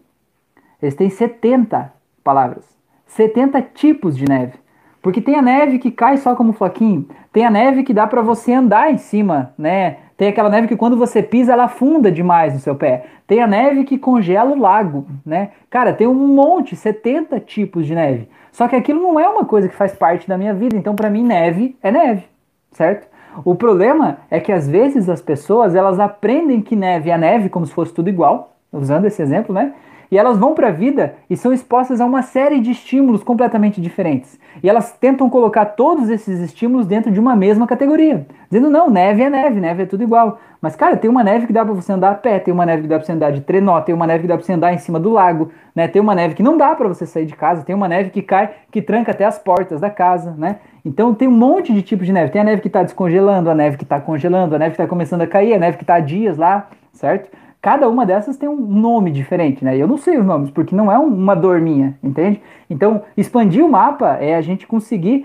Eles 0.81 0.95
têm 0.95 1.11
70 1.11 1.93
palavras, 2.23 2.65
70 3.07 3.63
tipos 3.75 4.17
de 4.17 4.27
neve. 4.29 4.61
Porque 5.03 5.21
tem 5.21 5.35
a 5.35 5.43
neve 5.43 5.81
que 5.81 5.91
cai 5.91 6.19
só 6.19 6.37
como 6.37 6.53
floquinho, 6.53 7.09
tem 7.33 7.45
a 7.45 7.51
neve 7.51 7.83
que 7.83 7.93
dá 7.93 8.07
para 8.07 8.23
você 8.23 8.53
andar 8.53 8.93
em 8.93 8.99
cima, 8.99 9.53
né? 9.59 9.97
Tem 10.23 10.29
aquela 10.29 10.49
neve 10.49 10.69
que 10.69 10.77
quando 10.77 10.97
você 10.97 11.21
pisa 11.21 11.53
ela 11.53 11.65
afunda 11.65 12.09
demais 12.09 12.55
no 12.55 12.61
seu 12.61 12.77
pé. 12.77 13.07
Tem 13.27 13.43
a 13.43 13.47
neve 13.49 13.83
que 13.83 13.99
congela 13.99 14.53
o 14.53 14.57
lago, 14.57 15.05
né? 15.27 15.51
Cara, 15.69 15.93
tem 15.93 16.07
um 16.07 16.15
monte, 16.15 16.77
70 16.77 17.41
tipos 17.41 17.85
de 17.89 17.93
neve. 17.93 18.29
Só 18.53 18.69
que 18.69 18.77
aquilo 18.77 19.03
não 19.03 19.19
é 19.19 19.29
uma 19.29 19.45
coisa 19.45 19.69
que 19.69 19.75
faz 19.75 19.97
parte 19.97 20.29
da 20.29 20.39
minha 20.39 20.55
vida, 20.55 20.77
então 20.77 20.95
para 20.95 21.11
mim 21.11 21.25
neve 21.25 21.77
é 21.83 21.91
neve, 21.91 22.23
certo? 22.71 23.09
O 23.45 23.57
problema 23.57 24.19
é 24.31 24.39
que 24.39 24.53
às 24.53 24.69
vezes 24.69 25.09
as 25.09 25.21
pessoas 25.21 25.75
elas 25.75 25.99
aprendem 25.99 26.61
que 26.61 26.77
neve 26.77 27.11
é 27.11 27.19
neve 27.19 27.49
como 27.49 27.67
se 27.67 27.75
fosse 27.75 27.93
tudo 27.93 28.09
igual, 28.09 28.55
usando 28.73 29.07
esse 29.07 29.21
exemplo, 29.21 29.53
né? 29.53 29.75
E 30.13 30.19
elas 30.19 30.37
vão 30.37 30.53
para 30.53 30.69
a 30.69 30.71
vida 30.71 31.15
e 31.31 31.39
são 31.39 31.55
expostas 31.55 31.99
a 31.99 32.05
uma 32.05 32.21
série 32.21 32.61
de 32.61 32.71
estímulos 32.71 33.25
completamente 33.25 33.81
diferentes. 33.81 34.39
E 34.63 34.69
elas 34.69 34.93
tentam 34.93 35.31
colocar 35.31 35.65
todos 35.65 36.11
esses 36.11 36.39
estímulos 36.39 36.87
dentro 36.87 37.11
de 37.11 37.19
uma 37.19 37.35
mesma 37.35 37.67
categoria. 37.67 38.27
Dizendo, 38.51 38.69
não, 38.69 38.91
neve 38.91 39.23
é 39.23 39.31
neve, 39.31 39.59
neve 39.59 39.85
é 39.85 39.87
tudo 39.87 40.03
igual. 40.03 40.39
Mas, 40.61 40.77
cara, 40.77 40.99
tem 40.99 41.11
uma 41.11 41.25
neve 41.25 41.47
que 41.47 41.53
dá 41.53 41.65
para 41.65 41.73
você 41.73 41.91
andar 41.95 42.11
a 42.11 42.15
pé, 42.15 42.39
tem 42.39 42.53
uma 42.53 42.67
neve 42.67 42.83
que 42.83 42.89
dá 42.89 42.97
para 42.97 43.07
você 43.07 43.13
andar 43.13 43.33
de 43.33 43.41
trenó, 43.41 43.81
tem 43.81 43.95
uma 43.95 44.07
neve 44.07 44.21
que 44.21 44.29
dá 44.29 44.37
para 44.37 44.45
você 44.45 44.53
andar 44.53 44.75
em 44.75 44.79
cima 44.79 45.01
do 45.01 45.11
lago, 45.11 45.51
né? 45.75 45.89
Tem 45.89 46.03
uma 46.03 46.15
neve 46.15 46.35
que 46.35 46.43
não 46.43 46.59
dá 46.59 46.75
para 46.75 46.89
você 46.89 47.07
sair 47.07 47.25
de 47.25 47.35
casa, 47.35 47.65
tem 47.65 47.75
uma 47.75 47.89
neve 47.89 48.11
que 48.11 48.21
cai, 48.21 48.51
que 48.71 48.83
tranca 48.83 49.13
até 49.13 49.25
as 49.25 49.39
portas 49.39 49.81
da 49.81 49.89
casa, 49.89 50.35
né? 50.37 50.57
Então 50.85 51.15
tem 51.15 51.27
um 51.27 51.33
monte 51.33 51.73
de 51.73 51.81
tipos 51.81 52.07
de 52.07 52.13
neve. 52.13 52.31
Tem 52.31 52.43
a 52.43 52.45
neve 52.45 52.61
que 52.61 52.69
está 52.69 52.83
descongelando, 52.83 53.49
a 53.49 53.55
neve 53.55 53.79
que 53.79 53.85
está 53.85 53.99
congelando, 53.99 54.55
a 54.55 54.59
neve 54.59 54.73
que 54.73 54.83
está 54.83 54.87
começando 54.87 55.23
a 55.23 55.27
cair, 55.27 55.55
a 55.55 55.59
neve 55.59 55.79
que 55.79 55.85
está 55.85 55.95
há 55.95 56.01
dias 56.01 56.37
lá, 56.37 56.69
certo? 56.93 57.31
Cada 57.63 57.89
uma 57.89 58.05
dessas 58.05 58.37
tem 58.37 58.49
um 58.49 58.57
nome 58.57 59.13
diferente, 59.13 59.65
né? 59.65 59.79
Eu 59.79 59.87
não 59.87 59.97
sei 59.97 60.19
os 60.19 60.27
nomes, 60.27 60.51
porque 60.51 60.75
não 60.75 60.91
é 60.91 60.99
uma 60.99 61.37
dor 61.37 61.61
minha, 61.61 61.97
entende? 62.03 62.43
Então, 62.69 63.03
expandir 63.17 63.65
o 63.65 63.71
mapa 63.71 64.17
é 64.17 64.35
a 64.35 64.41
gente 64.41 64.67
conseguir 64.67 65.25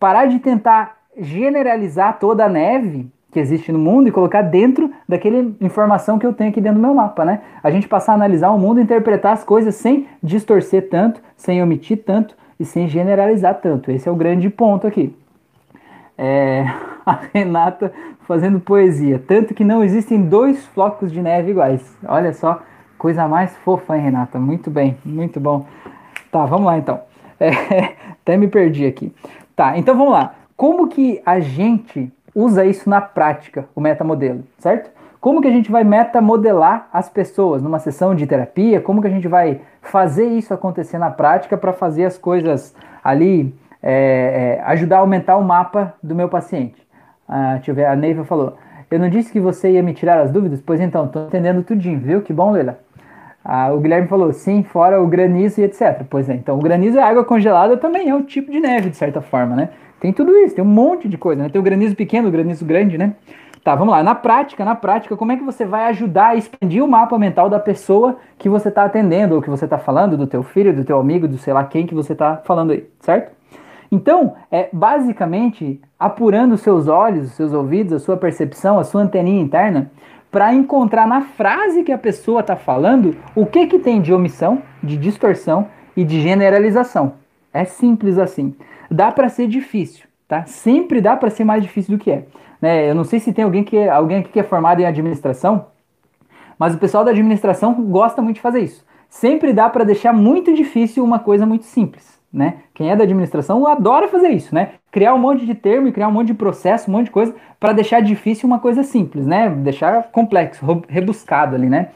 parar 0.00 0.24
de 0.24 0.38
tentar 0.38 0.96
generalizar 1.18 2.18
toda 2.18 2.46
a 2.46 2.48
neve 2.48 3.06
que 3.30 3.38
existe 3.38 3.70
no 3.70 3.78
mundo 3.78 4.08
e 4.08 4.10
colocar 4.10 4.40
dentro 4.40 4.90
daquela 5.06 5.52
informação 5.60 6.18
que 6.18 6.26
eu 6.26 6.32
tenho 6.32 6.48
aqui 6.48 6.62
dentro 6.62 6.78
do 6.78 6.82
meu 6.82 6.94
mapa, 6.94 7.26
né? 7.26 7.42
A 7.62 7.70
gente 7.70 7.86
passar 7.86 8.12
a 8.12 8.14
analisar 8.14 8.48
o 8.52 8.58
mundo, 8.58 8.80
interpretar 8.80 9.34
as 9.34 9.44
coisas 9.44 9.74
sem 9.74 10.06
distorcer 10.22 10.88
tanto, 10.88 11.20
sem 11.36 11.62
omitir 11.62 12.02
tanto 12.02 12.34
e 12.58 12.64
sem 12.64 12.88
generalizar 12.88 13.54
tanto. 13.60 13.90
Esse 13.90 14.08
é 14.08 14.12
o 14.12 14.16
grande 14.16 14.48
ponto 14.48 14.86
aqui. 14.86 15.14
É, 16.18 16.64
a 17.04 17.18
Renata 17.32 17.92
fazendo 18.26 18.60
poesia. 18.60 19.22
Tanto 19.26 19.54
que 19.54 19.64
não 19.64 19.84
existem 19.84 20.22
dois 20.22 20.64
flocos 20.66 21.12
de 21.12 21.22
neve 21.22 21.52
iguais. 21.52 21.96
Olha 22.06 22.32
só, 22.32 22.60
coisa 22.98 23.28
mais 23.28 23.56
fofa, 23.58 23.96
hein, 23.96 24.02
Renata? 24.02 24.38
Muito 24.38 24.70
bem, 24.70 24.96
muito 25.04 25.38
bom. 25.38 25.66
Tá, 26.30 26.44
vamos 26.44 26.66
lá 26.66 26.78
então. 26.78 27.00
É, 27.38 27.92
até 28.12 28.34
me 28.34 28.48
perdi 28.48 28.86
aqui. 28.86 29.14
Tá, 29.54 29.76
então 29.76 29.94
vamos 29.94 30.14
lá. 30.14 30.34
Como 30.56 30.88
que 30.88 31.20
a 31.26 31.38
gente 31.38 32.10
usa 32.34 32.64
isso 32.64 32.88
na 32.88 32.98
prática, 32.98 33.68
o 33.74 33.80
metamodelo, 33.80 34.42
certo? 34.58 34.90
Como 35.20 35.42
que 35.42 35.48
a 35.48 35.50
gente 35.50 35.70
vai 35.70 35.84
metamodelar 35.84 36.88
as 36.92 37.10
pessoas 37.10 37.62
numa 37.62 37.78
sessão 37.78 38.14
de 38.14 38.26
terapia? 38.26 38.80
Como 38.80 39.02
que 39.02 39.06
a 39.06 39.10
gente 39.10 39.28
vai 39.28 39.60
fazer 39.82 40.28
isso 40.28 40.54
acontecer 40.54 40.96
na 40.98 41.10
prática 41.10 41.58
para 41.58 41.74
fazer 41.74 42.04
as 42.04 42.16
coisas 42.16 42.74
ali 43.04 43.54
é, 43.88 44.58
é, 44.58 44.62
ajudar 44.64 44.96
a 44.96 45.00
aumentar 45.00 45.36
o 45.36 45.44
mapa 45.44 45.94
do 46.02 46.12
meu 46.12 46.28
paciente. 46.28 46.74
Ah, 47.28 47.54
deixa 47.54 47.70
eu 47.70 47.74
ver, 47.74 47.86
a 47.86 47.94
Neiva 47.94 48.24
falou. 48.24 48.58
Eu 48.90 48.98
não 48.98 49.08
disse 49.08 49.30
que 49.30 49.38
você 49.38 49.70
ia 49.70 49.82
me 49.82 49.94
tirar 49.94 50.18
as 50.20 50.32
dúvidas? 50.32 50.60
Pois 50.60 50.80
então, 50.80 51.06
tô 51.06 51.26
entendendo 51.26 51.62
tudinho, 51.62 52.00
viu? 52.00 52.20
Que 52.20 52.32
bom, 52.32 52.50
Leila. 52.50 52.80
Ah, 53.44 53.72
o 53.72 53.78
Guilherme 53.78 54.08
falou, 54.08 54.32
sim, 54.32 54.64
fora 54.64 55.00
o 55.00 55.06
granizo 55.06 55.60
e 55.60 55.64
etc. 55.64 56.02
Pois 56.10 56.28
é, 56.28 56.34
então 56.34 56.58
o 56.58 56.60
granizo 56.60 56.98
é 56.98 57.02
água 57.02 57.24
congelada 57.24 57.76
também 57.76 58.08
é 58.08 58.14
um 58.14 58.24
tipo 58.24 58.50
de 58.50 58.58
neve, 58.58 58.90
de 58.90 58.96
certa 58.96 59.20
forma, 59.20 59.54
né? 59.54 59.68
Tem 60.00 60.12
tudo 60.12 60.36
isso, 60.36 60.56
tem 60.56 60.64
um 60.64 60.68
monte 60.68 61.08
de 61.08 61.16
coisa, 61.16 61.44
né? 61.44 61.48
Tem 61.48 61.60
o 61.60 61.64
granizo 61.64 61.94
pequeno, 61.94 62.26
o 62.26 62.32
granizo 62.32 62.64
grande, 62.64 62.98
né? 62.98 63.14
Tá, 63.62 63.76
vamos 63.76 63.92
lá. 63.92 64.02
Na 64.02 64.16
prática, 64.16 64.64
na 64.64 64.74
prática, 64.74 65.16
como 65.16 65.30
é 65.30 65.36
que 65.36 65.44
você 65.44 65.64
vai 65.64 65.84
ajudar 65.90 66.28
a 66.28 66.34
expandir 66.34 66.84
o 66.84 66.88
mapa 66.88 67.16
mental 67.18 67.48
da 67.48 67.60
pessoa 67.60 68.16
que 68.36 68.48
você 68.48 68.68
está 68.68 68.84
atendendo, 68.84 69.36
ou 69.36 69.42
que 69.42 69.50
você 69.50 69.64
está 69.64 69.78
falando, 69.78 70.16
do 70.16 70.26
teu 70.26 70.42
filho, 70.42 70.74
do 70.74 70.84
teu 70.84 70.98
amigo, 70.98 71.28
do 71.28 71.38
sei 71.38 71.52
lá 71.52 71.62
quem 71.64 71.86
que 71.86 71.94
você 71.94 72.14
está 72.14 72.38
falando 72.38 72.72
aí, 72.72 72.84
certo? 73.00 73.36
Então, 73.90 74.34
é 74.50 74.68
basicamente 74.72 75.80
apurando 75.98 76.54
os 76.54 76.60
seus 76.60 76.88
olhos, 76.88 77.26
os 77.28 77.32
seus 77.32 77.52
ouvidos, 77.52 77.92
a 77.92 77.98
sua 77.98 78.16
percepção, 78.16 78.78
a 78.78 78.84
sua 78.84 79.02
anteninha 79.02 79.40
interna, 79.40 79.90
para 80.30 80.52
encontrar 80.52 81.06
na 81.06 81.22
frase 81.22 81.82
que 81.82 81.92
a 81.92 81.98
pessoa 81.98 82.40
está 82.40 82.56
falando 82.56 83.16
o 83.34 83.46
que, 83.46 83.66
que 83.66 83.78
tem 83.78 84.00
de 84.00 84.12
omissão, 84.12 84.62
de 84.82 84.96
distorção 84.96 85.68
e 85.96 86.04
de 86.04 86.20
generalização. 86.20 87.14
É 87.52 87.64
simples 87.64 88.18
assim. 88.18 88.54
Dá 88.90 89.10
para 89.10 89.28
ser 89.28 89.46
difícil, 89.46 90.06
tá? 90.28 90.44
Sempre 90.44 91.00
dá 91.00 91.16
para 91.16 91.30
ser 91.30 91.44
mais 91.44 91.62
difícil 91.62 91.96
do 91.96 92.02
que 92.02 92.10
é. 92.10 92.24
Né? 92.60 92.90
Eu 92.90 92.94
não 92.94 93.04
sei 93.04 93.18
se 93.18 93.32
tem 93.32 93.44
alguém, 93.44 93.64
que, 93.64 93.88
alguém 93.88 94.18
aqui 94.18 94.30
que 94.30 94.40
é 94.40 94.42
formado 94.42 94.80
em 94.80 94.84
administração, 94.84 95.66
mas 96.58 96.74
o 96.74 96.78
pessoal 96.78 97.04
da 97.04 97.10
administração 97.12 97.74
gosta 97.74 98.20
muito 98.20 98.36
de 98.36 98.42
fazer 98.42 98.60
isso. 98.60 98.84
Sempre 99.08 99.52
dá 99.52 99.70
para 99.70 99.84
deixar 99.84 100.12
muito 100.12 100.52
difícil 100.52 101.04
uma 101.04 101.18
coisa 101.18 101.46
muito 101.46 101.64
simples 101.64 102.15
né? 102.32 102.58
Quem 102.74 102.90
é 102.90 102.96
da 102.96 103.04
administração 103.04 103.66
adora 103.66 104.08
fazer 104.08 104.28
isso, 104.28 104.54
né? 104.54 104.72
Criar 104.90 105.14
um 105.14 105.18
monte 105.18 105.46
de 105.46 105.54
termo 105.54 105.88
e 105.88 105.92
criar 105.92 106.08
um 106.08 106.12
monte 106.12 106.28
de 106.28 106.34
processo, 106.34 106.90
um 106.90 106.94
monte 106.94 107.06
de 107.06 107.10
coisa 107.10 107.34
para 107.58 107.72
deixar 107.72 108.00
difícil 108.00 108.46
uma 108.46 108.58
coisa 108.58 108.82
simples, 108.82 109.26
né? 109.26 109.48
Deixar 109.48 110.04
complexo, 110.10 110.64
rebuscado 110.88 111.54
ali, 111.54 111.68
né? 111.68 111.88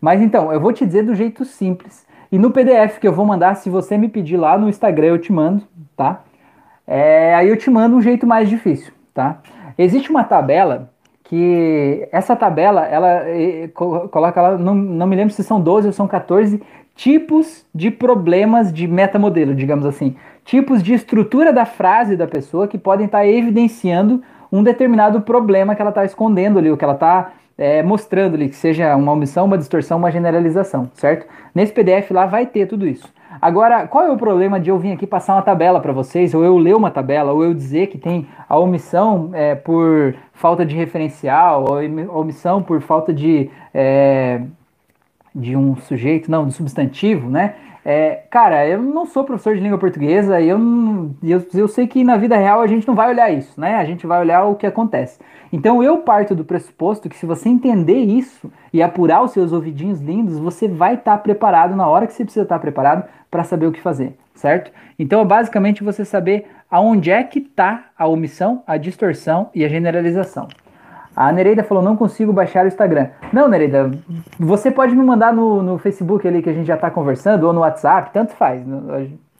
Mas 0.00 0.20
então, 0.20 0.52
eu 0.52 0.60
vou 0.60 0.72
te 0.72 0.84
dizer 0.84 1.02
do 1.02 1.14
jeito 1.14 1.44
simples. 1.44 2.06
E 2.30 2.38
no 2.38 2.50
PDF 2.50 2.98
que 2.98 3.06
eu 3.06 3.12
vou 3.12 3.24
mandar, 3.24 3.54
se 3.54 3.70
você 3.70 3.96
me 3.96 4.08
pedir 4.08 4.36
lá 4.36 4.58
no 4.58 4.68
Instagram, 4.68 5.08
eu 5.08 5.18
te 5.18 5.32
mando, 5.32 5.62
tá? 5.96 6.22
É, 6.86 7.34
aí 7.34 7.48
eu 7.48 7.56
te 7.56 7.70
mando 7.70 7.96
um 7.96 8.02
jeito 8.02 8.26
mais 8.26 8.48
difícil, 8.48 8.92
tá? 9.14 9.40
Existe 9.78 10.10
uma 10.10 10.24
tabela 10.24 10.90
que 11.24 12.06
essa 12.12 12.36
tabela, 12.36 12.86
ela 12.86 13.24
coloca 14.10 14.40
lá, 14.40 14.56
não, 14.56 14.74
não 14.74 15.06
me 15.06 15.16
lembro 15.16 15.34
se 15.34 15.42
são 15.42 15.60
12 15.60 15.88
ou 15.88 15.92
são 15.92 16.06
14 16.06 16.62
tipos 16.96 17.64
de 17.74 17.90
problemas 17.90 18.72
de 18.72 18.88
metamodelo, 18.88 19.54
digamos 19.54 19.86
assim. 19.86 20.16
Tipos 20.44 20.82
de 20.82 20.94
estrutura 20.94 21.52
da 21.52 21.66
frase 21.66 22.16
da 22.16 22.26
pessoa 22.26 22.66
que 22.66 22.78
podem 22.78 23.06
estar 23.06 23.18
tá 23.18 23.26
evidenciando 23.26 24.22
um 24.50 24.62
determinado 24.62 25.20
problema 25.20 25.74
que 25.74 25.82
ela 25.82 25.90
está 25.90 26.04
escondendo 26.04 26.58
ali, 26.58 26.70
o 26.70 26.76
que 26.76 26.84
ela 26.84 26.94
está 26.94 27.32
é, 27.58 27.82
mostrando 27.82 28.34
ali, 28.34 28.48
que 28.48 28.56
seja 28.56 28.96
uma 28.96 29.12
omissão, 29.12 29.44
uma 29.44 29.58
distorção, 29.58 29.98
uma 29.98 30.10
generalização, 30.10 30.90
certo? 30.94 31.26
Nesse 31.54 31.72
PDF 31.72 32.10
lá 32.10 32.26
vai 32.26 32.46
ter 32.46 32.66
tudo 32.66 32.86
isso. 32.86 33.12
Agora, 33.40 33.86
qual 33.86 34.04
é 34.04 34.10
o 34.10 34.16
problema 34.16 34.58
de 34.58 34.70
eu 34.70 34.78
vir 34.78 34.92
aqui 34.92 35.06
passar 35.06 35.34
uma 35.34 35.42
tabela 35.42 35.80
para 35.80 35.92
vocês, 35.92 36.32
ou 36.32 36.42
eu 36.42 36.56
ler 36.56 36.74
uma 36.74 36.90
tabela, 36.90 37.32
ou 37.32 37.44
eu 37.44 37.52
dizer 37.52 37.88
que 37.88 37.98
tem 37.98 38.26
a 38.48 38.58
omissão 38.58 39.30
é, 39.34 39.54
por 39.54 40.14
falta 40.32 40.64
de 40.64 40.74
referencial, 40.74 41.64
ou 41.68 42.18
omissão 42.18 42.62
por 42.62 42.80
falta 42.80 43.12
de 43.12 43.50
é, 43.74 44.40
de 45.36 45.54
um 45.54 45.76
sujeito, 45.76 46.30
não, 46.30 46.46
de 46.46 46.54
substantivo, 46.54 47.28
né? 47.28 47.54
É, 47.84 48.22
cara, 48.30 48.66
eu 48.66 48.82
não 48.82 49.06
sou 49.06 49.22
professor 49.22 49.54
de 49.54 49.60
língua 49.60 49.78
portuguesa 49.78 50.40
e 50.40 50.48
eu, 50.48 50.58
eu, 51.22 51.46
eu 51.54 51.68
sei 51.68 51.86
que 51.86 52.02
na 52.02 52.16
vida 52.16 52.36
real 52.36 52.60
a 52.60 52.66
gente 52.66 52.88
não 52.88 52.96
vai 52.96 53.08
olhar 53.08 53.30
isso, 53.30 53.60
né? 53.60 53.76
A 53.76 53.84
gente 53.84 54.06
vai 54.06 54.18
olhar 54.18 54.44
o 54.44 54.56
que 54.56 54.66
acontece. 54.66 55.20
Então 55.52 55.80
eu 55.82 55.98
parto 55.98 56.34
do 56.34 56.44
pressuposto 56.44 57.08
que 57.08 57.16
se 57.16 57.24
você 57.24 57.48
entender 57.48 57.98
isso 57.98 58.50
e 58.72 58.82
apurar 58.82 59.22
os 59.22 59.30
seus 59.30 59.52
ouvidinhos 59.52 60.00
lindos, 60.00 60.36
você 60.36 60.66
vai 60.66 60.94
estar 60.94 61.16
tá 61.16 61.18
preparado 61.18 61.76
na 61.76 61.86
hora 61.86 62.08
que 62.08 62.12
você 62.12 62.24
precisa 62.24 62.42
estar 62.42 62.56
tá 62.56 62.60
preparado 62.60 63.04
para 63.30 63.44
saber 63.44 63.66
o 63.66 63.72
que 63.72 63.80
fazer, 63.80 64.16
certo? 64.34 64.72
Então 64.98 65.20
é 65.20 65.24
basicamente 65.24 65.84
você 65.84 66.04
saber 66.04 66.46
aonde 66.68 67.12
é 67.12 67.22
que 67.22 67.38
está 67.38 67.84
a 67.96 68.08
omissão, 68.08 68.64
a 68.66 68.76
distorção 68.76 69.50
e 69.54 69.64
a 69.64 69.68
generalização. 69.68 70.48
A 71.16 71.32
Nereida 71.32 71.64
falou, 71.64 71.82
não 71.82 71.96
consigo 71.96 72.30
baixar 72.30 72.66
o 72.66 72.68
Instagram. 72.68 73.08
Não, 73.32 73.48
Nereida, 73.48 73.90
você 74.38 74.70
pode 74.70 74.94
me 74.94 75.02
mandar 75.02 75.32
no, 75.32 75.62
no 75.62 75.78
Facebook 75.78 76.28
ali 76.28 76.42
que 76.42 76.50
a 76.50 76.52
gente 76.52 76.66
já 76.66 76.76
tá 76.76 76.90
conversando, 76.90 77.44
ou 77.44 77.54
no 77.54 77.60
WhatsApp, 77.60 78.10
tanto 78.12 78.34
faz. 78.34 78.62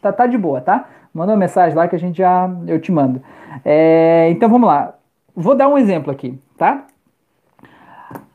Tá, 0.01 0.11
tá 0.11 0.25
de 0.25 0.39
boa, 0.39 0.59
tá? 0.59 0.85
Manda 1.13 1.33
uma 1.33 1.37
mensagem 1.37 1.77
lá 1.77 1.87
que 1.87 1.95
a 1.95 1.99
gente 1.99 2.17
já, 2.17 2.49
eu 2.65 2.81
te 2.81 2.91
mando. 2.91 3.21
É, 3.63 4.27
então 4.31 4.49
vamos 4.49 4.67
lá. 4.67 4.95
Vou 5.35 5.53
dar 5.53 5.67
um 5.67 5.77
exemplo 5.77 6.11
aqui, 6.11 6.41
tá? 6.57 6.85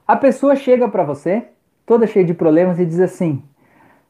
A 0.07 0.15
pessoa 0.15 0.55
chega 0.55 0.89
para 0.89 1.03
você, 1.03 1.49
toda 1.85 2.07
cheia 2.07 2.25
de 2.25 2.35
problemas, 2.35 2.79
e 2.79 2.87
diz 2.87 3.01
assim: 3.01 3.43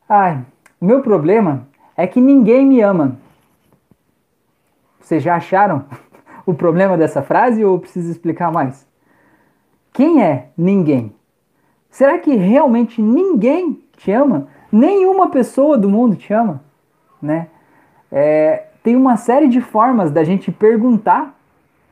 Ai, 0.06 0.44
o 0.78 0.84
meu 0.84 1.00
problema 1.00 1.66
é 1.96 2.06
que 2.06 2.20
ninguém 2.20 2.66
me 2.66 2.82
ama. 2.82 3.16
Vocês 5.00 5.22
já 5.22 5.36
acharam 5.36 5.86
o 6.44 6.52
problema 6.52 6.98
dessa 6.98 7.22
frase 7.22 7.64
ou 7.64 7.78
preciso 7.78 8.10
explicar 8.10 8.52
mais? 8.52 8.91
Quem 9.92 10.22
é 10.22 10.48
ninguém? 10.56 11.12
Será 11.90 12.18
que 12.18 12.34
realmente 12.34 13.02
ninguém 13.02 13.82
te 13.96 14.10
ama? 14.10 14.48
Nenhuma 14.70 15.28
pessoa 15.28 15.76
do 15.76 15.88
mundo 15.88 16.16
te 16.16 16.32
ama, 16.32 16.62
né? 17.20 17.48
É, 18.10 18.68
tem 18.82 18.96
uma 18.96 19.16
série 19.16 19.48
de 19.48 19.60
formas 19.60 20.10
da 20.10 20.24
gente 20.24 20.50
perguntar 20.50 21.38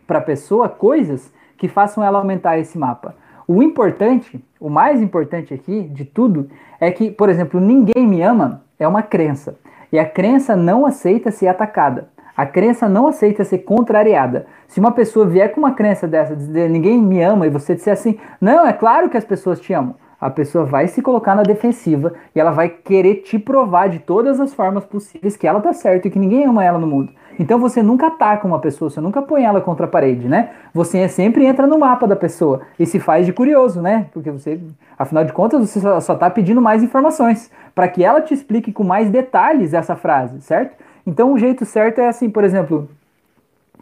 para 0.06 0.18
a 0.18 0.22
pessoa 0.22 0.68
coisas 0.68 1.32
que 1.56 1.68
façam 1.68 2.02
ela 2.02 2.18
aumentar 2.18 2.58
esse 2.58 2.78
mapa. 2.78 3.14
O 3.46 3.62
importante, 3.62 4.42
o 4.58 4.70
mais 4.70 5.02
importante 5.02 5.52
aqui 5.52 5.82
de 5.82 6.04
tudo, 6.04 6.48
é 6.80 6.90
que, 6.90 7.10
por 7.10 7.28
exemplo, 7.28 7.60
ninguém 7.60 8.06
me 8.06 8.22
ama 8.22 8.62
é 8.78 8.88
uma 8.88 9.02
crença. 9.02 9.58
E 9.92 9.98
a 9.98 10.08
crença 10.08 10.56
não 10.56 10.86
aceita 10.86 11.30
ser 11.30 11.48
atacada. 11.48 12.08
A 12.40 12.46
crença 12.46 12.88
não 12.88 13.06
aceita 13.06 13.44
ser 13.44 13.58
contrariada. 13.58 14.46
Se 14.66 14.80
uma 14.80 14.92
pessoa 14.92 15.26
vier 15.26 15.52
com 15.52 15.60
uma 15.60 15.72
crença 15.72 16.08
dessa, 16.08 16.34
dizer 16.34 16.70
ninguém 16.70 16.96
me 16.96 17.22
ama, 17.22 17.46
e 17.46 17.50
você 17.50 17.74
disser 17.74 17.92
assim, 17.92 18.18
não, 18.40 18.66
é 18.66 18.72
claro 18.72 19.10
que 19.10 19.16
as 19.18 19.26
pessoas 19.26 19.60
te 19.60 19.74
amam, 19.74 19.94
a 20.18 20.30
pessoa 20.30 20.64
vai 20.64 20.88
se 20.88 21.02
colocar 21.02 21.34
na 21.34 21.42
defensiva 21.42 22.14
e 22.34 22.40
ela 22.40 22.50
vai 22.50 22.70
querer 22.70 23.16
te 23.16 23.38
provar 23.38 23.90
de 23.90 23.98
todas 23.98 24.40
as 24.40 24.54
formas 24.54 24.86
possíveis 24.86 25.36
que 25.36 25.46
ela 25.46 25.60
tá 25.60 25.74
certa 25.74 26.08
e 26.08 26.10
que 26.10 26.18
ninguém 26.18 26.46
ama 26.46 26.64
ela 26.64 26.78
no 26.78 26.86
mundo. 26.86 27.12
Então 27.38 27.58
você 27.58 27.82
nunca 27.82 28.06
ataca 28.06 28.46
uma 28.46 28.58
pessoa, 28.58 28.88
você 28.88 29.02
nunca 29.02 29.20
põe 29.20 29.44
ela 29.44 29.60
contra 29.60 29.84
a 29.84 29.88
parede, 29.88 30.26
né? 30.26 30.48
Você 30.72 31.06
sempre 31.10 31.44
entra 31.44 31.66
no 31.66 31.78
mapa 31.78 32.06
da 32.06 32.16
pessoa 32.16 32.62
e 32.78 32.86
se 32.86 32.98
faz 32.98 33.26
de 33.26 33.34
curioso, 33.34 33.82
né? 33.82 34.06
Porque 34.14 34.30
você, 34.30 34.58
afinal 34.98 35.26
de 35.26 35.32
contas, 35.34 35.60
você 35.68 35.78
só 35.78 36.14
está 36.14 36.30
pedindo 36.30 36.62
mais 36.62 36.82
informações 36.82 37.50
para 37.74 37.86
que 37.86 38.02
ela 38.02 38.22
te 38.22 38.32
explique 38.32 38.72
com 38.72 38.82
mais 38.82 39.10
detalhes 39.10 39.74
essa 39.74 39.94
frase, 39.94 40.40
certo? 40.40 40.88
Então 41.06 41.32
o 41.32 41.38
jeito 41.38 41.64
certo 41.64 42.00
é 42.00 42.08
assim, 42.08 42.28
por 42.28 42.44
exemplo, 42.44 42.88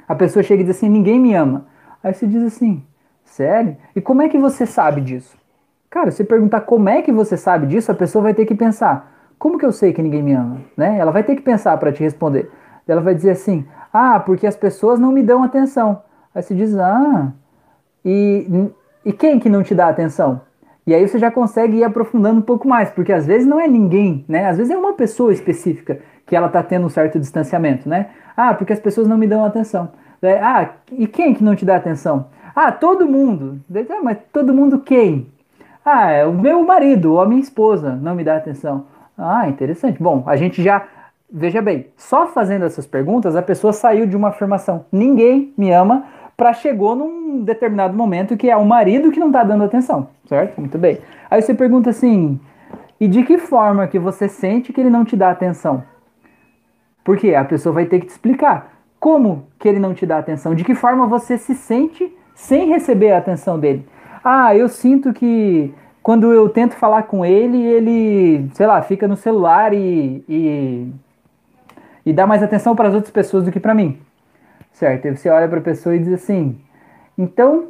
a 0.07 0.15
pessoa 0.15 0.43
chega 0.43 0.63
e 0.63 0.65
diz 0.65 0.77
assim, 0.77 0.89
ninguém 0.89 1.21
me 1.21 1.35
ama. 1.35 1.67
Aí 2.03 2.15
você 2.15 2.27
diz 2.27 2.43
assim, 2.43 2.83
sério? 3.25 3.77
E 3.95 4.01
como 4.01 4.23
é 4.23 4.29
que 4.29 4.39
você 4.39 4.65
sabe 4.65 5.01
disso? 5.01 5.37
Cara, 5.91 6.11
se 6.11 6.25
perguntar 6.25 6.63
como 6.63 6.89
é 6.89 7.03
que 7.03 7.13
você 7.13 7.37
sabe 7.37 7.67
disso, 7.67 7.91
a 7.91 7.95
pessoa 7.95 8.23
vai 8.23 8.35
ter 8.35 8.47
que 8.47 8.55
pensar, 8.55 9.13
como 9.39 9.59
que 9.59 9.65
eu 9.65 9.73
sei 9.73 9.93
que 9.93 10.03
ninguém 10.03 10.23
me 10.23 10.33
ama? 10.33 10.61
Né? 10.77 10.99
Ela 10.99 11.11
vai 11.11 11.23
ter 11.23 11.37
que 11.37 11.43
pensar 11.43 11.77
para 11.79 11.93
te 11.93 12.03
responder. 12.03 12.51
Ela 12.87 13.01
vai 13.01 13.15
dizer 13.15 13.31
assim, 13.31 13.67
ah, 13.93 14.19
porque 14.21 14.47
as 14.47 14.57
pessoas 14.57 14.99
não 14.99 15.13
me 15.13 15.23
dão 15.23 15.43
atenção. 15.43 16.03
Aí 16.35 16.43
você 16.43 16.55
diz, 16.55 16.77
ah, 16.77 17.33
e, 18.05 18.71
e 19.05 19.13
quem 19.13 19.39
que 19.39 19.49
não 19.49 19.63
te 19.63 19.75
dá 19.75 19.89
atenção? 19.89 20.41
E 20.87 20.95
aí 20.95 21.07
você 21.07 21.19
já 21.19 21.31
consegue 21.31 21.77
ir 21.77 21.85
aprofundando 21.85 22.39
um 22.39 22.43
pouco 22.43 22.67
mais, 22.67 22.91
porque 22.91 23.13
às 23.13 23.27
vezes 23.27 23.47
não 23.47 23.61
é 23.61 23.69
ninguém, 23.69 24.25
né? 24.27 24.47
Às 24.47 24.57
vezes 24.57 24.73
é 24.73 24.79
uma 24.79 24.95
pessoa 24.95 25.33
específica 25.33 26.01
que 26.29 26.37
ela 26.37 26.47
está 26.47 26.63
tendo 26.63 26.87
um 26.87 26.91
certo 26.91 27.19
distanciamento, 27.19 27.89
né? 27.89 28.11
Ah, 28.37 28.55
porque 28.55 28.73
as 28.73 28.79
pessoas 28.79 29.09
não 29.09 29.19
me 29.19 29.27
dão 29.27 29.45
atenção. 29.45 29.89
É, 30.23 30.39
ah, 30.39 30.71
e 30.93 31.07
quem 31.07 31.35
que 31.35 31.43
não 31.43 31.57
te 31.57 31.65
dá 31.65 31.77
atenção? 31.77 32.27
Ah, 32.55 32.71
todo 32.71 33.07
mundo. 33.07 33.61
Ah, 33.91 34.03
mas 34.03 34.19
todo 34.33 34.55
mundo 34.55 34.79
quem? 34.79 35.27
Ah, 35.85 36.11
é 36.11 36.27
o 36.27 36.33
meu 36.33 36.63
marido 36.65 37.15
ou 37.15 37.21
a 37.21 37.27
minha 37.27 37.41
esposa 37.41 37.97
não 37.97 38.15
me 38.15 38.23
dá 38.23 38.37
atenção. 38.37 38.87
Ah, 39.17 39.49
interessante. 39.49 40.03
Bom, 40.03 40.23
a 40.27 40.37
gente 40.37 40.63
já. 40.63 40.87
Veja 41.31 41.61
bem, 41.61 41.89
só 41.97 42.27
fazendo 42.27 42.65
essas 42.65 42.87
perguntas, 42.87 43.37
a 43.37 43.43
pessoa 43.43 43.73
saiu 43.73 44.07
de 44.07 44.17
uma 44.17 44.29
afirmação: 44.29 44.85
ninguém 44.93 45.53
me 45.57 45.71
ama, 45.73 46.05
para 46.37 46.53
chegou 46.53 46.95
num 46.95 47.43
determinado 47.43 47.97
momento 47.97 48.37
que 48.37 48.49
é 48.49 48.57
o 48.57 48.65
marido 48.65 49.11
que 49.11 49.21
não 49.21 49.27
está 49.29 49.43
dando 49.43 49.65
atenção, 49.65 50.09
certo? 50.27 50.59
Muito 50.59 50.79
bem. 50.79 50.99
Aí 51.31 51.41
você 51.41 51.55
pergunta 51.55 51.91
assim: 51.91 52.39
e 53.01 53.07
de 53.07 53.23
que 53.23 53.39
forma 53.39 53.87
que 53.87 53.99
você 53.99 54.29
sente 54.29 54.73
que 54.73 54.81
ele 54.81 54.91
não 54.91 55.05
te 55.05 55.17
dá 55.17 55.31
atenção? 55.31 55.85
Porque 57.09 57.35
a 57.35 57.43
pessoa 57.43 57.73
vai 57.73 57.87
ter 57.87 58.01
que 58.01 58.05
te 58.05 58.11
explicar 58.11 58.83
como 59.01 59.49
que 59.59 59.67
ele 59.67 59.79
não 59.79 59.95
te 59.95 60.05
dá 60.05 60.19
atenção, 60.19 60.55
de 60.55 60.63
que 60.63 60.75
forma 60.75 61.07
você 61.07 61.39
se 61.39 61.55
sente 61.55 62.15
sem 62.35 62.69
receber 62.69 63.13
a 63.13 63.17
atenção 63.17 63.59
dele. 63.59 63.89
Ah, 64.23 64.55
eu 64.55 64.69
sinto 64.69 65.15
que 65.15 65.73
quando 66.03 66.31
eu 66.35 66.51
tento 66.51 66.75
falar 66.75 67.05
com 67.05 67.25
ele, 67.25 67.63
ele, 67.65 68.51
sei 68.53 68.67
lá, 68.67 68.83
fica 68.83 69.09
no 69.09 69.17
celular 69.17 69.73
e, 69.73 70.23
e, 70.29 70.93
e 72.05 72.13
dá 72.13 72.27
mais 72.27 72.43
atenção 72.43 72.77
para 72.77 72.89
as 72.89 72.95
outras 72.95 73.11
pessoas 73.11 73.43
do 73.43 73.51
que 73.51 73.59
para 73.59 73.75
mim. 73.75 73.99
Certo? 74.71 75.09
Aí 75.09 75.17
você 75.17 75.31
olha 75.31 75.49
para 75.49 75.61
a 75.61 75.63
pessoa 75.63 75.97
e 75.97 76.01
diz 76.01 76.13
assim: 76.13 76.61
então, 77.17 77.69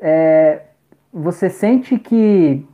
é, 0.00 0.60
você 1.12 1.50
sente 1.50 1.98
que 1.98 2.64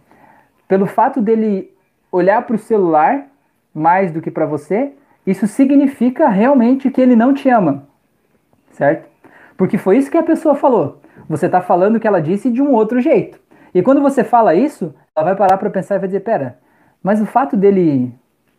pelo 0.68 0.84
fato 0.84 1.22
dele 1.22 1.74
olhar 2.12 2.43
para 2.43 2.57
o 2.57 2.59
celular 2.59 3.26
mais 3.72 4.12
do 4.12 4.20
que 4.20 4.30
para 4.30 4.45
você, 4.45 4.93
isso 5.31 5.47
significa 5.47 6.29
realmente 6.29 6.91
que 6.91 7.01
ele 7.01 7.14
não 7.14 7.35
te 7.35 7.51
ama, 7.51 7.85
certo? 8.70 9.07
Porque 9.59 9.76
foi 9.76 9.99
isso 9.99 10.11
que 10.11 10.16
a 10.16 10.22
pessoa 10.22 10.55
falou. 10.55 11.03
Você 11.29 11.47
está 11.47 11.61
falando 11.61 12.01
que 12.01 12.07
ela 12.07 12.22
disse 12.22 12.51
de 12.51 12.62
um 12.62 12.72
outro 12.72 12.99
jeito. 12.99 13.39
E 13.74 13.83
quando 13.83 14.01
você 14.01 14.24
fala 14.24 14.55
isso, 14.55 14.95
ela 15.14 15.26
vai 15.26 15.37
parar 15.37 15.59
para 15.59 15.68
pensar 15.68 15.97
e 15.97 15.99
vai 15.99 16.09
dizer: 16.09 16.20
pera, 16.20 16.57
mas 17.03 17.20
o 17.20 17.26
fato 17.26 17.59
dele 17.59 18.11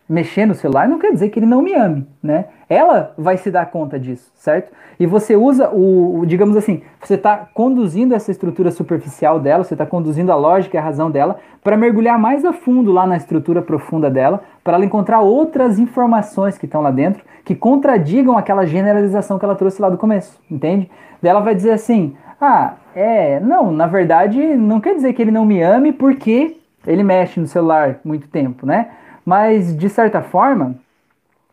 mexer 0.10 0.48
no 0.48 0.56
celular 0.56 0.88
não 0.88 0.98
quer 0.98 1.12
dizer 1.12 1.30
que 1.30 1.38
ele 1.38 1.46
não 1.46 1.62
me 1.62 1.74
ame, 1.74 2.08
né? 2.22 2.46
Ela 2.68 3.14
vai 3.16 3.38
se 3.38 3.52
dar 3.52 3.68
conta 3.68 4.00
disso, 4.00 4.32
certo? 4.34 4.72
E 5.00 5.06
você 5.06 5.36
usa 5.36 5.70
o, 5.70 6.20
o 6.20 6.26
digamos 6.26 6.58
assim, 6.58 6.82
você 7.00 7.14
está 7.14 7.48
conduzindo 7.54 8.16
essa 8.16 8.32
estrutura 8.32 8.72
superficial 8.72 9.40
dela, 9.40 9.64
você 9.64 9.76
está 9.76 9.86
conduzindo 9.86 10.32
a 10.32 10.36
lógica 10.36 10.76
e 10.76 10.80
a 10.80 10.84
razão 10.84 11.12
dela 11.12 11.40
para 11.64 11.78
mergulhar 11.78 12.18
mais 12.18 12.44
a 12.44 12.52
fundo 12.52 12.92
lá 12.92 13.06
na 13.06 13.18
estrutura 13.18 13.62
profunda 13.62 14.10
dela, 14.10 14.42
para 14.70 14.78
ela 14.78 14.86
encontrar 14.86 15.22
outras 15.22 15.80
informações 15.80 16.56
que 16.56 16.66
estão 16.66 16.80
lá 16.80 16.92
dentro 16.92 17.24
que 17.44 17.56
contradigam 17.56 18.38
aquela 18.38 18.68
generalização 18.68 19.40
que 19.40 19.44
ela 19.44 19.56
trouxe 19.56 19.82
lá 19.82 19.90
do 19.90 19.98
começo, 19.98 20.40
entende? 20.50 20.88
Daí 21.20 21.32
ela 21.32 21.40
vai 21.40 21.56
dizer 21.56 21.72
assim: 21.72 22.16
ah, 22.40 22.76
é, 22.94 23.40
não, 23.40 23.72
na 23.72 23.88
verdade 23.88 24.38
não 24.38 24.80
quer 24.80 24.94
dizer 24.94 25.14
que 25.14 25.24
ele 25.24 25.32
não 25.32 25.44
me 25.44 25.60
ame 25.60 25.92
porque 25.92 26.58
ele 26.86 27.02
mexe 27.02 27.40
no 27.40 27.48
celular 27.48 28.00
muito 28.06 28.28
tempo, 28.28 28.64
né? 28.64 28.92
mas 29.26 29.76
de 29.76 29.90
certa 29.90 30.22
forma, 30.22 30.76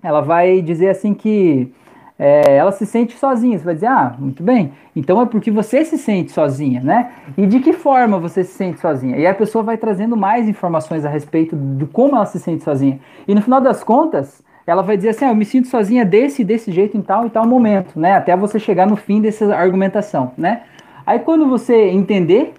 ela 0.02 0.20
vai 0.20 0.60
dizer 0.60 0.90
assim 0.90 1.14
que 1.14 1.72
é, 2.18 2.56
ela 2.56 2.72
se 2.72 2.86
sente 2.86 3.16
sozinha. 3.16 3.58
Você 3.58 3.64
vai 3.64 3.74
dizer, 3.74 3.86
ah, 3.86 4.14
muito 4.18 4.42
bem, 4.42 4.72
então 4.94 5.20
é 5.20 5.26
porque 5.26 5.50
você 5.50 5.84
se 5.84 5.98
sente 5.98 6.32
sozinha, 6.32 6.80
né? 6.82 7.12
E 7.36 7.46
de 7.46 7.60
que 7.60 7.72
forma 7.72 8.18
você 8.18 8.42
se 8.42 8.54
sente 8.54 8.80
sozinha? 8.80 9.16
E 9.16 9.26
a 9.26 9.34
pessoa 9.34 9.62
vai 9.62 9.76
trazendo 9.76 10.16
mais 10.16 10.48
informações 10.48 11.04
a 11.04 11.08
respeito 11.08 11.56
de 11.56 11.86
como 11.86 12.16
ela 12.16 12.26
se 12.26 12.38
sente 12.38 12.64
sozinha. 12.64 12.98
E 13.28 13.34
no 13.34 13.42
final 13.42 13.60
das 13.60 13.84
contas, 13.84 14.42
ela 14.66 14.82
vai 14.82 14.96
dizer 14.96 15.10
assim, 15.10 15.24
ah, 15.26 15.30
eu 15.30 15.36
me 15.36 15.44
sinto 15.44 15.68
sozinha 15.68 16.04
desse 16.04 16.42
desse 16.42 16.72
jeito 16.72 16.96
em 16.96 17.02
tal 17.02 17.26
e 17.26 17.30
tal 17.30 17.46
momento, 17.46 17.98
né? 17.98 18.14
Até 18.14 18.36
você 18.36 18.58
chegar 18.58 18.86
no 18.86 18.96
fim 18.96 19.20
dessa 19.20 19.54
argumentação, 19.54 20.32
né? 20.36 20.62
Aí 21.06 21.20
quando 21.20 21.48
você 21.48 21.88
entender 21.90 22.54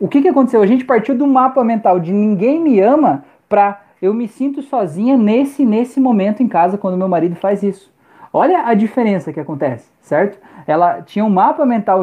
o 0.00 0.08
que, 0.08 0.20
que 0.20 0.28
aconteceu, 0.28 0.60
a 0.60 0.66
gente 0.66 0.84
partiu 0.84 1.16
do 1.16 1.26
mapa 1.26 1.62
mental 1.62 2.00
de 2.00 2.12
ninguém 2.12 2.60
me 2.60 2.80
ama 2.80 3.24
para 3.48 3.80
eu 4.00 4.12
me 4.12 4.26
sinto 4.26 4.60
sozinha 4.62 5.16
nesse 5.16 5.64
nesse 5.64 6.00
momento 6.00 6.42
em 6.42 6.48
casa 6.48 6.76
quando 6.76 6.96
meu 6.96 7.08
marido 7.08 7.36
faz 7.36 7.62
isso. 7.62 7.92
Olha 8.32 8.66
a 8.66 8.72
diferença 8.72 9.32
que 9.32 9.38
acontece, 9.38 9.90
certo? 10.00 10.38
Ela 10.66 11.02
tinha 11.02 11.22
um 11.24 11.28
mapa 11.28 11.66
mental 11.66 12.02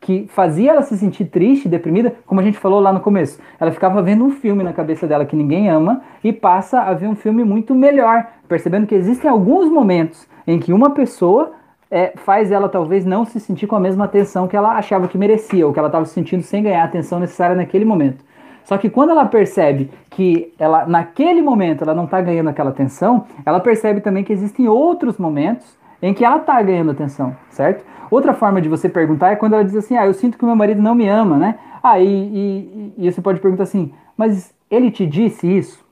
que 0.00 0.26
fazia 0.28 0.70
ela 0.70 0.82
se 0.82 0.96
sentir 0.96 1.26
triste, 1.26 1.68
deprimida, 1.68 2.14
como 2.26 2.40
a 2.40 2.44
gente 2.44 2.56
falou 2.56 2.80
lá 2.80 2.90
no 2.90 3.00
começo. 3.00 3.38
Ela 3.60 3.70
ficava 3.70 4.00
vendo 4.00 4.24
um 4.24 4.30
filme 4.30 4.64
na 4.64 4.72
cabeça 4.72 5.06
dela 5.06 5.26
que 5.26 5.36
ninguém 5.36 5.68
ama 5.68 6.00
e 6.24 6.32
passa 6.32 6.80
a 6.80 6.94
ver 6.94 7.06
um 7.06 7.14
filme 7.14 7.44
muito 7.44 7.74
melhor, 7.74 8.26
percebendo 8.48 8.86
que 8.86 8.94
existem 8.94 9.30
alguns 9.30 9.70
momentos 9.70 10.26
em 10.46 10.58
que 10.58 10.72
uma 10.72 10.90
pessoa 10.90 11.52
é, 11.90 12.12
faz 12.16 12.50
ela 12.50 12.68
talvez 12.68 13.04
não 13.04 13.26
se 13.26 13.38
sentir 13.38 13.66
com 13.66 13.76
a 13.76 13.80
mesma 13.80 14.06
atenção 14.06 14.48
que 14.48 14.56
ela 14.56 14.70
achava 14.76 15.06
que 15.06 15.18
merecia, 15.18 15.66
ou 15.66 15.72
que 15.72 15.78
ela 15.78 15.88
estava 15.88 16.06
se 16.06 16.14
sentindo 16.14 16.42
sem 16.42 16.62
ganhar 16.62 16.82
a 16.82 16.86
atenção 16.86 17.20
necessária 17.20 17.56
naquele 17.56 17.84
momento. 17.84 18.24
Só 18.68 18.76
que 18.76 18.90
quando 18.90 19.12
ela 19.12 19.24
percebe 19.24 19.90
que 20.10 20.52
ela 20.58 20.84
naquele 20.84 21.40
momento 21.40 21.82
ela 21.82 21.94
não 21.94 22.04
está 22.04 22.20
ganhando 22.20 22.50
aquela 22.50 22.68
atenção, 22.68 23.24
ela 23.46 23.60
percebe 23.60 24.02
também 24.02 24.22
que 24.22 24.30
existem 24.30 24.68
outros 24.68 25.16
momentos 25.16 25.66
em 26.02 26.12
que 26.12 26.22
ela 26.22 26.36
está 26.36 26.60
ganhando 26.60 26.90
atenção, 26.90 27.34
certo? 27.48 27.82
Outra 28.10 28.34
forma 28.34 28.60
de 28.60 28.68
você 28.68 28.86
perguntar 28.86 29.30
é 29.30 29.36
quando 29.36 29.54
ela 29.54 29.64
diz 29.64 29.74
assim, 29.74 29.96
ah, 29.96 30.04
eu 30.04 30.12
sinto 30.12 30.36
que 30.36 30.44
meu 30.44 30.54
marido 30.54 30.82
não 30.82 30.94
me 30.94 31.08
ama, 31.08 31.38
né? 31.38 31.58
Ah, 31.82 31.98
e, 31.98 32.06
e, 32.06 32.94
e 32.98 33.10
você 33.10 33.22
pode 33.22 33.40
perguntar 33.40 33.62
assim, 33.62 33.90
mas 34.14 34.52
ele 34.70 34.90
te 34.90 35.06
disse 35.06 35.46
isso? 35.46 35.82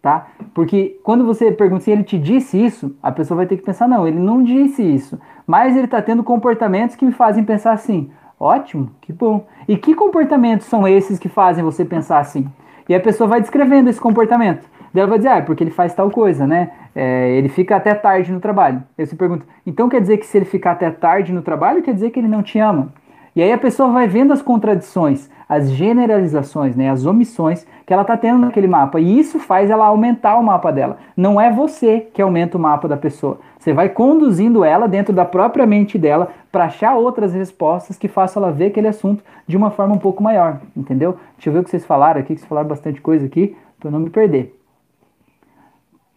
Tá? 0.00 0.28
Porque 0.54 0.98
quando 1.02 1.26
você 1.26 1.52
pergunta 1.52 1.84
se 1.84 1.90
ele 1.90 2.04
te 2.04 2.18
disse 2.18 2.56
isso, 2.56 2.96
a 3.02 3.12
pessoa 3.12 3.36
vai 3.36 3.46
ter 3.46 3.58
que 3.58 3.62
pensar, 3.64 3.86
não, 3.86 4.08
ele 4.08 4.18
não 4.18 4.42
disse 4.42 4.82
isso, 4.82 5.20
mas 5.46 5.76
ele 5.76 5.84
está 5.84 6.00
tendo 6.00 6.24
comportamentos 6.24 6.96
que 6.96 7.04
me 7.04 7.12
fazem 7.12 7.44
pensar 7.44 7.72
assim, 7.72 8.10
Ótimo, 8.38 8.90
que 9.00 9.12
bom. 9.12 9.46
E 9.66 9.76
que 9.76 9.94
comportamentos 9.94 10.66
são 10.66 10.86
esses 10.86 11.18
que 11.18 11.28
fazem 11.28 11.64
você 11.64 11.84
pensar 11.84 12.18
assim? 12.18 12.46
E 12.88 12.94
a 12.94 13.00
pessoa 13.00 13.28
vai 13.28 13.40
descrevendo 13.40 13.88
esse 13.88 14.00
comportamento. 14.00 14.68
Ela 14.94 15.06
vai 15.06 15.18
dizer, 15.18 15.30
ah, 15.30 15.36
é 15.38 15.42
porque 15.42 15.64
ele 15.64 15.70
faz 15.70 15.92
tal 15.94 16.10
coisa, 16.10 16.46
né? 16.46 16.70
É, 16.94 17.30
ele 17.36 17.48
fica 17.48 17.74
até 17.74 17.94
tarde 17.94 18.30
no 18.30 18.38
trabalho. 18.38 18.82
Aí 18.96 19.04
você 19.04 19.16
pergunta, 19.16 19.44
então 19.66 19.88
quer 19.88 20.00
dizer 20.00 20.18
que 20.18 20.26
se 20.26 20.38
ele 20.38 20.44
ficar 20.44 20.72
até 20.72 20.90
tarde 20.90 21.32
no 21.32 21.42
trabalho, 21.42 21.82
quer 21.82 21.92
dizer 21.92 22.10
que 22.10 22.20
ele 22.20 22.28
não 22.28 22.42
te 22.42 22.58
ama? 22.58 22.92
E 23.34 23.42
aí 23.42 23.52
a 23.52 23.58
pessoa 23.58 23.90
vai 23.90 24.06
vendo 24.06 24.32
as 24.32 24.40
contradições, 24.40 25.28
as 25.48 25.70
generalizações, 25.70 26.76
né, 26.76 26.90
as 26.90 27.04
omissões 27.04 27.66
que 27.84 27.92
ela 27.92 28.02
está 28.02 28.16
tendo 28.16 28.38
naquele 28.38 28.68
mapa. 28.68 29.00
E 29.00 29.18
isso 29.18 29.38
faz 29.38 29.70
ela 29.70 29.86
aumentar 29.86 30.36
o 30.36 30.42
mapa 30.42 30.70
dela. 30.70 30.98
Não 31.16 31.40
é 31.40 31.50
você 31.52 32.08
que 32.12 32.22
aumenta 32.22 32.56
o 32.56 32.60
mapa 32.60 32.86
da 32.86 32.96
pessoa. 32.96 33.38
Você 33.58 33.72
vai 33.72 33.88
conduzindo 33.88 34.64
ela 34.64 34.86
dentro 34.86 35.12
da 35.12 35.24
própria 35.24 35.66
mente 35.66 35.98
dela 35.98 36.28
para 36.52 36.66
achar 36.66 36.94
outras 36.96 37.34
respostas 37.34 37.98
que 37.98 38.08
façam 38.08 38.42
ela 38.42 38.52
ver 38.52 38.66
aquele 38.66 38.88
assunto 38.88 39.24
de 39.46 39.56
uma 39.56 39.70
forma 39.70 39.94
um 39.94 39.98
pouco 39.98 40.22
maior, 40.22 40.60
entendeu? 40.76 41.16
Deixa 41.36 41.48
eu 41.48 41.52
ver 41.52 41.58
o 41.58 41.64
que 41.64 41.70
vocês 41.70 41.84
falaram 41.84 42.20
aqui, 42.20 42.34
que 42.34 42.40
vocês 42.40 42.48
falaram 42.48 42.68
bastante 42.68 43.00
coisa 43.00 43.26
aqui, 43.26 43.56
para 43.80 43.90
não 43.90 43.98
me 43.98 44.10
perder. 44.10 44.58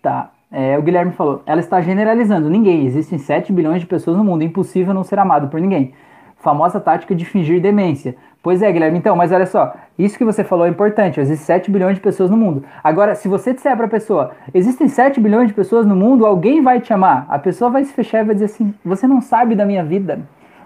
Tá. 0.02 0.32
É, 0.50 0.78
o 0.78 0.82
Guilherme 0.82 1.12
falou, 1.12 1.42
ela 1.46 1.60
está 1.60 1.82
generalizando. 1.82 2.50
Ninguém. 2.50 2.86
Existem 2.86 3.18
7 3.18 3.52
bilhões 3.52 3.82
de 3.82 3.88
pessoas 3.88 4.16
no 4.16 4.24
mundo. 4.24 4.44
Impossível 4.44 4.94
não 4.94 5.04
ser 5.04 5.20
amado 5.20 5.50
por 5.50 5.60
ninguém. 5.60 5.94
Famosa 6.40 6.80
tática 6.80 7.16
de 7.16 7.26
fingir 7.26 7.62
demência. 7.62 8.16
Pois 8.42 8.62
é, 8.62 8.72
Guilherme, 8.72 8.98
então, 8.98 9.16
mas 9.16 9.32
olha 9.32 9.46
só, 9.46 9.76
isso 10.00 10.18
que 10.18 10.24
você 10.24 10.44
falou 10.44 10.66
é 10.66 10.70
importante, 10.70 11.20
existem 11.20 11.46
7 11.46 11.70
bilhões 11.70 11.96
de 11.96 12.02
pessoas 12.02 12.30
no 12.30 12.38
mundo. 12.38 12.64
Agora, 12.84 13.14
se 13.14 13.28
você 13.28 13.54
disser 13.54 13.76
para 13.76 13.88
a 13.88 13.90
pessoa, 13.90 14.32
existem 14.54 14.88
7 14.88 15.20
bilhões 15.20 15.50
de 15.50 15.54
pessoas 15.54 15.86
no 15.86 15.96
mundo, 15.96 16.26
alguém 16.26 16.62
vai 16.62 16.80
te 16.80 16.94
amar. 16.94 17.26
A 17.28 17.38
pessoa 17.40 17.70
vai 17.70 17.84
se 17.84 17.92
fechar 17.92 18.22
e 18.22 18.26
vai 18.26 18.36
dizer 18.36 18.46
assim: 18.46 18.74
você 18.86 19.06
não 19.06 19.20
sabe 19.20 19.54
da 19.54 19.66
minha 19.66 19.84
vida, 19.84 20.22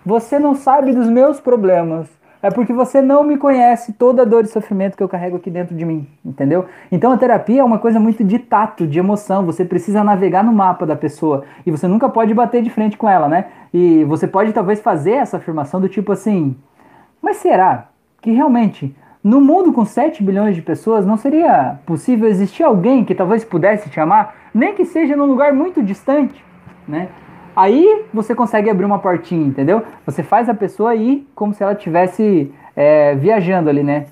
você 0.06 0.38
não 0.38 0.54
sabe 0.54 0.94
dos 0.94 1.10
meus 1.10 1.40
problemas, 1.40 2.08
é 2.42 2.50
porque 2.50 2.74
você 2.74 3.02
não 3.02 3.24
me 3.24 3.38
conhece 3.38 3.94
toda 3.94 4.24
a 4.24 4.26
dor 4.26 4.44
e 4.44 4.48
sofrimento 4.48 4.98
que 4.98 5.04
eu 5.04 5.10
carrego 5.10 5.38
aqui 5.38 5.50
dentro 5.50 5.76
de 5.76 5.86
mim, 5.86 6.08
entendeu? 6.26 6.66
Então 6.92 7.12
a 7.12 7.18
terapia 7.18 7.62
é 7.62 7.64
uma 7.64 7.80
coisa 7.80 8.00
muito 8.00 8.24
de 8.24 8.40
tato, 8.40 8.88
de 8.88 8.98
emoção. 8.98 9.46
Você 9.46 9.64
precisa 9.64 10.04
navegar 10.04 10.44
no 10.44 10.52
mapa 10.52 10.86
da 10.86 10.96
pessoa 10.96 11.44
e 11.66 11.72
você 11.72 11.88
nunca 11.88 12.10
pode 12.10 12.34
bater 12.34 12.62
de 12.62 12.70
frente 12.70 12.98
com 12.98 13.08
ela, 13.08 13.28
né? 13.28 13.46
E 13.74 14.04
você 14.06 14.28
pode 14.28 14.52
talvez 14.54 14.80
fazer 14.80 15.12
essa 15.12 15.38
afirmação 15.38 15.80
do 15.80 15.88
tipo 15.88 16.12
assim: 16.12 16.56
mas 17.22 17.38
será 17.38 17.90
que 18.22 18.32
realmente 18.32 18.96
no 19.24 19.40
mundo 19.40 19.72
com 19.72 19.86
7 19.86 20.24
bilhões 20.24 20.56
de 20.56 20.62
pessoas 20.64 21.06
não 21.06 21.16
seria 21.16 21.80
possível 21.86 22.28
existir 22.28 22.64
alguém 22.64 23.06
que 23.06 23.14
talvez 23.14 23.46
pudesse 23.46 23.90
te 23.90 24.00
amar, 24.00 24.36
nem 24.54 24.74
que 24.74 24.84
seja 24.84 25.16
num 25.16 25.26
lugar 25.26 25.54
muito 25.54 25.84
distante, 25.84 26.44
né? 26.88 27.10
Aí 27.62 28.06
você 28.12 28.34
consegue 28.34 28.72
abrir 28.72 28.86
uma 28.86 28.98
portinha, 28.98 29.46
entendeu? 29.46 29.84
Você 30.04 30.24
faz 30.24 30.50
a 30.50 30.54
pessoa 30.56 30.96
ir 30.96 31.30
como 31.36 31.54
se 31.54 31.62
ela 31.62 31.74
estivesse 31.74 32.52
é, 32.76 33.14
viajando 33.14 33.70
ali, 33.70 33.84
né? 33.84 34.08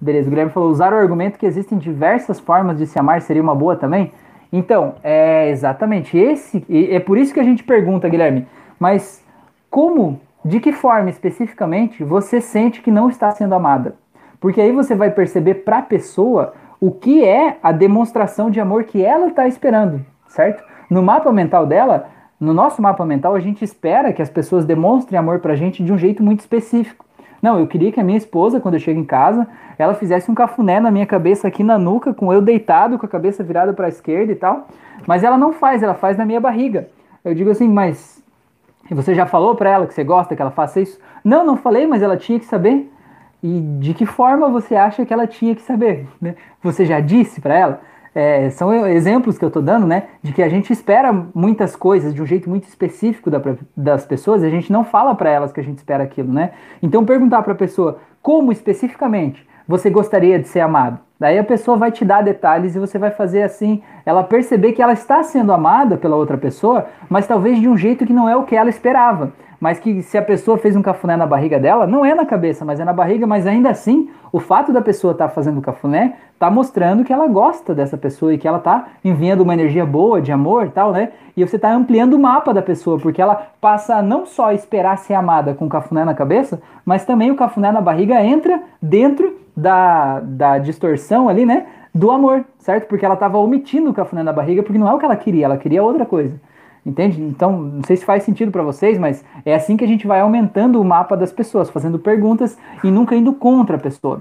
Beleza, 0.00 0.26
o 0.26 0.30
Guilherme 0.30 0.50
falou, 0.50 0.70
usar 0.70 0.90
o 0.90 0.96
argumento 0.96 1.38
que 1.38 1.44
existem 1.44 1.76
diversas 1.76 2.40
formas 2.40 2.78
de 2.78 2.86
se 2.86 2.98
amar 2.98 3.20
seria 3.20 3.42
uma 3.42 3.54
boa 3.54 3.76
também? 3.76 4.10
Então, 4.50 4.94
é 5.02 5.50
exatamente 5.50 6.16
esse, 6.16 6.64
é 6.70 6.98
por 6.98 7.18
isso 7.18 7.34
que 7.34 7.40
a 7.40 7.44
gente 7.44 7.62
pergunta, 7.62 8.08
Guilherme, 8.08 8.46
mas 8.80 9.22
como, 9.68 10.18
de 10.42 10.58
que 10.58 10.72
forma 10.72 11.10
especificamente 11.10 12.02
você 12.02 12.40
sente 12.40 12.80
que 12.80 12.90
não 12.90 13.10
está 13.10 13.30
sendo 13.32 13.54
amada? 13.54 13.96
Porque 14.40 14.62
aí 14.62 14.72
você 14.72 14.94
vai 14.94 15.10
perceber 15.10 15.56
para 15.56 15.80
a 15.80 15.82
pessoa 15.82 16.54
o 16.80 16.90
que 16.90 17.22
é 17.22 17.58
a 17.62 17.70
demonstração 17.70 18.50
de 18.50 18.60
amor 18.60 18.84
que 18.84 19.04
ela 19.04 19.26
está 19.26 19.46
esperando, 19.46 20.00
certo? 20.26 20.64
No 20.88 21.02
mapa 21.02 21.30
mental 21.30 21.66
dela, 21.66 22.13
no 22.44 22.52
nosso 22.52 22.80
mapa 22.82 23.04
mental, 23.04 23.34
a 23.34 23.40
gente 23.40 23.64
espera 23.64 24.12
que 24.12 24.22
as 24.22 24.28
pessoas 24.28 24.64
demonstrem 24.64 25.18
amor 25.18 25.40
pra 25.40 25.56
gente 25.56 25.82
de 25.82 25.92
um 25.92 25.98
jeito 25.98 26.22
muito 26.22 26.40
específico. 26.40 27.04
Não, 27.40 27.58
eu 27.58 27.66
queria 27.66 27.92
que 27.92 28.00
a 28.00 28.04
minha 28.04 28.16
esposa, 28.16 28.60
quando 28.60 28.74
eu 28.74 28.80
chego 28.80 28.98
em 28.98 29.04
casa, 29.04 29.46
ela 29.78 29.94
fizesse 29.94 30.30
um 30.30 30.34
cafuné 30.34 30.80
na 30.80 30.90
minha 30.90 31.04
cabeça 31.04 31.48
aqui 31.48 31.62
na 31.62 31.78
nuca, 31.78 32.14
com 32.14 32.32
eu 32.32 32.40
deitado, 32.40 32.98
com 32.98 33.04
a 33.04 33.08
cabeça 33.08 33.42
virada 33.42 33.72
para 33.72 33.86
a 33.86 33.88
esquerda 33.88 34.32
e 34.32 34.34
tal. 34.34 34.68
Mas 35.06 35.22
ela 35.24 35.36
não 35.36 35.52
faz, 35.52 35.82
ela 35.82 35.94
faz 35.94 36.16
na 36.16 36.24
minha 36.24 36.40
barriga. 36.40 36.88
Eu 37.24 37.34
digo 37.34 37.50
assim, 37.50 37.68
mas 37.68 38.22
você 38.90 39.14
já 39.14 39.26
falou 39.26 39.54
para 39.54 39.70
ela 39.70 39.86
que 39.86 39.94
você 39.94 40.04
gosta 40.04 40.36
que 40.36 40.42
ela 40.42 40.50
faça 40.50 40.80
isso? 40.80 40.98
Não, 41.22 41.44
não 41.44 41.56
falei, 41.56 41.86
mas 41.86 42.02
ela 42.02 42.16
tinha 42.16 42.38
que 42.38 42.46
saber. 42.46 42.90
E 43.42 43.60
de 43.78 43.92
que 43.92 44.06
forma 44.06 44.48
você 44.48 44.74
acha 44.74 45.04
que 45.04 45.12
ela 45.12 45.26
tinha 45.26 45.54
que 45.54 45.62
saber? 45.62 46.06
Né? 46.20 46.34
Você 46.62 46.84
já 46.84 47.00
disse 47.00 47.40
para 47.40 47.54
ela? 47.54 47.80
É, 48.14 48.48
são 48.50 48.86
exemplos 48.86 49.36
que 49.36 49.44
eu 49.44 49.48
estou 49.48 49.62
dando, 49.62 49.86
né, 49.86 50.04
de 50.22 50.32
que 50.32 50.42
a 50.42 50.48
gente 50.48 50.72
espera 50.72 51.12
muitas 51.34 51.74
coisas 51.74 52.14
de 52.14 52.22
um 52.22 52.26
jeito 52.26 52.48
muito 52.48 52.68
específico 52.68 53.30
da, 53.30 53.40
das 53.76 54.06
pessoas 54.06 54.42
e 54.42 54.46
a 54.46 54.50
gente 54.50 54.72
não 54.72 54.84
fala 54.84 55.14
para 55.14 55.30
elas 55.30 55.52
que 55.52 55.60
a 55.60 55.64
gente 55.64 55.78
espera 55.78 56.04
aquilo, 56.04 56.32
né? 56.32 56.52
Então 56.82 57.04
perguntar 57.04 57.42
para 57.42 57.52
a 57.52 57.56
pessoa 57.56 57.98
como 58.22 58.52
especificamente 58.52 59.46
você 59.66 59.90
gostaria 59.90 60.38
de 60.38 60.46
ser 60.46 60.60
amado. 60.60 60.98
Daí 61.18 61.38
a 61.38 61.44
pessoa 61.44 61.76
vai 61.76 61.90
te 61.90 62.04
dar 62.04 62.22
detalhes 62.22 62.76
e 62.76 62.78
você 62.78 62.98
vai 62.98 63.10
fazer 63.10 63.42
assim, 63.42 63.82
ela 64.04 64.22
perceber 64.22 64.72
que 64.72 64.82
ela 64.82 64.92
está 64.92 65.22
sendo 65.22 65.52
amada 65.52 65.96
pela 65.96 66.16
outra 66.16 66.36
pessoa, 66.36 66.86
mas 67.08 67.26
talvez 67.26 67.58
de 67.58 67.68
um 67.68 67.76
jeito 67.76 68.04
que 68.04 68.12
não 68.12 68.28
é 68.28 68.36
o 68.36 68.42
que 68.42 68.56
ela 68.56 68.68
esperava 68.68 69.32
mas 69.64 69.80
que 69.80 70.02
se 70.02 70.18
a 70.18 70.20
pessoa 70.20 70.58
fez 70.58 70.76
um 70.76 70.82
cafuné 70.82 71.16
na 71.16 71.24
barriga 71.24 71.58
dela, 71.58 71.86
não 71.86 72.04
é 72.04 72.14
na 72.14 72.26
cabeça, 72.26 72.66
mas 72.66 72.80
é 72.80 72.84
na 72.84 72.92
barriga, 72.92 73.26
mas 73.26 73.46
ainda 73.46 73.70
assim, 73.70 74.10
o 74.30 74.38
fato 74.38 74.70
da 74.74 74.82
pessoa 74.82 75.12
estar 75.12 75.28
tá 75.28 75.34
fazendo 75.34 75.58
cafuné 75.62 76.16
está 76.34 76.50
mostrando 76.50 77.02
que 77.02 77.10
ela 77.10 77.26
gosta 77.26 77.74
dessa 77.74 77.96
pessoa 77.96 78.34
e 78.34 78.36
que 78.36 78.46
ela 78.46 78.58
está 78.58 78.88
enviando 79.02 79.40
uma 79.40 79.54
energia 79.54 79.86
boa, 79.86 80.20
de 80.20 80.30
amor 80.30 80.68
tal, 80.68 80.92
né? 80.92 81.12
E 81.34 81.42
você 81.42 81.56
está 81.56 81.72
ampliando 81.72 82.12
o 82.12 82.18
mapa 82.18 82.52
da 82.52 82.60
pessoa, 82.60 82.98
porque 82.98 83.22
ela 83.22 83.36
passa 83.58 83.94
a 83.96 84.02
não 84.02 84.26
só 84.26 84.52
esperar 84.52 84.98
ser 84.98 85.14
amada 85.14 85.54
com 85.54 85.64
o 85.64 85.68
cafuné 85.70 86.04
na 86.04 86.12
cabeça, 86.12 86.60
mas 86.84 87.06
também 87.06 87.30
o 87.30 87.34
cafuné 87.34 87.72
na 87.72 87.80
barriga 87.80 88.22
entra 88.22 88.60
dentro 88.82 89.34
da, 89.56 90.20
da 90.20 90.58
distorção 90.58 91.26
ali, 91.26 91.46
né? 91.46 91.64
Do 91.94 92.10
amor, 92.10 92.44
certo? 92.58 92.86
Porque 92.86 93.06
ela 93.06 93.14
estava 93.14 93.38
omitindo 93.38 93.88
o 93.88 93.94
cafuné 93.94 94.22
na 94.22 94.32
barriga, 94.34 94.62
porque 94.62 94.78
não 94.78 94.90
é 94.90 94.92
o 94.92 94.98
que 94.98 95.06
ela 95.06 95.16
queria, 95.16 95.46
ela 95.46 95.56
queria 95.56 95.82
outra 95.82 96.04
coisa. 96.04 96.38
Entende? 96.84 97.22
Então, 97.22 97.52
não 97.58 97.82
sei 97.82 97.96
se 97.96 98.04
faz 98.04 98.22
sentido 98.24 98.52
para 98.52 98.62
vocês, 98.62 98.98
mas 98.98 99.24
é 99.44 99.54
assim 99.54 99.76
que 99.76 99.84
a 99.84 99.88
gente 99.88 100.06
vai 100.06 100.20
aumentando 100.20 100.80
o 100.80 100.84
mapa 100.84 101.16
das 101.16 101.32
pessoas, 101.32 101.70
fazendo 101.70 101.98
perguntas 101.98 102.58
e 102.82 102.90
nunca 102.90 103.16
indo 103.16 103.32
contra 103.32 103.76
a 103.76 103.80
pessoa. 103.80 104.20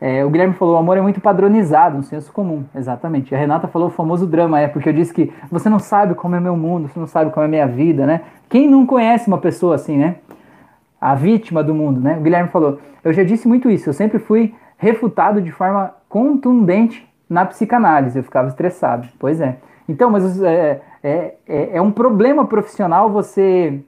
É, 0.00 0.22
o 0.22 0.28
Guilherme 0.28 0.52
falou: 0.52 0.74
o 0.74 0.78
amor 0.78 0.98
é 0.98 1.00
muito 1.00 1.18
padronizado, 1.18 1.96
um 1.96 2.02
senso 2.02 2.30
comum. 2.30 2.64
Exatamente. 2.74 3.34
A 3.34 3.38
Renata 3.38 3.66
falou 3.66 3.88
o 3.88 3.90
famoso 3.90 4.26
drama, 4.26 4.60
é 4.60 4.68
porque 4.68 4.88
eu 4.88 4.92
disse 4.92 5.14
que 5.14 5.32
você 5.50 5.70
não 5.70 5.78
sabe 5.78 6.14
como 6.14 6.36
é 6.36 6.40
meu 6.40 6.56
mundo, 6.56 6.88
você 6.88 7.00
não 7.00 7.06
sabe 7.06 7.30
como 7.30 7.46
é 7.46 7.48
minha 7.48 7.66
vida, 7.66 8.04
né? 8.04 8.20
Quem 8.50 8.68
não 8.68 8.84
conhece 8.84 9.28
uma 9.28 9.38
pessoa 9.38 9.76
assim, 9.76 9.96
né? 9.96 10.16
A 11.00 11.14
vítima 11.14 11.64
do 11.64 11.74
mundo, 11.74 12.00
né? 12.00 12.18
O 12.18 12.20
Guilherme 12.20 12.50
falou: 12.50 12.78
eu 13.02 13.14
já 13.14 13.24
disse 13.24 13.48
muito 13.48 13.70
isso, 13.70 13.88
eu 13.88 13.94
sempre 13.94 14.18
fui 14.18 14.54
refutado 14.76 15.40
de 15.40 15.50
forma 15.50 15.94
contundente 16.06 17.08
na 17.28 17.46
psicanálise, 17.46 18.18
eu 18.18 18.24
ficava 18.24 18.48
estressado. 18.48 19.08
Pois 19.18 19.40
é. 19.40 19.56
Então, 19.88 20.10
mas 20.10 20.42
é, 20.42 20.82
é, 21.04 21.34
é, 21.46 21.76
é 21.76 21.82
um 21.82 21.92
problema 21.92 22.46
profissional 22.46 23.10
você 23.10 23.78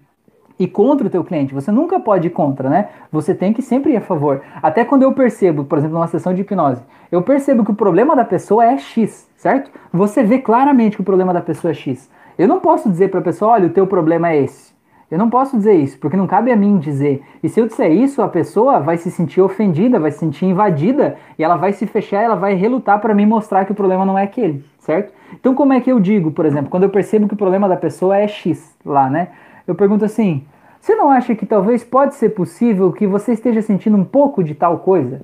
ir 0.58 0.68
contra 0.68 1.06
o 1.06 1.10
teu 1.10 1.24
cliente. 1.24 1.54
Você 1.54 1.72
nunca 1.72 1.98
pode 1.98 2.26
ir 2.26 2.30
contra, 2.30 2.68
né? 2.68 2.90
Você 3.10 3.34
tem 3.34 3.54
que 3.54 3.62
sempre 3.62 3.92
ir 3.92 3.96
a 3.96 4.00
favor. 4.02 4.42
Até 4.62 4.84
quando 4.84 5.02
eu 5.02 5.12
percebo, 5.12 5.64
por 5.64 5.78
exemplo, 5.78 5.96
numa 5.96 6.06
sessão 6.06 6.34
de 6.34 6.42
hipnose, 6.42 6.82
eu 7.10 7.22
percebo 7.22 7.64
que 7.64 7.70
o 7.70 7.74
problema 7.74 8.14
da 8.14 8.24
pessoa 8.24 8.64
é 8.64 8.76
X, 8.76 9.28
certo? 9.36 9.70
Você 9.92 10.22
vê 10.22 10.38
claramente 10.38 10.96
que 10.96 11.02
o 11.02 11.04
problema 11.04 11.32
da 11.32 11.40
pessoa 11.40 11.70
é 11.70 11.74
X. 11.74 12.10
Eu 12.38 12.46
não 12.46 12.60
posso 12.60 12.90
dizer 12.90 13.10
para 13.10 13.20
a 13.20 13.24
pessoa, 13.24 13.52
olha, 13.52 13.66
o 13.66 13.70
teu 13.70 13.86
problema 13.86 14.30
é 14.30 14.42
esse. 14.42 14.75
Eu 15.10 15.18
não 15.18 15.30
posso 15.30 15.56
dizer 15.56 15.74
isso, 15.74 15.98
porque 15.98 16.16
não 16.16 16.26
cabe 16.26 16.50
a 16.50 16.56
mim 16.56 16.78
dizer. 16.78 17.22
E 17.42 17.48
se 17.48 17.60
eu 17.60 17.66
disser 17.66 17.92
isso, 17.92 18.20
a 18.22 18.28
pessoa 18.28 18.80
vai 18.80 18.96
se 18.96 19.10
sentir 19.10 19.40
ofendida, 19.40 20.00
vai 20.00 20.10
se 20.10 20.18
sentir 20.18 20.46
invadida, 20.46 21.16
e 21.38 21.44
ela 21.44 21.56
vai 21.56 21.72
se 21.72 21.86
fechar, 21.86 22.22
ela 22.22 22.34
vai 22.34 22.54
relutar 22.54 23.00
para 23.00 23.14
me 23.14 23.24
mostrar 23.24 23.64
que 23.64 23.72
o 23.72 23.74
problema 23.74 24.04
não 24.04 24.18
é 24.18 24.24
aquele, 24.24 24.64
certo? 24.80 25.12
Então 25.34 25.54
como 25.54 25.72
é 25.72 25.80
que 25.80 25.90
eu 25.90 26.00
digo, 26.00 26.32
por 26.32 26.44
exemplo, 26.44 26.70
quando 26.70 26.82
eu 26.82 26.90
percebo 26.90 27.28
que 27.28 27.34
o 27.34 27.36
problema 27.36 27.68
da 27.68 27.76
pessoa 27.76 28.16
é 28.16 28.26
X 28.26 28.74
lá, 28.84 29.08
né? 29.08 29.28
Eu 29.66 29.74
pergunto 29.74 30.04
assim: 30.04 30.44
você 30.80 30.94
não 30.94 31.10
acha 31.10 31.34
que 31.34 31.46
talvez 31.46 31.84
pode 31.84 32.14
ser 32.16 32.30
possível 32.30 32.92
que 32.92 33.06
você 33.06 33.32
esteja 33.32 33.62
sentindo 33.62 33.96
um 33.96 34.04
pouco 34.04 34.42
de 34.42 34.54
tal 34.54 34.78
coisa? 34.78 35.22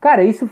Cara, 0.00 0.22
isso 0.24 0.48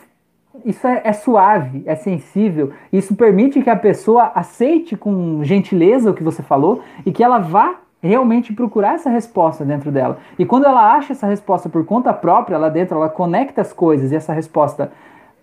isso 0.65 0.87
é, 0.87 1.01
é, 1.05 1.13
suave, 1.13 1.83
é 1.87 1.95
sensível. 1.95 2.73
Isso 2.93 3.15
permite 3.15 3.63
que 3.63 3.71
a 3.71 3.77
pessoa 3.77 4.33
aceite 4.35 4.97
com 4.97 5.43
gentileza 5.45 6.11
o 6.11 6.15
que 6.15 6.23
você 6.23 6.43
falou 6.43 6.83
e 7.07 7.13
que 7.13 7.23
ela 7.23 7.39
vá 7.39 7.77
realmente 8.03 8.53
procurar 8.53 8.95
essa 8.95 9.11
resposta 9.11 9.65
dentro 9.65 9.91
dela. 9.93 10.19
E 10.39 10.47
quando 10.47 10.65
ela 10.65 10.95
acha 10.95 11.13
essa 11.13 11.27
resposta 11.27 11.69
por 11.69 11.85
conta 11.85 12.13
própria, 12.13 12.59
lá 12.59 12.69
dentro 12.69 12.97
ela 12.97 13.09
conecta 13.09 13.61
as 13.61 13.73
coisas 13.73 14.11
e 14.11 14.17
essa 14.17 14.33
resposta 14.33 14.91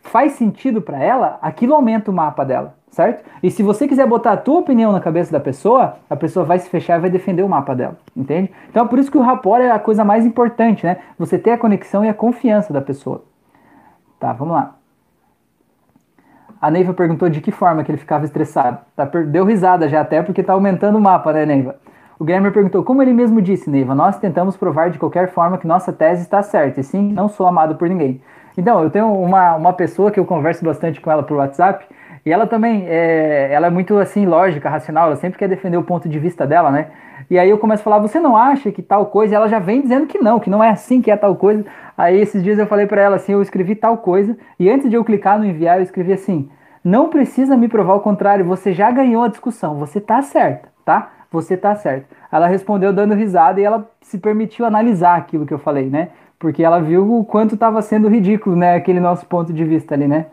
faz 0.01 0.33
sentido 0.33 0.81
para 0.81 0.97
ela, 0.97 1.37
aquilo 1.41 1.75
aumenta 1.75 2.09
o 2.09 2.13
mapa 2.13 2.43
dela, 2.43 2.75
certo? 2.89 3.23
E 3.43 3.51
se 3.51 3.61
você 3.61 3.87
quiser 3.87 4.07
botar 4.07 4.31
a 4.31 4.37
tua 4.37 4.59
opinião 4.59 4.91
na 4.91 4.99
cabeça 4.99 5.31
da 5.31 5.39
pessoa, 5.39 5.97
a 6.09 6.15
pessoa 6.15 6.45
vai 6.45 6.57
se 6.59 6.69
fechar 6.69 6.97
e 6.97 7.01
vai 7.01 7.09
defender 7.09 7.43
o 7.43 7.49
mapa 7.49 7.75
dela, 7.75 7.97
entende? 8.15 8.51
Então 8.69 8.85
é 8.85 8.87
por 8.87 8.97
isso 8.97 9.11
que 9.11 9.17
o 9.17 9.21
rapport 9.21 9.61
é 9.61 9.69
a 9.69 9.79
coisa 9.79 10.03
mais 10.03 10.25
importante, 10.25 10.85
né? 10.85 10.97
Você 11.19 11.37
ter 11.37 11.51
a 11.51 11.57
conexão 11.57 12.03
e 12.05 12.09
a 12.09 12.13
confiança 12.13 12.71
da 12.73 12.81
pessoa. 12.81 13.23
Tá, 14.19 14.33
vamos 14.33 14.55
lá. 14.55 14.75
A 16.59 16.71
Neiva 16.71 16.93
perguntou 16.93 17.29
de 17.29 17.39
que 17.39 17.51
forma 17.51 17.83
que 17.83 17.91
ele 17.91 17.99
ficava 17.99 18.25
estressado. 18.25 18.79
Tá, 18.95 19.05
deu 19.05 19.45
risada 19.45 19.87
já 19.87 20.01
até 20.01 20.23
porque 20.23 20.41
tá 20.41 20.53
aumentando 20.53 20.97
o 20.97 21.01
mapa, 21.01 21.31
né, 21.31 21.45
Neiva? 21.45 21.75
O 22.19 22.23
Guilherme 22.23 22.49
perguntou, 22.49 22.83
como 22.83 23.01
ele 23.01 23.13
mesmo 23.13 23.39
disse, 23.41 23.69
Neiva, 23.69 23.93
nós 23.93 24.17
tentamos 24.17 24.57
provar 24.57 24.89
de 24.89 24.97
qualquer 24.97 25.29
forma 25.29 25.57
que 25.57 25.67
nossa 25.67 25.93
tese 25.93 26.23
está 26.23 26.41
certa, 26.41 26.79
e 26.79 26.83
sim, 26.83 27.13
não 27.13 27.27
sou 27.27 27.45
amado 27.45 27.75
por 27.75 27.87
ninguém. 27.87 28.19
Então, 28.57 28.81
eu 28.81 28.89
tenho 28.89 29.13
uma, 29.13 29.55
uma 29.55 29.73
pessoa 29.73 30.09
que 30.09 30.19
eu 30.19 30.25
converso 30.25 30.65
bastante 30.65 30.99
com 30.99 31.11
ela 31.11 31.21
por 31.21 31.37
WhatsApp, 31.37 31.85
e 32.25 32.33
ela 32.33 32.47
também, 32.47 32.85
é, 32.87 33.49
ela 33.51 33.67
é 33.67 33.69
muito 33.69 33.97
assim, 33.99 34.25
lógica, 34.25 34.67
racional, 34.67 35.07
ela 35.07 35.15
sempre 35.15 35.37
quer 35.37 35.47
defender 35.47 35.77
o 35.77 35.83
ponto 35.83 36.09
de 36.09 36.17
vista 36.17 36.47
dela, 36.47 36.71
né? 36.71 36.87
E 37.29 37.37
aí 37.37 37.49
eu 37.49 37.57
começo 37.59 37.81
a 37.81 37.83
falar, 37.83 37.99
você 37.99 38.19
não 38.19 38.35
acha 38.35 38.71
que 38.71 38.81
tal 38.81 39.05
coisa? 39.05 39.33
E 39.33 39.35
ela 39.35 39.47
já 39.47 39.59
vem 39.59 39.81
dizendo 39.81 40.07
que 40.07 40.17
não, 40.17 40.39
que 40.39 40.49
não 40.49 40.63
é 40.63 40.69
assim 40.69 41.01
que 41.01 41.11
é 41.11 41.15
tal 41.15 41.35
coisa. 41.35 41.65
Aí 41.95 42.19
esses 42.19 42.43
dias 42.43 42.57
eu 42.57 42.65
falei 42.65 42.87
para 42.87 43.01
ela 43.01 43.17
assim, 43.17 43.33
eu 43.33 43.41
escrevi 43.41 43.75
tal 43.75 43.97
coisa, 43.99 44.35
e 44.59 44.69
antes 44.69 44.89
de 44.89 44.95
eu 44.95 45.05
clicar 45.05 45.37
no 45.37 45.45
enviar, 45.45 45.77
eu 45.77 45.83
escrevi 45.83 46.13
assim, 46.13 46.49
não 46.83 47.09
precisa 47.09 47.55
me 47.55 47.67
provar 47.67 47.93
o 47.93 47.99
contrário, 47.99 48.43
você 48.43 48.73
já 48.73 48.89
ganhou 48.89 49.23
a 49.23 49.27
discussão, 49.27 49.75
você 49.75 50.01
tá 50.01 50.21
certa, 50.21 50.69
tá? 50.83 51.11
Você 51.31 51.57
tá 51.57 51.75
certo. 51.75 52.07
Ela 52.31 52.47
respondeu 52.47 52.93
dando 52.93 53.13
risada 53.13 53.59
e 53.59 53.63
ela 53.63 53.89
se 54.01 54.17
permitiu 54.17 54.65
analisar 54.65 55.17
aquilo 55.17 55.45
que 55.45 55.53
eu 55.53 55.59
falei, 55.59 55.89
né? 55.89 56.09
Porque 56.39 56.63
ela 56.63 56.79
viu 56.79 57.19
o 57.19 57.25
quanto 57.25 57.55
estava 57.55 57.81
sendo 57.81 58.07
ridículo, 58.07 58.55
né? 58.55 58.75
Aquele 58.75 58.99
nosso 58.99 59.25
ponto 59.25 59.51
de 59.51 59.63
vista 59.63 59.95
ali, 59.95 60.07
né? 60.07 60.27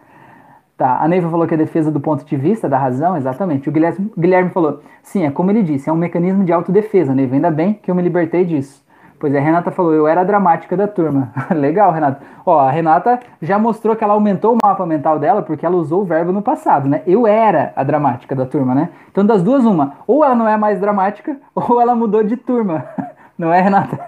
Tá, 0.77 0.99
a 1.01 1.07
Neiva 1.07 1.31
falou 1.31 1.47
que 1.47 1.55
é 1.55 1.57
defesa 1.57 1.91
do 1.91 2.01
ponto 2.01 2.25
de 2.25 2.37
vista, 2.37 2.69
da 2.69 2.77
razão, 2.77 3.17
exatamente. 3.17 3.69
O 3.69 3.73
Guilherme, 3.73 4.11
Guilherme 4.19 4.51
falou, 4.51 4.83
sim, 5.03 5.25
é 5.25 5.31
como 5.31 5.51
ele 5.51 5.63
disse, 5.63 5.89
é 5.89 5.93
um 5.93 5.97
mecanismo 5.97 6.45
de 6.45 6.53
autodefesa, 6.53 7.15
Neiva. 7.15 7.37
Ainda 7.37 7.51
bem 7.51 7.75
que 7.75 7.91
eu 7.91 7.95
me 7.95 8.03
libertei 8.03 8.45
disso. 8.45 8.84
Pois 9.25 9.33
é, 9.33 9.39
a 9.39 9.41
Renata 9.41 9.71
falou, 9.71 9.95
eu 9.95 10.07
era 10.07 10.21
a 10.21 10.25
dramática 10.25 10.77
da 10.77 10.87
turma. 10.87 11.33
Legal, 11.57 11.91
Renata. 11.91 12.21
Ó, 12.45 12.59
a 12.59 12.71
Renata 12.71 13.19
já 13.41 13.59
mostrou 13.59 13.97
que 13.97 14.05
ela 14.05 14.13
aumentou 14.13 14.53
o 14.53 14.59
mapa 14.63 14.85
mental 14.85 15.19
dela 15.19 15.41
porque 15.41 15.65
ela 15.65 15.77
usou 15.77 16.03
o 16.03 16.05
verbo 16.05 16.31
no 16.31 16.43
passado, 16.43 16.87
né? 16.87 17.03
Eu 17.07 17.27
era 17.27 17.73
a 17.75 17.83
dramática 17.83 18.35
da 18.35 18.45
turma, 18.45 18.75
né? 18.75 18.91
Então, 19.11 19.25
das 19.25 19.43
duas, 19.43 19.65
uma. 19.65 19.95
Ou 20.07 20.23
ela 20.23 20.35
não 20.35 20.47
é 20.47 20.59
mais 20.59 20.79
dramática, 20.79 21.39
ou 21.57 21.81
ela 21.81 21.95
mudou 21.95 22.23
de 22.23 22.37
turma. 22.37 22.85
Não 23.39 23.51
é, 23.51 23.63
Renata? 23.63 23.99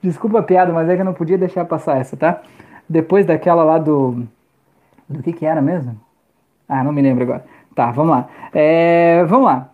Desculpa 0.00 0.38
a 0.38 0.42
piada, 0.44 0.72
mas 0.72 0.88
é 0.88 0.94
que 0.94 1.00
eu 1.00 1.04
não 1.04 1.12
podia 1.12 1.36
deixar 1.36 1.64
passar 1.64 1.98
essa, 1.98 2.16
tá? 2.16 2.40
Depois 2.88 3.26
daquela 3.26 3.64
lá 3.64 3.78
do. 3.78 4.22
Do 5.08 5.24
que 5.24 5.32
que 5.32 5.44
era 5.44 5.60
mesmo? 5.60 5.96
Ah, 6.68 6.84
não 6.84 6.92
me 6.92 7.02
lembro 7.02 7.24
agora. 7.24 7.44
Tá, 7.74 7.90
vamos 7.90 8.12
lá. 8.12 8.28
É, 8.54 9.24
vamos 9.24 9.46
lá. 9.46 9.70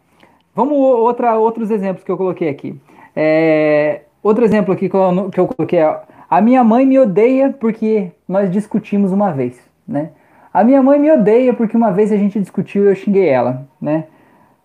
Vamos 0.54 0.78
outra, 0.78 1.36
outros 1.36 1.70
exemplos 1.70 2.02
que 2.02 2.10
eu 2.10 2.16
coloquei 2.16 2.48
aqui. 2.48 2.80
É, 3.14 4.05
outro 4.27 4.44
exemplo 4.44 4.73
aqui 4.73 4.89
que 4.89 4.97
eu, 4.97 5.31
que 5.31 5.40
eu 5.40 5.47
coloquei 5.47 5.78
é, 5.78 6.01
a 6.28 6.40
minha 6.40 6.65
mãe 6.65 6.85
me 6.85 6.98
odeia 6.98 7.55
porque 7.59 8.11
nós 8.28 8.51
discutimos 8.51 9.12
uma 9.12 9.32
vez, 9.32 9.59
né? 9.86 10.11
A 10.53 10.65
minha 10.65 10.82
mãe 10.82 10.98
me 10.98 11.11
odeia 11.11 11.53
porque 11.53 11.77
uma 11.77 11.93
vez 11.93 12.11
a 12.11 12.16
gente 12.16 12.40
discutiu 12.40 12.85
e 12.85 12.89
eu 12.89 12.94
xinguei 12.94 13.28
ela, 13.28 13.66
né? 13.81 14.05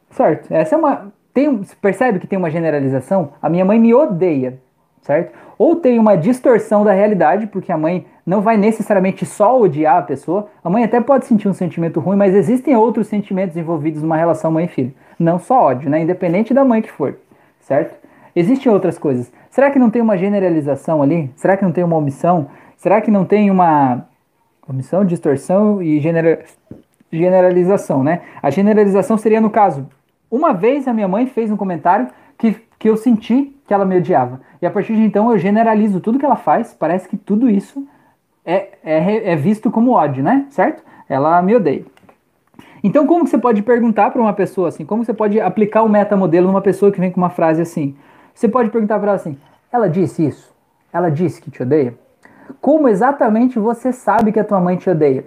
Certo? 0.09 0.51
Essa 0.51 0.75
é 0.75 0.77
uma 0.77 1.11
tem, 1.33 1.61
percebe 1.81 2.19
que 2.19 2.27
tem 2.27 2.37
uma 2.37 2.49
generalização? 2.49 3.33
A 3.41 3.49
minha 3.49 3.63
mãe 3.63 3.79
me 3.79 3.93
odeia, 3.93 4.59
certo? 5.01 5.33
Ou 5.57 5.75
tem 5.75 5.99
uma 5.99 6.15
distorção 6.15 6.83
da 6.83 6.91
realidade, 6.91 7.47
porque 7.47 7.71
a 7.71 7.77
mãe 7.77 8.05
não 8.25 8.41
vai 8.41 8.57
necessariamente 8.57 9.25
só 9.25 9.59
odiar 9.59 9.97
a 9.97 10.01
pessoa. 10.01 10.47
A 10.63 10.69
mãe 10.69 10.83
até 10.83 10.99
pode 10.99 11.25
sentir 11.25 11.47
um 11.47 11.53
sentimento 11.53 11.99
ruim, 11.99 12.17
mas 12.17 12.33
existem 12.33 12.75
outros 12.75 13.07
sentimentos 13.07 13.55
envolvidos 13.55 14.01
numa 14.01 14.17
relação 14.17 14.51
mãe 14.51 14.67
filho. 14.67 14.93
Não 15.17 15.39
só 15.39 15.61
ódio, 15.61 15.89
né? 15.89 16.01
Independente 16.01 16.53
da 16.53 16.65
mãe 16.65 16.81
que 16.81 16.91
for, 16.91 17.15
certo? 17.59 17.95
Existem 18.35 18.71
outras 18.71 18.97
coisas. 18.97 19.31
Será 19.51 19.69
que 19.69 19.77
não 19.77 19.89
tem 19.89 20.01
uma 20.01 20.17
generalização 20.17 21.03
ali? 21.03 21.29
Será 21.35 21.57
que 21.57 21.63
não 21.63 21.73
tem 21.73 21.83
uma 21.83 21.97
omissão? 21.97 22.47
Será 22.77 23.01
que 23.01 23.11
não 23.11 23.25
tem 23.25 23.51
uma 23.51 24.05
omissão, 24.67 25.05
distorção 25.05 25.81
e 25.81 25.99
genera... 25.99 26.39
generalização, 27.11 28.01
né? 28.01 28.21
A 28.41 28.49
generalização 28.49 29.17
seria 29.17 29.41
no 29.41 29.49
caso, 29.49 29.87
uma 30.31 30.53
vez 30.53 30.87
a 30.87 30.93
minha 30.93 31.07
mãe 31.07 31.27
fez 31.27 31.51
um 31.51 31.57
comentário 31.57 32.07
que, 32.37 32.55
que 32.79 32.89
eu 32.89 32.95
senti 32.95 33.53
que 33.67 33.73
ela 33.73 33.85
me 33.85 33.97
odiava. 33.97 34.39
E 34.61 34.65
a 34.65 34.71
partir 34.71 34.95
de 34.95 35.01
então 35.01 35.29
eu 35.29 35.37
generalizo 35.37 35.99
tudo 35.99 36.17
que 36.17 36.25
ela 36.25 36.37
faz, 36.37 36.73
parece 36.73 37.09
que 37.09 37.17
tudo 37.17 37.49
isso 37.49 37.85
é, 38.45 38.69
é, 38.83 39.33
é 39.33 39.35
visto 39.35 39.69
como 39.69 39.91
ódio, 39.91 40.23
né? 40.23 40.45
Certo? 40.49 40.81
Ela 41.09 41.41
me 41.41 41.53
odeia. 41.55 41.83
Então, 42.83 43.05
como 43.05 43.25
que 43.25 43.29
você 43.29 43.37
pode 43.37 43.61
perguntar 43.61 44.09
para 44.11 44.21
uma 44.21 44.33
pessoa 44.33 44.69
assim? 44.69 44.85
Como 44.85 45.03
você 45.03 45.13
pode 45.13 45.39
aplicar 45.39 45.83
o 45.83 45.89
metamodelo 45.89 46.47
numa 46.47 46.61
pessoa 46.61 46.91
que 46.91 46.99
vem 46.99 47.11
com 47.11 47.19
uma 47.19 47.29
frase 47.29 47.61
assim? 47.61 47.95
Você 48.33 48.47
pode 48.47 48.69
perguntar 48.69 48.99
para 48.99 49.09
ela 49.09 49.15
assim: 49.15 49.37
ela 49.71 49.89
disse 49.89 50.25
isso? 50.25 50.53
Ela 50.91 51.09
disse 51.09 51.41
que 51.41 51.49
te 51.49 51.63
odeia? 51.63 51.93
Como 52.59 52.89
exatamente 52.89 53.57
você 53.59 53.93
sabe 53.93 54.31
que 54.31 54.39
a 54.39 54.43
tua 54.43 54.59
mãe 54.59 54.75
te 54.75 54.89
odeia? 54.89 55.25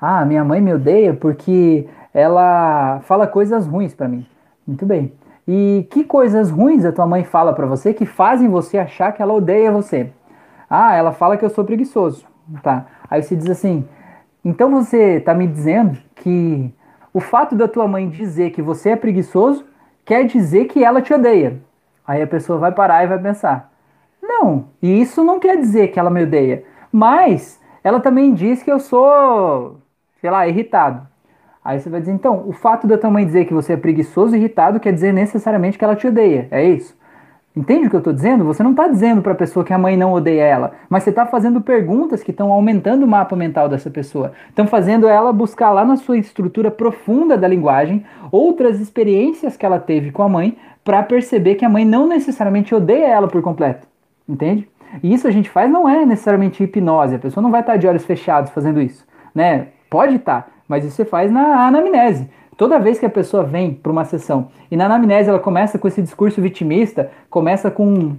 Ah, 0.00 0.24
minha 0.24 0.44
mãe 0.44 0.60
me 0.60 0.72
odeia 0.72 1.14
porque 1.14 1.86
ela 2.14 3.00
fala 3.02 3.26
coisas 3.26 3.66
ruins 3.66 3.94
para 3.94 4.08
mim. 4.08 4.26
Muito 4.66 4.86
bem. 4.86 5.12
E 5.46 5.86
que 5.90 6.04
coisas 6.04 6.50
ruins 6.50 6.84
a 6.84 6.92
tua 6.92 7.06
mãe 7.06 7.24
fala 7.24 7.52
para 7.52 7.66
você 7.66 7.92
que 7.92 8.06
fazem 8.06 8.48
você 8.48 8.78
achar 8.78 9.12
que 9.12 9.22
ela 9.22 9.34
odeia 9.34 9.70
você? 9.70 10.10
Ah, 10.68 10.94
ela 10.94 11.12
fala 11.12 11.36
que 11.36 11.44
eu 11.44 11.50
sou 11.50 11.64
preguiçoso. 11.64 12.24
Tá. 12.62 12.86
Aí 13.10 13.22
você 13.22 13.36
diz 13.36 13.50
assim: 13.50 13.86
então 14.44 14.70
você 14.70 15.18
está 15.18 15.34
me 15.34 15.46
dizendo 15.46 15.98
que 16.16 16.72
o 17.14 17.20
fato 17.20 17.54
da 17.54 17.68
tua 17.68 17.86
mãe 17.86 18.08
dizer 18.08 18.50
que 18.50 18.62
você 18.62 18.90
é 18.90 18.96
preguiçoso 18.96 19.64
quer 20.04 20.24
dizer 20.24 20.64
que 20.64 20.82
ela 20.82 21.00
te 21.00 21.14
odeia. 21.14 21.60
Aí 22.06 22.22
a 22.22 22.26
pessoa 22.26 22.58
vai 22.58 22.72
parar 22.72 23.04
e 23.04 23.08
vai 23.08 23.18
pensar: 23.18 23.72
não, 24.20 24.68
e 24.80 25.00
isso 25.00 25.24
não 25.24 25.38
quer 25.38 25.56
dizer 25.56 25.88
que 25.88 25.98
ela 25.98 26.10
me 26.10 26.22
odeia. 26.22 26.64
Mas 26.90 27.60
ela 27.82 28.00
também 28.00 28.34
diz 28.34 28.62
que 28.62 28.70
eu 28.70 28.78
sou, 28.78 29.78
sei 30.20 30.30
lá, 30.30 30.46
irritado. 30.46 31.06
Aí 31.64 31.78
você 31.80 31.88
vai 31.88 32.00
dizer, 32.00 32.12
então, 32.12 32.44
o 32.46 32.52
fato 32.52 32.86
da 32.86 32.98
tua 32.98 33.10
mãe 33.10 33.24
dizer 33.24 33.44
que 33.44 33.54
você 33.54 33.74
é 33.74 33.76
preguiçoso 33.76 34.34
e 34.34 34.38
irritado 34.38 34.80
quer 34.80 34.92
dizer 34.92 35.12
necessariamente 35.12 35.78
que 35.78 35.84
ela 35.84 35.94
te 35.94 36.08
odeia. 36.08 36.48
É 36.50 36.64
isso? 36.64 36.96
Entende 37.54 37.86
o 37.86 37.90
que 37.90 37.96
eu 37.96 37.98
estou 37.98 38.14
dizendo? 38.14 38.44
Você 38.44 38.62
não 38.62 38.70
está 38.70 38.88
dizendo 38.88 39.20
para 39.20 39.32
a 39.32 39.36
pessoa 39.36 39.64
que 39.64 39.74
a 39.74 39.78
mãe 39.78 39.94
não 39.94 40.14
odeia 40.14 40.42
ela, 40.42 40.72
mas 40.88 41.02
você 41.02 41.10
está 41.10 41.26
fazendo 41.26 41.60
perguntas 41.60 42.22
que 42.22 42.30
estão 42.30 42.50
aumentando 42.50 43.04
o 43.04 43.08
mapa 43.08 43.36
mental 43.36 43.68
dessa 43.68 43.90
pessoa. 43.90 44.32
Estão 44.48 44.66
fazendo 44.66 45.06
ela 45.06 45.30
buscar 45.34 45.70
lá 45.70 45.84
na 45.84 45.96
sua 45.96 46.16
estrutura 46.16 46.70
profunda 46.70 47.36
da 47.36 47.46
linguagem 47.46 48.06
outras 48.30 48.80
experiências 48.80 49.54
que 49.54 49.66
ela 49.66 49.78
teve 49.78 50.10
com 50.10 50.22
a 50.22 50.28
mãe 50.30 50.56
para 50.82 51.02
perceber 51.02 51.56
que 51.56 51.64
a 51.64 51.68
mãe 51.68 51.84
não 51.84 52.08
necessariamente 52.08 52.74
odeia 52.74 53.06
ela 53.06 53.28
por 53.28 53.42
completo. 53.42 53.86
Entende? 54.26 54.66
E 55.02 55.12
isso 55.12 55.28
a 55.28 55.30
gente 55.30 55.50
faz 55.50 55.70
não 55.70 55.86
é 55.86 56.06
necessariamente 56.06 56.64
hipnose. 56.64 57.16
A 57.16 57.18
pessoa 57.18 57.42
não 57.42 57.50
vai 57.50 57.60
estar 57.60 57.72
tá 57.72 57.78
de 57.78 57.86
olhos 57.86 58.04
fechados 58.04 58.50
fazendo 58.50 58.80
isso, 58.80 59.06
né? 59.34 59.68
Pode 59.90 60.16
estar, 60.16 60.42
tá, 60.42 60.48
mas 60.66 60.86
isso 60.86 60.96
você 60.96 61.04
faz 61.04 61.30
na 61.30 61.66
anamnese. 61.66 62.30
Toda 62.56 62.78
vez 62.78 62.98
que 62.98 63.06
a 63.06 63.10
pessoa 63.10 63.42
vem 63.42 63.72
para 63.72 63.90
uma 63.90 64.04
sessão 64.04 64.48
e 64.70 64.76
na 64.76 64.84
anamnese 64.84 65.28
ela 65.28 65.38
começa 65.38 65.78
com 65.78 65.88
esse 65.88 66.02
discurso 66.02 66.40
vitimista, 66.40 67.10
começa 67.30 67.70
com, 67.70 68.14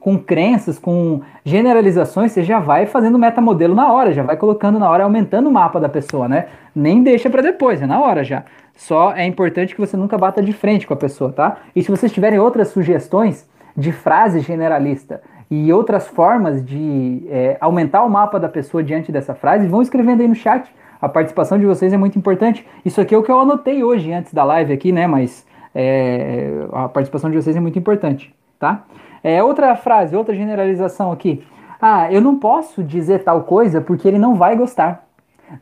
com 0.00 0.18
crenças, 0.18 0.78
com 0.78 1.20
generalizações, 1.44 2.32
você 2.32 2.42
já 2.42 2.58
vai 2.58 2.86
fazendo 2.86 3.18
metamodelo 3.18 3.74
na 3.74 3.92
hora, 3.92 4.12
já 4.12 4.22
vai 4.22 4.36
colocando 4.36 4.78
na 4.78 4.88
hora, 4.88 5.04
aumentando 5.04 5.48
o 5.48 5.52
mapa 5.52 5.78
da 5.78 5.88
pessoa, 5.88 6.26
né? 6.26 6.46
Nem 6.74 7.02
deixa 7.02 7.28
para 7.28 7.42
depois, 7.42 7.82
é 7.82 7.86
na 7.86 8.00
hora 8.00 8.24
já. 8.24 8.44
Só 8.74 9.12
é 9.12 9.26
importante 9.26 9.74
que 9.74 9.80
você 9.80 9.96
nunca 9.96 10.16
bata 10.16 10.40
de 10.40 10.52
frente 10.52 10.86
com 10.86 10.94
a 10.94 10.96
pessoa, 10.96 11.32
tá? 11.32 11.58
E 11.76 11.82
se 11.82 11.90
vocês 11.90 12.10
tiverem 12.10 12.38
outras 12.38 12.68
sugestões 12.68 13.46
de 13.76 13.92
frase 13.92 14.40
generalista 14.40 15.20
e 15.50 15.72
outras 15.72 16.06
formas 16.08 16.64
de 16.64 17.26
é, 17.28 17.56
aumentar 17.60 18.02
o 18.02 18.08
mapa 18.08 18.40
da 18.40 18.48
pessoa 18.48 18.82
diante 18.82 19.12
dessa 19.12 19.34
frase, 19.34 19.66
vão 19.66 19.82
escrevendo 19.82 20.22
aí 20.22 20.28
no 20.28 20.34
chat 20.34 20.68
a 21.00 21.08
participação 21.08 21.58
de 21.58 21.66
vocês 21.66 21.92
é 21.92 21.96
muito 21.96 22.18
importante. 22.18 22.66
Isso 22.84 23.00
aqui 23.00 23.14
é 23.14 23.18
o 23.18 23.22
que 23.22 23.30
eu 23.30 23.40
anotei 23.40 23.84
hoje 23.84 24.12
antes 24.12 24.34
da 24.34 24.42
live 24.44 24.72
aqui, 24.72 24.90
né? 24.90 25.06
Mas 25.06 25.46
é, 25.74 26.66
a 26.72 26.88
participação 26.88 27.30
de 27.30 27.36
vocês 27.36 27.54
é 27.56 27.60
muito 27.60 27.78
importante, 27.78 28.34
tá? 28.58 28.84
É, 29.22 29.42
outra 29.42 29.74
frase, 29.76 30.16
outra 30.16 30.34
generalização 30.34 31.12
aqui. 31.12 31.44
Ah, 31.80 32.12
eu 32.12 32.20
não 32.20 32.36
posso 32.36 32.82
dizer 32.82 33.22
tal 33.22 33.42
coisa 33.42 33.80
porque 33.80 34.08
ele 34.08 34.18
não 34.18 34.34
vai 34.34 34.56
gostar. 34.56 35.06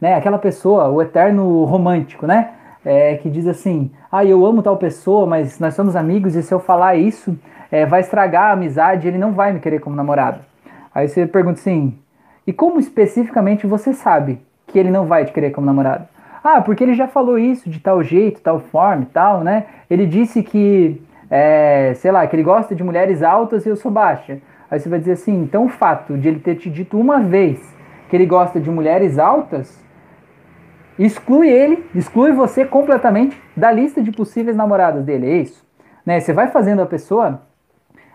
Né? 0.00 0.14
Aquela 0.14 0.38
pessoa, 0.38 0.88
o 0.88 1.00
eterno 1.00 1.64
romântico, 1.64 2.26
né? 2.26 2.52
É, 2.84 3.16
que 3.16 3.28
diz 3.28 3.46
assim: 3.46 3.90
Ah, 4.10 4.24
eu 4.24 4.44
amo 4.46 4.62
tal 4.62 4.76
pessoa, 4.76 5.26
mas 5.26 5.58
nós 5.58 5.74
somos 5.74 5.94
amigos 5.94 6.34
e 6.34 6.42
se 6.42 6.54
eu 6.54 6.60
falar 6.60 6.96
isso 6.96 7.36
é, 7.70 7.84
vai 7.84 8.00
estragar 8.00 8.50
a 8.50 8.52
amizade, 8.52 9.06
ele 9.06 9.18
não 9.18 9.32
vai 9.32 9.52
me 9.52 9.60
querer 9.60 9.80
como 9.80 9.94
namorado. 9.94 10.40
Aí 10.94 11.08
você 11.08 11.26
pergunta 11.26 11.60
assim: 11.60 11.98
E 12.46 12.52
como 12.52 12.78
especificamente 12.78 13.66
você 13.66 13.92
sabe 13.92 14.40
que 14.76 14.80
ele 14.80 14.90
não 14.90 15.06
vai 15.06 15.24
te 15.24 15.32
querer 15.32 15.52
como 15.52 15.66
namorado? 15.66 16.04
Ah, 16.44 16.60
porque 16.60 16.84
ele 16.84 16.92
já 16.92 17.08
falou 17.08 17.38
isso 17.38 17.70
de 17.70 17.80
tal 17.80 18.02
jeito, 18.02 18.42
tal 18.42 18.60
forma 18.60 19.04
e 19.04 19.06
tal, 19.06 19.42
né? 19.42 19.64
Ele 19.88 20.04
disse 20.04 20.42
que, 20.42 21.00
é, 21.30 21.94
sei 21.94 22.12
lá, 22.12 22.26
que 22.26 22.36
ele 22.36 22.42
gosta 22.42 22.74
de 22.74 22.84
mulheres 22.84 23.22
altas 23.22 23.64
e 23.64 23.70
eu 23.70 23.76
sou 23.76 23.90
baixa. 23.90 24.38
Aí 24.70 24.78
você 24.78 24.86
vai 24.86 24.98
dizer 24.98 25.12
assim, 25.12 25.32
então 25.42 25.64
o 25.64 25.68
fato 25.70 26.18
de 26.18 26.28
ele 26.28 26.40
ter 26.40 26.56
te 26.56 26.68
dito 26.68 27.00
uma 27.00 27.20
vez 27.20 27.58
que 28.10 28.14
ele 28.14 28.26
gosta 28.26 28.60
de 28.60 28.70
mulheres 28.70 29.18
altas, 29.18 29.82
exclui 30.98 31.48
ele, 31.48 31.82
exclui 31.94 32.32
você 32.32 32.66
completamente 32.66 33.40
da 33.56 33.72
lista 33.72 34.02
de 34.02 34.12
possíveis 34.12 34.58
namoradas 34.58 35.02
dele, 35.02 35.26
é 35.26 35.36
isso? 35.38 35.64
Né? 36.04 36.20
Você 36.20 36.34
vai 36.34 36.48
fazendo 36.48 36.82
a 36.82 36.86
pessoa 36.86 37.40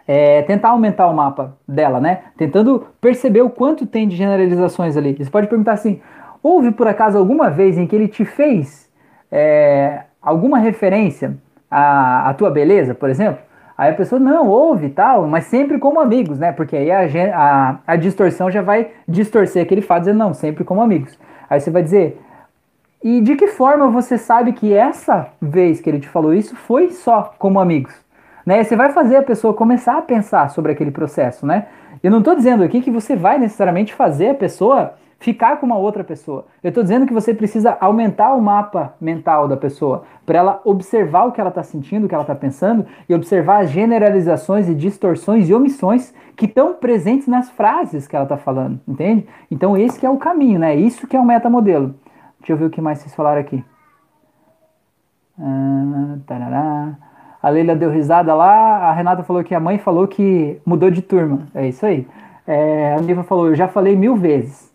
é, 0.08 0.44
tentar 0.44 0.70
aumentar 0.70 1.08
o 1.08 1.14
mapa 1.14 1.58
dela, 1.68 2.00
né? 2.00 2.20
Tentando 2.38 2.86
perceber 3.00 3.42
o 3.42 3.50
quanto 3.50 3.88
tem 3.88 4.08
de 4.08 4.16
generalizações 4.16 4.96
ali. 4.96 5.16
Você 5.16 5.30
pode 5.30 5.48
perguntar 5.48 5.74
assim, 5.74 6.02
Houve 6.44 6.72
por 6.72 6.88
acaso 6.88 7.18
alguma 7.18 7.50
vez 7.50 7.78
em 7.78 7.86
que 7.86 7.96
ele 7.96 8.08
te 8.08 8.26
fez 8.26 8.90
é, 9.32 10.02
alguma 10.22 10.58
referência 10.58 11.38
à, 11.70 12.30
à, 12.30 12.34
tua 12.34 12.50
beleza, 12.50 12.96
por 12.96 13.10
exemplo? 13.10 13.40
Aí 13.78 13.92
a 13.92 13.96
pessoa, 13.96 14.20
não, 14.20 14.48
houve 14.48 14.90
tal, 14.90 15.28
mas 15.28 15.46
sempre 15.46 15.80
como 15.80 16.00
amigos, 16.00 16.38
né? 16.38 16.52
Porque 16.52 16.76
aí 16.76 16.92
a, 16.92 17.02
a, 17.36 17.80
a 17.88 17.96
distorção 17.96 18.52
já 18.52 18.62
vai 18.62 18.92
distorcer 19.08 19.64
aquele 19.64 19.82
fato, 19.82 20.02
dizendo, 20.02 20.20
não, 20.20 20.34
sempre 20.34 20.64
como 20.64 20.82
amigos. 20.82 21.18
Aí 21.50 21.60
você 21.60 21.72
vai 21.72 21.82
dizer, 21.82 22.20
e 23.04 23.20
de 23.22 23.36
que 23.36 23.48
forma 23.48 23.90
você 23.90 24.18
sabe 24.18 24.54
que 24.54 24.74
essa 24.74 25.28
vez 25.42 25.82
que 25.82 25.90
ele 25.90 26.00
te 26.00 26.08
falou 26.08 26.34
isso 26.34 26.56
foi 26.56 26.92
só 26.92 27.34
como 27.40 27.60
amigos? 27.60 27.94
Né? 28.46 28.64
Você 28.64 28.76
vai 28.76 28.92
fazer 28.92 29.18
a 29.18 29.24
pessoa 29.24 29.54
começar 29.54 29.98
a 29.98 30.02
pensar 30.02 30.50
sobre 30.50 30.72
aquele 30.72 30.92
processo, 30.92 31.46
né? 31.46 31.68
Eu 32.04 32.10
não 32.10 32.20
estou 32.20 32.36
dizendo 32.36 32.64
aqui 32.64 32.82
que 32.82 32.92
você 32.92 33.16
vai 33.16 33.38
necessariamente 33.38 33.94
fazer 33.94 34.30
a 34.30 34.34
pessoa 34.34 34.94
ficar 35.22 35.58
com 35.58 35.68
uma 35.68 35.78
outra 35.78 36.04
pessoa. 36.04 36.46
Eu 36.64 36.70
estou 36.70 36.82
dizendo 36.82 37.06
que 37.06 37.14
você 37.14 37.32
precisa 37.32 37.78
aumentar 37.80 38.34
o 38.34 38.42
mapa 38.42 38.96
mental 39.00 39.48
da 39.48 39.56
pessoa 39.56 40.04
para 40.26 40.40
ela 40.40 40.62
observar 40.66 41.26
o 41.26 41.32
que 41.32 41.40
ela 41.40 41.50
está 41.50 41.62
sentindo, 41.62 42.06
o 42.06 42.10
que 42.10 42.16
ela 42.16 42.24
está 42.24 42.34
pensando 42.34 42.88
e 43.08 43.14
observar 43.14 43.62
as 43.62 43.70
generalizações 43.70 44.68
e 44.68 44.74
distorções 44.74 45.48
e 45.48 45.54
omissões 45.54 46.12
que 46.36 46.48
estão 46.48 46.74
presentes 46.74 47.28
nas 47.28 47.52
frases 47.52 48.08
que 48.08 48.16
ela 48.16 48.26
está 48.26 48.36
falando, 48.36 48.80
entende? 48.88 49.28
Então 49.50 49.78
esse 49.78 50.00
que 50.00 50.08
é 50.08 50.10
o 50.10 50.18
caminho, 50.18 50.60
né? 50.60 50.76
Isso 50.76 51.06
que 51.06 51.16
é 51.16 51.20
o 51.20 51.26
metamodelo. 51.26 51.94
Deixa 52.40 52.54
eu 52.54 52.58
ver 52.58 52.66
o 52.66 52.70
que 52.72 52.82
mais 52.82 52.98
vocês 52.98 53.14
falaram 53.14 53.42
aqui. 53.42 53.64
Ah, 55.40 56.96
A 57.44 57.50
Leila 57.50 57.76
deu 57.76 57.92
risada 57.92 58.34
lá, 58.34 58.90
a 58.90 58.92
Renata 58.92 59.22
falou 59.22 59.44
que 59.44 59.54
a 59.54 59.60
mãe 59.60 59.78
falou 59.78 60.08
que 60.08 60.60
mudou 60.66 60.90
de 60.90 61.04
turma. 61.04 61.48
É 61.54 61.68
isso 61.68 61.86
aí. 61.86 62.08
É, 62.48 62.96
a 62.96 63.02
Niva 63.02 63.22
falou, 63.24 63.50
eu 63.50 63.56
já 63.56 63.68
falei 63.68 63.96
mil 63.96 64.16
vezes. 64.16 64.71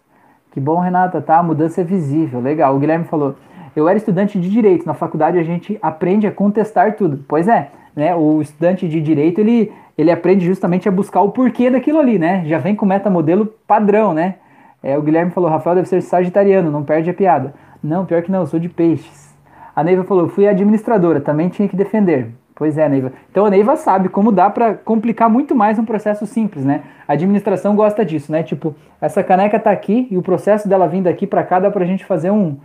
Que 0.56 0.60
bom, 0.60 0.78
Renata, 0.78 1.20
tá? 1.20 1.36
A 1.36 1.42
mudança 1.42 1.82
é 1.82 1.84
visível. 1.84 2.40
Legal. 2.40 2.74
O 2.74 2.78
Guilherme 2.78 3.04
falou, 3.04 3.36
eu 3.76 3.86
era 3.86 3.98
estudante 3.98 4.40
de 4.40 4.48
direito. 4.48 4.86
Na 4.86 4.94
faculdade 4.94 5.38
a 5.38 5.42
gente 5.42 5.78
aprende 5.82 6.26
a 6.26 6.32
contestar 6.32 6.96
tudo. 6.96 7.22
Pois 7.28 7.46
é, 7.46 7.68
né? 7.94 8.14
O 8.14 8.40
estudante 8.40 8.88
de 8.88 8.98
direito, 9.02 9.38
ele, 9.38 9.70
ele 9.98 10.10
aprende 10.10 10.46
justamente 10.46 10.88
a 10.88 10.90
buscar 10.90 11.20
o 11.20 11.30
porquê 11.30 11.68
daquilo 11.68 11.98
ali, 11.98 12.18
né? 12.18 12.42
Já 12.46 12.56
vem 12.56 12.74
com 12.74 12.86
metamodelo 12.86 13.44
padrão, 13.66 14.14
né? 14.14 14.36
É, 14.82 14.96
o 14.96 15.02
Guilherme 15.02 15.30
falou, 15.30 15.50
Rafael 15.50 15.76
deve 15.76 15.90
ser 15.90 16.00
sagitariano, 16.00 16.70
não 16.70 16.84
perde 16.84 17.10
a 17.10 17.12
piada. 17.12 17.52
Não, 17.82 18.06
pior 18.06 18.22
que 18.22 18.32
não, 18.32 18.40
eu 18.40 18.46
sou 18.46 18.58
de 18.58 18.70
peixes. 18.70 19.36
A 19.74 19.84
Neiva 19.84 20.04
falou, 20.04 20.26
fui 20.26 20.48
administradora, 20.48 21.20
também 21.20 21.50
tinha 21.50 21.68
que 21.68 21.76
defender. 21.76 22.30
Pois 22.56 22.78
é, 22.78 22.88
Neiva. 22.88 23.12
Então 23.30 23.44
a 23.44 23.50
Neiva 23.50 23.76
sabe 23.76 24.08
como 24.08 24.32
dá 24.32 24.48
para 24.48 24.74
complicar 24.74 25.28
muito 25.28 25.54
mais 25.54 25.78
um 25.78 25.84
processo 25.84 26.26
simples, 26.26 26.64
né? 26.64 26.84
A 27.06 27.12
administração 27.12 27.76
gosta 27.76 28.02
disso, 28.02 28.32
né? 28.32 28.42
Tipo, 28.42 28.74
essa 28.98 29.22
caneca 29.22 29.60
tá 29.60 29.70
aqui 29.70 30.08
e 30.10 30.16
o 30.16 30.22
processo 30.22 30.66
dela 30.66 30.88
vindo 30.88 31.04
daqui 31.04 31.26
para 31.26 31.44
cá 31.44 31.60
dá 31.60 31.70
pra 31.70 31.84
gente 31.84 32.06
fazer 32.06 32.30
um, 32.30 32.56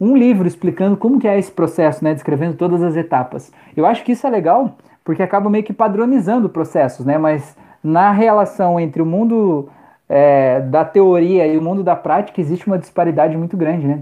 um 0.00 0.16
livro 0.16 0.48
explicando 0.48 0.96
como 0.96 1.20
que 1.20 1.28
é 1.28 1.38
esse 1.38 1.52
processo, 1.52 2.02
né? 2.02 2.14
Descrevendo 2.14 2.56
todas 2.56 2.82
as 2.82 2.96
etapas. 2.96 3.52
Eu 3.76 3.84
acho 3.84 4.02
que 4.02 4.12
isso 4.12 4.26
é 4.26 4.30
legal 4.30 4.78
porque 5.04 5.22
acaba 5.22 5.50
meio 5.50 5.62
que 5.62 5.74
padronizando 5.74 6.48
processos, 6.48 7.04
né? 7.04 7.18
Mas 7.18 7.54
na 7.82 8.12
relação 8.12 8.80
entre 8.80 9.02
o 9.02 9.06
mundo 9.06 9.68
é, 10.08 10.60
da 10.60 10.86
teoria 10.86 11.46
e 11.46 11.58
o 11.58 11.62
mundo 11.62 11.84
da 11.84 11.94
prática 11.94 12.40
existe 12.40 12.66
uma 12.66 12.78
disparidade 12.78 13.36
muito 13.36 13.58
grande, 13.58 13.86
né? 13.86 14.00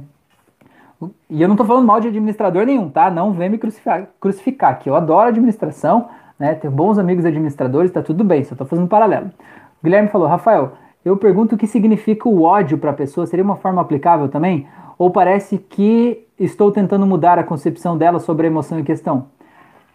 E 1.31 1.41
eu 1.41 1.49
não 1.49 1.55
estou 1.55 1.67
falando 1.67 1.87
mal 1.87 2.01
de 2.01 2.09
administrador 2.09 2.67
nenhum, 2.67 2.89
tá? 2.89 3.11
Não 3.11 3.33
vem 3.33 3.49
me 3.49 3.59
crucificar, 3.59 4.09
crucificar 4.21 4.79
que 4.79 4.91
eu 4.91 4.97
adoro 4.97 5.29
administração, 5.29 6.09
né? 6.39 6.55
Tenho 6.55 6.73
bons 6.73 6.99
amigos 6.99 7.25
administradores, 7.25 7.91
tá 7.91 8.03
tudo 8.03 8.23
bem, 8.25 8.45
só 8.45 8.55
estou 8.55 8.67
fazendo 8.67 8.85
um 8.85 8.89
paralelo. 8.89 9.27
O 9.27 9.85
Guilherme 9.85 10.09
falou, 10.09 10.29
Rafael, 10.29 10.73
eu 11.05 11.17
pergunto 11.17 11.55
o 11.55 11.59
que 11.59 11.67
significa 11.67 12.29
o 12.29 12.43
ódio 12.43 12.79
para 12.79 12.91
a 12.91 12.95
pessoa, 12.95 13.27
seria 13.27 13.45
uma 13.45 13.57
forma 13.57 13.81
aplicável 13.81 14.29
também? 14.29 14.67
Ou 14.99 15.11
parece 15.11 15.59
que 15.59 16.27
estou 16.39 16.71
tentando 16.71 17.07
mudar 17.07 17.39
a 17.39 17.45
concepção 17.45 17.97
dela 17.97 18.21
sobre 18.21 18.47
a 18.47 18.51
emoção 18.51 18.79
em 18.79 18.85
questão? 18.85 19.27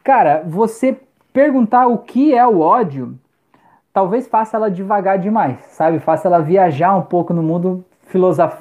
Cara, 0.03 0.43
você 0.45 0.97
perguntar 1.31 1.87
o 1.87 1.99
que 1.99 2.33
é 2.33 2.45
o 2.45 2.59
ódio, 2.59 3.15
talvez 3.93 4.27
faça 4.27 4.57
ela 4.57 4.69
devagar 4.69 5.17
demais, 5.19 5.59
sabe? 5.69 5.99
Faça 5.99 6.27
ela 6.27 6.39
viajar 6.39 6.95
um 6.95 7.01
pouco 7.01 7.33
no 7.33 7.43
mundo, 7.43 7.85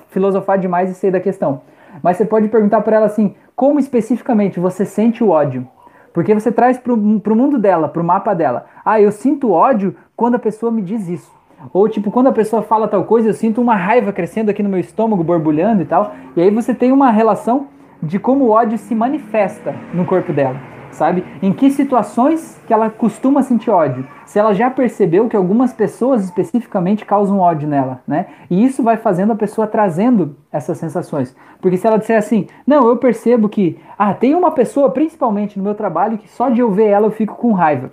filosofar 0.08 0.58
demais 0.58 0.90
e 0.90 0.94
sair 0.94 1.10
da 1.10 1.20
questão. 1.20 1.62
Mas 2.02 2.16
você 2.16 2.24
pode 2.24 2.48
perguntar 2.48 2.80
para 2.80 2.96
ela 2.96 3.06
assim: 3.06 3.34
como 3.54 3.78
especificamente 3.78 4.60
você 4.60 4.84
sente 4.84 5.22
o 5.22 5.30
ódio? 5.30 5.66
Porque 6.12 6.34
você 6.34 6.50
traz 6.50 6.78
para 6.78 6.92
o 6.92 6.96
mundo 7.36 7.58
dela, 7.58 7.88
para 7.88 8.00
o 8.00 8.04
mapa 8.04 8.34
dela. 8.34 8.66
Ah, 8.84 9.00
eu 9.00 9.12
sinto 9.12 9.52
ódio 9.52 9.94
quando 10.16 10.36
a 10.36 10.38
pessoa 10.38 10.72
me 10.72 10.80
diz 10.80 11.08
isso. 11.08 11.30
Ou 11.72 11.88
tipo, 11.88 12.10
quando 12.10 12.28
a 12.28 12.32
pessoa 12.32 12.62
fala 12.62 12.88
tal 12.88 13.04
coisa, 13.04 13.28
eu 13.28 13.34
sinto 13.34 13.60
uma 13.60 13.74
raiva 13.74 14.12
crescendo 14.12 14.50
aqui 14.50 14.62
no 14.62 14.68
meu 14.68 14.80
estômago, 14.80 15.22
borbulhando 15.22 15.82
e 15.82 15.86
tal. 15.86 16.14
E 16.34 16.40
aí 16.40 16.50
você 16.50 16.74
tem 16.74 16.92
uma 16.92 17.10
relação 17.10 17.68
de 18.02 18.18
como 18.18 18.44
o 18.46 18.50
ódio 18.50 18.78
se 18.78 18.94
manifesta 18.94 19.74
no 19.92 20.04
corpo 20.04 20.32
dela 20.32 20.75
sabe? 20.96 21.24
Em 21.42 21.52
que 21.52 21.70
situações 21.70 22.60
que 22.66 22.72
ela 22.72 22.90
costuma 22.90 23.42
sentir 23.42 23.70
ódio? 23.70 24.06
Se 24.24 24.38
ela 24.38 24.52
já 24.52 24.70
percebeu 24.70 25.28
que 25.28 25.36
algumas 25.36 25.72
pessoas 25.72 26.24
especificamente 26.24 27.04
causam 27.04 27.38
ódio 27.38 27.68
nela, 27.68 28.00
né? 28.06 28.26
E 28.50 28.64
isso 28.64 28.82
vai 28.82 28.96
fazendo 28.96 29.32
a 29.32 29.36
pessoa 29.36 29.66
trazendo 29.66 30.36
essas 30.50 30.78
sensações. 30.78 31.36
Porque 31.60 31.76
se 31.76 31.86
ela 31.86 31.98
disser 31.98 32.18
assim, 32.18 32.46
não, 32.66 32.88
eu 32.88 32.96
percebo 32.96 33.48
que, 33.48 33.78
ah, 33.98 34.12
tem 34.14 34.34
uma 34.34 34.50
pessoa, 34.50 34.90
principalmente 34.90 35.58
no 35.58 35.64
meu 35.64 35.74
trabalho, 35.74 36.18
que 36.18 36.28
só 36.28 36.48
de 36.48 36.60
eu 36.60 36.70
ver 36.70 36.86
ela 36.86 37.06
eu 37.06 37.12
fico 37.12 37.36
com 37.36 37.52
raiva. 37.52 37.90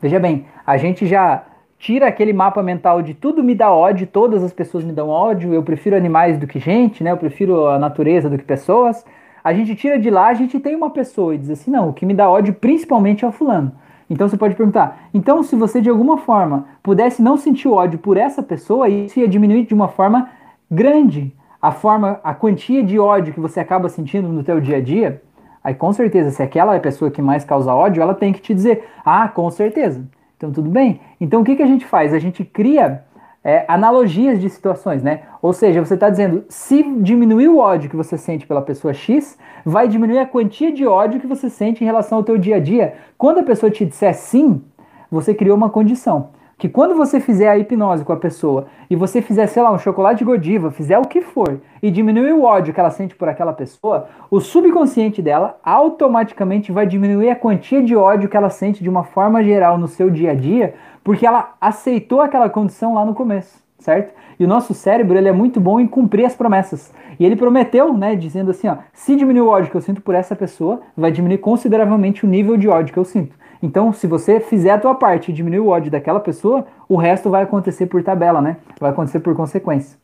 Veja 0.00 0.18
bem, 0.18 0.46
a 0.66 0.76
gente 0.76 1.06
já 1.06 1.44
tira 1.78 2.06
aquele 2.06 2.32
mapa 2.32 2.62
mental 2.62 3.00
de 3.00 3.14
tudo 3.14 3.42
me 3.42 3.54
dá 3.54 3.72
ódio, 3.72 4.06
todas 4.06 4.44
as 4.44 4.52
pessoas 4.52 4.84
me 4.84 4.92
dão 4.92 5.08
ódio, 5.08 5.54
eu 5.54 5.62
prefiro 5.62 5.96
animais 5.96 6.36
do 6.36 6.46
que 6.46 6.58
gente, 6.58 7.02
né? 7.02 7.10
Eu 7.10 7.16
prefiro 7.16 7.66
a 7.66 7.78
natureza 7.78 8.28
do 8.28 8.36
que 8.36 8.44
pessoas 8.44 9.04
a 9.42 9.52
gente 9.52 9.74
tira 9.74 9.98
de 9.98 10.10
lá, 10.10 10.28
a 10.28 10.34
gente 10.34 10.58
tem 10.60 10.74
uma 10.74 10.90
pessoa 10.90 11.34
e 11.34 11.38
diz 11.38 11.50
assim: 11.50 11.70
não, 11.70 11.88
o 11.88 11.92
que 11.92 12.06
me 12.06 12.14
dá 12.14 12.30
ódio 12.30 12.54
principalmente 12.54 13.24
é 13.24 13.28
o 13.28 13.32
fulano. 13.32 13.72
Então 14.08 14.28
você 14.28 14.36
pode 14.36 14.54
perguntar: 14.54 15.08
então, 15.12 15.42
se 15.42 15.56
você 15.56 15.80
de 15.80 15.88
alguma 15.88 16.18
forma 16.18 16.66
pudesse 16.82 17.22
não 17.22 17.36
sentir 17.36 17.68
ódio 17.68 17.98
por 17.98 18.16
essa 18.16 18.42
pessoa, 18.42 18.88
isso 18.88 19.18
ia 19.18 19.28
diminuir 19.28 19.66
de 19.66 19.74
uma 19.74 19.88
forma 19.88 20.28
grande 20.70 21.32
a 21.60 21.70
forma, 21.70 22.18
a 22.24 22.32
quantia 22.32 22.82
de 22.82 22.98
ódio 22.98 23.34
que 23.34 23.40
você 23.40 23.60
acaba 23.60 23.88
sentindo 23.88 24.28
no 24.28 24.42
teu 24.42 24.60
dia 24.60 24.78
a 24.78 24.80
dia, 24.80 25.22
aí 25.62 25.74
com 25.74 25.92
certeza, 25.92 26.30
se 26.30 26.42
aquela 26.42 26.74
é 26.74 26.78
a 26.78 26.80
pessoa 26.80 27.10
que 27.10 27.20
mais 27.20 27.44
causa 27.44 27.74
ódio, 27.74 28.02
ela 28.02 28.14
tem 28.14 28.32
que 28.32 28.40
te 28.40 28.54
dizer: 28.54 28.88
ah, 29.04 29.28
com 29.28 29.50
certeza. 29.50 30.02
Então 30.36 30.50
tudo 30.50 30.70
bem. 30.70 31.00
Então 31.20 31.42
o 31.42 31.44
que, 31.44 31.56
que 31.56 31.62
a 31.62 31.66
gente 31.66 31.84
faz? 31.84 32.14
A 32.14 32.18
gente 32.18 32.44
cria 32.44 33.04
é, 33.42 33.64
analogias 33.68 34.40
de 34.40 34.50
situações, 34.50 35.02
né? 35.02 35.22
Ou 35.40 35.52
seja, 35.52 35.82
você 35.82 35.94
está 35.94 36.10
dizendo, 36.10 36.44
se 36.48 36.82
diminuir 37.00 37.48
o 37.48 37.58
ódio 37.58 37.88
que 37.88 37.96
você 37.96 38.18
sente 38.18 38.46
pela 38.46 38.60
pessoa 38.60 38.92
X, 38.92 39.38
vai 39.64 39.88
diminuir 39.88 40.18
a 40.18 40.26
quantia 40.26 40.70
de 40.70 40.86
ódio 40.86 41.20
que 41.20 41.26
você 41.26 41.48
sente 41.48 41.82
em 41.82 41.86
relação 41.86 42.18
ao 42.18 42.24
teu 42.24 42.36
dia 42.36 42.56
a 42.56 42.60
dia. 42.60 42.94
Quando 43.16 43.38
a 43.38 43.42
pessoa 43.42 43.70
te 43.70 43.84
disser 43.84 44.14
sim, 44.14 44.62
você 45.10 45.34
criou 45.34 45.56
uma 45.56 45.70
condição. 45.70 46.28
Que 46.60 46.68
quando 46.68 46.94
você 46.94 47.18
fizer 47.20 47.48
a 47.48 47.56
hipnose 47.56 48.04
com 48.04 48.12
a 48.12 48.18
pessoa 48.18 48.66
e 48.90 48.94
você 48.94 49.22
fizer, 49.22 49.46
sei 49.46 49.62
lá, 49.62 49.72
um 49.72 49.78
chocolate 49.78 50.22
godiva, 50.22 50.70
fizer 50.70 50.98
o 50.98 51.06
que 51.06 51.22
for, 51.22 51.58
e 51.82 51.90
diminuir 51.90 52.34
o 52.34 52.42
ódio 52.42 52.74
que 52.74 52.78
ela 52.78 52.90
sente 52.90 53.14
por 53.14 53.30
aquela 53.30 53.54
pessoa, 53.54 54.08
o 54.30 54.40
subconsciente 54.40 55.22
dela 55.22 55.58
automaticamente 55.64 56.70
vai 56.70 56.86
diminuir 56.86 57.30
a 57.30 57.36
quantia 57.36 57.82
de 57.82 57.96
ódio 57.96 58.28
que 58.28 58.36
ela 58.36 58.50
sente 58.50 58.82
de 58.82 58.90
uma 58.90 59.04
forma 59.04 59.42
geral 59.42 59.78
no 59.78 59.88
seu 59.88 60.10
dia 60.10 60.32
a 60.32 60.34
dia, 60.34 60.74
porque 61.02 61.26
ela 61.26 61.54
aceitou 61.60 62.20
aquela 62.20 62.48
condição 62.48 62.94
lá 62.94 63.04
no 63.04 63.14
começo, 63.14 63.62
certo? 63.78 64.14
E 64.38 64.44
o 64.44 64.48
nosso 64.48 64.72
cérebro 64.72 65.18
ele 65.18 65.28
é 65.28 65.32
muito 65.32 65.60
bom 65.60 65.78
em 65.78 65.86
cumprir 65.86 66.24
as 66.24 66.34
promessas. 66.34 66.92
E 67.18 67.24
ele 67.24 67.36
prometeu, 67.36 67.92
né, 67.92 68.16
dizendo 68.16 68.50
assim, 68.50 68.68
ó, 68.68 68.76
se 68.92 69.14
diminuir 69.14 69.42
o 69.42 69.48
ódio 69.48 69.70
que 69.70 69.76
eu 69.76 69.82
sinto 69.82 70.00
por 70.00 70.14
essa 70.14 70.34
pessoa, 70.34 70.80
vai 70.96 71.12
diminuir 71.12 71.38
consideravelmente 71.38 72.24
o 72.24 72.28
nível 72.28 72.56
de 72.56 72.68
ódio 72.68 72.92
que 72.92 72.98
eu 72.98 73.04
sinto. 73.04 73.38
Então, 73.62 73.92
se 73.92 74.06
você 74.06 74.40
fizer 74.40 74.70
a 74.70 74.78
tua 74.78 74.94
parte 74.94 75.30
e 75.30 75.34
diminuir 75.34 75.60
o 75.60 75.68
ódio 75.68 75.90
daquela 75.90 76.18
pessoa, 76.18 76.66
o 76.88 76.96
resto 76.96 77.28
vai 77.28 77.42
acontecer 77.42 77.86
por 77.86 78.02
tabela, 78.02 78.40
né? 78.40 78.56
Vai 78.80 78.90
acontecer 78.90 79.20
por 79.20 79.34
consequência. 79.36 79.98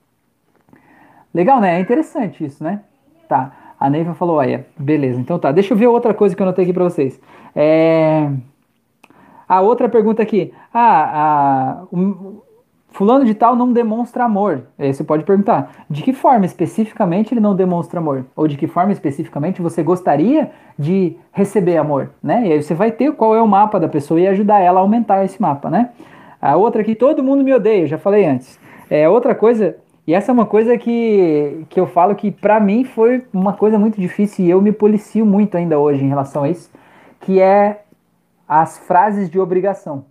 Legal, 1.33 1.61
né? 1.61 1.77
É 1.77 1.81
interessante 1.81 2.45
isso, 2.45 2.63
né? 2.63 2.81
Tá. 3.29 3.53
A 3.79 3.91
Neiva 3.91 4.15
falou, 4.15 4.37
olha, 4.37 4.67
beleza. 4.79 5.21
Então 5.21 5.39
tá, 5.39 5.53
deixa 5.53 5.73
eu 5.73 5.79
ver 5.79 5.87
outra 5.87 6.15
coisa 6.15 6.35
que 6.35 6.43
eu 6.43 6.47
anotei 6.47 6.65
aqui 6.65 6.73
pra 6.73 6.85
vocês. 6.85 7.19
É... 7.55 8.31
A 9.49 9.61
outra 9.61 9.89
pergunta 9.89 10.23
aqui. 10.23 10.53
Ah, 10.73 11.83
a, 11.83 11.85
um, 11.93 12.41
fulano 12.97 13.27
de 13.27 13.35
tal 13.35 13.55
não 13.55 13.73
demonstra 13.73 14.25
amor. 14.25 14.63
Aí 14.79 14.93
você 14.93 15.05
pode 15.05 15.23
perguntar, 15.25 15.85
de 15.89 16.03
que 16.03 16.15
forma 16.15 16.47
especificamente 16.47 17.35
ele 17.35 17.41
não 17.41 17.55
demonstra 17.55 18.01
amor? 18.01 18.25
Ou 18.35 18.49
de 18.49 18.57
que 18.57 18.67
forma 18.67 18.91
especificamente 18.91 19.61
você 19.61 19.83
gostaria 19.83 20.51
de 20.79 21.15
receber 21.31 21.77
amor, 21.77 22.11
né? 22.23 22.47
E 22.47 22.53
aí 22.53 22.63
você 22.63 22.75
vai 22.75 22.91
ter 22.91 23.13
qual 23.13 23.35
é 23.35 23.43
o 23.43 23.47
mapa 23.47 23.79
da 23.79 23.87
pessoa 23.87 24.19
e 24.19 24.27
ajudar 24.27 24.61
ela 24.61 24.81
a 24.81 24.83
aumentar 24.83 25.25
esse 25.25 25.41
mapa, 25.41 25.69
né? 25.69 25.91
A 26.41 26.57
outra 26.57 26.81
aqui, 26.81 26.95
todo 26.95 27.23
mundo 27.23 27.45
me 27.45 27.53
odeia, 27.53 27.87
já 27.87 27.99
falei 27.99 28.25
antes. 28.25 28.59
É 28.89 29.07
outra 29.09 29.35
coisa, 29.35 29.77
e 30.07 30.15
essa 30.15 30.31
é 30.31 30.35
uma 30.35 30.47
coisa 30.47 30.79
que, 30.79 31.67
que 31.69 31.79
eu 31.79 31.87
falo 31.87 32.15
que 32.15 32.31
para 32.31 32.59
mim 32.61 32.85
foi 32.85 33.25
uma 33.33 33.53
coisa 33.53 33.79
muito 33.79 34.01
difícil 34.01 34.45
e 34.45 34.51
eu 34.51 34.63
me 34.63 34.73
policio 34.73 35.27
muito 35.27 35.57
ainda 35.57 35.79
hoje 35.79 36.03
em 36.03 36.09
relação 36.09 36.45
a 36.45 36.49
isso, 36.49 36.71
que 37.21 37.41
é 37.41 37.83
as 38.49 38.79
frases 38.79 39.29
de 39.29 39.39
obrigação. 39.39 40.05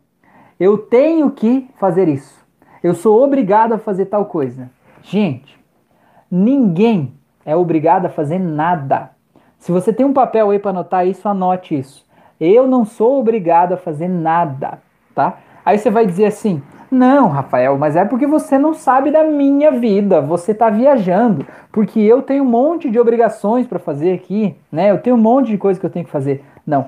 Eu 0.59 0.77
tenho 0.77 1.29
que 1.31 1.69
fazer 1.77 2.07
isso. 2.07 2.45
Eu 2.83 2.93
sou 2.93 3.23
obrigado 3.23 3.73
a 3.73 3.77
fazer 3.77 4.05
tal 4.05 4.25
coisa. 4.25 4.69
Gente, 5.01 5.59
ninguém 6.29 7.13
é 7.45 7.55
obrigado 7.55 8.05
a 8.05 8.09
fazer 8.09 8.39
nada. 8.39 9.11
Se 9.57 9.71
você 9.71 9.91
tem 9.91 10.05
um 10.05 10.13
papel 10.13 10.49
aí 10.49 10.59
para 10.59 10.71
anotar 10.71 11.07
isso, 11.07 11.27
anote 11.27 11.77
isso. 11.77 12.05
Eu 12.39 12.67
não 12.67 12.85
sou 12.85 13.19
obrigado 13.19 13.73
a 13.73 13.77
fazer 13.77 14.07
nada, 14.07 14.79
tá? 15.13 15.37
Aí 15.65 15.77
você 15.77 15.89
vai 15.89 16.05
dizer 16.05 16.25
assim: 16.25 16.61
"Não, 16.91 17.29
Rafael, 17.29 17.77
mas 17.77 17.95
é 17.95 18.05
porque 18.05 18.27
você 18.27 18.57
não 18.57 18.73
sabe 18.73 19.09
da 19.09 19.23
minha 19.23 19.71
vida. 19.71 20.21
Você 20.21 20.51
está 20.51 20.69
viajando, 20.69 21.45
porque 21.71 21.99
eu 21.99 22.21
tenho 22.21 22.43
um 22.43 22.49
monte 22.49 22.89
de 22.89 22.99
obrigações 22.99 23.65
para 23.65 23.79
fazer 23.79 24.13
aqui, 24.13 24.55
né? 24.71 24.91
Eu 24.91 24.99
tenho 24.99 25.15
um 25.15 25.19
monte 25.19 25.47
de 25.47 25.57
coisa 25.57 25.79
que 25.79 25.85
eu 25.85 25.89
tenho 25.89 26.05
que 26.05 26.11
fazer." 26.11 26.43
Não. 26.67 26.87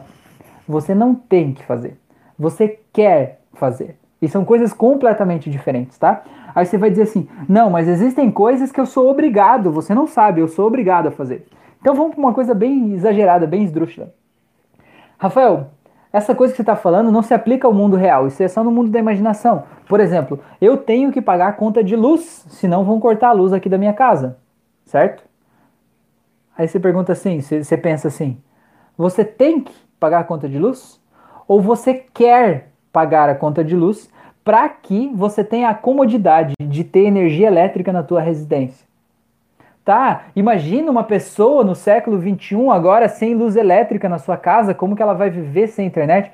Você 0.68 0.94
não 0.94 1.16
tem 1.16 1.54
que 1.54 1.64
fazer. 1.64 1.98
Você 2.38 2.80
quer 2.92 3.42
fazer. 3.54 3.98
E 4.22 4.28
são 4.28 4.44
coisas 4.44 4.74
completamente 4.74 5.50
diferentes, 5.50 5.98
tá? 5.98 6.24
Aí 6.54 6.66
você 6.66 6.78
vai 6.78 6.90
dizer 6.90 7.04
assim: 7.04 7.28
não, 7.48 7.70
mas 7.70 7.88
existem 7.88 8.32
coisas 8.32 8.72
que 8.72 8.80
eu 8.80 8.86
sou 8.86 9.10
obrigado, 9.10 9.72
você 9.72 9.94
não 9.94 10.08
sabe, 10.08 10.42
eu 10.42 10.48
sou 10.48 10.66
obrigado 10.68 11.08
a 11.08 11.12
fazer. 11.12 11.46
Então 11.80 11.94
vamos 11.94 12.16
para 12.16 12.24
uma 12.24 12.34
coisa 12.34 12.54
bem 12.54 12.94
exagerada, 12.94 13.46
bem 13.46 13.64
esdrúxula. 13.64 14.12
Rafael, 15.20 15.68
essa 16.12 16.34
coisa 16.34 16.52
que 16.52 16.58
você 16.58 16.64
está 16.64 16.76
falando 16.76 17.12
não 17.12 17.22
se 17.22 17.34
aplica 17.34 17.68
ao 17.68 17.74
mundo 17.74 17.96
real, 17.96 18.28
isso 18.28 18.42
é 18.42 18.48
só 18.48 18.64
no 18.64 18.72
mundo 18.72 18.90
da 18.90 19.00
imaginação. 19.00 19.64
Por 19.88 20.00
exemplo, 20.00 20.40
eu 20.60 20.78
tenho 20.78 21.12
que 21.12 21.22
pagar 21.22 21.50
a 21.50 21.54
conta 21.54 21.84
de 21.84 21.96
luz, 21.96 22.46
senão 22.50 22.84
vão 22.84 23.00
cortar 23.00 23.30
a 23.30 23.34
luz 23.34 23.54
aqui 23.54 23.70
da 23.70 23.78
minha 23.78 23.94
casa, 23.94 24.38
certo? 24.84 25.24
Aí 26.58 26.68
você 26.68 26.80
pergunta 26.80 27.12
assim, 27.12 27.40
você 27.40 27.78
pensa 27.78 28.08
assim: 28.08 28.42
você 28.98 29.24
tem 29.24 29.62
que 29.62 29.87
pagar 30.00 30.20
a 30.20 30.24
conta 30.24 30.48
de 30.48 30.58
luz? 30.58 31.00
Ou 31.48 31.62
você 31.62 31.94
quer 31.94 32.70
pagar 32.92 33.30
a 33.30 33.36
conta 33.36 33.64
de 33.64 33.76
luz 33.76 34.10
para 34.44 34.68
que 34.70 35.12
você 35.14 35.44
tenha 35.44 35.70
a 35.70 35.74
comodidade 35.74 36.54
de 36.60 36.84
ter 36.84 37.06
energia 37.06 37.48
elétrica 37.48 37.92
na 37.92 38.04
tua 38.04 38.22
residência? 38.22 38.88
Tá, 39.84 40.26
imagina 40.36 40.92
uma 40.92 41.04
pessoa 41.04 41.64
no 41.64 41.74
século 41.74 42.18
21 42.18 42.72
agora 42.72 43.08
sem 43.08 43.34
luz 43.34 43.56
elétrica 43.56 44.10
na 44.10 44.18
sua 44.18 44.36
casa, 44.36 44.74
como 44.74 44.96
que 44.96 45.02
ela 45.02 45.14
vai 45.14 45.30
viver 45.30 45.68
sem 45.68 45.88
internet? 45.88 46.32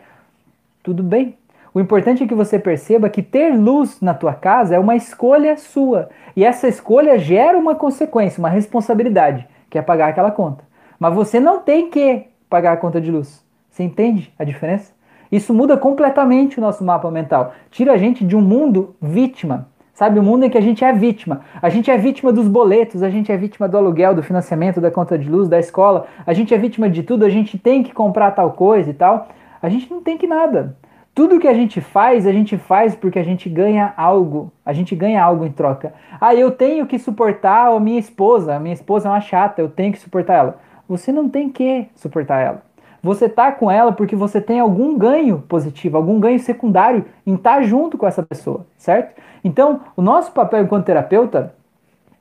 Tudo 0.81 1.03
bem. 1.03 1.37
O 1.73 1.79
importante 1.79 2.23
é 2.23 2.27
que 2.27 2.35
você 2.35 2.59
perceba 2.59 3.09
que 3.09 3.23
ter 3.23 3.51
luz 3.55 3.99
na 3.99 4.13
tua 4.13 4.33
casa 4.33 4.75
é 4.75 4.79
uma 4.79 4.95
escolha 4.95 5.57
sua. 5.57 6.09
E 6.35 6.45
essa 6.45 6.67
escolha 6.67 7.17
gera 7.17 7.57
uma 7.57 7.73
consequência, 7.73 8.39
uma 8.39 8.49
responsabilidade, 8.49 9.47
que 9.69 9.77
é 9.77 9.81
pagar 9.81 10.09
aquela 10.09 10.29
conta. 10.29 10.63
Mas 10.99 11.15
você 11.15 11.39
não 11.39 11.59
tem 11.59 11.89
que 11.89 12.27
pagar 12.47 12.73
a 12.73 12.77
conta 12.77 13.01
de 13.01 13.09
luz. 13.09 13.43
Você 13.73 13.81
entende 13.81 14.31
a 14.37 14.43
diferença? 14.43 14.93
Isso 15.31 15.51
muda 15.51 15.75
completamente 15.75 16.59
o 16.59 16.61
nosso 16.61 16.83
mapa 16.83 17.09
mental. 17.09 17.55
Tira 17.71 17.93
a 17.93 17.97
gente 17.97 18.23
de 18.23 18.35
um 18.35 18.41
mundo 18.41 18.95
vítima 19.01 19.67
Sabe, 19.93 20.17
o 20.17 20.23
mundo 20.23 20.43
em 20.43 20.49
que 20.49 20.57
a 20.57 20.61
gente 20.61 20.83
é 20.83 20.91
vítima. 20.91 21.41
A 21.61 21.69
gente 21.69 21.91
é 21.91 21.97
vítima 21.97 22.33
dos 22.33 22.47
boletos, 22.47 23.03
a 23.03 23.11
gente 23.11 23.31
é 23.31 23.37
vítima 23.37 23.67
do 23.67 23.77
aluguel, 23.77 24.15
do 24.15 24.23
financiamento, 24.23 24.81
da 24.81 24.89
conta 24.89 25.19
de 25.19 25.29
luz, 25.29 25.47
da 25.47 25.59
escola. 25.59 26.07
A 26.25 26.33
gente 26.33 26.51
é 26.51 26.57
vítima 26.57 26.89
de 26.89 27.03
tudo, 27.03 27.23
a 27.23 27.29
gente 27.29 27.59
tem 27.59 27.83
que 27.83 27.93
comprar 27.93 28.31
tal 28.31 28.53
coisa 28.53 28.89
e 28.89 28.93
tal. 28.93 29.27
A 29.61 29.69
gente 29.69 29.89
não 29.91 30.01
tem 30.01 30.17
que 30.17 30.25
nada. 30.25 30.75
Tudo 31.13 31.39
que 31.39 31.47
a 31.47 31.53
gente 31.53 31.79
faz, 31.79 32.25
a 32.25 32.31
gente 32.31 32.57
faz 32.57 32.95
porque 32.95 33.19
a 33.19 33.23
gente 33.23 33.47
ganha 33.47 33.93
algo. 33.95 34.51
A 34.65 34.73
gente 34.73 34.95
ganha 34.95 35.23
algo 35.23 35.45
em 35.45 35.51
troca. 35.51 35.93
Ah, 36.19 36.33
eu 36.33 36.49
tenho 36.49 36.87
que 36.87 36.97
suportar 36.97 37.71
a 37.71 37.79
minha 37.79 37.99
esposa. 37.99 38.55
A 38.55 38.59
minha 38.59 38.73
esposa 38.73 39.07
é 39.07 39.11
uma 39.11 39.21
chata, 39.21 39.61
eu 39.61 39.69
tenho 39.69 39.91
que 39.93 39.99
suportar 39.99 40.33
ela. 40.33 40.59
Você 40.89 41.11
não 41.11 41.29
tem 41.29 41.49
que 41.49 41.87
suportar 41.95 42.39
ela. 42.41 42.72
Você 43.03 43.27
tá 43.27 43.51
com 43.51 43.69
ela 43.69 43.91
porque 43.91 44.15
você 44.15 44.39
tem 44.39 44.61
algum 44.61 44.97
ganho 44.97 45.43
positivo, 45.49 45.97
algum 45.97 46.21
ganho 46.21 46.39
secundário 46.39 47.03
em 47.27 47.33
estar 47.33 47.55
tá 47.55 47.61
junto 47.61 47.97
com 47.97 48.07
essa 48.07 48.23
pessoa, 48.23 48.65
certo? 48.77 49.21
Então, 49.43 49.81
o 49.97 50.01
nosso 50.01 50.31
papel 50.31 50.63
enquanto 50.63 50.85
terapeuta 50.85 51.53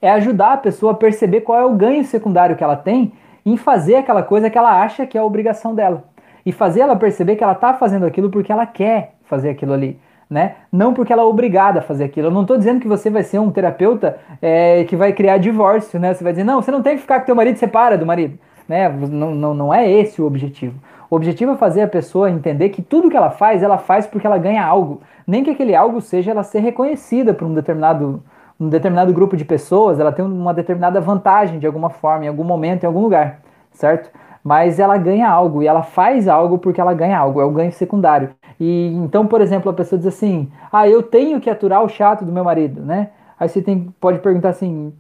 é 0.01 0.11
ajudar 0.11 0.55
a 0.55 0.57
pessoa 0.57 0.91
a 0.91 0.97
perceber 0.97 1.43
qual 1.43 1.61
é 1.61 1.65
o 1.65 1.75
ganho 1.75 2.05
secundário 2.05 2.57
que 2.57 2.65
ela 2.65 2.75
tem 2.75 3.13
em 3.47 3.57
fazer 3.57 3.95
aquela 3.95 4.25
coisa 4.25 4.51
que 4.51 4.59
ela 4.59 4.83
acha 4.83 5.07
que 5.07 5.17
é 5.17 5.21
a 5.21 5.25
obrigação 5.25 5.73
dela. 5.73 6.03
E 6.45 6.51
fazer 6.51 6.81
ela 6.81 6.97
perceber 6.97 7.37
que 7.37 7.45
ela 7.45 7.53
está 7.53 7.73
fazendo 7.75 8.05
aquilo 8.05 8.29
porque 8.29 8.51
ela 8.51 8.67
quer 8.67 9.15
fazer 9.23 9.51
aquilo 9.51 9.73
ali. 9.73 10.01
Né? 10.29 10.57
Não 10.73 10.93
porque 10.95 11.13
ela 11.13 11.23
é 11.23 11.27
obrigada 11.27 11.79
a 11.79 11.83
fazer 11.83 12.05
aquilo. 12.05 12.27
Eu 12.27 12.33
não 12.33 12.43
estou 12.43 12.59
dizendo 12.59 12.81
que 12.81 12.89
você 12.89 13.09
vai 13.09 13.23
ser 13.23 13.39
um 13.39 13.53
terapeuta 13.53 14.19
é, 14.41 14.83
que 14.85 14.97
vai 14.97 15.13
criar 15.13 15.39
divórcio, 15.39 16.01
né? 16.01 16.15
Você 16.15 16.25
vai 16.25 16.33
dizer, 16.33 16.43
não, 16.43 16.61
você 16.61 16.71
não 16.71 16.83
tem 16.83 16.97
que 16.97 17.03
ficar 17.03 17.21
com 17.21 17.27
teu 17.27 17.37
marido, 17.37 17.59
separa 17.59 17.97
do 17.99 18.07
marido 18.07 18.39
né? 18.73 18.89
Não, 18.89 19.35
não, 19.35 19.53
não 19.53 19.75
é 19.75 19.89
esse 19.91 20.23
o 20.23 20.27
objetivo. 20.27 20.75
O 21.11 21.17
objetivo 21.17 21.53
é 21.53 21.57
fazer 21.57 21.83
a 21.83 21.87
pessoa 21.87 22.31
entender 22.31 22.71
que 22.71 22.81
tudo 22.81 23.11
que 23.11 23.17
ela 23.17 23.31
faz, 23.31 23.63
ela 23.63 23.77
faz 23.77 24.07
porque 24.07 24.27
ela 24.27 24.39
ganha 24.39 24.65
algo. 24.65 25.03
Nem 25.27 25.45
que 25.45 25.51
aquele 25.51 25.75
algo 25.75 26.01
seja 26.01 26.31
ela 26.31 26.43
ser 26.43 26.61
reconhecida 26.61 27.35
por 27.35 27.47
um 27.47 27.53
determinado, 27.53 28.23
um 28.59 28.71
determinado 28.71 29.13
grupo 29.13 29.37
de 29.37 29.45
pessoas, 29.45 30.01
ela 30.01 30.11
tem 30.11 30.25
uma 30.25 30.55
determinada 30.55 31.03
vantagem 31.03 31.59
de 31.59 31.67
alguma 31.67 31.91
forma, 31.91 32.25
em 32.25 32.29
algum 32.29 32.45
momento, 32.45 32.85
em 32.85 32.87
algum 32.87 33.03
lugar, 33.03 33.41
certo? 33.73 34.11
Mas 34.43 34.81
ela 34.81 34.97
ganha 34.97 35.29
algo 35.29 35.63
e 35.63 35.67
ela 35.67 35.83
faz 35.83 36.27
algo 36.27 36.57
porque 36.57 36.81
ela 36.81 36.95
ganha 36.95 37.19
algo, 37.19 37.43
é 37.43 37.45
o 37.45 37.51
ganho 37.51 37.73
secundário. 37.73 38.31
E 38.59 38.91
então, 38.97 39.27
por 39.27 39.43
exemplo, 39.43 39.71
a 39.71 39.75
pessoa 39.75 39.99
diz 39.99 40.09
assim: 40.09 40.51
"Ah, 40.73 40.89
eu 40.89 41.03
tenho 41.03 41.41
que 41.41 41.51
aturar 41.51 41.85
o 41.85 41.89
chato 41.91 42.25
do 42.25 42.33
meu 42.33 42.43
marido", 42.43 42.81
né? 42.81 43.11
Aí 43.39 43.49
você 43.49 43.61
tem, 43.61 43.93
pode 44.01 44.19
perguntar 44.21 44.49
assim, 44.51 44.93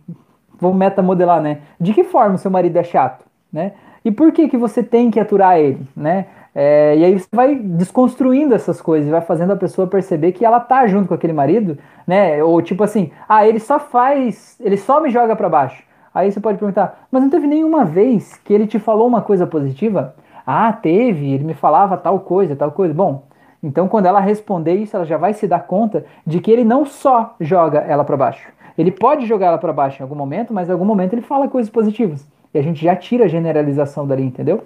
vamos 0.60 0.76
metamodelar, 0.76 1.40
né? 1.40 1.62
De 1.80 1.94
que 1.94 2.04
forma 2.04 2.34
o 2.34 2.38
seu 2.38 2.50
marido 2.50 2.76
é 2.76 2.84
chato? 2.84 3.31
Né? 3.52 3.72
E 4.04 4.10
por 4.10 4.32
que 4.32 4.48
que 4.48 4.56
você 4.56 4.82
tem 4.82 5.10
que 5.10 5.20
aturar 5.20 5.58
ele, 5.58 5.86
né? 5.96 6.26
É, 6.54 6.96
e 6.96 7.04
aí 7.04 7.18
você 7.18 7.28
vai 7.32 7.54
desconstruindo 7.54 8.54
essas 8.54 8.80
coisas, 8.80 9.10
vai 9.10 9.22
fazendo 9.22 9.52
a 9.52 9.56
pessoa 9.56 9.86
perceber 9.86 10.32
que 10.32 10.44
ela 10.44 10.60
tá 10.60 10.86
junto 10.86 11.08
com 11.08 11.14
aquele 11.14 11.32
marido, 11.32 11.78
né? 12.06 12.42
Ou 12.42 12.60
tipo 12.60 12.84
assim, 12.84 13.10
ah, 13.28 13.46
ele 13.46 13.58
só 13.58 13.78
faz, 13.78 14.56
ele 14.60 14.76
só 14.76 15.00
me 15.00 15.10
joga 15.10 15.34
para 15.34 15.48
baixo. 15.48 15.82
Aí 16.14 16.30
você 16.30 16.40
pode 16.40 16.58
perguntar, 16.58 17.06
mas 17.10 17.22
não 17.22 17.30
teve 17.30 17.46
nenhuma 17.46 17.84
vez 17.84 18.36
que 18.44 18.52
ele 18.52 18.66
te 18.66 18.78
falou 18.78 19.06
uma 19.06 19.22
coisa 19.22 19.46
positiva? 19.46 20.14
Ah, 20.46 20.72
teve, 20.72 21.32
ele 21.32 21.44
me 21.44 21.54
falava 21.54 21.96
tal 21.96 22.20
coisa, 22.20 22.54
tal 22.54 22.70
coisa. 22.72 22.92
Bom, 22.92 23.24
então 23.62 23.88
quando 23.88 24.06
ela 24.06 24.20
responder 24.20 24.74
isso, 24.74 24.94
ela 24.94 25.06
já 25.06 25.16
vai 25.16 25.32
se 25.32 25.46
dar 25.46 25.60
conta 25.60 26.04
de 26.26 26.38
que 26.40 26.50
ele 26.50 26.64
não 26.64 26.84
só 26.84 27.34
joga 27.40 27.78
ela 27.78 28.04
para 28.04 28.16
baixo. 28.16 28.46
Ele 28.76 28.90
pode 28.90 29.26
jogar 29.26 29.48
ela 29.48 29.58
para 29.58 29.72
baixo 29.72 30.00
em 30.00 30.02
algum 30.02 30.14
momento, 30.14 30.52
mas 30.52 30.68
em 30.68 30.72
algum 30.72 30.84
momento 30.84 31.12
ele 31.12 31.22
fala 31.22 31.48
coisas 31.48 31.70
positivas. 31.70 32.26
E 32.54 32.58
a 32.58 32.62
gente 32.62 32.82
já 32.82 32.94
tira 32.94 33.24
a 33.24 33.28
generalização 33.28 34.06
dali, 34.06 34.24
entendeu? 34.24 34.64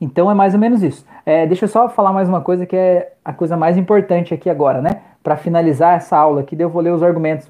Então 0.00 0.30
é 0.30 0.34
mais 0.34 0.54
ou 0.54 0.60
menos 0.60 0.82
isso. 0.82 1.04
É, 1.26 1.46
deixa 1.46 1.64
eu 1.64 1.68
só 1.68 1.88
falar 1.88 2.12
mais 2.12 2.28
uma 2.28 2.40
coisa 2.40 2.64
que 2.64 2.76
é 2.76 3.12
a 3.24 3.32
coisa 3.32 3.56
mais 3.56 3.76
importante 3.76 4.32
aqui 4.32 4.48
agora, 4.48 4.80
né? 4.80 5.02
Para 5.22 5.36
finalizar 5.36 5.96
essa 5.96 6.16
aula 6.16 6.40
aqui, 6.40 6.56
eu 6.58 6.70
vou 6.70 6.80
ler 6.80 6.92
os 6.92 7.02
argumentos, 7.02 7.46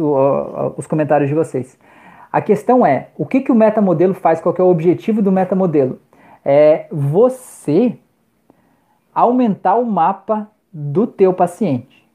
os 0.76 0.86
comentários 0.86 1.28
de 1.28 1.34
vocês. 1.34 1.78
A 2.32 2.40
questão 2.40 2.84
é, 2.84 3.08
o 3.16 3.26
que, 3.26 3.40
que 3.40 3.52
o 3.52 3.54
metamodelo 3.54 4.14
faz? 4.14 4.40
Qual 4.40 4.54
é 4.58 4.62
o 4.62 4.68
objetivo 4.68 5.22
do 5.22 5.30
metamodelo? 5.30 5.98
É 6.44 6.86
você 6.90 7.96
aumentar 9.14 9.74
o 9.76 9.84
mapa 9.84 10.48
do 10.72 11.06
teu 11.06 11.32
paciente, 11.32 12.06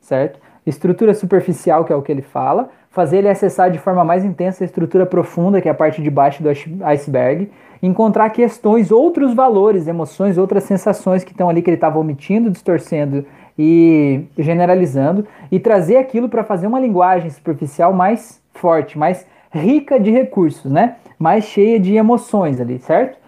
certo? 0.00 0.38
Estrutura 0.66 1.14
superficial, 1.14 1.84
que 1.84 1.92
é 1.92 1.96
o 1.96 2.02
que 2.02 2.12
ele 2.12 2.22
fala, 2.22 2.70
fazer 2.90 3.18
ele 3.18 3.28
acessar 3.28 3.70
de 3.70 3.78
forma 3.78 4.04
mais 4.04 4.24
intensa 4.24 4.64
a 4.64 4.66
estrutura 4.66 5.06
profunda, 5.06 5.60
que 5.60 5.68
é 5.68 5.70
a 5.70 5.74
parte 5.74 6.02
de 6.02 6.10
baixo 6.10 6.42
do 6.42 6.48
iceberg, 6.84 7.50
encontrar 7.82 8.30
questões, 8.30 8.90
outros 8.90 9.32
valores, 9.32 9.86
emoções, 9.86 10.36
outras 10.36 10.64
sensações 10.64 11.24
que 11.24 11.32
estão 11.32 11.48
ali 11.48 11.62
que 11.62 11.70
ele 11.70 11.76
estava 11.76 11.98
omitindo, 11.98 12.50
distorcendo 12.50 13.24
e 13.58 14.24
generalizando, 14.38 15.26
e 15.50 15.58
trazer 15.58 15.96
aquilo 15.96 16.28
para 16.28 16.44
fazer 16.44 16.66
uma 16.66 16.80
linguagem 16.80 17.30
superficial 17.30 17.92
mais 17.92 18.42
forte, 18.52 18.98
mais 18.98 19.26
rica 19.50 19.98
de 19.98 20.10
recursos, 20.10 20.70
né? 20.70 20.96
Mais 21.18 21.44
cheia 21.44 21.78
de 21.78 21.94
emoções 21.94 22.60
ali, 22.60 22.78
certo? 22.78 23.18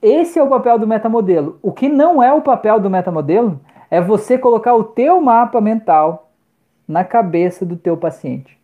Esse 0.00 0.38
é 0.38 0.42
o 0.42 0.48
papel 0.48 0.78
do 0.78 0.86
metamodelo. 0.86 1.58
O 1.60 1.72
que 1.72 1.88
não 1.88 2.22
é 2.22 2.32
o 2.32 2.40
papel 2.40 2.78
do 2.78 2.88
metamodelo 2.88 3.60
é 3.90 4.00
você 4.00 4.38
colocar 4.38 4.74
o 4.74 4.84
teu 4.84 5.20
mapa 5.20 5.60
mental 5.60 6.27
na 6.88 7.04
cabeça 7.04 7.66
do 7.66 7.76
teu 7.76 7.96
paciente. 7.96 8.58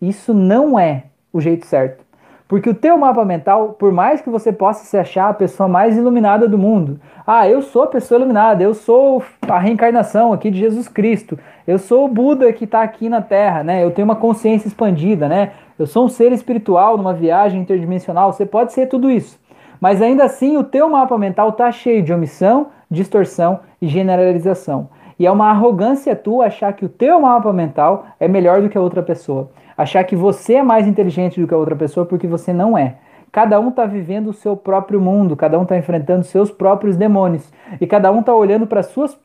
Isso 0.00 0.32
não 0.32 0.78
é 0.78 1.04
o 1.32 1.40
jeito 1.40 1.66
certo. 1.66 2.06
Porque 2.48 2.70
o 2.70 2.74
teu 2.74 2.96
mapa 2.96 3.24
mental, 3.24 3.70
por 3.70 3.90
mais 3.90 4.20
que 4.20 4.30
você 4.30 4.52
possa 4.52 4.84
se 4.84 4.96
achar 4.96 5.28
a 5.28 5.34
pessoa 5.34 5.68
mais 5.68 5.96
iluminada 5.96 6.48
do 6.48 6.56
mundo, 6.56 7.00
ah, 7.26 7.48
eu 7.48 7.60
sou 7.60 7.82
a 7.82 7.86
pessoa 7.88 8.18
iluminada, 8.18 8.62
eu 8.62 8.72
sou 8.72 9.22
a 9.48 9.58
reencarnação 9.58 10.32
aqui 10.32 10.48
de 10.48 10.60
Jesus 10.60 10.86
Cristo, 10.86 11.36
eu 11.66 11.76
sou 11.76 12.04
o 12.04 12.08
Buda 12.08 12.52
que 12.52 12.64
está 12.64 12.82
aqui 12.82 13.08
na 13.08 13.20
Terra, 13.20 13.64
né? 13.64 13.82
Eu 13.82 13.90
tenho 13.90 14.06
uma 14.06 14.14
consciência 14.14 14.68
expandida, 14.68 15.28
né? 15.28 15.52
Eu 15.76 15.86
sou 15.86 16.04
um 16.04 16.08
ser 16.08 16.30
espiritual 16.30 16.96
numa 16.96 17.12
viagem 17.12 17.60
interdimensional. 17.60 18.32
Você 18.32 18.46
pode 18.46 18.72
ser 18.72 18.86
tudo 18.86 19.10
isso, 19.10 19.40
mas 19.80 20.00
ainda 20.00 20.24
assim 20.24 20.56
o 20.56 20.62
teu 20.62 20.88
mapa 20.88 21.18
mental 21.18 21.48
está 21.48 21.72
cheio 21.72 22.00
de 22.00 22.12
omissão, 22.12 22.68
distorção 22.88 23.58
e 23.82 23.88
generalização. 23.88 24.88
E 25.18 25.26
é 25.26 25.30
uma 25.30 25.50
arrogância 25.50 26.14
tua 26.14 26.46
achar 26.46 26.72
que 26.72 26.84
o 26.84 26.88
teu 26.88 27.20
mapa 27.20 27.52
mental 27.52 28.06
é 28.20 28.28
melhor 28.28 28.60
do 28.60 28.68
que 28.68 28.76
a 28.76 28.80
outra 28.80 29.02
pessoa 29.02 29.50
achar 29.76 30.02
que 30.04 30.16
você 30.16 30.54
é 30.54 30.62
mais 30.62 30.86
inteligente 30.86 31.40
do 31.40 31.46
que 31.46 31.54
a 31.54 31.58
outra 31.58 31.76
pessoa 31.76 32.06
porque 32.06 32.26
você 32.26 32.52
não 32.52 32.78
é. 32.78 32.96
Cada 33.30 33.60
um 33.60 33.68
está 33.68 33.84
vivendo 33.84 34.28
o 34.28 34.32
seu 34.32 34.56
próprio 34.56 34.98
mundo, 34.98 35.36
cada 35.36 35.58
um 35.58 35.64
está 35.64 35.76
enfrentando 35.76 36.24
seus 36.24 36.50
próprios 36.50 36.96
demônios 36.96 37.52
e 37.78 37.86
cada 37.86 38.10
um 38.10 38.20
está 38.20 38.34
olhando 38.34 38.66
para 38.66 38.82
suas 38.82 39.18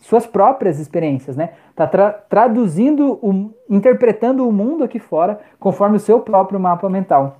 suas 0.00 0.26
próprias 0.26 0.80
experiências, 0.80 1.36
né? 1.36 1.50
Está 1.70 1.86
tra 1.86 2.10
traduzindo, 2.10 3.20
o, 3.22 3.54
interpretando 3.70 4.48
o 4.48 4.52
mundo 4.52 4.82
aqui 4.82 4.98
fora 4.98 5.38
conforme 5.60 5.96
o 5.96 6.00
seu 6.00 6.18
próprio 6.18 6.58
mapa 6.58 6.88
mental. 6.88 7.36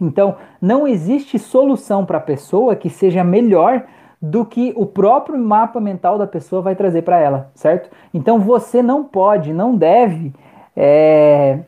Então, 0.00 0.36
não 0.60 0.86
existe 0.86 1.38
solução 1.38 2.04
para 2.04 2.18
a 2.18 2.20
pessoa 2.20 2.76
que 2.76 2.88
seja 2.88 3.24
melhor 3.24 3.82
do 4.20 4.44
que 4.44 4.72
o 4.76 4.86
próprio 4.86 5.38
mapa 5.38 5.80
mental 5.80 6.18
da 6.18 6.26
pessoa 6.26 6.62
vai 6.62 6.74
trazer 6.74 7.02
para 7.02 7.18
ela, 7.18 7.50
certo? 7.54 7.90
Então, 8.12 8.38
você 8.38 8.82
não 8.82 9.04
pode, 9.04 9.52
não 9.52 9.76
deve 9.76 10.32
é, 10.76 11.60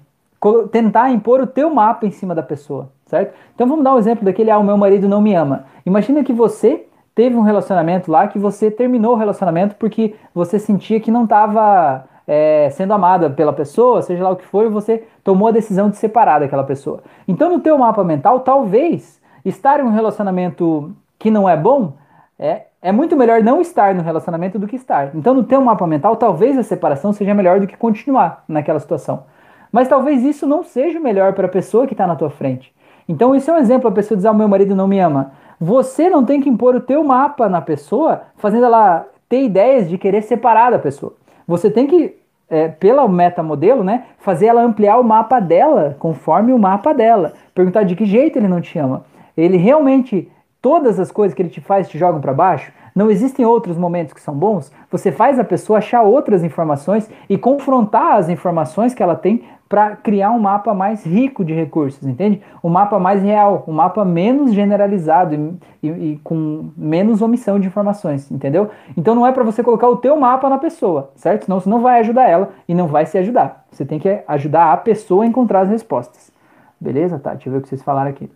tentar 0.71 1.11
impor 1.11 1.41
o 1.41 1.47
teu 1.47 1.71
mapa 1.71 2.07
em 2.07 2.11
cima 2.11 2.35
da 2.35 2.43
pessoa, 2.43 2.91
certo? 3.07 3.35
Então 3.55 3.67
vamos 3.67 3.83
dar 3.83 3.95
um 3.95 3.99
exemplo 3.99 4.25
daquele, 4.25 4.51
ah, 4.51 4.59
o 4.59 4.65
meu 4.65 4.77
marido 4.77 5.09
não 5.09 5.21
me 5.21 5.35
ama. 5.35 5.65
Imagina 5.85 6.23
que 6.23 6.33
você 6.33 6.87
teve 7.15 7.35
um 7.35 7.43
relacionamento 7.43 8.11
lá 8.11 8.29
que 8.29 8.39
você 8.39 8.71
terminou 8.71 9.15
o 9.15 9.19
relacionamento 9.19 9.75
porque 9.77 10.15
você 10.33 10.59
sentia 10.59 11.01
que 11.01 11.11
não 11.11 11.25
estava 11.25 12.05
é, 12.27 12.71
sendo 12.71 12.93
amada 12.93 13.29
pela 13.31 13.53
pessoa, 13.53 14.03
seja 14.03 14.23
lá 14.23 14.31
o 14.31 14.37
que 14.37 14.45
for, 14.45 14.71
você 14.71 15.05
tomou 15.25 15.49
a 15.49 15.53
decisão 15.53 15.91
de 15.91 15.97
separar 15.97 16.39
daquela 16.39 16.63
pessoa. 16.63 17.01
Então 17.27 17.51
no 17.51 17.59
teu 17.59 17.77
mapa 17.77 18.05
mental, 18.05 18.41
talvez 18.41 19.21
estar 19.45 19.81
em 19.81 19.83
um 19.83 19.91
relacionamento 19.91 20.95
que 21.19 21.31
não 21.31 21.49
é 21.49 21.57
bom 21.57 21.95
é, 22.39 22.63
é 22.81 22.93
muito 22.93 23.17
melhor 23.17 23.43
não 23.43 23.61
estar 23.61 23.95
no 23.95 24.03
relacionamento 24.03 24.59
do 24.59 24.67
que 24.67 24.77
estar. 24.77 25.11
Então 25.15 25.35
no 25.35 25.43
teu 25.43 25.61
mapa 25.61 25.87
mental, 25.87 26.17
talvez 26.17 26.57
a 26.57 26.63
separação 26.63 27.13
seja 27.13 27.35
melhor 27.35 27.61
do 27.61 27.67
que 27.67 27.77
continuar 27.77 28.45
naquela 28.49 28.79
situação. 28.79 29.25
Mas 29.73 29.89
talvez 29.89 30.25
isso 30.25 30.47
não 30.47 30.63
seja 30.63 30.99
o 30.99 31.03
melhor 31.03 31.33
para 31.35 31.47
a 31.47 31.51
pessoa 31.51 31.87
que 31.87 31.95
está 31.95 32.07
na 32.07 32.17
tua 32.17 32.31
frente. 32.31 32.73
Então, 33.09 33.35
isso 33.35 33.51
é 33.51 33.55
um 33.55 33.59
exemplo: 33.59 33.89
a 33.89 33.93
pessoa 33.93 34.17
diz, 34.17 34.27
ah, 34.27 34.33
meu 34.33 34.49
marido 34.49 34.75
não 34.75 34.87
me 34.87 34.99
ama. 34.99 35.33
Você 35.61 36.09
não 36.09 36.25
tem 36.25 36.41
que 36.41 36.49
impor 36.49 36.77
o 36.77 36.81
teu 36.81 37.03
mapa 37.03 37.49
na 37.49 37.61
pessoa, 37.61 38.23
fazendo 38.37 38.67
ela 38.67 39.07
ter 39.29 39.43
ideias 39.43 39.89
de 39.89 39.99
querer 39.99 40.23
separar 40.23 40.71
da 40.71 40.79
pessoa. 40.79 41.15
Você 41.47 41.71
tem 41.71 41.87
que, 41.87 42.17
é, 42.49 42.69
pela 42.69 43.09
metamodelo, 43.09 43.83
né, 43.83 44.05
fazer 44.19 44.47
ela 44.47 44.63
ampliar 44.63 44.99
o 44.99 45.05
mapa 45.05 45.41
dela, 45.41 45.97
conforme 45.99 46.53
o 46.53 46.59
mapa 46.59 46.93
dela. 46.93 47.33
Perguntar 47.55 47.83
de 47.83 47.97
que 47.97 48.05
jeito 48.05 48.39
ele 48.39 48.47
não 48.47 48.61
te 48.61 48.79
ama. 48.79 49.05
Ele 49.37 49.57
realmente, 49.57 50.31
todas 50.61 50.99
as 50.99 51.11
coisas 51.11 51.35
que 51.35 51.43
ele 51.43 51.49
te 51.49 51.61
faz 51.61 51.89
te 51.89 51.99
jogam 51.99 52.21
para 52.21 52.33
baixo? 52.33 52.73
Não 52.95 53.11
existem 53.11 53.47
outros 53.47 53.77
momentos 53.77 54.13
que 54.13 54.21
são 54.21 54.35
bons? 54.35 54.73
Você 54.91 55.13
faz 55.13 55.39
a 55.39 55.45
pessoa 55.45 55.79
achar 55.79 56.03
outras 56.03 56.43
informações 56.43 57.09
e 57.29 57.39
confrontar 57.39 58.17
as 58.17 58.29
informações 58.29 58.93
que 58.93 59.03
ela 59.03 59.15
tem 59.15 59.45
para 59.69 59.97
criar 59.97 60.31
um 60.31 60.39
mapa 60.39 60.73
mais 60.73 61.05
rico 61.05 61.45
de 61.45 61.53
recursos, 61.53 62.03
entende? 62.07 62.43
Um 62.65 62.71
mapa 62.71 62.99
mais 62.99 63.23
real, 63.23 63.65
um 63.69 63.73
mapa 63.73 64.05
menos 64.05 64.55
generalizado 64.55 65.35
e, 65.35 65.87
e, 65.87 65.89
e 65.89 66.21
com 66.25 66.71
menos 66.77 67.21
omissão 67.21 67.61
de 67.61 67.67
informações, 67.67 68.31
entendeu? 68.31 68.71
Então 68.97 69.15
não 69.15 69.27
é 69.27 69.33
para 69.33 69.45
você 69.45 69.63
colocar 69.63 69.89
o 69.89 69.97
teu 69.97 70.17
mapa 70.17 70.49
na 70.49 70.59
pessoa, 70.59 71.11
certo? 71.15 71.45
Senão 71.45 71.61
você 71.61 71.69
não 71.69 71.81
vai 71.81 72.01
ajudar 72.01 72.29
ela 72.29 72.51
e 72.67 72.75
não 72.75 72.89
vai 72.89 73.05
se 73.05 73.19
ajudar. 73.19 73.67
Você 73.71 73.85
tem 73.85 73.99
que 73.99 74.23
ajudar 74.27 74.73
a 74.73 74.77
pessoa 74.77 75.25
a 75.25 75.27
encontrar 75.27 75.61
as 75.61 75.69
respostas. 75.69 76.33
Beleza? 76.81 77.19
Tá, 77.19 77.35
deixa 77.35 77.49
eu 77.49 77.53
ver 77.53 77.59
o 77.59 77.63
que 77.63 77.69
vocês 77.69 77.83
falaram 77.83 78.11
aqui. 78.11 78.31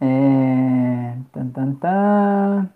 É... 0.00 1.14
Tan, 1.32 1.48
tan, 1.48 1.72
tan. 1.74 2.68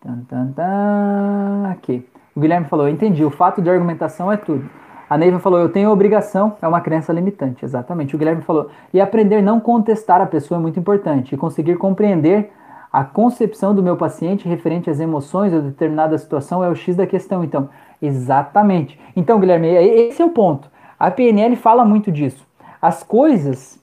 Tan, 0.00 0.24
tan, 0.28 0.52
tan. 0.52 1.70
Aqui. 1.70 2.06
O 2.34 2.40
Guilherme 2.40 2.66
falou, 2.66 2.88
entendi, 2.88 3.24
o 3.24 3.30
fato 3.30 3.60
de 3.60 3.68
argumentação 3.68 4.32
é 4.32 4.36
tudo. 4.36 4.68
A 5.08 5.18
Neiva 5.18 5.38
falou, 5.38 5.58
eu 5.58 5.68
tenho 5.68 5.90
obrigação, 5.90 6.56
é 6.62 6.66
uma 6.66 6.80
crença 6.80 7.12
limitante, 7.12 7.64
exatamente. 7.64 8.16
O 8.16 8.18
Guilherme 8.18 8.40
falou, 8.40 8.70
e 8.94 9.00
aprender 9.00 9.42
não 9.42 9.60
contestar 9.60 10.22
a 10.22 10.26
pessoa 10.26 10.58
é 10.58 10.62
muito 10.62 10.80
importante, 10.80 11.34
e 11.34 11.38
conseguir 11.38 11.76
compreender 11.76 12.50
a 12.90 13.04
concepção 13.04 13.74
do 13.74 13.82
meu 13.82 13.96
paciente 13.96 14.48
referente 14.48 14.90
às 14.90 15.00
emoções 15.00 15.52
ou 15.52 15.60
determinada 15.60 16.16
situação 16.16 16.64
é 16.64 16.68
o 16.68 16.74
X 16.74 16.96
da 16.96 17.06
questão. 17.06 17.44
Então, 17.44 17.68
exatamente. 18.00 18.98
Então, 19.14 19.38
Guilherme, 19.38 19.68
esse 19.68 20.20
é 20.20 20.24
o 20.24 20.30
ponto. 20.30 20.70
A 20.98 21.10
PNL 21.10 21.56
fala 21.56 21.84
muito 21.84 22.12
disso. 22.12 22.46
As 22.80 23.02
coisas 23.02 23.78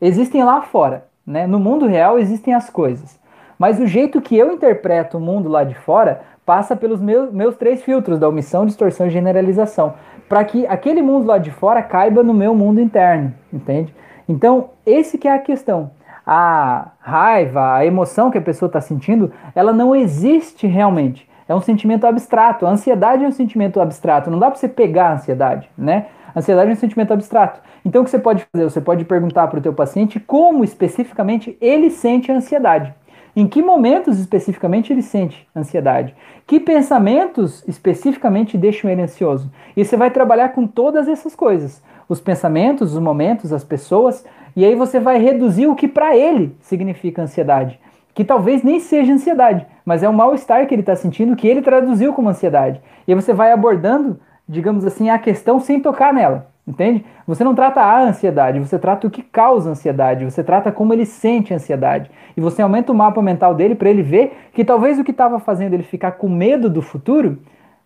existem 0.00 0.42
lá 0.44 0.62
fora, 0.62 1.06
né? 1.26 1.46
No 1.46 1.58
mundo 1.58 1.86
real 1.86 2.18
existem 2.18 2.54
as 2.54 2.70
coisas. 2.70 3.20
Mas 3.58 3.78
o 3.78 3.86
jeito 3.86 4.20
que 4.20 4.36
eu 4.36 4.52
interpreto 4.52 5.18
o 5.18 5.20
mundo 5.20 5.48
lá 5.48 5.64
de 5.64 5.74
fora 5.74 6.22
passa 6.44 6.74
pelos 6.74 7.00
meus, 7.00 7.32
meus 7.32 7.56
três 7.56 7.82
filtros 7.82 8.18
da 8.18 8.28
omissão, 8.28 8.66
distorção 8.66 9.06
e 9.06 9.10
generalização 9.10 9.94
para 10.32 10.44
que 10.44 10.66
aquele 10.66 11.02
mundo 11.02 11.26
lá 11.26 11.36
de 11.36 11.50
fora 11.50 11.82
caiba 11.82 12.22
no 12.22 12.32
meu 12.32 12.54
mundo 12.54 12.80
interno, 12.80 13.34
entende? 13.52 13.94
Então, 14.26 14.70
esse 14.86 15.18
que 15.18 15.28
é 15.28 15.34
a 15.34 15.38
questão. 15.38 15.90
A 16.26 16.92
raiva, 17.00 17.74
a 17.74 17.84
emoção 17.84 18.30
que 18.30 18.38
a 18.38 18.40
pessoa 18.40 18.66
está 18.66 18.80
sentindo, 18.80 19.30
ela 19.54 19.74
não 19.74 19.94
existe 19.94 20.66
realmente. 20.66 21.28
É 21.46 21.54
um 21.54 21.60
sentimento 21.60 22.06
abstrato. 22.06 22.64
A 22.64 22.70
ansiedade 22.70 23.22
é 23.22 23.28
um 23.28 23.32
sentimento 23.32 23.78
abstrato. 23.78 24.30
Não 24.30 24.38
dá 24.38 24.50
para 24.50 24.58
você 24.58 24.68
pegar 24.68 25.08
a 25.08 25.12
ansiedade, 25.16 25.68
né? 25.76 26.06
Ansiedade 26.34 26.70
é 26.70 26.72
um 26.72 26.76
sentimento 26.76 27.12
abstrato. 27.12 27.60
Então, 27.84 28.02
o 28.02 28.04
que 28.04 28.10
você 28.10 28.18
pode 28.18 28.46
fazer? 28.52 28.64
Você 28.64 28.80
pode 28.80 29.04
perguntar 29.04 29.48
para 29.48 29.58
o 29.58 29.62
teu 29.62 29.72
paciente 29.72 30.18
como 30.20 30.64
especificamente 30.64 31.56
ele 31.60 31.90
sente 31.90 32.30
a 32.30 32.36
ansiedade. 32.36 32.94
Em 33.34 33.46
que 33.46 33.62
momentos 33.62 34.18
especificamente 34.18 34.92
ele 34.92 35.00
sente 35.00 35.48
ansiedade? 35.56 36.14
Que 36.46 36.60
pensamentos 36.60 37.64
especificamente 37.66 38.58
deixam 38.58 38.90
ele 38.90 39.00
ansioso? 39.00 39.50
E 39.74 39.82
você 39.82 39.96
vai 39.96 40.10
trabalhar 40.10 40.50
com 40.50 40.66
todas 40.66 41.08
essas 41.08 41.34
coisas: 41.34 41.82
os 42.08 42.20
pensamentos, 42.20 42.92
os 42.92 43.00
momentos, 43.00 43.52
as 43.52 43.64
pessoas, 43.64 44.24
e 44.54 44.66
aí 44.66 44.74
você 44.74 45.00
vai 45.00 45.18
reduzir 45.18 45.66
o 45.66 45.74
que 45.74 45.88
para 45.88 46.14
ele 46.14 46.54
significa 46.60 47.22
ansiedade. 47.22 47.80
Que 48.14 48.22
talvez 48.22 48.62
nem 48.62 48.78
seja 48.78 49.14
ansiedade, 49.14 49.66
mas 49.82 50.02
é 50.02 50.08
um 50.08 50.12
mal-estar 50.12 50.66
que 50.66 50.74
ele 50.74 50.82
está 50.82 50.94
sentindo 50.94 51.34
que 51.34 51.48
ele 51.48 51.62
traduziu 51.62 52.12
como 52.12 52.28
ansiedade. 52.28 52.82
E 53.08 53.12
aí 53.12 53.14
você 53.14 53.32
vai 53.32 53.50
abordando, 53.50 54.20
digamos 54.48 54.84
assim, 54.84 55.10
a 55.10 55.18
questão 55.18 55.58
sem 55.60 55.80
tocar 55.80 56.12
nela. 56.12 56.52
Entende? 56.66 57.04
Você 57.26 57.42
não 57.42 57.56
trata 57.56 57.80
a 57.80 58.02
ansiedade, 58.02 58.60
você 58.60 58.78
trata 58.78 59.06
o 59.06 59.10
que 59.10 59.20
causa 59.20 59.70
ansiedade, 59.70 60.24
você 60.24 60.44
trata 60.44 60.70
como 60.70 60.92
ele 60.92 61.04
sente 61.04 61.52
ansiedade. 61.52 62.08
E 62.36 62.40
você 62.40 62.62
aumenta 62.62 62.92
o 62.92 62.94
mapa 62.94 63.20
mental 63.20 63.52
dele 63.52 63.74
para 63.74 63.90
ele 63.90 64.02
ver 64.02 64.32
que 64.52 64.64
talvez 64.64 64.98
o 64.98 65.02
que 65.02 65.10
estava 65.10 65.40
fazendo 65.40 65.74
ele 65.74 65.82
ficar 65.82 66.12
com 66.12 66.28
medo 66.28 66.70
do 66.70 66.80
futuro, 66.80 67.38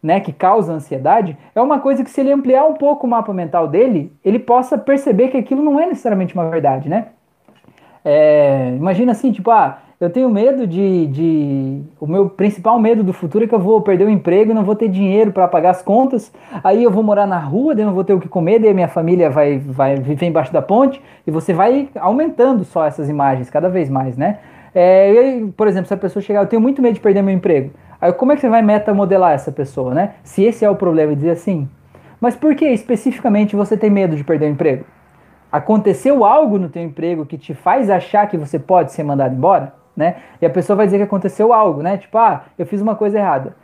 né, 0.03 0.21
que 0.21 0.31
causa 0.31 0.75
ansiedade, 0.75 1.39
é 1.55 1.61
uma 1.61 1.81
coisa 1.81 2.05
que 2.05 2.11
se 2.11 2.21
ele 2.21 2.31
ampliar 2.31 2.67
um 2.67 2.75
pouco 2.75 3.07
o 3.07 3.11
mapa 3.11 3.33
mental 3.33 3.67
dele, 3.67 4.13
ele 4.23 4.39
possa 4.39 4.77
perceber 4.77 5.29
que 5.29 5.39
aquilo 5.39 5.63
não 5.63 5.81
é 5.81 5.87
necessariamente 5.87 6.35
uma 6.35 6.49
verdade, 6.51 6.89
né? 6.89 7.07
É, 8.05 8.75
imagina 8.77 9.13
assim, 9.13 9.33
tipo, 9.33 9.51
ah, 9.51 9.79
eu 9.99 10.11
tenho 10.11 10.29
medo 10.29 10.67
de, 10.67 11.07
de. 11.07 11.83
O 11.99 12.07
meu 12.07 12.29
principal 12.29 12.79
medo 12.79 13.03
do 13.03 13.15
futuro 13.15 13.45
é 13.45 13.49
que 13.49 13.55
eu 13.55 13.59
vou 13.59 13.81
perder 13.81 14.05
o 14.05 14.11
emprego 14.11 14.53
não 14.53 14.63
vou 14.63 14.77
ter 14.77 14.89
dinheiro 14.89 15.33
para 15.33 15.49
pagar 15.49 15.71
as 15.71 15.81
contas. 15.81 16.31
Aí 16.63 16.83
eu 16.83 16.91
vou 16.91 17.03
morar 17.03 17.27
na 17.27 17.39
rua, 17.39 17.75
daí 17.75 17.85
não 17.85 17.95
vou 17.95 18.05
ter 18.05 18.13
o 18.13 18.21
que 18.21 18.29
comer, 18.29 18.59
daí 18.59 18.75
minha 18.75 18.89
família 18.89 19.31
vai, 19.31 19.59
vai 19.59 19.97
viver 19.97 20.27
embaixo 20.27 20.53
da 20.53 20.61
ponte. 20.61 21.01
E 21.27 21.31
você 21.31 21.55
vai 21.55 21.89
aumentando 21.99 22.63
só 22.63 22.85
essas 22.85 23.09
imagens 23.09 23.49
cada 23.49 23.71
vez 23.71 23.89
mais, 23.89 24.19
né? 24.19 24.39
É, 24.75 25.43
por 25.57 25.67
exemplo, 25.67 25.89
se 25.89 25.95
a 25.95 25.97
pessoa 25.97 26.23
chegar, 26.23 26.43
eu 26.43 26.47
tenho 26.47 26.61
muito 26.61 26.83
medo 26.83 26.93
de 26.93 27.01
perder 27.01 27.23
meu 27.23 27.35
emprego. 27.35 27.71
Aí 27.99 28.13
como 28.13 28.33
é 28.33 28.35
que 28.35 28.43
você 28.43 28.51
vai 28.51 28.61
metamodelar 28.61 29.33
essa 29.33 29.51
pessoa, 29.51 29.95
né? 29.95 30.17
Se 30.23 30.45
esse 30.45 30.63
é 30.63 30.69
o 30.69 30.77
problema, 30.77 31.13
e 31.13 31.17
dizer 31.17 31.31
assim. 31.31 31.67
Mas 32.21 32.37
por 32.37 32.55
que 32.55 32.67
especificamente 32.67 33.57
você 33.57 33.79
tem 33.79 33.89
medo 33.89 34.15
de 34.15 34.23
perder 34.23 34.45
o 34.45 34.51
emprego? 34.51 34.85
Aconteceu 35.51 36.23
algo 36.23 36.59
no 36.59 36.69
teu 36.69 36.83
emprego 36.83 37.25
que 37.25 37.39
te 37.39 37.55
faz 37.55 37.89
achar 37.89 38.29
que 38.29 38.37
você 38.37 38.59
pode 38.59 38.93
ser 38.93 39.03
mandado 39.03 39.35
embora? 39.35 39.86
Né? 39.97 40.17
E 40.41 40.47
a 40.47 40.51
pessoa 40.51 40.77
vai 40.77 40.87
dizer 40.87 40.99
que 40.99 41.05
aconteceu 41.05 41.53
algo, 41.53 41.83
né? 41.83 41.97
Tipo, 41.97 42.19
ah, 42.19 42.45
eu 42.59 42.67
fiz 42.67 42.81
uma 42.81 42.95
coisa 42.95 43.19
errada. 43.19 43.57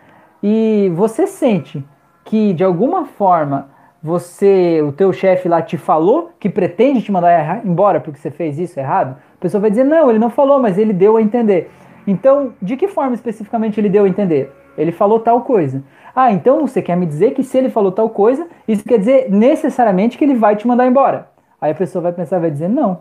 E 0.42 0.90
você 0.94 1.26
sente 1.26 1.84
que 2.24 2.52
de 2.52 2.64
alguma 2.64 3.04
forma 3.04 3.70
você, 4.02 4.82
o 4.82 4.90
teu 4.90 5.12
chefe 5.12 5.48
lá 5.48 5.62
te 5.62 5.76
falou 5.76 6.32
que 6.40 6.48
pretende 6.48 7.02
te 7.02 7.12
mandar 7.12 7.64
embora 7.64 8.00
porque 8.00 8.18
você 8.18 8.30
fez 8.30 8.58
isso 8.58 8.80
errado, 8.80 9.16
a 9.34 9.40
pessoa 9.40 9.60
vai 9.60 9.70
dizer, 9.70 9.84
não, 9.84 10.10
ele 10.10 10.18
não 10.18 10.30
falou, 10.30 10.60
mas 10.60 10.76
ele 10.76 10.92
deu 10.92 11.16
a 11.16 11.22
entender. 11.22 11.70
Então, 12.04 12.52
de 12.60 12.76
que 12.76 12.88
forma 12.88 13.14
especificamente 13.14 13.78
ele 13.78 13.88
deu 13.88 14.04
a 14.04 14.08
entender? 14.08 14.52
Ele 14.76 14.90
falou 14.90 15.20
tal 15.20 15.42
coisa. 15.42 15.84
Ah, 16.14 16.32
então 16.32 16.66
você 16.66 16.82
quer 16.82 16.96
me 16.96 17.06
dizer 17.06 17.32
que 17.32 17.42
se 17.42 17.56
ele 17.56 17.70
falou 17.70 17.92
tal 17.92 18.10
coisa, 18.10 18.48
isso 18.66 18.84
quer 18.84 18.98
dizer 18.98 19.30
necessariamente 19.30 20.18
que 20.18 20.24
ele 20.24 20.34
vai 20.34 20.56
te 20.56 20.66
mandar 20.66 20.86
embora. 20.86 21.28
Aí 21.60 21.70
a 21.70 21.74
pessoa 21.74 22.02
vai 22.02 22.12
pensar, 22.12 22.40
vai 22.40 22.50
dizer, 22.50 22.68
não, 22.68 23.00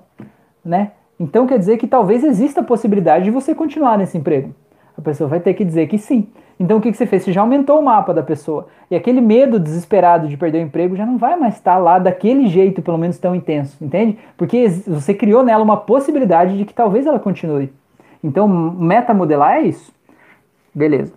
né? 0.63 0.91
Então 1.21 1.45
quer 1.45 1.59
dizer 1.59 1.77
que 1.77 1.85
talvez 1.85 2.23
exista 2.23 2.61
a 2.61 2.63
possibilidade 2.63 3.25
de 3.25 3.29
você 3.29 3.53
continuar 3.53 3.95
nesse 3.95 4.17
emprego. 4.17 4.55
A 4.97 5.01
pessoa 5.03 5.29
vai 5.29 5.39
ter 5.39 5.53
que 5.53 5.63
dizer 5.63 5.85
que 5.85 5.99
sim. 5.99 6.27
Então 6.59 6.79
o 6.79 6.81
que, 6.81 6.91
você 6.91 7.05
fez? 7.05 7.21
Você 7.21 7.31
já 7.31 7.41
aumentou 7.41 7.79
o 7.79 7.85
mapa 7.85 8.11
da 8.11 8.23
pessoa. 8.23 8.67
E 8.89 8.95
aquele 8.95 9.21
medo 9.21 9.59
desesperado 9.59 10.27
de 10.27 10.35
perder 10.35 10.57
o 10.57 10.61
emprego 10.65 10.95
já 10.95 11.05
não 11.05 11.19
vai 11.19 11.37
mais 11.37 11.53
estar 11.53 11.77
lá 11.77 11.99
daquele 11.99 12.47
jeito, 12.47 12.81
pelo 12.81 12.97
menos 12.97 13.19
tão 13.19 13.35
intenso, 13.35 13.77
entende? 13.79 14.17
Porque 14.35 14.67
você 14.87 15.13
criou 15.13 15.43
nela 15.43 15.63
uma 15.63 15.77
possibilidade 15.77 16.57
de 16.57 16.65
que 16.65 16.73
talvez 16.73 17.05
ela 17.05 17.19
continue. 17.19 17.71
Então, 18.23 18.47
metamodelar 18.47 19.57
é 19.57 19.61
isso. 19.61 19.93
Beleza. 20.73 21.13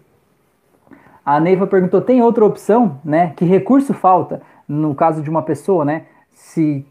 A 1.24 1.40
Neiva 1.40 1.66
perguntou: 1.66 2.02
tem 2.02 2.20
outra 2.20 2.44
opção, 2.44 2.98
né? 3.02 3.32
Que 3.36 3.46
recurso 3.46 3.94
falta 3.94 4.42
no 4.68 4.94
caso 4.94 5.22
de 5.22 5.30
uma 5.30 5.40
pessoa, 5.40 5.82
né? 5.82 6.02
Se 6.30 6.86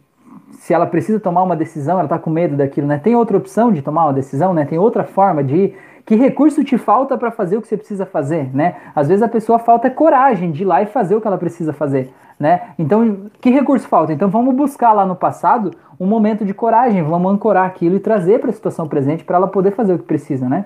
se 0.52 0.74
ela 0.74 0.86
precisa 0.86 1.20
tomar 1.20 1.44
uma 1.44 1.56
decisão, 1.56 1.96
ela 1.96 2.06
está 2.06 2.18
com 2.18 2.30
medo 2.30 2.56
daquilo, 2.56 2.88
né? 2.88 2.98
Tem 2.98 3.16
outra 3.16 3.38
opção 3.38 3.72
de 3.72 3.82
tomar 3.82 4.06
uma 4.06 4.14
decisão, 4.14 4.54
né? 4.54 4.66
Tem 4.66 4.78
outra 4.78 5.04
forma 5.04 5.44
de 5.44 5.56
ir. 5.56 5.78
Que 6.06 6.16
recurso 6.16 6.64
te 6.64 6.78
falta 6.78 7.18
para 7.18 7.32
fazer 7.32 7.58
o 7.58 7.62
que 7.62 7.68
você 7.68 7.78
precisa 7.78 8.06
fazer, 8.06 8.54
né? 8.54 8.76
Às 8.96 9.08
vezes 9.08 9.24
a 9.24 9.28
pessoa 9.28 9.58
falta 9.58 9.90
coragem 9.90 10.52
de 10.52 10.64
ir 10.64 10.66
lá 10.66 10.82
e 10.82 10.86
fazer 10.86 11.16
o 11.16 11.22
que 11.22 11.28
ela 11.28 11.38
precisa 11.38 11.72
fazer, 11.72 12.14
né? 12.40 12.62
Então, 12.78 13.28
que 13.40 13.50
recurso 13.50 13.88
falta? 13.88 14.12
Então 14.12 14.30
vamos 14.30 14.54
buscar 14.54 14.92
lá 14.92 15.06
no 15.06 15.16
passado 15.16 15.72
um 16.00 16.06
momento 16.06 16.44
de 16.44 16.54
coragem, 16.54 17.02
vamos 17.04 17.32
ancorar 17.32 17.66
aquilo 17.66 17.96
e 17.96 18.00
trazer 18.00 18.40
para 18.40 18.50
a 18.50 18.54
situação 18.54 18.88
presente 18.88 19.24
para 19.24 19.38
ela 19.38 19.48
poder 19.48 19.72
fazer 19.72 19.94
o 19.94 19.98
que 19.98 20.06
precisa, 20.06 20.50
né? 20.50 20.66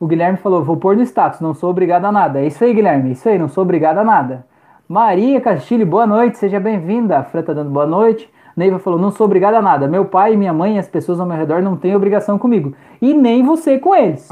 O 0.00 0.06
Guilherme 0.06 0.38
falou: 0.38 0.64
vou 0.64 0.76
pôr 0.76 0.96
no 0.96 1.02
status, 1.02 1.40
não 1.40 1.54
sou 1.54 1.70
obrigado 1.70 2.06
a 2.06 2.12
nada. 2.12 2.40
É 2.40 2.46
isso 2.46 2.64
aí, 2.64 2.72
Guilherme, 2.72 3.10
é 3.10 3.12
isso 3.12 3.28
aí, 3.28 3.38
não 3.38 3.48
sou 3.48 3.62
obrigado 3.62 3.98
a 3.98 4.04
nada. 4.04 4.44
Maria 4.88 5.40
Castilho, 5.40 5.86
boa 5.86 6.06
noite, 6.06 6.38
seja 6.38 6.58
bem-vinda. 6.58 7.18
A 7.18 7.22
Fran 7.22 7.42
tá 7.42 7.52
dando 7.52 7.70
boa 7.70 7.86
noite. 7.86 8.28
Neiva 8.56 8.78
falou: 8.78 8.98
não 8.98 9.10
sou 9.10 9.26
obrigada 9.26 9.58
a 9.58 9.62
nada. 9.62 9.88
Meu 9.88 10.04
pai, 10.04 10.36
minha 10.36 10.52
mãe 10.52 10.76
e 10.76 10.78
as 10.78 10.88
pessoas 10.88 11.20
ao 11.20 11.26
meu 11.26 11.36
redor 11.36 11.62
não 11.62 11.76
têm 11.76 11.96
obrigação 11.96 12.38
comigo. 12.38 12.74
E 13.00 13.14
nem 13.14 13.42
você 13.42 13.78
com 13.78 13.94
eles. 13.94 14.30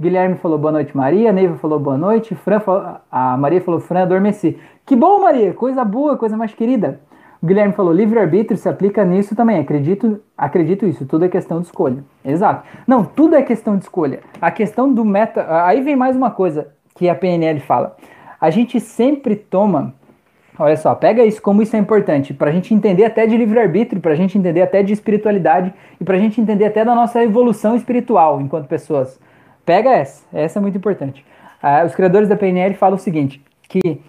Guilherme 0.00 0.36
falou 0.36 0.58
boa 0.58 0.72
noite, 0.72 0.96
Maria. 0.96 1.32
Neiva 1.32 1.56
falou 1.56 1.80
boa 1.80 1.98
noite. 1.98 2.34
Fran 2.34 2.60
falou, 2.60 2.96
a 3.10 3.36
Maria 3.36 3.60
falou: 3.60 3.80
Fran, 3.80 4.02
adormeci. 4.02 4.58
Que 4.86 4.94
bom, 4.94 5.20
Maria, 5.20 5.52
coisa 5.52 5.84
boa, 5.84 6.16
coisa 6.16 6.36
mais 6.36 6.54
querida. 6.54 7.00
O 7.42 7.46
Guilherme 7.46 7.72
falou: 7.72 7.92
livre-arbítrio 7.92 8.56
se 8.56 8.68
aplica 8.68 9.04
nisso 9.04 9.34
também. 9.34 9.58
Acredito, 9.58 10.20
acredito 10.36 10.86
isso. 10.86 11.06
Tudo 11.06 11.24
é 11.24 11.28
questão 11.28 11.60
de 11.60 11.66
escolha. 11.66 12.04
Exato. 12.24 12.64
Não, 12.86 13.04
tudo 13.04 13.34
é 13.34 13.42
questão 13.42 13.76
de 13.76 13.84
escolha. 13.84 14.20
A 14.40 14.50
questão 14.50 14.92
do 14.92 15.04
meta. 15.04 15.46
Aí 15.64 15.80
vem 15.80 15.96
mais 15.96 16.16
uma 16.16 16.30
coisa 16.30 16.68
que 16.94 17.08
a 17.08 17.14
PNL 17.14 17.60
fala. 17.60 17.96
A 18.40 18.50
gente 18.50 18.78
sempre 18.78 19.34
toma 19.34 19.94
Olha 20.58 20.76
só, 20.76 20.92
pega 20.94 21.24
isso 21.24 21.40
como 21.40 21.62
isso 21.62 21.76
é 21.76 21.78
importante, 21.78 22.34
para 22.34 22.50
a 22.50 22.52
gente 22.52 22.74
entender 22.74 23.04
até 23.04 23.26
de 23.26 23.36
livre-arbítrio, 23.36 24.00
para 24.00 24.12
a 24.12 24.16
gente 24.16 24.36
entender 24.36 24.60
até 24.60 24.82
de 24.82 24.92
espiritualidade 24.92 25.72
e 26.00 26.04
para 26.04 26.16
a 26.16 26.18
gente 26.18 26.40
entender 26.40 26.64
até 26.64 26.84
da 26.84 26.96
nossa 26.96 27.22
evolução 27.22 27.76
espiritual 27.76 28.40
enquanto 28.40 28.66
pessoas. 28.66 29.20
Pega 29.64 29.90
essa, 29.90 30.24
essa 30.32 30.58
é 30.58 30.62
muito 30.62 30.76
importante. 30.76 31.24
Ah, 31.62 31.84
os 31.84 31.94
criadores 31.94 32.28
da 32.28 32.36
PNL 32.36 32.74
falam 32.74 32.96
o 32.96 33.00
seguinte, 33.00 33.40
que 33.68 34.00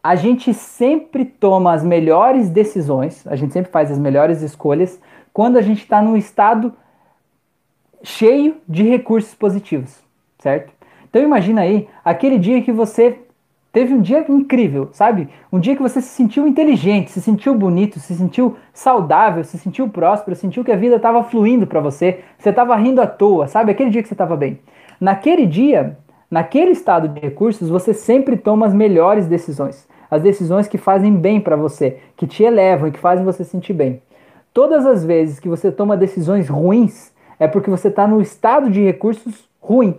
a 0.00 0.14
gente 0.14 0.54
sempre 0.54 1.24
toma 1.24 1.72
as 1.72 1.82
melhores 1.82 2.48
decisões, 2.50 3.26
a 3.26 3.34
gente 3.34 3.52
sempre 3.52 3.72
faz 3.72 3.90
as 3.90 3.98
melhores 3.98 4.42
escolhas 4.42 5.00
quando 5.32 5.56
a 5.56 5.62
gente 5.62 5.82
está 5.82 6.00
num 6.00 6.16
estado 6.16 6.72
cheio 8.02 8.58
de 8.68 8.84
recursos 8.84 9.34
positivos, 9.34 9.98
certo? 10.38 10.72
Então 11.08 11.22
imagina 11.22 11.62
aí 11.62 11.88
aquele 12.04 12.38
dia 12.38 12.62
que 12.62 12.70
você 12.70 13.23
teve 13.74 13.92
um 13.92 14.00
dia 14.00 14.24
incrível, 14.28 14.88
sabe? 14.92 15.28
Um 15.52 15.58
dia 15.58 15.74
que 15.74 15.82
você 15.82 16.00
se 16.00 16.06
sentiu 16.06 16.46
inteligente, 16.46 17.10
se 17.10 17.20
sentiu 17.20 17.56
bonito, 17.56 17.98
se 17.98 18.14
sentiu 18.14 18.56
saudável, 18.72 19.42
se 19.42 19.58
sentiu 19.58 19.88
próspero, 19.88 20.36
sentiu 20.36 20.62
que 20.62 20.70
a 20.70 20.76
vida 20.76 20.94
estava 20.94 21.24
fluindo 21.24 21.66
para 21.66 21.80
você, 21.80 22.20
você 22.38 22.50
estava 22.50 22.76
rindo 22.76 23.02
à 23.02 23.06
toa, 23.08 23.48
sabe? 23.48 23.72
Aquele 23.72 23.90
dia 23.90 24.00
que 24.00 24.06
você 24.06 24.14
estava 24.14 24.36
bem. 24.36 24.60
Naquele 25.00 25.44
dia, 25.44 25.98
naquele 26.30 26.70
estado 26.70 27.08
de 27.08 27.20
recursos, 27.20 27.68
você 27.68 27.92
sempre 27.92 28.36
toma 28.36 28.64
as 28.64 28.72
melhores 28.72 29.26
decisões, 29.26 29.88
as 30.08 30.22
decisões 30.22 30.68
que 30.68 30.78
fazem 30.78 31.12
bem 31.12 31.40
para 31.40 31.56
você, 31.56 31.98
que 32.16 32.28
te 32.28 32.44
elevam 32.44 32.86
e 32.86 32.92
que 32.92 32.98
fazem 33.00 33.24
você 33.24 33.42
sentir 33.42 33.72
bem. 33.72 34.00
Todas 34.52 34.86
as 34.86 35.04
vezes 35.04 35.40
que 35.40 35.48
você 35.48 35.72
toma 35.72 35.96
decisões 35.96 36.48
ruins, 36.48 37.12
é 37.40 37.48
porque 37.48 37.68
você 37.68 37.88
está 37.88 38.06
no 38.06 38.20
estado 38.20 38.70
de 38.70 38.80
recursos 38.84 39.48
ruim, 39.60 39.98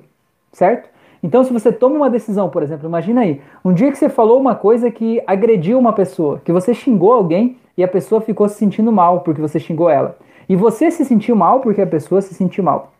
certo? 0.53 0.94
Então, 1.25 1.43
se 1.43 1.51
você 1.51 1.71
toma 1.71 1.95
uma 1.95 2.09
decisão, 2.09 2.49
por 2.49 2.61
exemplo, 2.61 2.87
imagina 2.87 3.21
aí, 3.21 3.41
um 3.63 3.73
dia 3.73 3.91
que 3.91 3.97
você 3.97 4.07
falou 4.07 4.39
uma 4.39 4.53
coisa 4.53 4.91
que 4.91 5.23
agrediu 5.25 5.79
uma 5.79 5.91
pessoa, 5.91 6.39
que 6.45 6.51
você 6.51 6.71
xingou 6.71 7.11
alguém 7.11 7.57
e 7.75 7.83
a 7.83 7.87
pessoa 7.87 8.21
ficou 8.21 8.47
se 8.47 8.53
sentindo 8.59 8.91
mal 8.91 9.21
porque 9.21 9.41
você 9.41 9.59
xingou 9.59 9.89
ela. 9.89 10.15
E 10.47 10.55
você 10.55 10.91
se 10.91 11.03
sentiu 11.03 11.35
mal 11.35 11.61
porque 11.61 11.81
a 11.81 11.87
pessoa 11.87 12.21
se 12.21 12.35
sentiu 12.35 12.63
mal. 12.63 12.91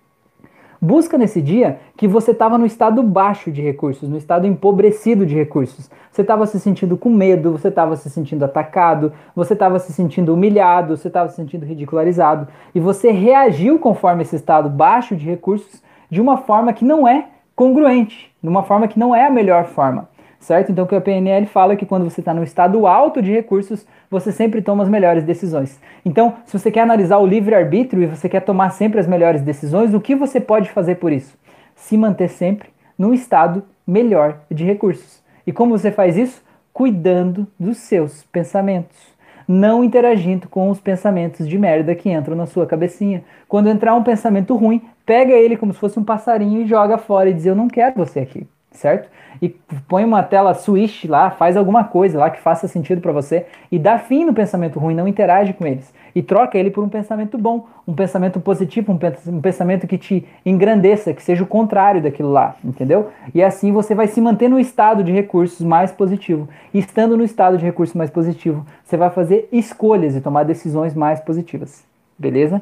Busca 0.81 1.19
nesse 1.19 1.39
dia 1.39 1.77
que 1.95 2.07
você 2.07 2.31
estava 2.31 2.57
no 2.57 2.65
estado 2.65 3.03
baixo 3.03 3.51
de 3.51 3.61
recursos, 3.61 4.09
no 4.09 4.17
estado 4.17 4.47
empobrecido 4.47 5.23
de 5.23 5.35
recursos. 5.35 5.87
Você 6.11 6.23
estava 6.23 6.47
se 6.47 6.59
sentindo 6.59 6.97
com 6.97 7.11
medo, 7.11 7.51
você 7.51 7.67
estava 7.67 7.95
se 7.95 8.09
sentindo 8.09 8.43
atacado, 8.43 9.13
você 9.35 9.53
estava 9.53 9.77
se 9.77 9.93
sentindo 9.93 10.33
humilhado, 10.33 10.97
você 10.97 11.09
estava 11.09 11.29
se 11.29 11.35
sentindo 11.35 11.63
ridicularizado. 11.63 12.47
E 12.73 12.79
você 12.79 13.11
reagiu 13.11 13.77
conforme 13.77 14.23
esse 14.23 14.35
estado 14.35 14.67
baixo 14.67 15.15
de 15.15 15.27
recursos 15.27 15.83
de 16.09 16.19
uma 16.19 16.37
forma 16.37 16.73
que 16.73 16.83
não 16.83 17.07
é 17.07 17.34
congruente, 17.55 18.31
de 18.41 18.49
uma 18.49 18.63
forma 18.63 18.87
que 18.87 18.99
não 18.99 19.15
é 19.15 19.25
a 19.25 19.29
melhor 19.29 19.65
forma, 19.65 20.09
certo? 20.39 20.71
Então, 20.71 20.85
o 20.85 20.87
que 20.87 20.95
a 20.95 21.01
PNL 21.01 21.45
fala 21.45 21.73
é 21.73 21.75
que 21.75 21.85
quando 21.85 22.03
você 22.03 22.19
está 22.19 22.33
no 22.33 22.43
estado 22.43 22.85
alto 22.85 23.21
de 23.21 23.31
recursos, 23.31 23.85
você 24.09 24.31
sempre 24.31 24.61
toma 24.61 24.83
as 24.83 24.89
melhores 24.89 25.23
decisões. 25.23 25.79
Então, 26.03 26.35
se 26.45 26.57
você 26.57 26.69
quer 26.69 26.81
analisar 26.81 27.17
o 27.17 27.25
livre-arbítrio 27.25 28.03
e 28.03 28.07
você 28.07 28.27
quer 28.27 28.41
tomar 28.41 28.71
sempre 28.71 28.99
as 28.99 29.07
melhores 29.07 29.41
decisões, 29.41 29.93
o 29.93 30.01
que 30.01 30.15
você 30.15 30.39
pode 30.39 30.69
fazer 30.69 30.95
por 30.95 31.11
isso? 31.11 31.37
Se 31.75 31.97
manter 31.97 32.27
sempre 32.27 32.69
num 32.97 33.13
estado 33.13 33.63
melhor 33.85 34.39
de 34.51 34.63
recursos. 34.63 35.23
E 35.45 35.51
como 35.51 35.77
você 35.77 35.91
faz 35.91 36.17
isso? 36.17 36.43
Cuidando 36.73 37.47
dos 37.57 37.77
seus 37.77 38.23
pensamentos 38.23 39.14
não 39.47 39.83
interagindo 39.83 40.47
com 40.47 40.69
os 40.69 40.79
pensamentos 40.79 41.47
de 41.47 41.57
merda 41.57 41.95
que 41.95 42.09
entram 42.09 42.35
na 42.35 42.45
sua 42.45 42.65
cabecinha. 42.65 43.23
Quando 43.47 43.69
entrar 43.69 43.95
um 43.95 44.03
pensamento 44.03 44.55
ruim, 44.55 44.81
pega 45.05 45.33
ele 45.33 45.57
como 45.57 45.73
se 45.73 45.79
fosse 45.79 45.99
um 45.99 46.03
passarinho 46.03 46.61
e 46.61 46.67
joga 46.67 46.97
fora 46.97 47.29
e 47.29 47.33
diz: 47.33 47.45
Eu 47.45 47.55
não 47.55 47.67
quero 47.67 47.95
você 47.95 48.19
aqui, 48.19 48.47
certo? 48.71 49.09
E 49.41 49.49
põe 49.87 50.03
uma 50.03 50.23
tela 50.23 50.53
switch 50.53 51.05
lá, 51.05 51.29
faz 51.29 51.57
alguma 51.57 51.83
coisa 51.83 52.17
lá 52.17 52.29
que 52.29 52.39
faça 52.39 52.67
sentido 52.67 53.01
para 53.01 53.11
você 53.11 53.45
e 53.71 53.77
dá 53.77 53.97
fim 53.97 54.25
no 54.25 54.33
pensamento 54.33 54.79
ruim, 54.79 54.95
não 54.95 55.07
interage 55.07 55.53
com 55.53 55.65
eles. 55.65 55.93
E 56.15 56.21
troca 56.21 56.57
ele 56.57 56.71
por 56.71 56.83
um 56.83 56.89
pensamento 56.89 57.37
bom, 57.37 57.67
um 57.87 57.93
pensamento 57.93 58.39
positivo, 58.39 58.97
um 59.27 59.41
pensamento 59.41 59.85
que 59.85 59.97
te 59.97 60.25
engrandeça, 60.45 61.13
que 61.13 61.21
seja 61.21 61.43
o 61.43 61.47
contrário 61.47 62.01
daquilo 62.01 62.31
lá, 62.31 62.55
entendeu? 62.63 63.09
E 63.33 63.43
assim 63.43 63.71
você 63.71 63.93
vai 63.93 64.07
se 64.07 64.21
manter 64.21 64.49
no 64.49 64.59
estado 64.59 65.03
de 65.03 65.11
recursos 65.11 65.65
mais 65.65 65.91
positivo. 65.91 66.47
E 66.73 66.79
estando 66.79 67.17
no 67.17 67.23
estado 67.23 67.57
de 67.57 67.65
recursos 67.65 67.95
mais 67.95 68.09
positivo, 68.09 68.65
você 68.83 68.95
vai 68.95 69.09
fazer 69.09 69.49
escolhas 69.51 70.15
e 70.15 70.21
tomar 70.21 70.43
decisões 70.43 70.93
mais 70.93 71.19
positivas. 71.19 71.83
Beleza? 72.17 72.61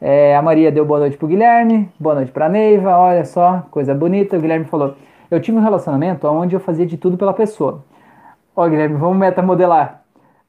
É, 0.00 0.36
a 0.36 0.42
Maria 0.42 0.70
deu 0.70 0.84
boa 0.84 1.00
noite 1.00 1.16
pro 1.16 1.26
Guilherme, 1.26 1.88
boa 1.98 2.14
noite 2.14 2.30
pra 2.30 2.48
Neiva, 2.48 2.96
olha 2.98 3.24
só, 3.24 3.66
coisa 3.70 3.94
bonita. 3.94 4.36
O 4.36 4.40
Guilherme 4.40 4.66
falou: 4.66 4.94
Eu 5.30 5.40
tive 5.40 5.58
um 5.58 5.62
relacionamento 5.62 6.26
onde 6.28 6.54
eu 6.54 6.60
fazia 6.60 6.86
de 6.86 6.96
tudo 6.96 7.16
pela 7.16 7.32
pessoa. 7.32 7.84
Ó, 8.54 8.68
Guilherme, 8.68 8.96
vamos 8.96 9.18
metamodelar. 9.18 10.02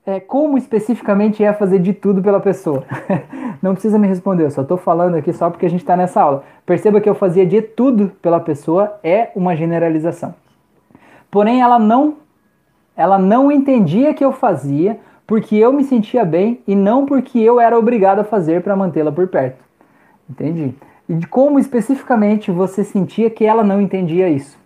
É, 0.05 0.21
como 0.21 0.57
especificamente 0.57 1.43
é 1.43 1.51
fazer 1.51 1.79
de 1.79 1.93
tudo 1.93 2.21
pela 2.21 2.39
pessoa? 2.39 2.85
não 3.61 3.73
precisa 3.73 3.99
me 3.99 4.07
responder, 4.07 4.45
eu 4.45 4.51
só 4.51 4.61
estou 4.61 4.77
falando 4.77 5.15
aqui 5.15 5.33
só 5.33 5.49
porque 5.49 5.65
a 5.65 5.69
gente 5.69 5.81
está 5.81 5.97
nessa 5.97 6.21
aula. 6.21 6.43
Perceba 6.65 7.01
que 7.01 7.09
eu 7.09 7.15
fazia 7.15 7.45
de 7.45 7.61
tudo 7.61 8.11
pela 8.21 8.39
pessoa 8.39 8.97
é 9.03 9.31
uma 9.35 9.55
generalização. 9.55 10.33
Porém, 11.29 11.61
ela 11.61 11.77
não, 11.77 12.15
ela 12.95 13.17
não 13.17 13.51
entendia 13.51 14.13
que 14.13 14.23
eu 14.23 14.31
fazia 14.31 14.97
porque 15.25 15.57
eu 15.57 15.73
me 15.73 15.83
sentia 15.83 16.23
bem 16.23 16.61
e 16.65 16.73
não 16.73 17.05
porque 17.05 17.37
eu 17.37 17.59
era 17.59 17.77
obrigado 17.77 18.19
a 18.19 18.23
fazer 18.23 18.63
para 18.63 18.77
mantê-la 18.77 19.11
por 19.11 19.27
perto. 19.27 19.61
Entendi. 20.29 20.73
E 21.09 21.25
como 21.25 21.59
especificamente 21.59 22.49
você 22.49 22.83
sentia 22.83 23.29
que 23.29 23.45
ela 23.45 23.63
não 23.63 23.81
entendia 23.81 24.29
isso. 24.29 24.57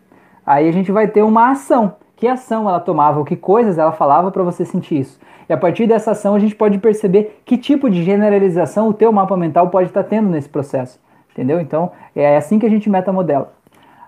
Aí 0.52 0.68
a 0.68 0.72
gente 0.73 0.91
vai 0.91 1.07
ter 1.07 1.23
uma 1.23 1.52
ação. 1.52 1.94
Que 2.18 2.28
ação 2.28 2.68
ela 2.68 2.82
tomava, 2.82 3.19
ou 3.19 3.23
que 3.23 3.38
coisas 3.38 3.78
ela 3.78 3.94
falava 3.94 4.30
para 4.32 4.44
você 4.44 4.65
sentir 4.65 4.99
isso. 4.99 5.18
E 5.48 5.53
a 5.53 5.57
partir 5.57 5.88
dessa 5.88 6.11
ação 6.11 6.36
a 6.36 6.40
gente 6.40 6.53
pode 6.53 6.78
perceber 6.78 7.41
que 7.45 7.57
tipo 7.57 7.90
de 7.90 8.03
generalização 8.03 8.90
o 8.90 8.94
teu 8.94 9.14
mapa 9.14 9.38
mental 9.38 9.69
pode 9.69 9.88
estar 9.88 10.03
tá 10.03 10.10
tendo 10.10 10.28
nesse 10.28 10.49
processo. 10.49 10.99
Entendeu? 11.32 11.61
Então 11.61 11.94
é 12.14 12.36
assim 12.36 12.60
que 12.60 12.65
a 12.65 12.69
gente 12.69 12.90
metamodela. 12.90 13.53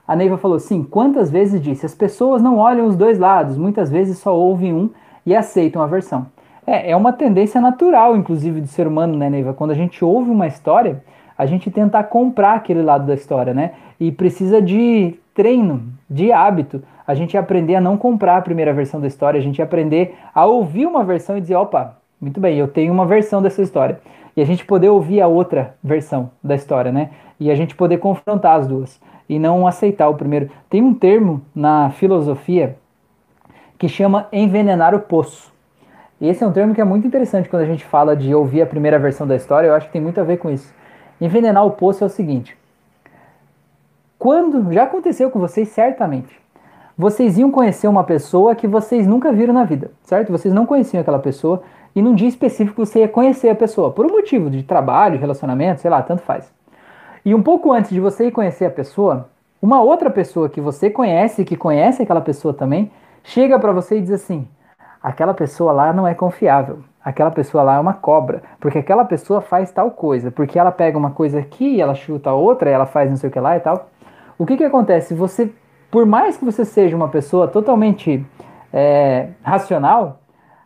A 0.06 0.18
Neiva 0.18 0.38
falou: 0.38 0.60
sim, 0.60 0.84
quantas 0.84 1.32
vezes 1.32 1.62
disse? 1.62 1.86
As 1.86 1.96
pessoas 1.96 2.42
não 2.42 2.58
olham 2.58 2.88
os 2.88 2.98
dois 2.98 3.18
lados, 3.18 3.58
muitas 3.58 3.90
vezes 3.90 4.18
só 4.18 4.36
ouvem 4.36 4.74
um 4.74 4.90
e 5.26 5.34
aceitam 5.34 5.82
a 5.82 5.88
versão. 5.88 6.28
É, 6.68 6.92
é 6.92 6.96
uma 6.98 7.14
tendência 7.14 7.62
natural, 7.62 8.18
inclusive, 8.18 8.60
do 8.60 8.68
ser 8.68 8.86
humano, 8.86 9.16
né, 9.16 9.30
Neiva? 9.30 9.54
Quando 9.54 9.72
a 9.72 9.76
gente 9.76 10.04
ouve 10.04 10.30
uma 10.30 10.46
história, 10.46 11.02
a 11.38 11.46
gente 11.46 11.72
tenta 11.72 12.04
comprar 12.04 12.56
aquele 12.56 12.82
lado 12.82 13.08
da 13.08 13.14
história, 13.14 13.54
né? 13.54 13.72
E 13.98 14.12
precisa 14.12 14.62
de 14.62 15.18
treino, 15.34 15.94
de 16.10 16.32
hábito. 16.32 16.84
A 17.06 17.14
gente 17.14 17.38
aprender 17.38 17.76
a 17.76 17.82
não 17.82 17.98
comprar 17.98 18.38
a 18.38 18.42
primeira 18.42 18.74
versão 18.74 19.00
da 19.00 19.08
história, 19.08 19.40
a 19.40 19.44
gente 19.44 19.62
aprender 19.62 20.16
a 20.34 20.46
ouvir 20.46 20.86
uma 20.86 21.04
versão 21.04 21.38
e 21.38 21.42
dizer, 21.42 21.56
opa, 21.56 21.98
muito 22.20 22.40
bem, 22.40 22.58
eu 22.58 22.68
tenho 22.68 22.94
uma 22.94 23.06
versão 23.06 23.42
dessa 23.42 23.62
história. 23.62 24.00
E 24.36 24.42
a 24.42 24.46
gente 24.46 24.66
poder 24.66 24.90
ouvir 24.90 25.22
a 25.22 25.28
outra 25.28 25.76
versão 25.84 26.32
da 26.44 26.56
história, 26.56 26.92
né? 26.92 27.10
E 27.40 27.52
a 27.52 27.56
gente 27.56 27.76
poder 27.76 27.98
confrontar 27.98 28.60
as 28.60 28.68
duas 28.68 29.00
e 29.28 29.38
não 29.38 29.68
aceitar 29.68 30.10
o 30.10 30.16
primeiro. 30.16 30.50
Tem 30.70 30.82
um 30.82 30.94
termo 30.94 31.42
na 31.54 31.90
filosofia 31.92 32.78
que 33.78 33.88
chama 33.88 34.28
envenenar 34.32 34.96
o 34.96 35.00
poço. 35.00 35.52
Esse 36.22 36.44
é 36.44 36.48
um 36.48 36.54
termo 36.54 36.74
que 36.74 36.80
é 36.80 36.86
muito 36.86 37.06
interessante 37.06 37.50
quando 37.50 37.64
a 37.64 37.66
gente 37.66 37.84
fala 37.84 38.16
de 38.16 38.34
ouvir 38.34 38.62
a 38.62 38.66
primeira 38.66 38.98
versão 38.98 39.28
da 39.28 39.36
história, 39.36 39.68
eu 39.68 39.74
acho 39.74 39.88
que 39.88 39.94
tem 39.94 40.02
muito 40.02 40.22
a 40.22 40.24
ver 40.24 40.38
com 40.38 40.50
isso. 40.50 40.74
Envenenar 41.20 41.66
o 41.66 41.72
poço 41.72 42.04
é 42.04 42.08
o 42.08 42.10
seguinte: 42.10 42.58
quando 44.24 44.72
já 44.72 44.84
aconteceu 44.84 45.30
com 45.30 45.38
vocês 45.38 45.68
certamente, 45.68 46.34
vocês 46.98 47.38
iam 47.38 47.52
conhecer 47.52 47.90
uma 47.90 48.06
pessoa 48.06 48.56
que 48.56 48.66
vocês 48.66 49.06
nunca 49.06 49.34
viram 49.34 49.54
na 49.54 49.66
vida, 49.66 49.92
certo? 50.02 50.32
Vocês 50.32 50.54
não 50.54 50.66
conheciam 50.66 51.02
aquela 51.02 51.20
pessoa 51.20 51.62
e 51.94 52.02
num 52.02 52.16
dia 52.16 52.30
específico 52.30 52.86
você 52.86 53.00
ia 53.00 53.08
conhecer 53.10 53.50
a 53.50 53.56
pessoa 53.56 53.92
por 53.92 54.06
um 54.06 54.12
motivo 54.12 54.50
de 54.50 54.64
trabalho, 54.64 55.20
relacionamento, 55.20 55.82
sei 55.82 55.92
lá, 55.92 56.02
tanto 56.02 56.22
faz. 56.22 56.50
E 57.26 57.36
um 57.36 57.44
pouco 57.44 57.74
antes 57.74 57.92
de 57.92 58.00
você 58.00 58.28
ir 58.28 58.32
conhecer 58.32 58.64
a 58.64 58.70
pessoa, 58.70 59.28
uma 59.62 59.82
outra 59.82 60.10
pessoa 60.10 60.48
que 60.48 60.62
você 60.62 60.90
conhece, 60.90 61.44
que 61.44 61.58
conhece 61.58 62.02
aquela 62.02 62.22
pessoa 62.22 62.54
também, 62.54 62.90
chega 63.26 63.60
para 63.60 63.74
você 63.74 63.98
e 63.98 64.02
diz 64.02 64.12
assim: 64.12 64.48
aquela 65.02 65.34
pessoa 65.34 65.74
lá 65.74 65.92
não 65.92 66.08
é 66.08 66.14
confiável. 66.14 66.80
Aquela 67.04 67.32
pessoa 67.32 67.62
lá 67.62 67.76
é 67.76 67.80
uma 67.82 67.94
cobra, 67.94 68.42
porque 68.62 68.78
aquela 68.78 69.04
pessoa 69.04 69.42
faz 69.42 69.70
tal 69.70 69.92
coisa, 69.92 70.32
porque 70.32 70.58
ela 70.58 70.72
pega 70.72 70.98
uma 70.98 71.12
coisa 71.12 71.40
aqui 71.40 71.82
ela 71.82 71.94
chuta 71.94 72.32
outra, 72.32 72.70
ela 72.70 72.86
faz 72.86 73.10
não 73.10 73.18
sei 73.18 73.30
o 73.30 73.34
que 73.34 73.40
lá 73.42 73.58
e 73.58 73.60
tal. 73.60 73.90
O 74.44 74.46
que 74.46 74.58
que 74.58 74.64
acontece? 74.66 75.14
Você, 75.14 75.54
por 75.90 76.06
mais 76.06 76.36
que 76.36 76.44
você 76.44 76.66
seja 76.66 76.98
uma 76.98 77.08
pessoa 77.08 77.48
totalmente 77.48 78.26
é, 78.74 79.30
racional, 79.42 80.20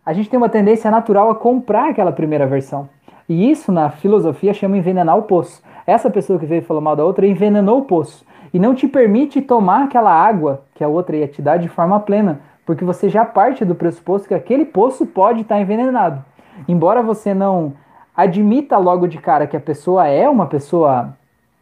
a 0.03 0.13
gente 0.13 0.31
tem 0.31 0.35
uma 0.35 0.49
tendência 0.49 0.89
natural 0.89 1.29
a 1.29 1.35
comprar 1.35 1.91
aquela 1.91 2.11
primeira 2.11 2.47
versão. 2.47 2.89
E 3.29 3.51
isso 3.51 3.71
na 3.71 3.91
filosofia 3.91 4.51
chama 4.51 4.77
envenenar 4.77 5.15
o 5.15 5.21
poço. 5.21 5.61
Essa 5.85 6.09
pessoa 6.09 6.39
que 6.39 6.47
veio 6.47 6.63
e 6.63 6.65
falou 6.65 6.81
mal 6.81 6.95
da 6.95 7.05
outra 7.05 7.27
envenenou 7.27 7.77
o 7.77 7.85
poço 7.85 8.25
e 8.51 8.57
não 8.57 8.73
te 8.73 8.87
permite 8.87 9.43
tomar 9.43 9.83
aquela 9.83 10.11
água 10.11 10.63
que 10.73 10.83
a 10.83 10.87
outra 10.87 11.15
ia 11.15 11.27
te 11.27 11.39
dar 11.39 11.57
de 11.57 11.69
forma 11.69 11.99
plena, 11.99 12.39
porque 12.65 12.83
você 12.83 13.07
já 13.09 13.23
parte 13.23 13.63
do 13.63 13.75
pressuposto 13.75 14.27
que 14.27 14.33
aquele 14.33 14.65
poço 14.65 15.05
pode 15.05 15.41
estar 15.41 15.61
envenenado. 15.61 16.25
Embora 16.67 17.03
você 17.03 17.31
não 17.31 17.73
admita 18.15 18.75
logo 18.79 19.07
de 19.07 19.19
cara 19.19 19.45
que 19.45 19.55
a 19.55 19.59
pessoa 19.59 20.07
é 20.07 20.27
uma 20.27 20.47
pessoa 20.47 21.15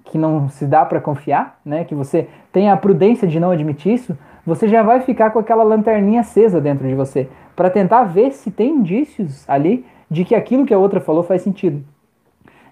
que 0.05 0.17
não 0.17 0.47
se 0.49 0.65
dá 0.65 0.85
para 0.85 1.01
confiar, 1.01 1.59
né? 1.65 1.83
Que 1.83 1.93
você 1.93 2.27
tenha 2.51 2.73
a 2.73 2.77
prudência 2.77 3.27
de 3.27 3.39
não 3.39 3.51
admitir 3.51 3.93
isso, 3.93 4.17
você 4.45 4.67
já 4.67 4.83
vai 4.83 5.01
ficar 5.01 5.31
com 5.31 5.39
aquela 5.39 5.63
lanterninha 5.63 6.21
acesa 6.21 6.61
dentro 6.61 6.87
de 6.87 6.93
você, 6.93 7.27
para 7.55 7.69
tentar 7.69 8.03
ver 8.03 8.31
se 8.31 8.51
tem 8.51 8.75
indícios 8.75 9.43
ali 9.49 9.85
de 10.09 10.23
que 10.23 10.35
aquilo 10.35 10.65
que 10.65 10.73
a 10.73 10.77
outra 10.77 11.01
falou 11.01 11.23
faz 11.23 11.41
sentido. 11.41 11.83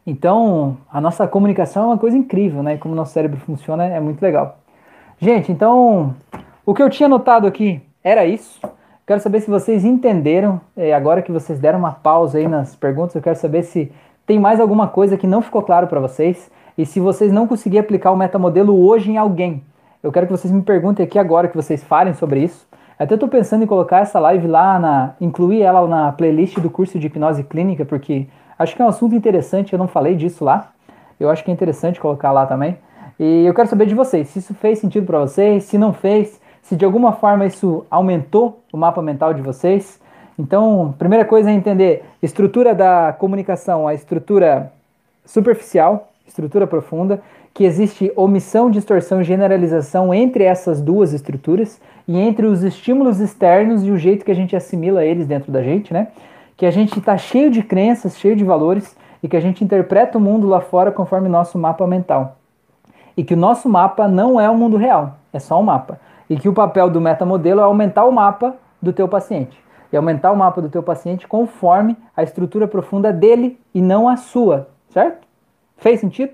Então, 0.06 0.78
a 0.92 1.00
nossa 1.00 1.28
comunicação 1.28 1.84
é 1.84 1.88
uma 1.88 1.98
coisa 1.98 2.18
incrível, 2.18 2.62
né? 2.62 2.78
Como 2.78 2.94
o 2.94 2.98
nosso 2.98 3.14
cérebro 3.14 3.40
funciona 3.40 3.86
é 3.86 4.00
muito 4.00 4.22
legal. 4.22 4.58
Gente, 5.20 5.52
então, 5.52 6.14
o 6.66 6.74
que 6.74 6.84
eu 6.84 6.90
tinha 6.90 7.08
notado 7.08 7.48
aqui 7.48 7.82
era 8.04 8.26
isso. 8.26 8.60
Quero 9.08 9.22
saber 9.22 9.40
se 9.40 9.50
vocês 9.50 9.86
entenderam. 9.86 10.60
É, 10.76 10.94
agora 10.94 11.22
que 11.22 11.32
vocês 11.32 11.60
deram 11.60 11.80
uma 11.80 11.92
pausa 11.92 12.38
aí 12.38 12.48
nas 12.48 12.76
perguntas, 12.76 13.16
eu 13.16 13.22
quero 13.22 13.38
saber 13.38 13.64
se 13.64 13.92
tem 14.26 14.40
mais 14.40 14.60
alguma 14.60 14.88
coisa 14.88 15.18
que 15.18 15.28
não 15.28 15.42
ficou 15.42 15.62
claro 15.62 15.88
para 15.88 16.00
vocês. 16.00 16.52
E 16.78 16.86
se 16.86 17.00
vocês 17.00 17.32
não 17.32 17.48
conseguirem 17.48 17.82
aplicar 17.82 18.12
o 18.12 18.18
metamodelo 18.18 18.86
hoje 18.86 19.12
em 19.12 19.18
alguém, 19.18 19.64
eu 20.02 20.12
quero 20.12 20.26
que 20.26 20.32
vocês 20.32 20.52
me 20.52 20.62
perguntem 20.62 21.06
aqui 21.06 21.20
agora, 21.20 21.48
que 21.48 21.56
vocês 21.56 21.84
falem 21.84 22.14
sobre 22.14 22.44
isso. 22.44 22.68
Até 22.98 23.14
estou 23.14 23.30
pensando 23.30 23.64
em 23.64 23.68
colocar 23.68 24.00
essa 24.00 24.20
live 24.20 24.48
lá, 24.48 24.80
na, 24.80 25.14
incluir 25.22 25.62
ela 25.62 25.88
na 25.88 26.12
playlist 26.12 26.60
do 26.60 26.70
curso 26.70 27.00
de 27.00 27.08
hipnose 27.08 27.44
clínica, 27.44 27.86
porque 27.86 28.28
acho 28.58 28.76
que 28.76 28.82
é 28.82 28.86
um 28.86 28.90
assunto 28.90 29.16
interessante, 29.16 29.74
eu 29.74 29.80
não 29.80 29.88
falei 29.88 30.16
disso 30.16 30.44
lá. 30.44 30.72
Eu 31.20 31.30
acho 31.30 31.44
que 31.44 31.52
é 31.52 31.54
interessante 31.54 32.00
colocar 32.00 32.32
lá 32.32 32.46
também. 32.46 32.78
E 33.20 33.46
eu 33.46 33.54
quero 33.54 33.70
saber 33.70 33.86
de 33.86 33.96
vocês, 33.96 34.28
se 34.30 34.40
isso 34.40 34.54
fez 34.54 34.80
sentido 34.80 35.06
para 35.06 35.20
vocês, 35.20 35.64
se 35.64 35.78
não 35.78 35.94
fez, 35.94 36.42
se 36.62 36.76
de 36.76 36.84
alguma 36.84 37.14
forma 37.14 37.46
isso 37.46 37.86
aumentou 37.90 38.60
o 38.72 38.78
mapa 38.78 39.02
mental 39.02 39.34
de 39.34 39.42
vocês. 39.42 40.02
Então, 40.38 40.96
primeira 40.98 41.24
coisa 41.24 41.52
é 41.52 41.54
entender 41.54 42.04
estrutura 42.22 42.74
da 42.74 43.14
comunicação, 43.14 43.88
a 43.88 43.94
estrutura 43.94 44.72
superficial, 45.26 46.10
estrutura 46.28 46.66
profunda, 46.66 47.22
que 47.54 47.64
existe 47.64 48.12
omissão, 48.16 48.72
distorção 48.72 49.22
e 49.22 49.24
generalização 49.24 50.14
entre 50.14 50.44
essas 50.44 50.82
duas 50.82 51.14
estruturas 51.14 51.80
e 52.08 52.18
entre 52.18 52.48
os 52.48 52.64
estímulos 52.64 53.20
externos 53.20 53.84
e 53.84 53.92
o 53.92 53.98
jeito 53.98 54.26
que 54.26 54.32
a 54.32 54.36
gente 54.36 54.56
assimila 54.56 55.06
eles 55.06 55.28
dentro 55.28 55.52
da 55.52 55.62
gente, 55.62 55.94
né? 55.94 56.08
Que 56.58 56.66
a 56.66 56.72
gente 56.72 56.98
está 56.98 57.18
cheio 57.18 57.52
de 57.52 57.62
crenças, 57.62 58.18
cheio 58.18 58.36
de 58.36 58.44
valores 58.44 58.96
e 59.22 59.28
que 59.28 59.38
a 59.38 59.40
gente 59.40 59.64
interpreta 59.64 60.18
o 60.18 60.22
mundo 60.22 60.48
lá 60.48 60.60
fora 60.60 60.92
conforme 60.92 61.30
nosso 61.30 61.58
mapa 61.58 61.86
mental. 61.86 62.38
E 63.16 63.24
que 63.24 63.36
o 63.36 63.38
nosso 63.38 63.70
mapa 63.70 64.08
não 64.08 64.40
é 64.40 64.50
o 64.50 64.58
mundo 64.58 64.76
real, 64.76 65.18
é 65.32 65.40
só 65.40 65.60
um 65.60 65.64
mapa. 65.64 66.00
E 66.30 66.36
que 66.36 66.50
o 66.50 66.54
papel 66.54 66.90
do 66.90 67.00
metamodelo 67.00 67.62
é 67.62 67.64
aumentar 67.64 68.06
o 68.06 68.12
mapa 68.12 68.56
do 68.82 68.92
teu 68.92 69.08
paciente. 69.08 69.62
E 69.92 69.98
aumentar 69.98 70.32
o 70.32 70.36
mapa 70.36 70.60
do 70.62 70.70
teu 70.70 70.82
paciente 70.82 71.28
conforme 71.28 71.96
a 72.18 72.24
estrutura 72.24 72.68
profunda 72.68 73.14
dele 73.14 73.60
e 73.74 73.82
não 73.82 74.10
a 74.10 74.18
sua, 74.18 74.68
certo? 74.90 75.28
Fez 75.84 76.00
sentido? 76.00 76.32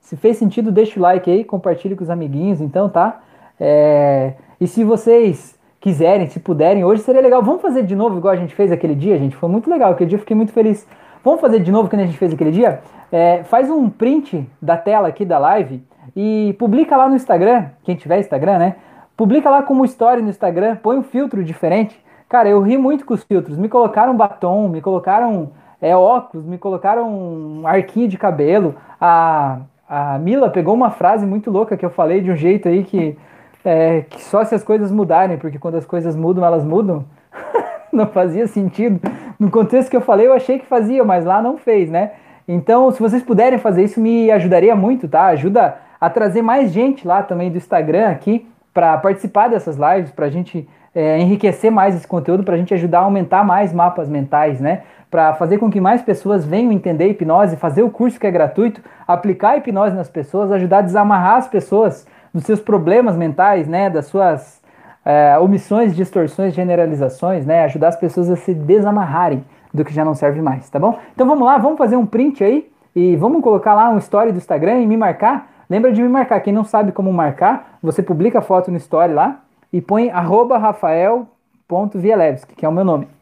Se 0.00 0.16
fez 0.16 0.38
sentido, 0.38 0.72
deixa 0.72 0.98
o 0.98 1.02
like 1.02 1.30
aí, 1.30 1.44
compartilhe 1.44 1.94
com 1.94 2.02
os 2.02 2.08
amiguinhos, 2.08 2.62
então, 2.62 2.88
tá? 2.88 3.20
É... 3.60 4.32
E 4.58 4.66
se 4.66 4.82
vocês 4.84 5.54
quiserem, 5.78 6.26
se 6.28 6.40
puderem, 6.40 6.82
hoje 6.82 7.02
seria 7.02 7.20
legal. 7.20 7.42
Vamos 7.42 7.60
fazer 7.60 7.82
de 7.82 7.94
novo 7.94 8.16
igual 8.16 8.32
a 8.32 8.38
gente 8.38 8.54
fez 8.54 8.72
aquele 8.72 8.94
dia, 8.94 9.18
gente? 9.18 9.36
Foi 9.36 9.50
muito 9.50 9.68
legal. 9.68 9.92
Aquele 9.92 10.08
dia 10.08 10.16
eu 10.16 10.20
fiquei 10.20 10.34
muito 10.34 10.50
feliz. 10.50 10.88
Vamos 11.22 11.42
fazer 11.42 11.60
de 11.60 11.70
novo 11.70 11.90
que 11.90 11.96
a 11.96 11.98
gente 11.98 12.16
fez 12.16 12.32
aquele 12.32 12.50
dia? 12.50 12.80
É, 13.12 13.42
faz 13.42 13.68
um 13.70 13.90
print 13.90 14.48
da 14.62 14.78
tela 14.78 15.08
aqui 15.08 15.26
da 15.26 15.38
live 15.38 15.84
e 16.16 16.56
publica 16.58 16.96
lá 16.96 17.06
no 17.06 17.16
Instagram, 17.16 17.66
quem 17.84 17.96
tiver 17.96 18.18
Instagram, 18.18 18.58
né? 18.58 18.76
Publica 19.14 19.50
lá 19.50 19.62
como 19.62 19.84
story 19.84 20.22
no 20.22 20.30
Instagram, 20.30 20.76
põe 20.76 20.96
um 20.96 21.02
filtro 21.02 21.44
diferente. 21.44 22.02
Cara, 22.30 22.48
eu 22.48 22.62
ri 22.62 22.78
muito 22.78 23.04
com 23.04 23.12
os 23.12 23.22
filtros. 23.22 23.58
Me 23.58 23.68
colocaram 23.68 24.16
batom, 24.16 24.68
me 24.68 24.80
colocaram 24.80 25.52
é, 25.90 25.96
óculos, 25.96 26.46
me 26.46 26.58
colocaram 26.58 27.08
um 27.08 27.66
arquinho 27.66 28.08
de 28.08 28.18
cabelo. 28.18 28.74
A, 29.00 29.58
a 29.88 30.18
Mila 30.18 30.50
pegou 30.50 30.74
uma 30.74 30.90
frase 30.90 31.26
muito 31.26 31.50
louca 31.50 31.76
que 31.76 31.84
eu 31.84 31.90
falei 31.90 32.20
de 32.20 32.30
um 32.30 32.36
jeito 32.36 32.68
aí 32.68 32.84
que 32.84 33.16
é, 33.64 34.02
que 34.02 34.22
só 34.22 34.44
se 34.44 34.54
as 34.54 34.62
coisas 34.62 34.92
mudarem, 34.92 35.36
porque 35.38 35.58
quando 35.58 35.74
as 35.74 35.84
coisas 35.84 36.14
mudam, 36.14 36.44
elas 36.44 36.64
mudam. 36.64 37.04
não 37.92 38.06
fazia 38.06 38.46
sentido. 38.46 39.00
No 39.38 39.50
contexto 39.50 39.90
que 39.90 39.96
eu 39.96 40.00
falei, 40.00 40.26
eu 40.26 40.32
achei 40.32 40.58
que 40.58 40.66
fazia, 40.66 41.02
mas 41.02 41.24
lá 41.24 41.42
não 41.42 41.56
fez, 41.56 41.90
né? 41.90 42.12
Então, 42.46 42.90
se 42.92 43.00
vocês 43.00 43.22
puderem 43.22 43.58
fazer 43.58 43.82
isso, 43.82 44.00
me 44.00 44.30
ajudaria 44.30 44.76
muito, 44.76 45.08
tá? 45.08 45.26
Ajuda 45.26 45.78
a 46.00 46.08
trazer 46.08 46.42
mais 46.42 46.70
gente 46.70 47.06
lá 47.06 47.22
também 47.22 47.50
do 47.50 47.56
Instagram 47.56 48.08
aqui 48.08 48.46
para 48.72 48.96
participar 48.98 49.48
dessas 49.48 49.76
lives, 49.76 50.12
para 50.12 50.26
a 50.26 50.30
gente 50.30 50.68
é, 50.94 51.18
enriquecer 51.18 51.70
mais 51.70 51.96
esse 51.96 52.06
conteúdo, 52.06 52.44
para 52.44 52.54
a 52.54 52.58
gente 52.58 52.72
ajudar 52.74 53.00
a 53.00 53.02
aumentar 53.02 53.44
mais 53.44 53.72
mapas 53.72 54.08
mentais, 54.08 54.60
né? 54.60 54.82
Para 55.10 55.34
fazer 55.34 55.58
com 55.58 55.70
que 55.70 55.80
mais 55.80 56.02
pessoas 56.02 56.44
venham 56.44 56.72
entender 56.72 57.08
hipnose, 57.08 57.56
fazer 57.56 57.82
o 57.82 57.90
curso 57.90 58.18
que 58.18 58.26
é 58.26 58.30
gratuito, 58.30 58.80
aplicar 59.06 59.50
a 59.50 59.56
hipnose 59.58 59.94
nas 59.94 60.08
pessoas, 60.08 60.50
ajudar 60.52 60.78
a 60.78 60.82
desamarrar 60.82 61.36
as 61.36 61.48
pessoas 61.48 62.06
dos 62.34 62.44
seus 62.44 62.60
problemas 62.60 63.16
mentais, 63.16 63.66
né, 63.66 63.88
das 63.88 64.06
suas 64.06 64.60
é, 65.04 65.38
omissões, 65.38 65.94
distorções, 65.94 66.52
generalizações, 66.54 67.46
né, 67.46 67.64
ajudar 67.64 67.88
as 67.88 67.96
pessoas 67.96 68.28
a 68.28 68.36
se 68.36 68.52
desamarrarem 68.52 69.44
do 69.72 69.84
que 69.84 69.94
já 69.94 70.04
não 70.04 70.14
serve 70.14 70.42
mais, 70.42 70.68
tá 70.68 70.78
bom? 70.78 70.98
Então 71.14 71.26
vamos 71.26 71.46
lá, 71.46 71.58
vamos 71.58 71.78
fazer 71.78 71.96
um 71.96 72.04
print 72.04 72.42
aí 72.42 72.68
e 72.94 73.14
vamos 73.16 73.42
colocar 73.42 73.74
lá 73.74 73.88
um 73.90 73.98
story 73.98 74.32
do 74.32 74.38
Instagram 74.38 74.80
e 74.80 74.86
me 74.86 74.96
marcar. 74.96 75.50
Lembra 75.68 75.92
de 75.92 76.02
me 76.02 76.08
marcar, 76.08 76.40
quem 76.40 76.52
não 76.52 76.64
sabe 76.64 76.92
como 76.92 77.12
marcar, 77.12 77.78
você 77.82 78.02
publica 78.02 78.38
a 78.38 78.42
foto 78.42 78.70
no 78.70 78.76
story 78.76 79.12
lá 79.12 79.40
e 79.72 79.80
põe 79.80 80.10
arroba 80.10 80.58
rafael.vielewski, 80.58 82.54
que 82.54 82.64
é 82.64 82.68
o 82.68 82.72
meu 82.72 82.84
nome. 82.84 83.15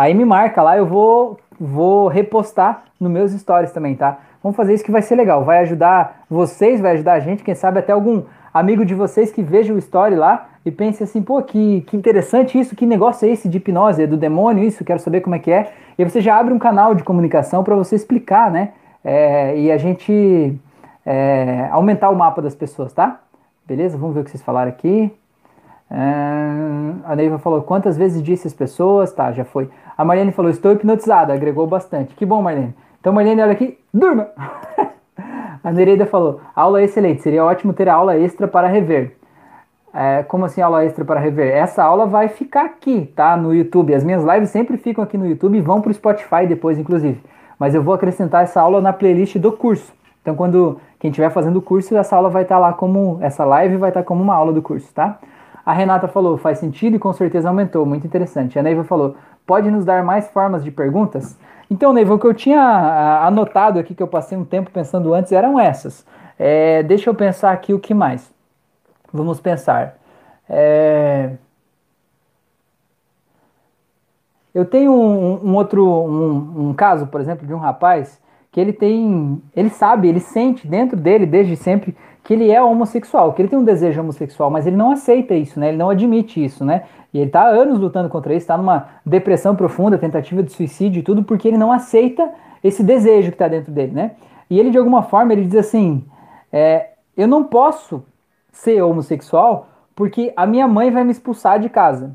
Aí 0.00 0.14
me 0.14 0.24
marca 0.24 0.62
lá, 0.62 0.78
eu 0.78 0.86
vou, 0.86 1.38
vou 1.60 2.08
repostar 2.08 2.84
nos 2.98 3.10
meus 3.10 3.32
stories 3.32 3.70
também, 3.70 3.94
tá? 3.94 4.16
Vamos 4.42 4.56
fazer 4.56 4.72
isso 4.72 4.82
que 4.82 4.90
vai 4.90 5.02
ser 5.02 5.14
legal. 5.14 5.44
Vai 5.44 5.58
ajudar 5.58 6.24
vocês, 6.30 6.80
vai 6.80 6.92
ajudar 6.92 7.12
a 7.12 7.20
gente, 7.20 7.44
quem 7.44 7.54
sabe 7.54 7.80
até 7.80 7.92
algum 7.92 8.22
amigo 8.52 8.82
de 8.82 8.94
vocês 8.94 9.30
que 9.30 9.42
veja 9.42 9.74
o 9.74 9.76
story 9.76 10.14
lá 10.14 10.48
e 10.64 10.70
pense 10.70 11.02
assim, 11.02 11.20
pô, 11.20 11.42
que, 11.42 11.82
que 11.82 11.98
interessante 11.98 12.58
isso, 12.58 12.74
que 12.74 12.86
negócio 12.86 13.28
é 13.28 13.30
esse 13.30 13.46
de 13.46 13.58
hipnose? 13.58 14.04
É 14.04 14.06
do 14.06 14.16
demônio 14.16 14.64
isso? 14.64 14.86
Quero 14.86 15.00
saber 15.00 15.20
como 15.20 15.36
é 15.36 15.38
que 15.38 15.52
é. 15.52 15.70
E 15.98 16.02
você 16.02 16.22
já 16.22 16.34
abre 16.38 16.54
um 16.54 16.58
canal 16.58 16.94
de 16.94 17.04
comunicação 17.04 17.62
para 17.62 17.76
você 17.76 17.94
explicar, 17.94 18.50
né? 18.50 18.70
É, 19.04 19.54
e 19.58 19.70
a 19.70 19.76
gente 19.76 20.58
é, 21.04 21.68
aumentar 21.70 22.08
o 22.08 22.16
mapa 22.16 22.40
das 22.40 22.54
pessoas, 22.54 22.94
tá? 22.94 23.20
Beleza? 23.66 23.98
Vamos 23.98 24.14
ver 24.14 24.22
o 24.22 24.24
que 24.24 24.30
vocês 24.30 24.42
falaram 24.42 24.70
aqui. 24.70 25.12
É, 25.90 26.70
a 27.04 27.16
Neiva 27.16 27.38
falou, 27.38 27.60
quantas 27.62 27.98
vezes 27.98 28.22
disse 28.22 28.46
as 28.46 28.54
pessoas? 28.54 29.12
Tá, 29.12 29.30
já 29.32 29.44
foi. 29.44 29.68
A 30.00 30.04
Mariane 30.04 30.32
falou, 30.32 30.50
estou 30.50 30.72
hipnotizada, 30.72 31.34
agregou 31.34 31.66
bastante. 31.66 32.14
Que 32.14 32.24
bom, 32.24 32.40
Marlene. 32.40 32.74
Então, 32.98 33.12
Marlene, 33.12 33.42
olha 33.42 33.52
aqui, 33.52 33.78
durma! 33.92 34.28
a 35.62 35.70
Nereida 35.70 36.06
falou, 36.06 36.40
aula 36.56 36.82
excelente, 36.82 37.20
seria 37.20 37.44
ótimo 37.44 37.74
ter 37.74 37.86
aula 37.86 38.16
extra 38.16 38.48
para 38.48 38.66
rever. 38.66 39.14
É, 39.92 40.22
como 40.22 40.46
assim 40.46 40.62
aula 40.62 40.82
extra 40.86 41.04
para 41.04 41.20
rever? 41.20 41.54
Essa 41.54 41.84
aula 41.84 42.06
vai 42.06 42.28
ficar 42.28 42.64
aqui, 42.64 43.12
tá? 43.14 43.36
No 43.36 43.54
YouTube. 43.54 43.92
As 43.94 44.02
minhas 44.02 44.24
lives 44.24 44.48
sempre 44.48 44.78
ficam 44.78 45.04
aqui 45.04 45.18
no 45.18 45.26
YouTube 45.26 45.58
e 45.58 45.60
vão 45.60 45.82
para 45.82 45.90
o 45.90 45.94
Spotify 45.94 46.46
depois, 46.48 46.78
inclusive. 46.78 47.20
Mas 47.58 47.74
eu 47.74 47.82
vou 47.82 47.92
acrescentar 47.92 48.44
essa 48.44 48.58
aula 48.58 48.80
na 48.80 48.94
playlist 48.94 49.36
do 49.36 49.52
curso. 49.52 49.92
Então, 50.22 50.34
quando 50.34 50.80
quem 50.98 51.10
estiver 51.10 51.28
fazendo 51.28 51.58
o 51.58 51.62
curso, 51.62 51.94
essa 51.94 52.16
aula 52.16 52.30
vai 52.30 52.44
estar 52.44 52.54
tá 52.54 52.58
lá 52.58 52.72
como. 52.72 53.18
Essa 53.20 53.44
live 53.44 53.76
vai 53.76 53.90
estar 53.90 54.00
tá 54.00 54.06
como 54.06 54.22
uma 54.22 54.34
aula 54.34 54.50
do 54.50 54.62
curso, 54.62 54.90
tá? 54.94 55.18
A 55.64 55.72
Renata 55.72 56.08
falou, 56.08 56.36
faz 56.36 56.58
sentido 56.58 56.96
e 56.96 56.98
com 56.98 57.12
certeza 57.12 57.48
aumentou. 57.48 57.84
Muito 57.84 58.06
interessante. 58.06 58.58
A 58.58 58.62
Neiva 58.62 58.84
falou, 58.84 59.16
pode 59.46 59.70
nos 59.70 59.84
dar 59.84 60.02
mais 60.02 60.28
formas 60.28 60.64
de 60.64 60.70
perguntas? 60.70 61.38
Então, 61.70 61.92
Neiva, 61.92 62.14
o 62.14 62.18
que 62.18 62.26
eu 62.26 62.34
tinha 62.34 62.60
ah, 62.60 63.26
anotado 63.26 63.78
aqui, 63.78 63.94
que 63.94 64.02
eu 64.02 64.08
passei 64.08 64.36
um 64.36 64.44
tempo 64.44 64.70
pensando 64.70 65.14
antes, 65.14 65.30
eram 65.32 65.58
essas. 65.58 66.04
É, 66.38 66.82
deixa 66.82 67.08
eu 67.10 67.14
pensar 67.14 67.52
aqui 67.52 67.72
o 67.74 67.78
que 67.78 67.94
mais. 67.94 68.32
Vamos 69.12 69.40
pensar. 69.40 69.96
É... 70.48 71.30
Eu 74.52 74.64
tenho 74.64 74.92
um, 74.92 75.48
um 75.48 75.54
outro 75.54 75.86
um, 75.86 76.70
um, 76.70 76.74
caso, 76.74 77.06
por 77.06 77.20
exemplo, 77.20 77.46
de 77.46 77.54
um 77.54 77.58
rapaz 77.58 78.20
que 78.50 78.60
ele 78.60 78.72
tem, 78.72 79.40
ele 79.54 79.70
sabe, 79.70 80.08
ele 80.08 80.18
sente 80.18 80.66
dentro 80.66 80.96
dele 80.96 81.24
desde 81.24 81.54
sempre 81.54 81.96
que 82.30 82.34
ele 82.34 82.48
é 82.48 82.62
homossexual, 82.62 83.32
que 83.32 83.42
ele 83.42 83.48
tem 83.48 83.58
um 83.58 83.64
desejo 83.64 84.00
homossexual, 84.00 84.52
mas 84.52 84.64
ele 84.64 84.76
não 84.76 84.92
aceita 84.92 85.34
isso, 85.34 85.58
né? 85.58 85.70
Ele 85.70 85.76
não 85.76 85.90
admite 85.90 86.44
isso, 86.44 86.64
né? 86.64 86.84
E 87.12 87.18
ele 87.18 87.26
está 87.26 87.42
há 87.42 87.48
anos 87.48 87.80
lutando 87.80 88.08
contra 88.08 88.32
isso, 88.32 88.44
está 88.44 88.56
numa 88.56 88.86
depressão 89.04 89.56
profunda, 89.56 89.98
tentativa 89.98 90.40
de 90.40 90.52
suicídio 90.52 91.00
e 91.00 91.02
tudo, 91.02 91.24
porque 91.24 91.48
ele 91.48 91.58
não 91.58 91.72
aceita 91.72 92.30
esse 92.62 92.84
desejo 92.84 93.30
que 93.30 93.34
está 93.34 93.48
dentro 93.48 93.72
dele, 93.72 93.90
né? 93.90 94.12
E 94.48 94.60
ele, 94.60 94.70
de 94.70 94.78
alguma 94.78 95.02
forma, 95.02 95.32
ele 95.32 95.44
diz 95.44 95.56
assim: 95.56 96.04
é, 96.52 96.90
eu 97.16 97.26
não 97.26 97.42
posso 97.42 98.04
ser 98.52 98.80
homossexual 98.80 99.66
porque 99.96 100.32
a 100.36 100.46
minha 100.46 100.68
mãe 100.68 100.88
vai 100.88 101.02
me 101.02 101.10
expulsar 101.10 101.58
de 101.58 101.68
casa. 101.68 102.14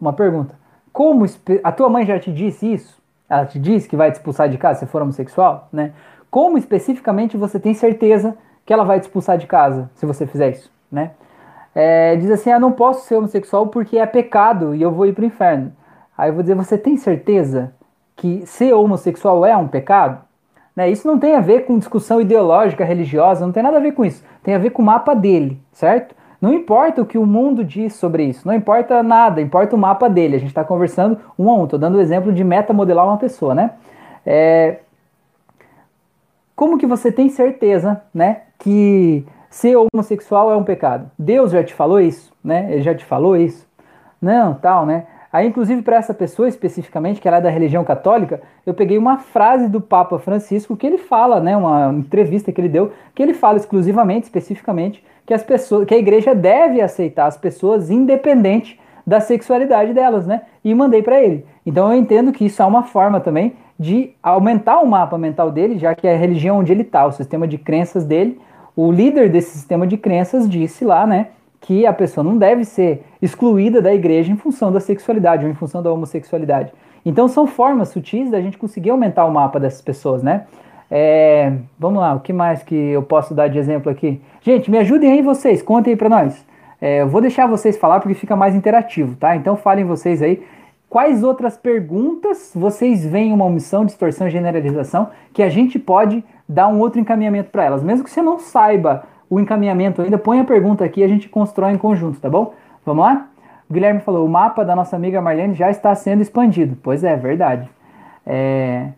Uma 0.00 0.14
pergunta: 0.14 0.54
como 0.94 1.26
a 1.62 1.72
tua 1.72 1.90
mãe 1.90 2.06
já 2.06 2.18
te 2.18 2.32
disse 2.32 2.72
isso? 2.72 2.98
Ela 3.28 3.44
te 3.44 3.58
disse 3.58 3.86
que 3.86 3.96
vai 3.96 4.10
te 4.10 4.14
expulsar 4.14 4.48
de 4.48 4.56
casa 4.56 4.80
se 4.80 4.86
for 4.86 5.02
homossexual, 5.02 5.68
né? 5.70 5.92
Como 6.30 6.56
especificamente 6.56 7.36
você 7.36 7.60
tem 7.60 7.74
certeza 7.74 8.34
que 8.64 8.72
ela 8.72 8.84
vai 8.84 8.98
te 8.98 9.04
expulsar 9.04 9.38
de 9.38 9.46
casa 9.46 9.90
se 9.94 10.06
você 10.06 10.26
fizer 10.26 10.50
isso, 10.50 10.70
né? 10.90 11.12
É, 11.74 12.14
diz 12.16 12.30
assim, 12.30 12.50
ah, 12.52 12.58
não 12.58 12.70
posso 12.70 13.06
ser 13.06 13.16
homossexual 13.16 13.66
porque 13.66 13.98
é 13.98 14.06
pecado 14.06 14.74
e 14.74 14.82
eu 14.82 14.92
vou 14.92 15.06
ir 15.06 15.12
para 15.12 15.22
o 15.22 15.26
inferno. 15.26 15.72
Aí 16.16 16.30
eu 16.30 16.34
vou 16.34 16.42
dizer, 16.42 16.54
você 16.54 16.78
tem 16.78 16.96
certeza 16.96 17.72
que 18.14 18.46
ser 18.46 18.72
homossexual 18.72 19.44
é 19.44 19.56
um 19.56 19.66
pecado? 19.66 20.22
Né? 20.74 20.90
Isso 20.90 21.06
não 21.06 21.18
tem 21.18 21.34
a 21.34 21.40
ver 21.40 21.66
com 21.66 21.78
discussão 21.78 22.20
ideológica, 22.20 22.84
religiosa, 22.84 23.44
não 23.44 23.52
tem 23.52 23.62
nada 23.62 23.76
a 23.76 23.80
ver 23.80 23.92
com 23.92 24.04
isso. 24.04 24.24
Tem 24.42 24.54
a 24.54 24.58
ver 24.58 24.70
com 24.70 24.82
o 24.82 24.84
mapa 24.84 25.14
dele, 25.14 25.60
certo? 25.72 26.14
Não 26.40 26.52
importa 26.52 27.00
o 27.00 27.06
que 27.06 27.16
o 27.16 27.24
mundo 27.24 27.64
diz 27.64 27.94
sobre 27.94 28.24
isso, 28.24 28.46
não 28.46 28.54
importa 28.54 29.02
nada, 29.02 29.40
importa 29.40 29.74
o 29.74 29.78
mapa 29.78 30.08
dele. 30.10 30.36
A 30.36 30.38
gente 30.38 30.50
está 30.50 30.62
conversando 30.62 31.18
um 31.38 31.50
a 31.50 31.54
um. 31.54 31.64
Estou 31.64 31.78
dando 31.78 31.96
o 31.96 32.00
exemplo 32.00 32.32
de 32.32 32.44
metamodelar 32.44 33.06
uma 33.06 33.16
pessoa, 33.16 33.54
né? 33.54 33.70
É... 34.26 34.78
Como 36.64 36.78
que 36.78 36.86
você 36.86 37.12
tem 37.12 37.28
certeza, 37.28 38.00
né, 38.14 38.38
que 38.58 39.22
ser 39.50 39.76
homossexual 39.76 40.50
é 40.50 40.56
um 40.56 40.64
pecado? 40.64 41.10
Deus 41.18 41.52
já 41.52 41.62
te 41.62 41.74
falou 41.74 42.00
isso, 42.00 42.32
né? 42.42 42.68
Ele 42.70 42.80
já 42.80 42.94
te 42.94 43.04
falou 43.04 43.36
isso? 43.36 43.68
Não, 44.18 44.54
tal, 44.54 44.86
né? 44.86 45.04
Aí, 45.30 45.46
inclusive, 45.46 45.82
para 45.82 45.96
essa 45.96 46.14
pessoa 46.14 46.48
especificamente, 46.48 47.20
que 47.20 47.28
ela 47.28 47.36
é 47.36 47.40
da 47.42 47.50
religião 47.50 47.84
católica, 47.84 48.40
eu 48.64 48.72
peguei 48.72 48.96
uma 48.96 49.18
frase 49.18 49.68
do 49.68 49.78
Papa 49.78 50.18
Francisco 50.18 50.74
que 50.74 50.86
ele 50.86 50.96
fala, 50.96 51.38
né, 51.38 51.54
uma 51.54 51.92
entrevista 51.92 52.50
que 52.50 52.58
ele 52.58 52.70
deu, 52.70 52.92
que 53.14 53.22
ele 53.22 53.34
fala 53.34 53.58
exclusivamente, 53.58 54.24
especificamente, 54.24 55.04
que 55.26 55.34
as 55.34 55.42
pessoas, 55.42 55.84
que 55.84 55.94
a 55.94 55.98
igreja 55.98 56.34
deve 56.34 56.80
aceitar 56.80 57.26
as 57.26 57.36
pessoas 57.36 57.90
independente 57.90 58.80
da 59.06 59.20
sexualidade 59.20 59.92
delas, 59.92 60.26
né? 60.26 60.40
E 60.64 60.74
mandei 60.74 61.02
para 61.02 61.22
ele. 61.22 61.44
Então 61.66 61.92
eu 61.92 61.98
entendo 61.98 62.32
que 62.32 62.46
isso 62.46 62.62
é 62.62 62.64
uma 62.64 62.84
forma 62.84 63.20
também 63.20 63.52
de 63.78 64.10
aumentar 64.22 64.80
o 64.80 64.86
mapa 64.86 65.18
mental 65.18 65.50
dele, 65.50 65.78
já 65.78 65.94
que 65.94 66.06
é 66.06 66.14
a 66.14 66.18
religião 66.18 66.58
onde 66.58 66.72
ele 66.72 66.82
está, 66.82 67.06
o 67.06 67.12
sistema 67.12 67.46
de 67.46 67.58
crenças 67.58 68.04
dele, 68.04 68.40
o 68.76 68.90
líder 68.90 69.28
desse 69.28 69.50
sistema 69.50 69.86
de 69.86 69.96
crenças 69.96 70.48
disse 70.48 70.84
lá, 70.84 71.06
né, 71.06 71.28
que 71.60 71.86
a 71.86 71.92
pessoa 71.92 72.22
não 72.22 72.36
deve 72.36 72.64
ser 72.64 73.04
excluída 73.22 73.80
da 73.80 73.94
igreja 73.94 74.30
em 74.30 74.36
função 74.36 74.70
da 74.70 74.80
sexualidade 74.80 75.44
ou 75.44 75.50
em 75.50 75.54
função 75.54 75.82
da 75.82 75.92
homossexualidade. 75.92 76.72
Então 77.04 77.28
são 77.28 77.46
formas 77.46 77.88
sutis 77.88 78.30
da 78.30 78.40
gente 78.40 78.58
conseguir 78.58 78.90
aumentar 78.90 79.24
o 79.24 79.30
mapa 79.30 79.58
dessas 79.58 79.82
pessoas, 79.82 80.22
né? 80.22 80.44
É, 80.90 81.52
vamos 81.78 82.00
lá, 82.00 82.14
o 82.14 82.20
que 82.20 82.32
mais 82.32 82.62
que 82.62 82.74
eu 82.74 83.02
posso 83.02 83.34
dar 83.34 83.48
de 83.48 83.58
exemplo 83.58 83.90
aqui? 83.90 84.20
Gente, 84.42 84.70
me 84.70 84.78
ajudem 84.78 85.10
aí 85.12 85.22
vocês, 85.22 85.62
contem 85.62 85.92
aí 85.92 85.96
para 85.96 86.08
nós. 86.08 86.44
É, 86.80 87.00
eu 87.00 87.08
vou 87.08 87.20
deixar 87.20 87.46
vocês 87.46 87.76
falar 87.76 88.00
porque 88.00 88.14
fica 88.14 88.36
mais 88.36 88.54
interativo, 88.54 89.16
tá? 89.16 89.34
Então 89.34 89.56
falem 89.56 89.84
vocês 89.84 90.22
aí 90.22 90.42
quais 90.94 91.24
outras 91.24 91.56
perguntas 91.56 92.52
vocês 92.54 93.04
veem 93.04 93.32
uma 93.32 93.46
omissão, 93.46 93.84
distorção 93.84 94.28
e 94.28 94.30
generalização 94.30 95.08
que 95.32 95.42
a 95.42 95.48
gente 95.48 95.76
pode 95.76 96.24
dar 96.48 96.68
um 96.68 96.78
outro 96.78 97.00
encaminhamento 97.00 97.50
para 97.50 97.64
elas. 97.64 97.82
Mesmo 97.82 98.04
que 98.04 98.10
você 98.10 98.22
não 98.22 98.38
saiba 98.38 99.02
o 99.28 99.40
encaminhamento 99.40 100.02
ainda, 100.02 100.16
põe 100.16 100.38
a 100.38 100.44
pergunta 100.44 100.84
aqui 100.84 101.00
e 101.00 101.02
a 101.02 101.08
gente 101.08 101.28
constrói 101.28 101.72
em 101.72 101.78
conjunto, 101.78 102.20
tá 102.20 102.30
bom? 102.30 102.54
Vamos 102.86 103.04
lá? 103.04 103.26
O 103.68 103.72
Guilherme 103.74 103.98
falou: 104.02 104.24
o 104.24 104.28
mapa 104.28 104.64
da 104.64 104.76
nossa 104.76 104.94
amiga 104.94 105.20
Marlene 105.20 105.54
já 105.54 105.68
está 105.68 105.92
sendo 105.96 106.22
expandido. 106.22 106.78
Pois 106.80 107.02
é, 107.02 107.16
verdade. 107.16 107.68
É... 108.24 108.90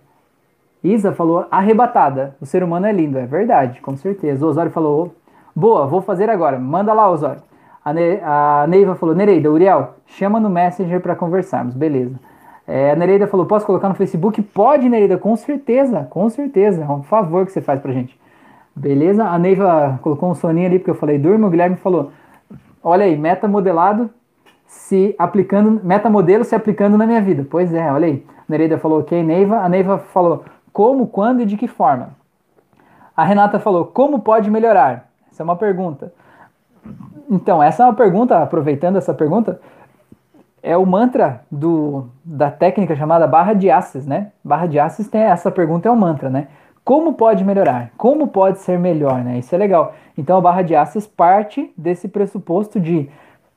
Isa 0.84 1.14
falou: 1.14 1.46
arrebatada. 1.50 2.36
O 2.38 2.44
ser 2.44 2.62
humano 2.62 2.84
é 2.84 2.92
lindo. 2.92 3.16
É 3.16 3.24
verdade, 3.24 3.80
com 3.80 3.96
certeza. 3.96 4.44
O 4.44 4.50
Osório 4.50 4.70
falou: 4.70 5.14
boa, 5.54 5.86
vou 5.86 6.02
fazer 6.02 6.28
agora. 6.28 6.58
Manda 6.58 6.92
lá, 6.92 7.10
Osório. 7.10 7.40
A, 7.86 7.92
ne 7.92 8.20
a 8.20 8.66
Neiva 8.66 8.96
falou: 8.96 9.14
Nereida, 9.14 9.48
Uriel, 9.48 9.94
chama 10.06 10.40
no 10.40 10.50
Messenger 10.50 11.00
para 11.00 11.14
conversarmos. 11.14 11.72
Beleza. 11.72 12.18
É, 12.66 12.90
a 12.90 12.96
Nereida 12.96 13.28
falou: 13.28 13.46
posso 13.46 13.64
colocar 13.64 13.88
no 13.88 13.94
Facebook? 13.94 14.42
Pode, 14.42 14.88
Nereida, 14.88 15.16
com 15.16 15.36
certeza, 15.36 16.04
com 16.10 16.28
certeza. 16.28 16.82
É 16.82 16.88
um 16.88 17.04
favor 17.04 17.46
que 17.46 17.52
você 17.52 17.60
faz 17.60 17.80
pra 17.80 17.92
gente. 17.92 18.18
Beleza? 18.74 19.24
A 19.24 19.38
Neiva 19.38 20.00
colocou 20.02 20.28
um 20.28 20.34
soninho 20.34 20.66
ali 20.66 20.80
porque 20.80 20.90
eu 20.90 20.96
falei 20.96 21.16
durma. 21.16 21.46
O 21.46 21.50
Guilherme 21.50 21.76
falou: 21.76 22.10
olha 22.82 23.04
aí, 23.04 23.16
meta 23.16 23.46
modelado 23.46 24.10
se 24.66 25.14
aplicando, 25.16 25.80
meta 25.84 26.10
modelo 26.10 26.42
se 26.42 26.56
aplicando 26.56 26.98
na 26.98 27.06
minha 27.06 27.20
vida. 27.20 27.46
Pois 27.48 27.72
é, 27.72 27.92
olha 27.92 28.08
aí. 28.08 28.26
A 28.36 28.42
Nereida 28.48 28.78
falou: 28.78 28.98
ok, 28.98 29.22
Neiva. 29.22 29.58
A 29.58 29.68
Neiva 29.68 29.98
falou: 29.98 30.44
como, 30.72 31.06
quando 31.06 31.42
e 31.42 31.46
de 31.46 31.56
que 31.56 31.68
forma? 31.68 32.10
A 33.16 33.22
Renata 33.22 33.60
falou: 33.60 33.84
como 33.84 34.18
pode 34.18 34.50
melhorar? 34.50 35.08
Essa 35.30 35.44
é 35.44 35.44
uma 35.44 35.54
pergunta. 35.54 36.12
Então, 37.30 37.62
essa 37.62 37.82
é 37.82 37.86
uma 37.86 37.94
pergunta, 37.94 38.38
aproveitando 38.38 38.96
essa 38.96 39.12
pergunta, 39.12 39.60
é 40.62 40.76
o 40.76 40.84
mantra 40.84 41.42
do, 41.50 42.08
da 42.24 42.50
técnica 42.50 42.96
chamada 42.96 43.26
barra 43.26 43.52
de 43.52 43.70
asses, 43.70 44.06
né? 44.06 44.32
Barra 44.42 44.66
de 44.66 44.78
asses 44.78 45.08
tem 45.08 45.22
essa 45.22 45.50
pergunta, 45.50 45.88
é 45.88 45.92
o 45.92 45.96
mantra, 45.96 46.28
né? 46.28 46.48
Como 46.86 47.14
pode 47.14 47.44
melhorar? 47.44 47.90
Como 47.96 48.28
pode 48.28 48.60
ser 48.60 48.78
melhor, 48.78 49.22
né? 49.24 49.38
Isso 49.38 49.54
é 49.54 49.58
legal. 49.58 49.94
Então 50.16 50.38
a 50.38 50.40
barra 50.40 50.62
de 50.62 50.74
Access 50.74 51.08
parte 51.08 51.72
desse 51.76 52.06
pressuposto 52.06 52.78
de 52.78 53.08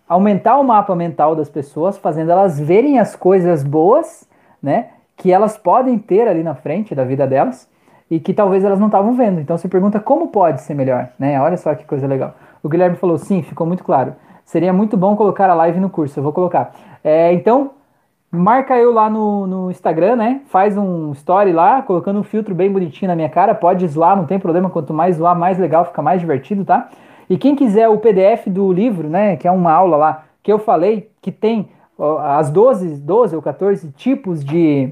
aumentar 0.07 0.57
o 0.57 0.63
mapa 0.63 0.95
mental 0.95 1.35
das 1.35 1.47
pessoas, 1.47 1.95
fazendo 1.95 2.31
elas 2.31 2.59
verem 2.59 2.97
as 2.97 3.15
coisas 3.15 3.63
boas, 3.63 4.27
né? 4.61 4.89
Que 5.15 5.31
elas 5.31 5.57
podem 5.57 5.99
ter 5.99 6.27
ali 6.27 6.41
na 6.41 6.55
frente 6.55 6.95
da 6.95 7.03
vida 7.03 7.27
delas 7.27 7.69
e 8.09 8.19
que 8.19 8.33
talvez 8.33 8.63
elas 8.63 8.79
não 8.79 8.87
estavam 8.87 9.13
vendo. 9.13 9.39
Então 9.39 9.57
você 9.57 9.67
pergunta 9.67 9.99
como 9.99 10.29
pode 10.29 10.61
ser 10.61 10.73
melhor, 10.73 11.09
né? 11.19 11.39
Olha 11.39 11.57
só 11.57 11.75
que 11.75 11.85
coisa 11.85 12.07
legal. 12.07 12.33
O 12.63 12.69
Guilherme 12.69 12.95
falou 12.95 13.17
sim, 13.17 13.41
ficou 13.41 13.65
muito 13.65 13.83
claro. 13.83 14.13
Seria 14.45 14.73
muito 14.73 14.97
bom 14.97 15.15
colocar 15.15 15.49
a 15.49 15.53
live 15.53 15.79
no 15.79 15.89
curso. 15.89 16.19
Eu 16.19 16.23
vou 16.23 16.33
colocar. 16.33 16.71
É, 17.03 17.31
então 17.33 17.71
Marca 18.31 18.77
eu 18.77 18.93
lá 18.93 19.09
no, 19.09 19.47
no 19.47 19.71
Instagram, 19.71 20.15
né? 20.15 20.41
Faz 20.49 20.77
um 20.77 21.11
story 21.13 21.51
lá, 21.51 21.81
colocando 21.81 22.19
um 22.19 22.23
filtro 22.23 22.53
bem 22.53 22.71
bonitinho 22.71 23.09
na 23.09 23.15
minha 23.15 23.29
cara. 23.29 23.55
Pode 23.55 23.87
zoar, 23.87 24.15
não 24.15 24.25
tem 24.25 24.37
problema. 24.37 24.69
Quanto 24.69 24.93
mais 24.93 25.15
zoar, 25.17 25.37
mais 25.37 25.57
legal, 25.57 25.85
fica 25.85 26.01
mais 26.01 26.21
divertido, 26.21 26.63
tá? 26.63 26.89
E 27.27 27.37
quem 27.37 27.55
quiser 27.55 27.89
o 27.89 27.97
PDF 27.97 28.47
do 28.47 28.71
livro, 28.71 29.09
né? 29.09 29.35
Que 29.35 29.47
é 29.47 29.51
uma 29.51 29.71
aula 29.71 29.97
lá 29.97 30.23
que 30.43 30.51
eu 30.51 30.59
falei, 30.59 31.09
que 31.21 31.31
tem 31.31 31.69
as 32.21 32.51
12, 32.51 32.97
12 32.97 33.35
ou 33.35 33.41
14 33.41 33.91
tipos 33.91 34.43
de 34.43 34.91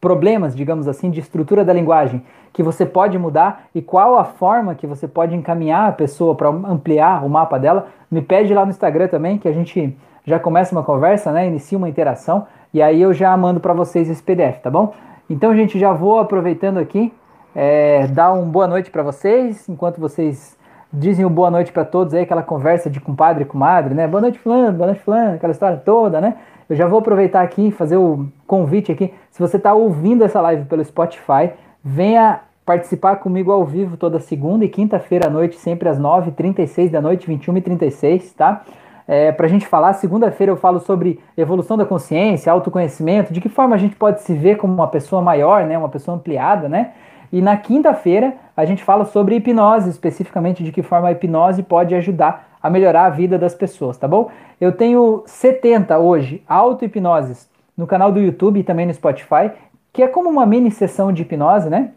problemas, 0.00 0.54
digamos 0.54 0.86
assim, 0.88 1.10
de 1.10 1.20
estrutura 1.20 1.64
da 1.64 1.72
linguagem 1.72 2.22
que 2.52 2.62
você 2.62 2.84
pode 2.84 3.18
mudar 3.18 3.64
e 3.74 3.80
qual 3.80 4.18
a 4.18 4.24
forma 4.24 4.74
que 4.74 4.86
você 4.86 5.08
pode 5.08 5.34
encaminhar 5.34 5.88
a 5.88 5.92
pessoa 5.92 6.34
para 6.34 6.48
ampliar 6.48 7.24
o 7.24 7.28
mapa 7.28 7.58
dela, 7.58 7.86
me 8.10 8.20
pede 8.20 8.52
lá 8.52 8.64
no 8.64 8.70
Instagram 8.70 9.08
também 9.08 9.38
que 9.38 9.48
a 9.48 9.52
gente 9.52 9.96
já 10.24 10.38
começa 10.38 10.74
uma 10.74 10.82
conversa, 10.82 11.32
né? 11.32 11.46
Inicia 11.46 11.78
uma 11.78 11.88
interação 11.88 12.46
e 12.72 12.82
aí 12.82 13.00
eu 13.00 13.12
já 13.12 13.36
mando 13.36 13.60
para 13.60 13.72
vocês 13.72 14.08
esse 14.08 14.22
PDF, 14.22 14.60
tá 14.62 14.70
bom? 14.70 14.94
Então, 15.28 15.54
gente, 15.54 15.78
já 15.78 15.92
vou 15.92 16.18
aproveitando 16.18 16.78
aqui, 16.78 17.12
é, 17.54 18.06
dar 18.08 18.32
uma 18.32 18.44
boa 18.44 18.66
noite 18.66 18.90
para 18.90 19.02
vocês, 19.02 19.68
enquanto 19.68 20.00
vocês 20.00 20.56
dizem 20.92 21.26
boa 21.26 21.50
noite 21.50 21.72
para 21.72 21.84
todos 21.84 22.12
aí, 22.12 22.22
aquela 22.22 22.42
conversa 22.42 22.90
de 22.90 23.00
compadre 23.00 23.44
e 23.44 23.46
comadre, 23.46 23.94
né? 23.94 24.06
Boa 24.06 24.20
noite, 24.20 24.38
fulano, 24.38 24.76
boa 24.76 24.88
noite, 24.88 25.00
fulano, 25.02 25.34
aquela 25.36 25.52
história 25.52 25.78
toda, 25.78 26.20
né? 26.20 26.36
Eu 26.68 26.76
já 26.76 26.86
vou 26.86 26.98
aproveitar 26.98 27.42
aqui 27.42 27.70
fazer 27.70 27.96
o 27.96 28.26
convite 28.46 28.92
aqui. 28.92 29.12
Se 29.30 29.40
você 29.40 29.56
está 29.56 29.72
ouvindo 29.72 30.22
essa 30.22 30.40
live 30.40 30.64
pelo 30.66 30.84
Spotify, 30.84 31.50
venha 31.84 32.40
participar 32.64 33.16
comigo 33.16 33.50
ao 33.50 33.64
vivo 33.64 33.96
toda 33.96 34.20
segunda 34.20 34.64
e 34.64 34.68
quinta-feira 34.68 35.26
à 35.26 35.30
noite, 35.30 35.56
sempre 35.56 35.88
às 35.88 35.98
9h36 35.98 36.90
da 36.90 37.00
noite, 37.00 37.26
21h36, 37.26 38.34
tá? 38.36 38.64
é, 39.06 39.32
para 39.32 39.46
a 39.46 39.48
gente 39.48 39.66
falar. 39.66 39.92
Segunda-feira 39.94 40.52
eu 40.52 40.56
falo 40.56 40.80
sobre 40.80 41.20
evolução 41.36 41.76
da 41.76 41.84
consciência, 41.84 42.52
autoconhecimento, 42.52 43.32
de 43.32 43.40
que 43.40 43.48
forma 43.48 43.74
a 43.74 43.78
gente 43.78 43.96
pode 43.96 44.22
se 44.22 44.34
ver 44.34 44.56
como 44.56 44.72
uma 44.72 44.88
pessoa 44.88 45.22
maior, 45.22 45.64
né, 45.64 45.76
uma 45.76 45.88
pessoa 45.88 46.16
ampliada, 46.16 46.68
né? 46.68 46.92
E 47.32 47.40
na 47.40 47.56
quinta-feira 47.56 48.34
a 48.56 48.64
gente 48.64 48.82
fala 48.82 49.04
sobre 49.04 49.36
hipnose, 49.36 49.88
especificamente 49.88 50.62
de 50.62 50.70
que 50.70 50.82
forma 50.82 51.08
a 51.08 51.12
hipnose 51.12 51.62
pode 51.62 51.94
ajudar 51.94 52.48
a 52.62 52.68
melhorar 52.68 53.06
a 53.06 53.10
vida 53.10 53.38
das 53.38 53.54
pessoas, 53.54 53.96
tá 53.96 54.06
bom? 54.06 54.30
Eu 54.60 54.72
tenho 54.72 55.22
70 55.26 55.98
hoje 55.98 56.42
auto-hipnoses 56.46 57.50
no 57.76 57.86
canal 57.86 58.12
do 58.12 58.20
YouTube 58.20 58.60
e 58.60 58.62
também 58.62 58.86
no 58.86 58.92
Spotify, 58.92 59.50
que 59.92 60.02
é 60.02 60.08
como 60.08 60.28
uma 60.28 60.46
mini 60.46 60.70
sessão 60.70 61.12
de 61.12 61.22
hipnose, 61.22 61.68
né? 61.68 61.92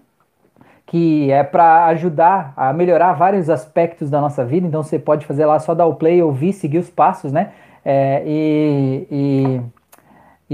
que 0.85 1.31
é 1.31 1.43
para 1.43 1.85
ajudar 1.87 2.53
a 2.55 2.71
melhorar 2.71 3.13
vários 3.13 3.49
aspectos 3.49 4.09
da 4.09 4.21
nossa 4.21 4.45
vida. 4.45 4.67
Então 4.67 4.83
você 4.83 4.99
pode 4.99 5.25
fazer 5.25 5.45
lá 5.45 5.59
só 5.59 5.73
dar 5.73 5.85
o 5.85 5.95
play, 5.95 6.21
ouvir, 6.21 6.53
seguir 6.53 6.77
os 6.77 6.89
passos, 6.89 7.31
né? 7.31 7.51
É, 7.83 8.23
e, 8.25 9.07
e, 9.11 9.61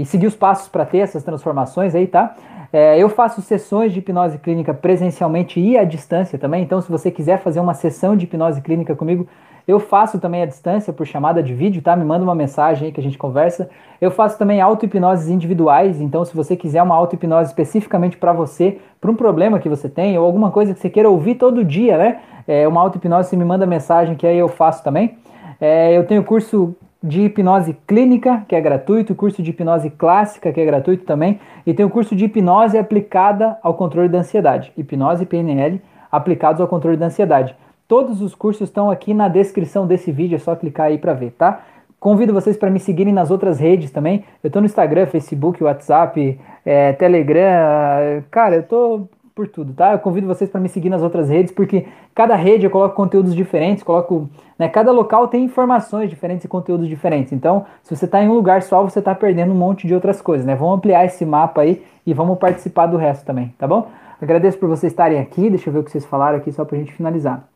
e, 0.02 0.04
seguir 0.04 0.26
os 0.26 0.34
passos 0.34 0.68
para 0.68 0.84
ter 0.84 0.98
essas 0.98 1.22
transformações 1.22 1.94
aí, 1.94 2.06
tá? 2.06 2.34
É, 2.72 2.98
eu 2.98 3.08
faço 3.08 3.40
sessões 3.40 3.92
de 3.92 3.98
hipnose 3.98 4.38
clínica 4.38 4.72
presencialmente 4.72 5.60
e 5.60 5.76
à 5.78 5.84
distância 5.84 6.38
também. 6.38 6.62
Então, 6.62 6.80
se 6.80 6.90
você 6.90 7.10
quiser 7.10 7.38
fazer 7.38 7.60
uma 7.60 7.74
sessão 7.74 8.16
de 8.16 8.24
hipnose 8.24 8.60
clínica 8.60 8.94
comigo, 8.94 9.26
eu 9.66 9.78
faço 9.78 10.18
também 10.18 10.42
à 10.42 10.46
distância 10.46 10.92
por 10.92 11.06
chamada 11.06 11.42
de 11.42 11.54
vídeo, 11.54 11.82
tá? 11.82 11.94
Me 11.94 12.04
manda 12.04 12.24
uma 12.24 12.34
mensagem 12.34 12.86
aí 12.86 12.92
que 12.92 13.00
a 13.00 13.02
gente 13.02 13.18
conversa. 13.18 13.70
Eu 14.00 14.10
faço 14.10 14.38
também 14.38 14.60
auto-hipnoses 14.60 15.28
individuais, 15.28 16.00
então 16.00 16.24
se 16.24 16.34
você 16.34 16.56
quiser 16.56 16.82
uma 16.82 16.94
auto-hipnose 16.94 17.50
especificamente 17.50 18.16
para 18.16 18.32
você, 18.32 18.78
para 19.00 19.10
um 19.10 19.14
problema 19.14 19.58
que 19.58 19.68
você 19.68 19.88
tem 19.88 20.18
ou 20.18 20.24
alguma 20.24 20.50
coisa 20.50 20.74
que 20.74 20.80
você 20.80 20.90
queira 20.90 21.08
ouvir 21.08 21.36
todo 21.36 21.64
dia, 21.64 21.96
né? 21.96 22.20
É, 22.46 22.66
uma 22.66 22.80
auto-hipnose, 22.80 23.28
você 23.28 23.36
me 23.36 23.44
manda 23.44 23.64
mensagem 23.66 24.14
que 24.14 24.26
aí 24.26 24.38
eu 24.38 24.48
faço 24.48 24.82
também. 24.82 25.16
É, 25.60 25.96
eu 25.96 26.04
tenho 26.04 26.24
curso 26.24 26.74
de 27.02 27.22
hipnose 27.22 27.76
clínica, 27.86 28.44
que 28.46 28.54
é 28.54 28.60
gratuito, 28.60 29.14
curso 29.14 29.42
de 29.42 29.50
hipnose 29.50 29.90
clássica, 29.90 30.52
que 30.52 30.60
é 30.60 30.64
gratuito 30.64 31.04
também, 31.04 31.40
e 31.66 31.74
tem 31.74 31.84
o 31.84 31.90
curso 31.90 32.14
de 32.14 32.26
hipnose 32.26 32.78
aplicada 32.78 33.58
ao 33.62 33.74
controle 33.74 34.08
da 34.08 34.18
ansiedade, 34.18 34.72
hipnose 34.76 35.26
PNL 35.26 35.80
aplicados 36.10 36.60
ao 36.60 36.68
controle 36.68 36.96
da 36.96 37.06
ansiedade. 37.06 37.56
Todos 37.92 38.22
os 38.22 38.34
cursos 38.34 38.70
estão 38.70 38.90
aqui 38.90 39.12
na 39.12 39.28
descrição 39.28 39.86
desse 39.86 40.10
vídeo, 40.10 40.36
é 40.36 40.38
só 40.38 40.56
clicar 40.56 40.86
aí 40.86 40.96
para 40.96 41.12
ver, 41.12 41.32
tá? 41.32 41.60
Convido 42.00 42.32
vocês 42.32 42.56
para 42.56 42.70
me 42.70 42.80
seguirem 42.80 43.12
nas 43.12 43.30
outras 43.30 43.60
redes 43.60 43.90
também. 43.90 44.24
Eu 44.42 44.48
estou 44.48 44.62
no 44.62 44.64
Instagram, 44.64 45.04
Facebook, 45.04 45.62
WhatsApp, 45.62 46.40
é, 46.64 46.94
Telegram. 46.94 48.24
Cara, 48.30 48.56
eu 48.56 48.62
tô 48.62 49.02
por 49.34 49.46
tudo, 49.46 49.74
tá? 49.74 49.92
Eu 49.92 49.98
convido 49.98 50.26
vocês 50.26 50.48
para 50.48 50.58
me 50.58 50.70
seguir 50.70 50.88
nas 50.88 51.02
outras 51.02 51.28
redes, 51.28 51.52
porque 51.52 51.84
cada 52.14 52.34
rede 52.34 52.64
eu 52.64 52.70
coloco 52.70 52.94
conteúdos 52.94 53.34
diferentes, 53.34 53.84
coloco, 53.84 54.26
né, 54.58 54.70
cada 54.70 54.90
local 54.90 55.28
tem 55.28 55.44
informações 55.44 56.08
diferentes 56.08 56.46
e 56.46 56.48
conteúdos 56.48 56.88
diferentes. 56.88 57.30
Então, 57.30 57.66
se 57.82 57.94
você 57.94 58.06
está 58.06 58.24
em 58.24 58.28
um 58.30 58.32
lugar 58.32 58.62
só, 58.62 58.82
você 58.82 59.00
está 59.00 59.14
perdendo 59.14 59.52
um 59.52 59.58
monte 59.58 59.86
de 59.86 59.94
outras 59.94 60.22
coisas, 60.22 60.46
né? 60.46 60.54
Vamos 60.54 60.78
ampliar 60.78 61.04
esse 61.04 61.26
mapa 61.26 61.60
aí 61.60 61.84
e 62.06 62.14
vamos 62.14 62.38
participar 62.38 62.86
do 62.86 62.96
resto 62.96 63.26
também, 63.26 63.54
tá 63.58 63.68
bom? 63.68 63.88
Agradeço 64.18 64.56
por 64.56 64.70
vocês 64.70 64.90
estarem 64.90 65.18
aqui. 65.18 65.50
Deixa 65.50 65.68
eu 65.68 65.74
ver 65.74 65.80
o 65.80 65.84
que 65.84 65.90
vocês 65.90 66.06
falaram 66.06 66.38
aqui 66.38 66.50
só 66.50 66.64
para 66.64 66.76
a 66.76 66.78
gente 66.78 66.94
finalizar. 66.94 67.51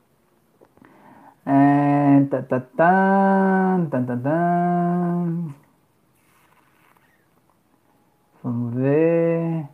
É, 1.47 2.25
tá, 2.29 2.43
tá, 2.43 2.61
tá, 2.61 3.87
tá, 3.89 4.01
tá, 4.01 4.17
tá. 4.17 5.27
Vamos 8.43 8.75
ver. 8.75 9.69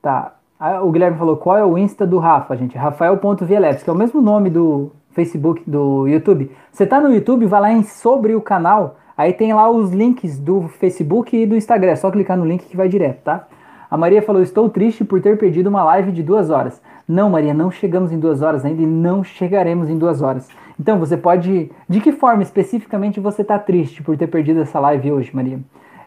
Tá. 0.00 0.36
o 0.82 0.90
Guilherme 0.92 1.18
falou 1.18 1.36
qual 1.36 1.56
é 1.56 1.64
o 1.64 1.76
Insta 1.76 2.06
do 2.06 2.18
Rafa, 2.18 2.56
gente. 2.56 2.78
Rafael.vieleps, 2.78 3.82
que 3.82 3.90
é 3.90 3.92
o 3.92 3.96
mesmo 3.96 4.20
nome 4.20 4.48
do 4.48 4.92
Facebook, 5.10 5.68
do 5.68 6.06
YouTube. 6.06 6.52
Você 6.70 6.86
tá 6.86 7.00
no 7.00 7.12
YouTube, 7.12 7.46
vai 7.46 7.60
lá 7.60 7.72
em 7.72 7.82
sobre 7.82 8.36
o 8.36 8.40
canal. 8.40 8.96
Aí 9.16 9.32
tem 9.32 9.52
lá 9.52 9.68
os 9.68 9.90
links 9.90 10.38
do 10.38 10.68
Facebook 10.68 11.36
e 11.36 11.46
do 11.46 11.56
Instagram. 11.56 11.90
É 11.90 11.96
só 11.96 12.12
clicar 12.12 12.36
no 12.36 12.44
link 12.44 12.64
que 12.64 12.76
vai 12.76 12.88
direto, 12.88 13.22
tá? 13.24 13.48
A 13.90 13.96
Maria 13.96 14.22
falou: 14.22 14.40
Estou 14.40 14.68
triste 14.68 15.04
por 15.04 15.20
ter 15.20 15.36
perdido 15.36 15.66
uma 15.66 15.82
live 15.82 16.12
de 16.12 16.22
duas 16.22 16.50
horas. 16.50 16.80
Não, 17.08 17.30
Maria, 17.30 17.54
não 17.54 17.70
chegamos 17.70 18.12
em 18.12 18.18
duas 18.18 18.42
horas 18.42 18.64
ainda 18.64 18.82
e 18.82 18.86
não 18.86 19.24
chegaremos 19.24 19.88
em 19.88 19.98
duas 19.98 20.22
horas. 20.22 20.48
Então 20.78 20.98
você 20.98 21.16
pode. 21.16 21.70
De 21.88 22.00
que 22.00 22.12
forma 22.12 22.42
especificamente 22.42 23.20
você 23.20 23.42
está 23.42 23.58
triste 23.58 24.02
por 24.02 24.16
ter 24.16 24.26
perdido 24.26 24.60
essa 24.60 24.78
live 24.78 25.12
hoje, 25.12 25.34
Maria? 25.34 25.60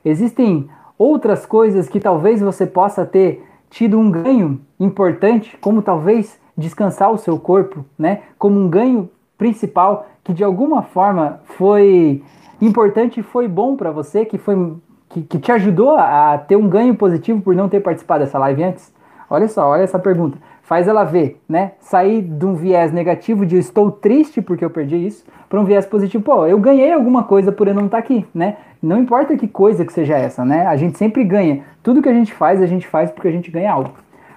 Existem 0.03 0.69
outras 0.98 1.45
coisas 1.45 1.89
que 1.89 1.99
talvez 1.99 2.41
você 2.41 2.65
possa 2.65 3.06
ter 3.06 3.45
tido 3.69 3.98
um 3.98 4.10
ganho 4.10 4.61
importante, 4.80 5.57
como 5.60 5.81
talvez 5.81 6.39
descansar 6.57 7.11
o 7.11 7.18
seu 7.18 7.39
corpo, 7.39 7.85
né? 7.98 8.22
Como 8.38 8.60
um 8.60 8.69
ganho 8.69 9.10
principal 9.38 10.07
que 10.23 10.34
de 10.34 10.43
alguma 10.43 10.84
forma 10.84 11.39
foi 11.57 12.23
importante 12.61 13.19
e 13.19 13.23
foi 13.23 13.48
bom 13.48 13.76
para 13.76 13.91
você, 13.91 14.23
que 14.23 14.38
foi 14.38 14.76
que, 15.10 15.22
que, 15.23 15.39
te 15.39 15.52
ajudou 15.52 15.98
a 15.98 16.38
ter 16.38 16.56
um 16.56 16.69
ganho 16.69 16.95
positivo 16.95 17.41
por 17.41 17.56
não 17.56 17.68
ter 17.68 17.81
participado 17.81 18.23
dessa 18.23 18.38
live 18.39 18.64
antes? 18.64 18.93
Olha 19.30 19.48
só, 19.48 19.68
olha 19.68 19.81
essa 19.81 19.99
pergunta. 19.99 20.38
Faz 20.63 20.88
ela 20.88 21.03
ver, 21.03 21.41
né? 21.47 21.73
Sair 21.79 22.21
de 22.21 22.45
um 22.45 22.53
viés 22.53 22.91
negativo 22.91 23.45
de 23.45 23.57
estou 23.57 23.91
triste 23.91 24.41
porque 24.41 24.63
eu 24.63 24.69
perdi 24.69 25.05
isso, 25.05 25.25
para 25.49 25.59
um 25.59 25.65
viés 25.65 25.85
positivo, 25.85 26.23
pô, 26.23 26.45
eu 26.47 26.57
ganhei 26.59 26.91
alguma 26.93 27.23
coisa 27.23 27.51
por 27.51 27.67
eu 27.67 27.73
não 27.73 27.85
estar 27.85 27.97
tá 27.97 28.03
aqui, 28.03 28.25
né? 28.33 28.57
Não 28.81 28.97
importa 28.97 29.35
que 29.35 29.47
coisa 29.47 29.85
que 29.85 29.91
seja 29.91 30.17
essa, 30.17 30.45
né? 30.45 30.65
A 30.65 30.75
gente 30.75 30.97
sempre 30.97 31.23
ganha. 31.23 31.63
Tudo 31.83 32.01
que 32.01 32.09
a 32.09 32.13
gente 32.13 32.33
faz, 32.33 32.61
a 32.61 32.65
gente 32.65 32.88
faz 32.88 33.11
porque 33.11 33.27
a 33.27 33.31
gente 33.31 33.51
ganha 33.51 33.71
algo. 33.71 33.91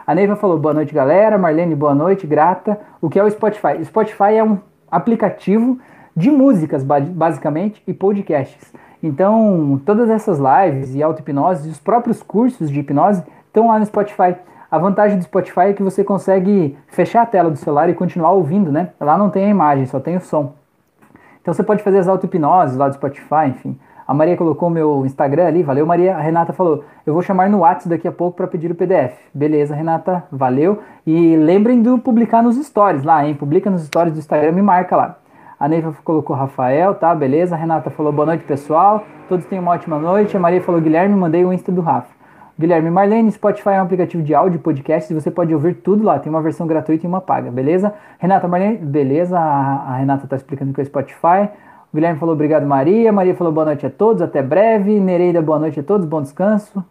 A 0.06 0.14
Neiva 0.14 0.36
falou 0.36 0.58
boa 0.58 0.74
noite, 0.74 0.92
galera. 0.92 1.38
Marlene, 1.38 1.74
boa 1.74 1.94
noite, 1.94 2.26
grata. 2.26 2.78
O 3.00 3.08
que 3.08 3.18
é 3.18 3.24
o 3.24 3.30
Spotify? 3.30 3.78
O 3.80 3.84
Spotify 3.84 4.34
é 4.36 4.44
um 4.44 4.58
aplicativo 4.90 5.78
de 6.14 6.30
músicas, 6.30 6.84
basicamente, 6.84 7.82
e 7.86 7.94
podcasts. 7.94 8.72
Então, 9.02 9.80
todas 9.84 10.10
essas 10.10 10.38
lives 10.38 10.94
e 10.94 11.02
auto-hipnose, 11.02 11.68
os 11.68 11.78
próprios 11.78 12.22
cursos 12.22 12.70
de 12.70 12.80
hipnose 12.80 13.22
estão 13.46 13.68
lá 13.68 13.78
no 13.78 13.86
Spotify. 13.86 14.36
A 14.74 14.78
vantagem 14.78 15.16
do 15.16 15.22
Spotify 15.22 15.66
é 15.66 15.72
que 15.72 15.84
você 15.84 16.02
consegue 16.02 16.76
fechar 16.88 17.22
a 17.22 17.26
tela 17.26 17.48
do 17.48 17.56
celular 17.56 17.88
e 17.88 17.94
continuar 17.94 18.32
ouvindo, 18.32 18.72
né? 18.72 18.88
Lá 18.98 19.16
não 19.16 19.30
tem 19.30 19.44
a 19.44 19.48
imagem, 19.48 19.86
só 19.86 20.00
tem 20.00 20.16
o 20.16 20.20
som. 20.20 20.52
Então 21.40 21.54
você 21.54 21.62
pode 21.62 21.80
fazer 21.80 21.98
as 21.98 22.08
auto-hipnoses 22.08 22.76
lá 22.76 22.88
do 22.88 22.94
Spotify, 22.96 23.46
enfim. 23.50 23.78
A 24.04 24.12
Maria 24.12 24.36
colocou 24.36 24.68
meu 24.68 25.06
Instagram 25.06 25.46
ali, 25.46 25.62
valeu 25.62 25.86
Maria. 25.86 26.16
A 26.16 26.20
Renata 26.20 26.52
falou, 26.52 26.82
eu 27.06 27.12
vou 27.12 27.22
chamar 27.22 27.48
no 27.48 27.58
WhatsApp 27.58 27.88
daqui 27.88 28.08
a 28.08 28.10
pouco 28.10 28.36
para 28.36 28.48
pedir 28.48 28.68
o 28.68 28.74
PDF. 28.74 29.16
Beleza, 29.32 29.76
Renata, 29.76 30.24
valeu. 30.28 30.80
E 31.06 31.36
lembrem 31.36 31.80
de 31.80 31.96
publicar 31.98 32.42
nos 32.42 32.56
stories 32.56 33.04
lá, 33.04 33.24
hein? 33.24 33.32
Publica 33.36 33.70
nos 33.70 33.84
stories 33.84 34.12
do 34.12 34.18
Instagram, 34.18 34.50
me 34.50 34.62
marca 34.62 34.96
lá. 34.96 35.18
A 35.60 35.68
Neiva 35.68 35.94
colocou 36.02 36.34
Rafael, 36.34 36.96
tá? 36.96 37.14
Beleza. 37.14 37.54
A 37.54 37.58
Renata 37.58 37.90
falou 37.90 38.12
boa 38.12 38.26
noite, 38.26 38.42
pessoal. 38.42 39.04
Todos 39.28 39.46
tenham 39.46 39.62
uma 39.62 39.70
ótima 39.70 40.00
noite. 40.00 40.36
A 40.36 40.40
Maria 40.40 40.60
falou 40.60 40.80
Guilherme, 40.80 41.14
mandei 41.14 41.44
o 41.44 41.52
Insta 41.52 41.70
do 41.70 41.80
Rafa. 41.80 42.12
Guilherme 42.58 42.88
Marlene, 42.88 43.32
Spotify 43.32 43.70
é 43.70 43.80
um 43.80 43.84
aplicativo 43.84 44.22
de 44.22 44.32
áudio 44.32 44.58
e 44.58 44.60
podcast, 44.60 45.12
você 45.12 45.28
pode 45.28 45.52
ouvir 45.52 45.74
tudo 45.74 46.04
lá, 46.04 46.20
tem 46.20 46.30
uma 46.30 46.40
versão 46.40 46.66
gratuita 46.68 47.04
e 47.04 47.08
uma 47.08 47.20
paga, 47.20 47.50
beleza? 47.50 47.92
Renata 48.18 48.46
Marlene, 48.46 48.76
beleza, 48.76 49.38
a, 49.38 49.96
Renata 49.96 50.28
tá 50.28 50.36
explicando 50.36 50.72
que 50.72 50.80
é 50.80 50.84
o 50.84 50.86
Spotify. 50.86 51.48
O 51.92 51.96
Guilherme 51.96 52.18
falou 52.18 52.34
obrigado, 52.34 52.64
Maria. 52.64 53.12
Maria 53.12 53.34
falou 53.34 53.52
boa 53.52 53.66
noite 53.66 53.84
a 53.86 53.90
todos, 53.90 54.22
até 54.22 54.40
breve. 54.40 55.00
Nereida, 55.00 55.42
boa 55.42 55.58
noite 55.58 55.80
a 55.80 55.82
todos, 55.82 56.06
bom 56.06 56.22
descanso 56.22 56.84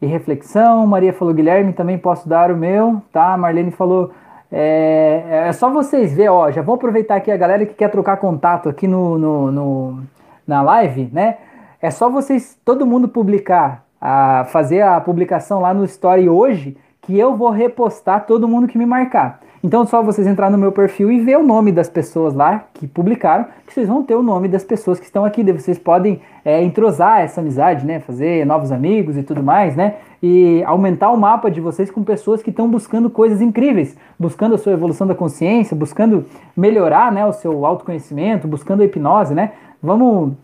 e 0.00 0.06
reflexão. 0.06 0.86
Maria 0.86 1.12
falou, 1.12 1.34
Guilherme, 1.34 1.72
também 1.72 1.98
posso 1.98 2.28
dar 2.28 2.50
o 2.50 2.56
meu, 2.56 3.02
tá? 3.12 3.36
Marlene 3.36 3.70
falou, 3.70 4.10
é, 4.50 5.46
é 5.48 5.52
só 5.52 5.70
vocês 5.70 6.14
ver, 6.14 6.30
ó, 6.30 6.50
já 6.50 6.62
vou 6.62 6.76
aproveitar 6.76 7.16
aqui 7.16 7.30
a 7.30 7.36
galera 7.36 7.66
que 7.66 7.74
quer 7.74 7.90
trocar 7.90 8.16
contato 8.18 8.68
aqui 8.68 8.86
no, 8.86 9.18
no, 9.18 9.52
no 9.52 10.02
na 10.46 10.62
live, 10.62 11.10
né? 11.12 11.38
É 11.80 11.90
só 11.90 12.08
vocês, 12.08 12.58
todo 12.64 12.86
mundo 12.86 13.08
publicar, 13.08 13.83
a, 14.04 14.44
fazer 14.44 14.82
a 14.82 15.00
publicação 15.00 15.60
lá 15.60 15.72
no 15.72 15.82
Story 15.86 16.28
hoje, 16.28 16.76
que 17.00 17.18
eu 17.18 17.34
vou 17.34 17.48
repostar 17.48 18.26
todo 18.26 18.46
mundo 18.46 18.68
que 18.68 18.76
me 18.76 18.84
marcar. 18.84 19.40
Então 19.62 19.82
é 19.82 19.86
só 19.86 20.02
vocês 20.02 20.26
entrar 20.26 20.50
no 20.50 20.58
meu 20.58 20.70
perfil 20.70 21.10
e 21.10 21.20
ver 21.20 21.38
o 21.38 21.42
nome 21.42 21.72
das 21.72 21.88
pessoas 21.88 22.34
lá 22.34 22.66
que 22.74 22.86
publicaram, 22.86 23.46
que 23.66 23.72
vocês 23.72 23.88
vão 23.88 24.02
ter 24.02 24.14
o 24.14 24.22
nome 24.22 24.46
das 24.46 24.62
pessoas 24.62 25.00
que 25.00 25.06
estão 25.06 25.24
aqui. 25.24 25.42
Vocês 25.42 25.78
podem 25.78 26.20
é, 26.44 26.62
entrosar 26.62 27.22
essa 27.22 27.40
amizade, 27.40 27.86
né? 27.86 27.98
Fazer 27.98 28.44
novos 28.44 28.70
amigos 28.70 29.16
e 29.16 29.22
tudo 29.22 29.42
mais, 29.42 29.74
né? 29.74 29.94
E 30.22 30.62
aumentar 30.64 31.10
o 31.10 31.16
mapa 31.16 31.50
de 31.50 31.62
vocês 31.62 31.90
com 31.90 32.04
pessoas 32.04 32.42
que 32.42 32.50
estão 32.50 32.68
buscando 32.68 33.08
coisas 33.08 33.40
incríveis, 33.40 33.96
buscando 34.18 34.54
a 34.54 34.58
sua 34.58 34.72
evolução 34.72 35.06
da 35.06 35.14
consciência, 35.14 35.74
buscando 35.74 36.26
melhorar 36.54 37.10
né, 37.10 37.24
o 37.24 37.32
seu 37.32 37.64
autoconhecimento, 37.64 38.46
buscando 38.46 38.82
a 38.82 38.84
hipnose, 38.84 39.34
né? 39.34 39.52
Vamos. 39.82 40.34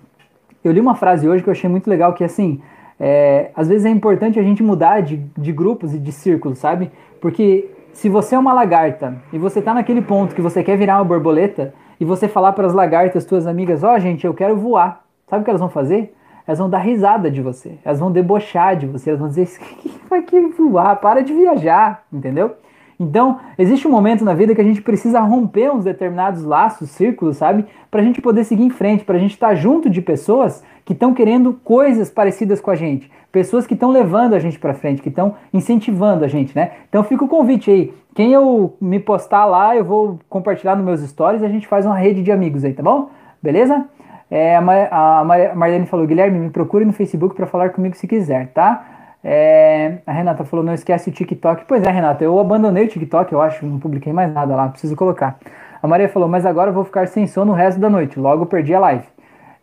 Eu 0.64 0.72
li 0.72 0.80
uma 0.80 0.94
frase 0.94 1.28
hoje 1.28 1.42
que 1.42 1.50
eu 1.50 1.52
achei 1.52 1.68
muito 1.68 1.90
legal, 1.90 2.14
que 2.14 2.22
é 2.22 2.26
assim. 2.26 2.62
É, 3.02 3.50
às 3.56 3.66
vezes 3.66 3.86
é 3.86 3.88
importante 3.88 4.38
a 4.38 4.42
gente 4.42 4.62
mudar 4.62 5.00
de, 5.00 5.16
de 5.16 5.52
grupos 5.52 5.94
e 5.94 5.98
de 5.98 6.12
círculos, 6.12 6.58
sabe? 6.58 6.92
Porque 7.18 7.70
se 7.94 8.10
você 8.10 8.34
é 8.34 8.38
uma 8.38 8.52
lagarta 8.52 9.16
e 9.32 9.38
você 9.38 9.62
tá 9.62 9.72
naquele 9.72 10.02
ponto 10.02 10.34
que 10.34 10.42
você 10.42 10.62
quer 10.62 10.76
virar 10.76 10.98
uma 10.98 11.04
borboleta 11.04 11.72
e 11.98 12.04
você 12.04 12.28
falar 12.28 12.52
para 12.52 12.66
as 12.66 12.74
lagartas, 12.74 13.24
tuas 13.24 13.46
amigas, 13.46 13.82
ó, 13.82 13.94
oh, 13.94 13.98
gente, 13.98 14.26
eu 14.26 14.34
quero 14.34 14.54
voar. 14.56 15.02
Sabe 15.26 15.40
o 15.40 15.44
que 15.44 15.50
elas 15.50 15.60
vão 15.60 15.70
fazer? 15.70 16.14
Elas 16.46 16.58
vão 16.58 16.68
dar 16.68 16.78
risada 16.78 17.30
de 17.30 17.40
você, 17.40 17.78
elas 17.84 18.00
vão 18.00 18.10
debochar 18.10 18.76
de 18.76 18.86
você, 18.86 19.10
elas 19.10 19.20
vão 19.20 19.28
dizer, 19.28 19.46
que 19.46 20.00
vai 20.08 20.22
que 20.22 20.40
voar, 20.40 20.96
para 20.96 21.22
de 21.22 21.32
viajar, 21.32 22.02
entendeu? 22.12 22.56
Então, 23.00 23.40
existe 23.56 23.88
um 23.88 23.90
momento 23.90 24.22
na 24.22 24.34
vida 24.34 24.54
que 24.54 24.60
a 24.60 24.64
gente 24.64 24.82
precisa 24.82 25.20
romper 25.20 25.72
uns 25.72 25.84
determinados 25.84 26.44
laços, 26.44 26.90
círculos, 26.90 27.38
sabe? 27.38 27.64
Para 27.90 28.02
a 28.02 28.04
gente 28.04 28.20
poder 28.20 28.44
seguir 28.44 28.62
em 28.62 28.68
frente, 28.68 29.04
para 29.04 29.16
a 29.16 29.18
gente 29.18 29.32
estar 29.32 29.48
tá 29.48 29.54
junto 29.54 29.88
de 29.88 30.02
pessoas 30.02 30.62
que 30.84 30.92
estão 30.92 31.14
querendo 31.14 31.54
coisas 31.64 32.10
parecidas 32.10 32.60
com 32.60 32.70
a 32.70 32.74
gente, 32.74 33.10
pessoas 33.32 33.66
que 33.66 33.72
estão 33.72 33.90
levando 33.90 34.34
a 34.34 34.38
gente 34.38 34.58
para 34.58 34.74
frente, 34.74 35.00
que 35.00 35.08
estão 35.08 35.34
incentivando 35.50 36.26
a 36.26 36.28
gente, 36.28 36.54
né? 36.54 36.72
Então, 36.90 37.02
fica 37.02 37.24
o 37.24 37.28
convite 37.28 37.70
aí. 37.70 37.94
Quem 38.14 38.34
eu 38.34 38.76
me 38.78 39.00
postar 39.00 39.46
lá, 39.46 39.74
eu 39.74 39.84
vou 39.84 40.18
compartilhar 40.28 40.76
nos 40.76 40.84
meus 40.84 41.00
stories 41.00 41.40
e 41.40 41.46
a 41.46 41.48
gente 41.48 41.66
faz 41.66 41.86
uma 41.86 41.96
rede 41.96 42.22
de 42.22 42.30
amigos 42.30 42.64
aí, 42.64 42.74
tá 42.74 42.82
bom? 42.82 43.08
Beleza? 43.42 43.86
É, 44.30 44.56
a, 44.56 45.24
Marlene 45.56 45.86
falou, 45.86 46.06
Guilherme, 46.06 46.38
me 46.38 46.50
procure 46.50 46.84
no 46.84 46.92
Facebook 46.92 47.34
para 47.34 47.46
falar 47.46 47.70
comigo 47.70 47.96
se 47.96 48.06
quiser, 48.06 48.48
tá? 48.52 48.99
É, 49.22 49.98
a 50.06 50.12
Renata 50.12 50.44
falou, 50.44 50.64
não 50.64 50.72
esquece 50.72 51.10
o 51.10 51.12
TikTok. 51.12 51.64
Pois 51.66 51.82
é, 51.82 51.90
Renata, 51.90 52.24
eu 52.24 52.38
abandonei 52.38 52.84
o 52.84 52.88
TikTok, 52.88 53.32
eu 53.32 53.40
acho, 53.40 53.66
não 53.66 53.78
publiquei 53.78 54.12
mais 54.12 54.32
nada 54.32 54.56
lá, 54.56 54.68
preciso 54.68 54.96
colocar. 54.96 55.38
A 55.82 55.86
Maria 55.86 56.08
falou, 56.08 56.28
mas 56.28 56.44
agora 56.44 56.70
eu 56.70 56.74
vou 56.74 56.84
ficar 56.84 57.06
sem 57.08 57.26
sono 57.26 57.52
o 57.52 57.54
resto 57.54 57.80
da 57.80 57.88
noite, 57.88 58.18
logo 58.18 58.46
perdi 58.46 58.74
a 58.74 58.80
live. 58.80 59.06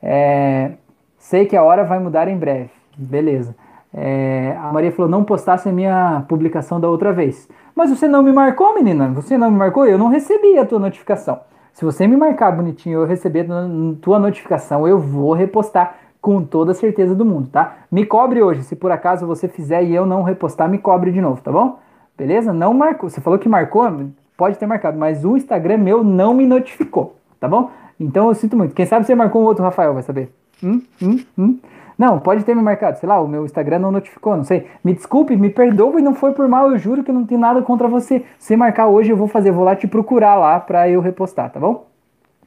É, 0.02 0.72
sei 1.18 1.46
que 1.46 1.56
a 1.56 1.64
hora 1.64 1.84
vai 1.84 2.00
mudar 2.00 2.28
em 2.28 2.38
breve. 2.38 2.70
Beleza. 2.98 3.56
É, 3.94 4.56
a 4.60 4.72
Maria 4.72 4.92
falou, 4.92 5.10
não 5.10 5.24
postasse 5.24 5.70
a 5.70 5.72
minha 5.72 6.24
publicação 6.28 6.80
da 6.80 6.90
outra 6.90 7.12
vez. 7.12 7.48
Mas 7.76 7.90
você 7.90 8.08
não 8.08 8.24
me 8.24 8.32
marcou, 8.32 8.74
menina? 8.76 9.10
Você 9.10 9.38
não 9.38 9.52
me 9.52 9.58
marcou? 9.58 9.86
Eu 9.86 9.98
não 9.98 10.10
recebi 10.10 10.58
a 10.58 10.66
tua 10.66 10.80
notificação. 10.80 11.40
Se 11.74 11.86
você 11.86 12.08
me 12.08 12.18
marcar 12.18 12.52
bonitinho, 12.52 13.02
eu 13.02 13.06
receber 13.06 13.48
a 13.52 14.02
tua 14.02 14.18
notificação, 14.18 14.88
eu 14.88 15.00
vou 15.00 15.34
repostar 15.34 15.96
com 16.28 16.44
toda 16.44 16.74
a 16.74 16.76
certeza 16.76 17.16
do 17.16 17.24
mundo, 17.24 17.48
tá? 17.48 17.78
Me 17.90 18.06
cobre 18.06 18.44
hoje, 18.44 18.62
se 18.64 18.76
por 18.76 18.92
acaso 18.92 19.26
você 19.26 19.48
fizer 19.48 19.82
e 19.86 19.96
eu 19.96 20.06
não 20.06 20.24
repostar, 20.24 20.68
me 20.68 20.78
cobre 20.78 21.10
de 21.10 21.22
novo, 21.22 21.42
tá 21.42 21.50
bom? 21.50 21.80
Beleza? 22.18 22.52
Não 22.52 22.74
marcou. 22.74 23.10
Você 23.10 23.22
falou 23.22 23.40
que 23.40 23.48
marcou, 23.48 23.90
pode 24.36 24.58
ter 24.58 24.66
marcado, 24.66 25.00
mas 25.00 25.24
o 25.24 25.38
Instagram 25.38 25.78
meu 25.78 26.04
não 26.04 26.34
me 26.34 26.46
notificou, 26.46 27.16
tá 27.40 27.48
bom? 27.48 27.72
Então 27.98 28.28
eu 28.28 28.36
sinto 28.36 28.58
muito. 28.58 28.76
Quem 28.76 28.86
sabe 28.86 29.06
você 29.06 29.16
marcou 29.16 29.42
um 29.42 29.46
outro 29.46 29.64
Rafael, 29.64 29.94
vai 29.94 30.04
saber. 30.04 30.30
Hum, 30.62 30.82
hum, 31.02 31.20
hum. 31.38 31.60
Não, 31.98 32.20
pode 32.20 32.44
ter 32.44 32.54
me 32.54 32.62
marcado, 32.62 33.00
sei 33.00 33.08
lá, 33.08 33.22
o 33.22 33.28
meu 33.30 33.46
Instagram 33.46 33.80
não 33.80 33.94
notificou, 33.94 34.36
não 34.36 34.44
sei. 34.44 34.68
Me 34.84 34.94
desculpe, 34.94 35.34
me 35.34 35.50
perdoe, 35.50 36.02
não 36.02 36.14
foi 36.14 36.34
por 36.34 36.46
mal, 36.50 36.70
eu 36.70 36.78
juro 36.78 37.06
que 37.06 37.12
não 37.14 37.26
tenho 37.26 37.40
nada 37.40 37.62
contra 37.62 37.88
você. 37.88 38.26
Se 38.38 38.58
marcar 38.58 38.88
hoje, 38.88 39.12
eu 39.12 39.16
vou 39.16 39.30
fazer, 39.30 39.52
vou 39.52 39.64
lá 39.64 39.78
te 39.78 39.88
procurar 39.88 40.36
lá 40.36 40.60
pra 40.60 40.90
eu 40.90 41.00
repostar, 41.00 41.50
tá 41.50 41.58
bom? 41.58 41.88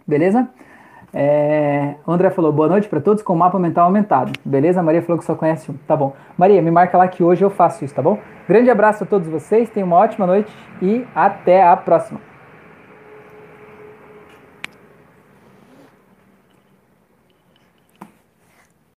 Beleza? 0.07 0.47
É, 1.13 1.95
André 2.07 2.31
falou, 2.31 2.53
boa 2.53 2.69
noite 2.69 2.89
para 2.89 3.01
todos 3.01 3.23
com 3.23 3.33
o 3.33 3.37
mapa 3.37 3.59
mental 3.59 3.87
aumentado. 3.87 4.33
Beleza? 4.45 4.81
A 4.81 4.83
Maria 4.83 5.03
falou 5.03 5.19
que 5.19 5.25
só 5.25 5.35
conhece 5.35 5.71
um. 5.71 5.75
Tá 5.87 5.97
bom. 5.97 6.15
Maria, 6.39 6.63
me 6.63 6.71
marca 6.71 6.97
lá 6.97 7.09
que 7.09 7.23
hoje 7.23 7.45
eu 7.45 7.51
faço 7.51 7.85
isso, 7.85 7.95
tá 7.95 8.03
bom? 8.03 8.19
Grande 8.49 8.71
abraço 8.71 9.05
a 9.05 9.07
todos 9.07 9.29
vocês, 9.29 9.69
tenham 9.69 9.87
uma 9.87 9.97
ótima 9.97 10.27
noite 10.27 10.51
e 10.81 11.05
até 11.15 11.63
a 11.67 11.77
próxima. 11.77 12.30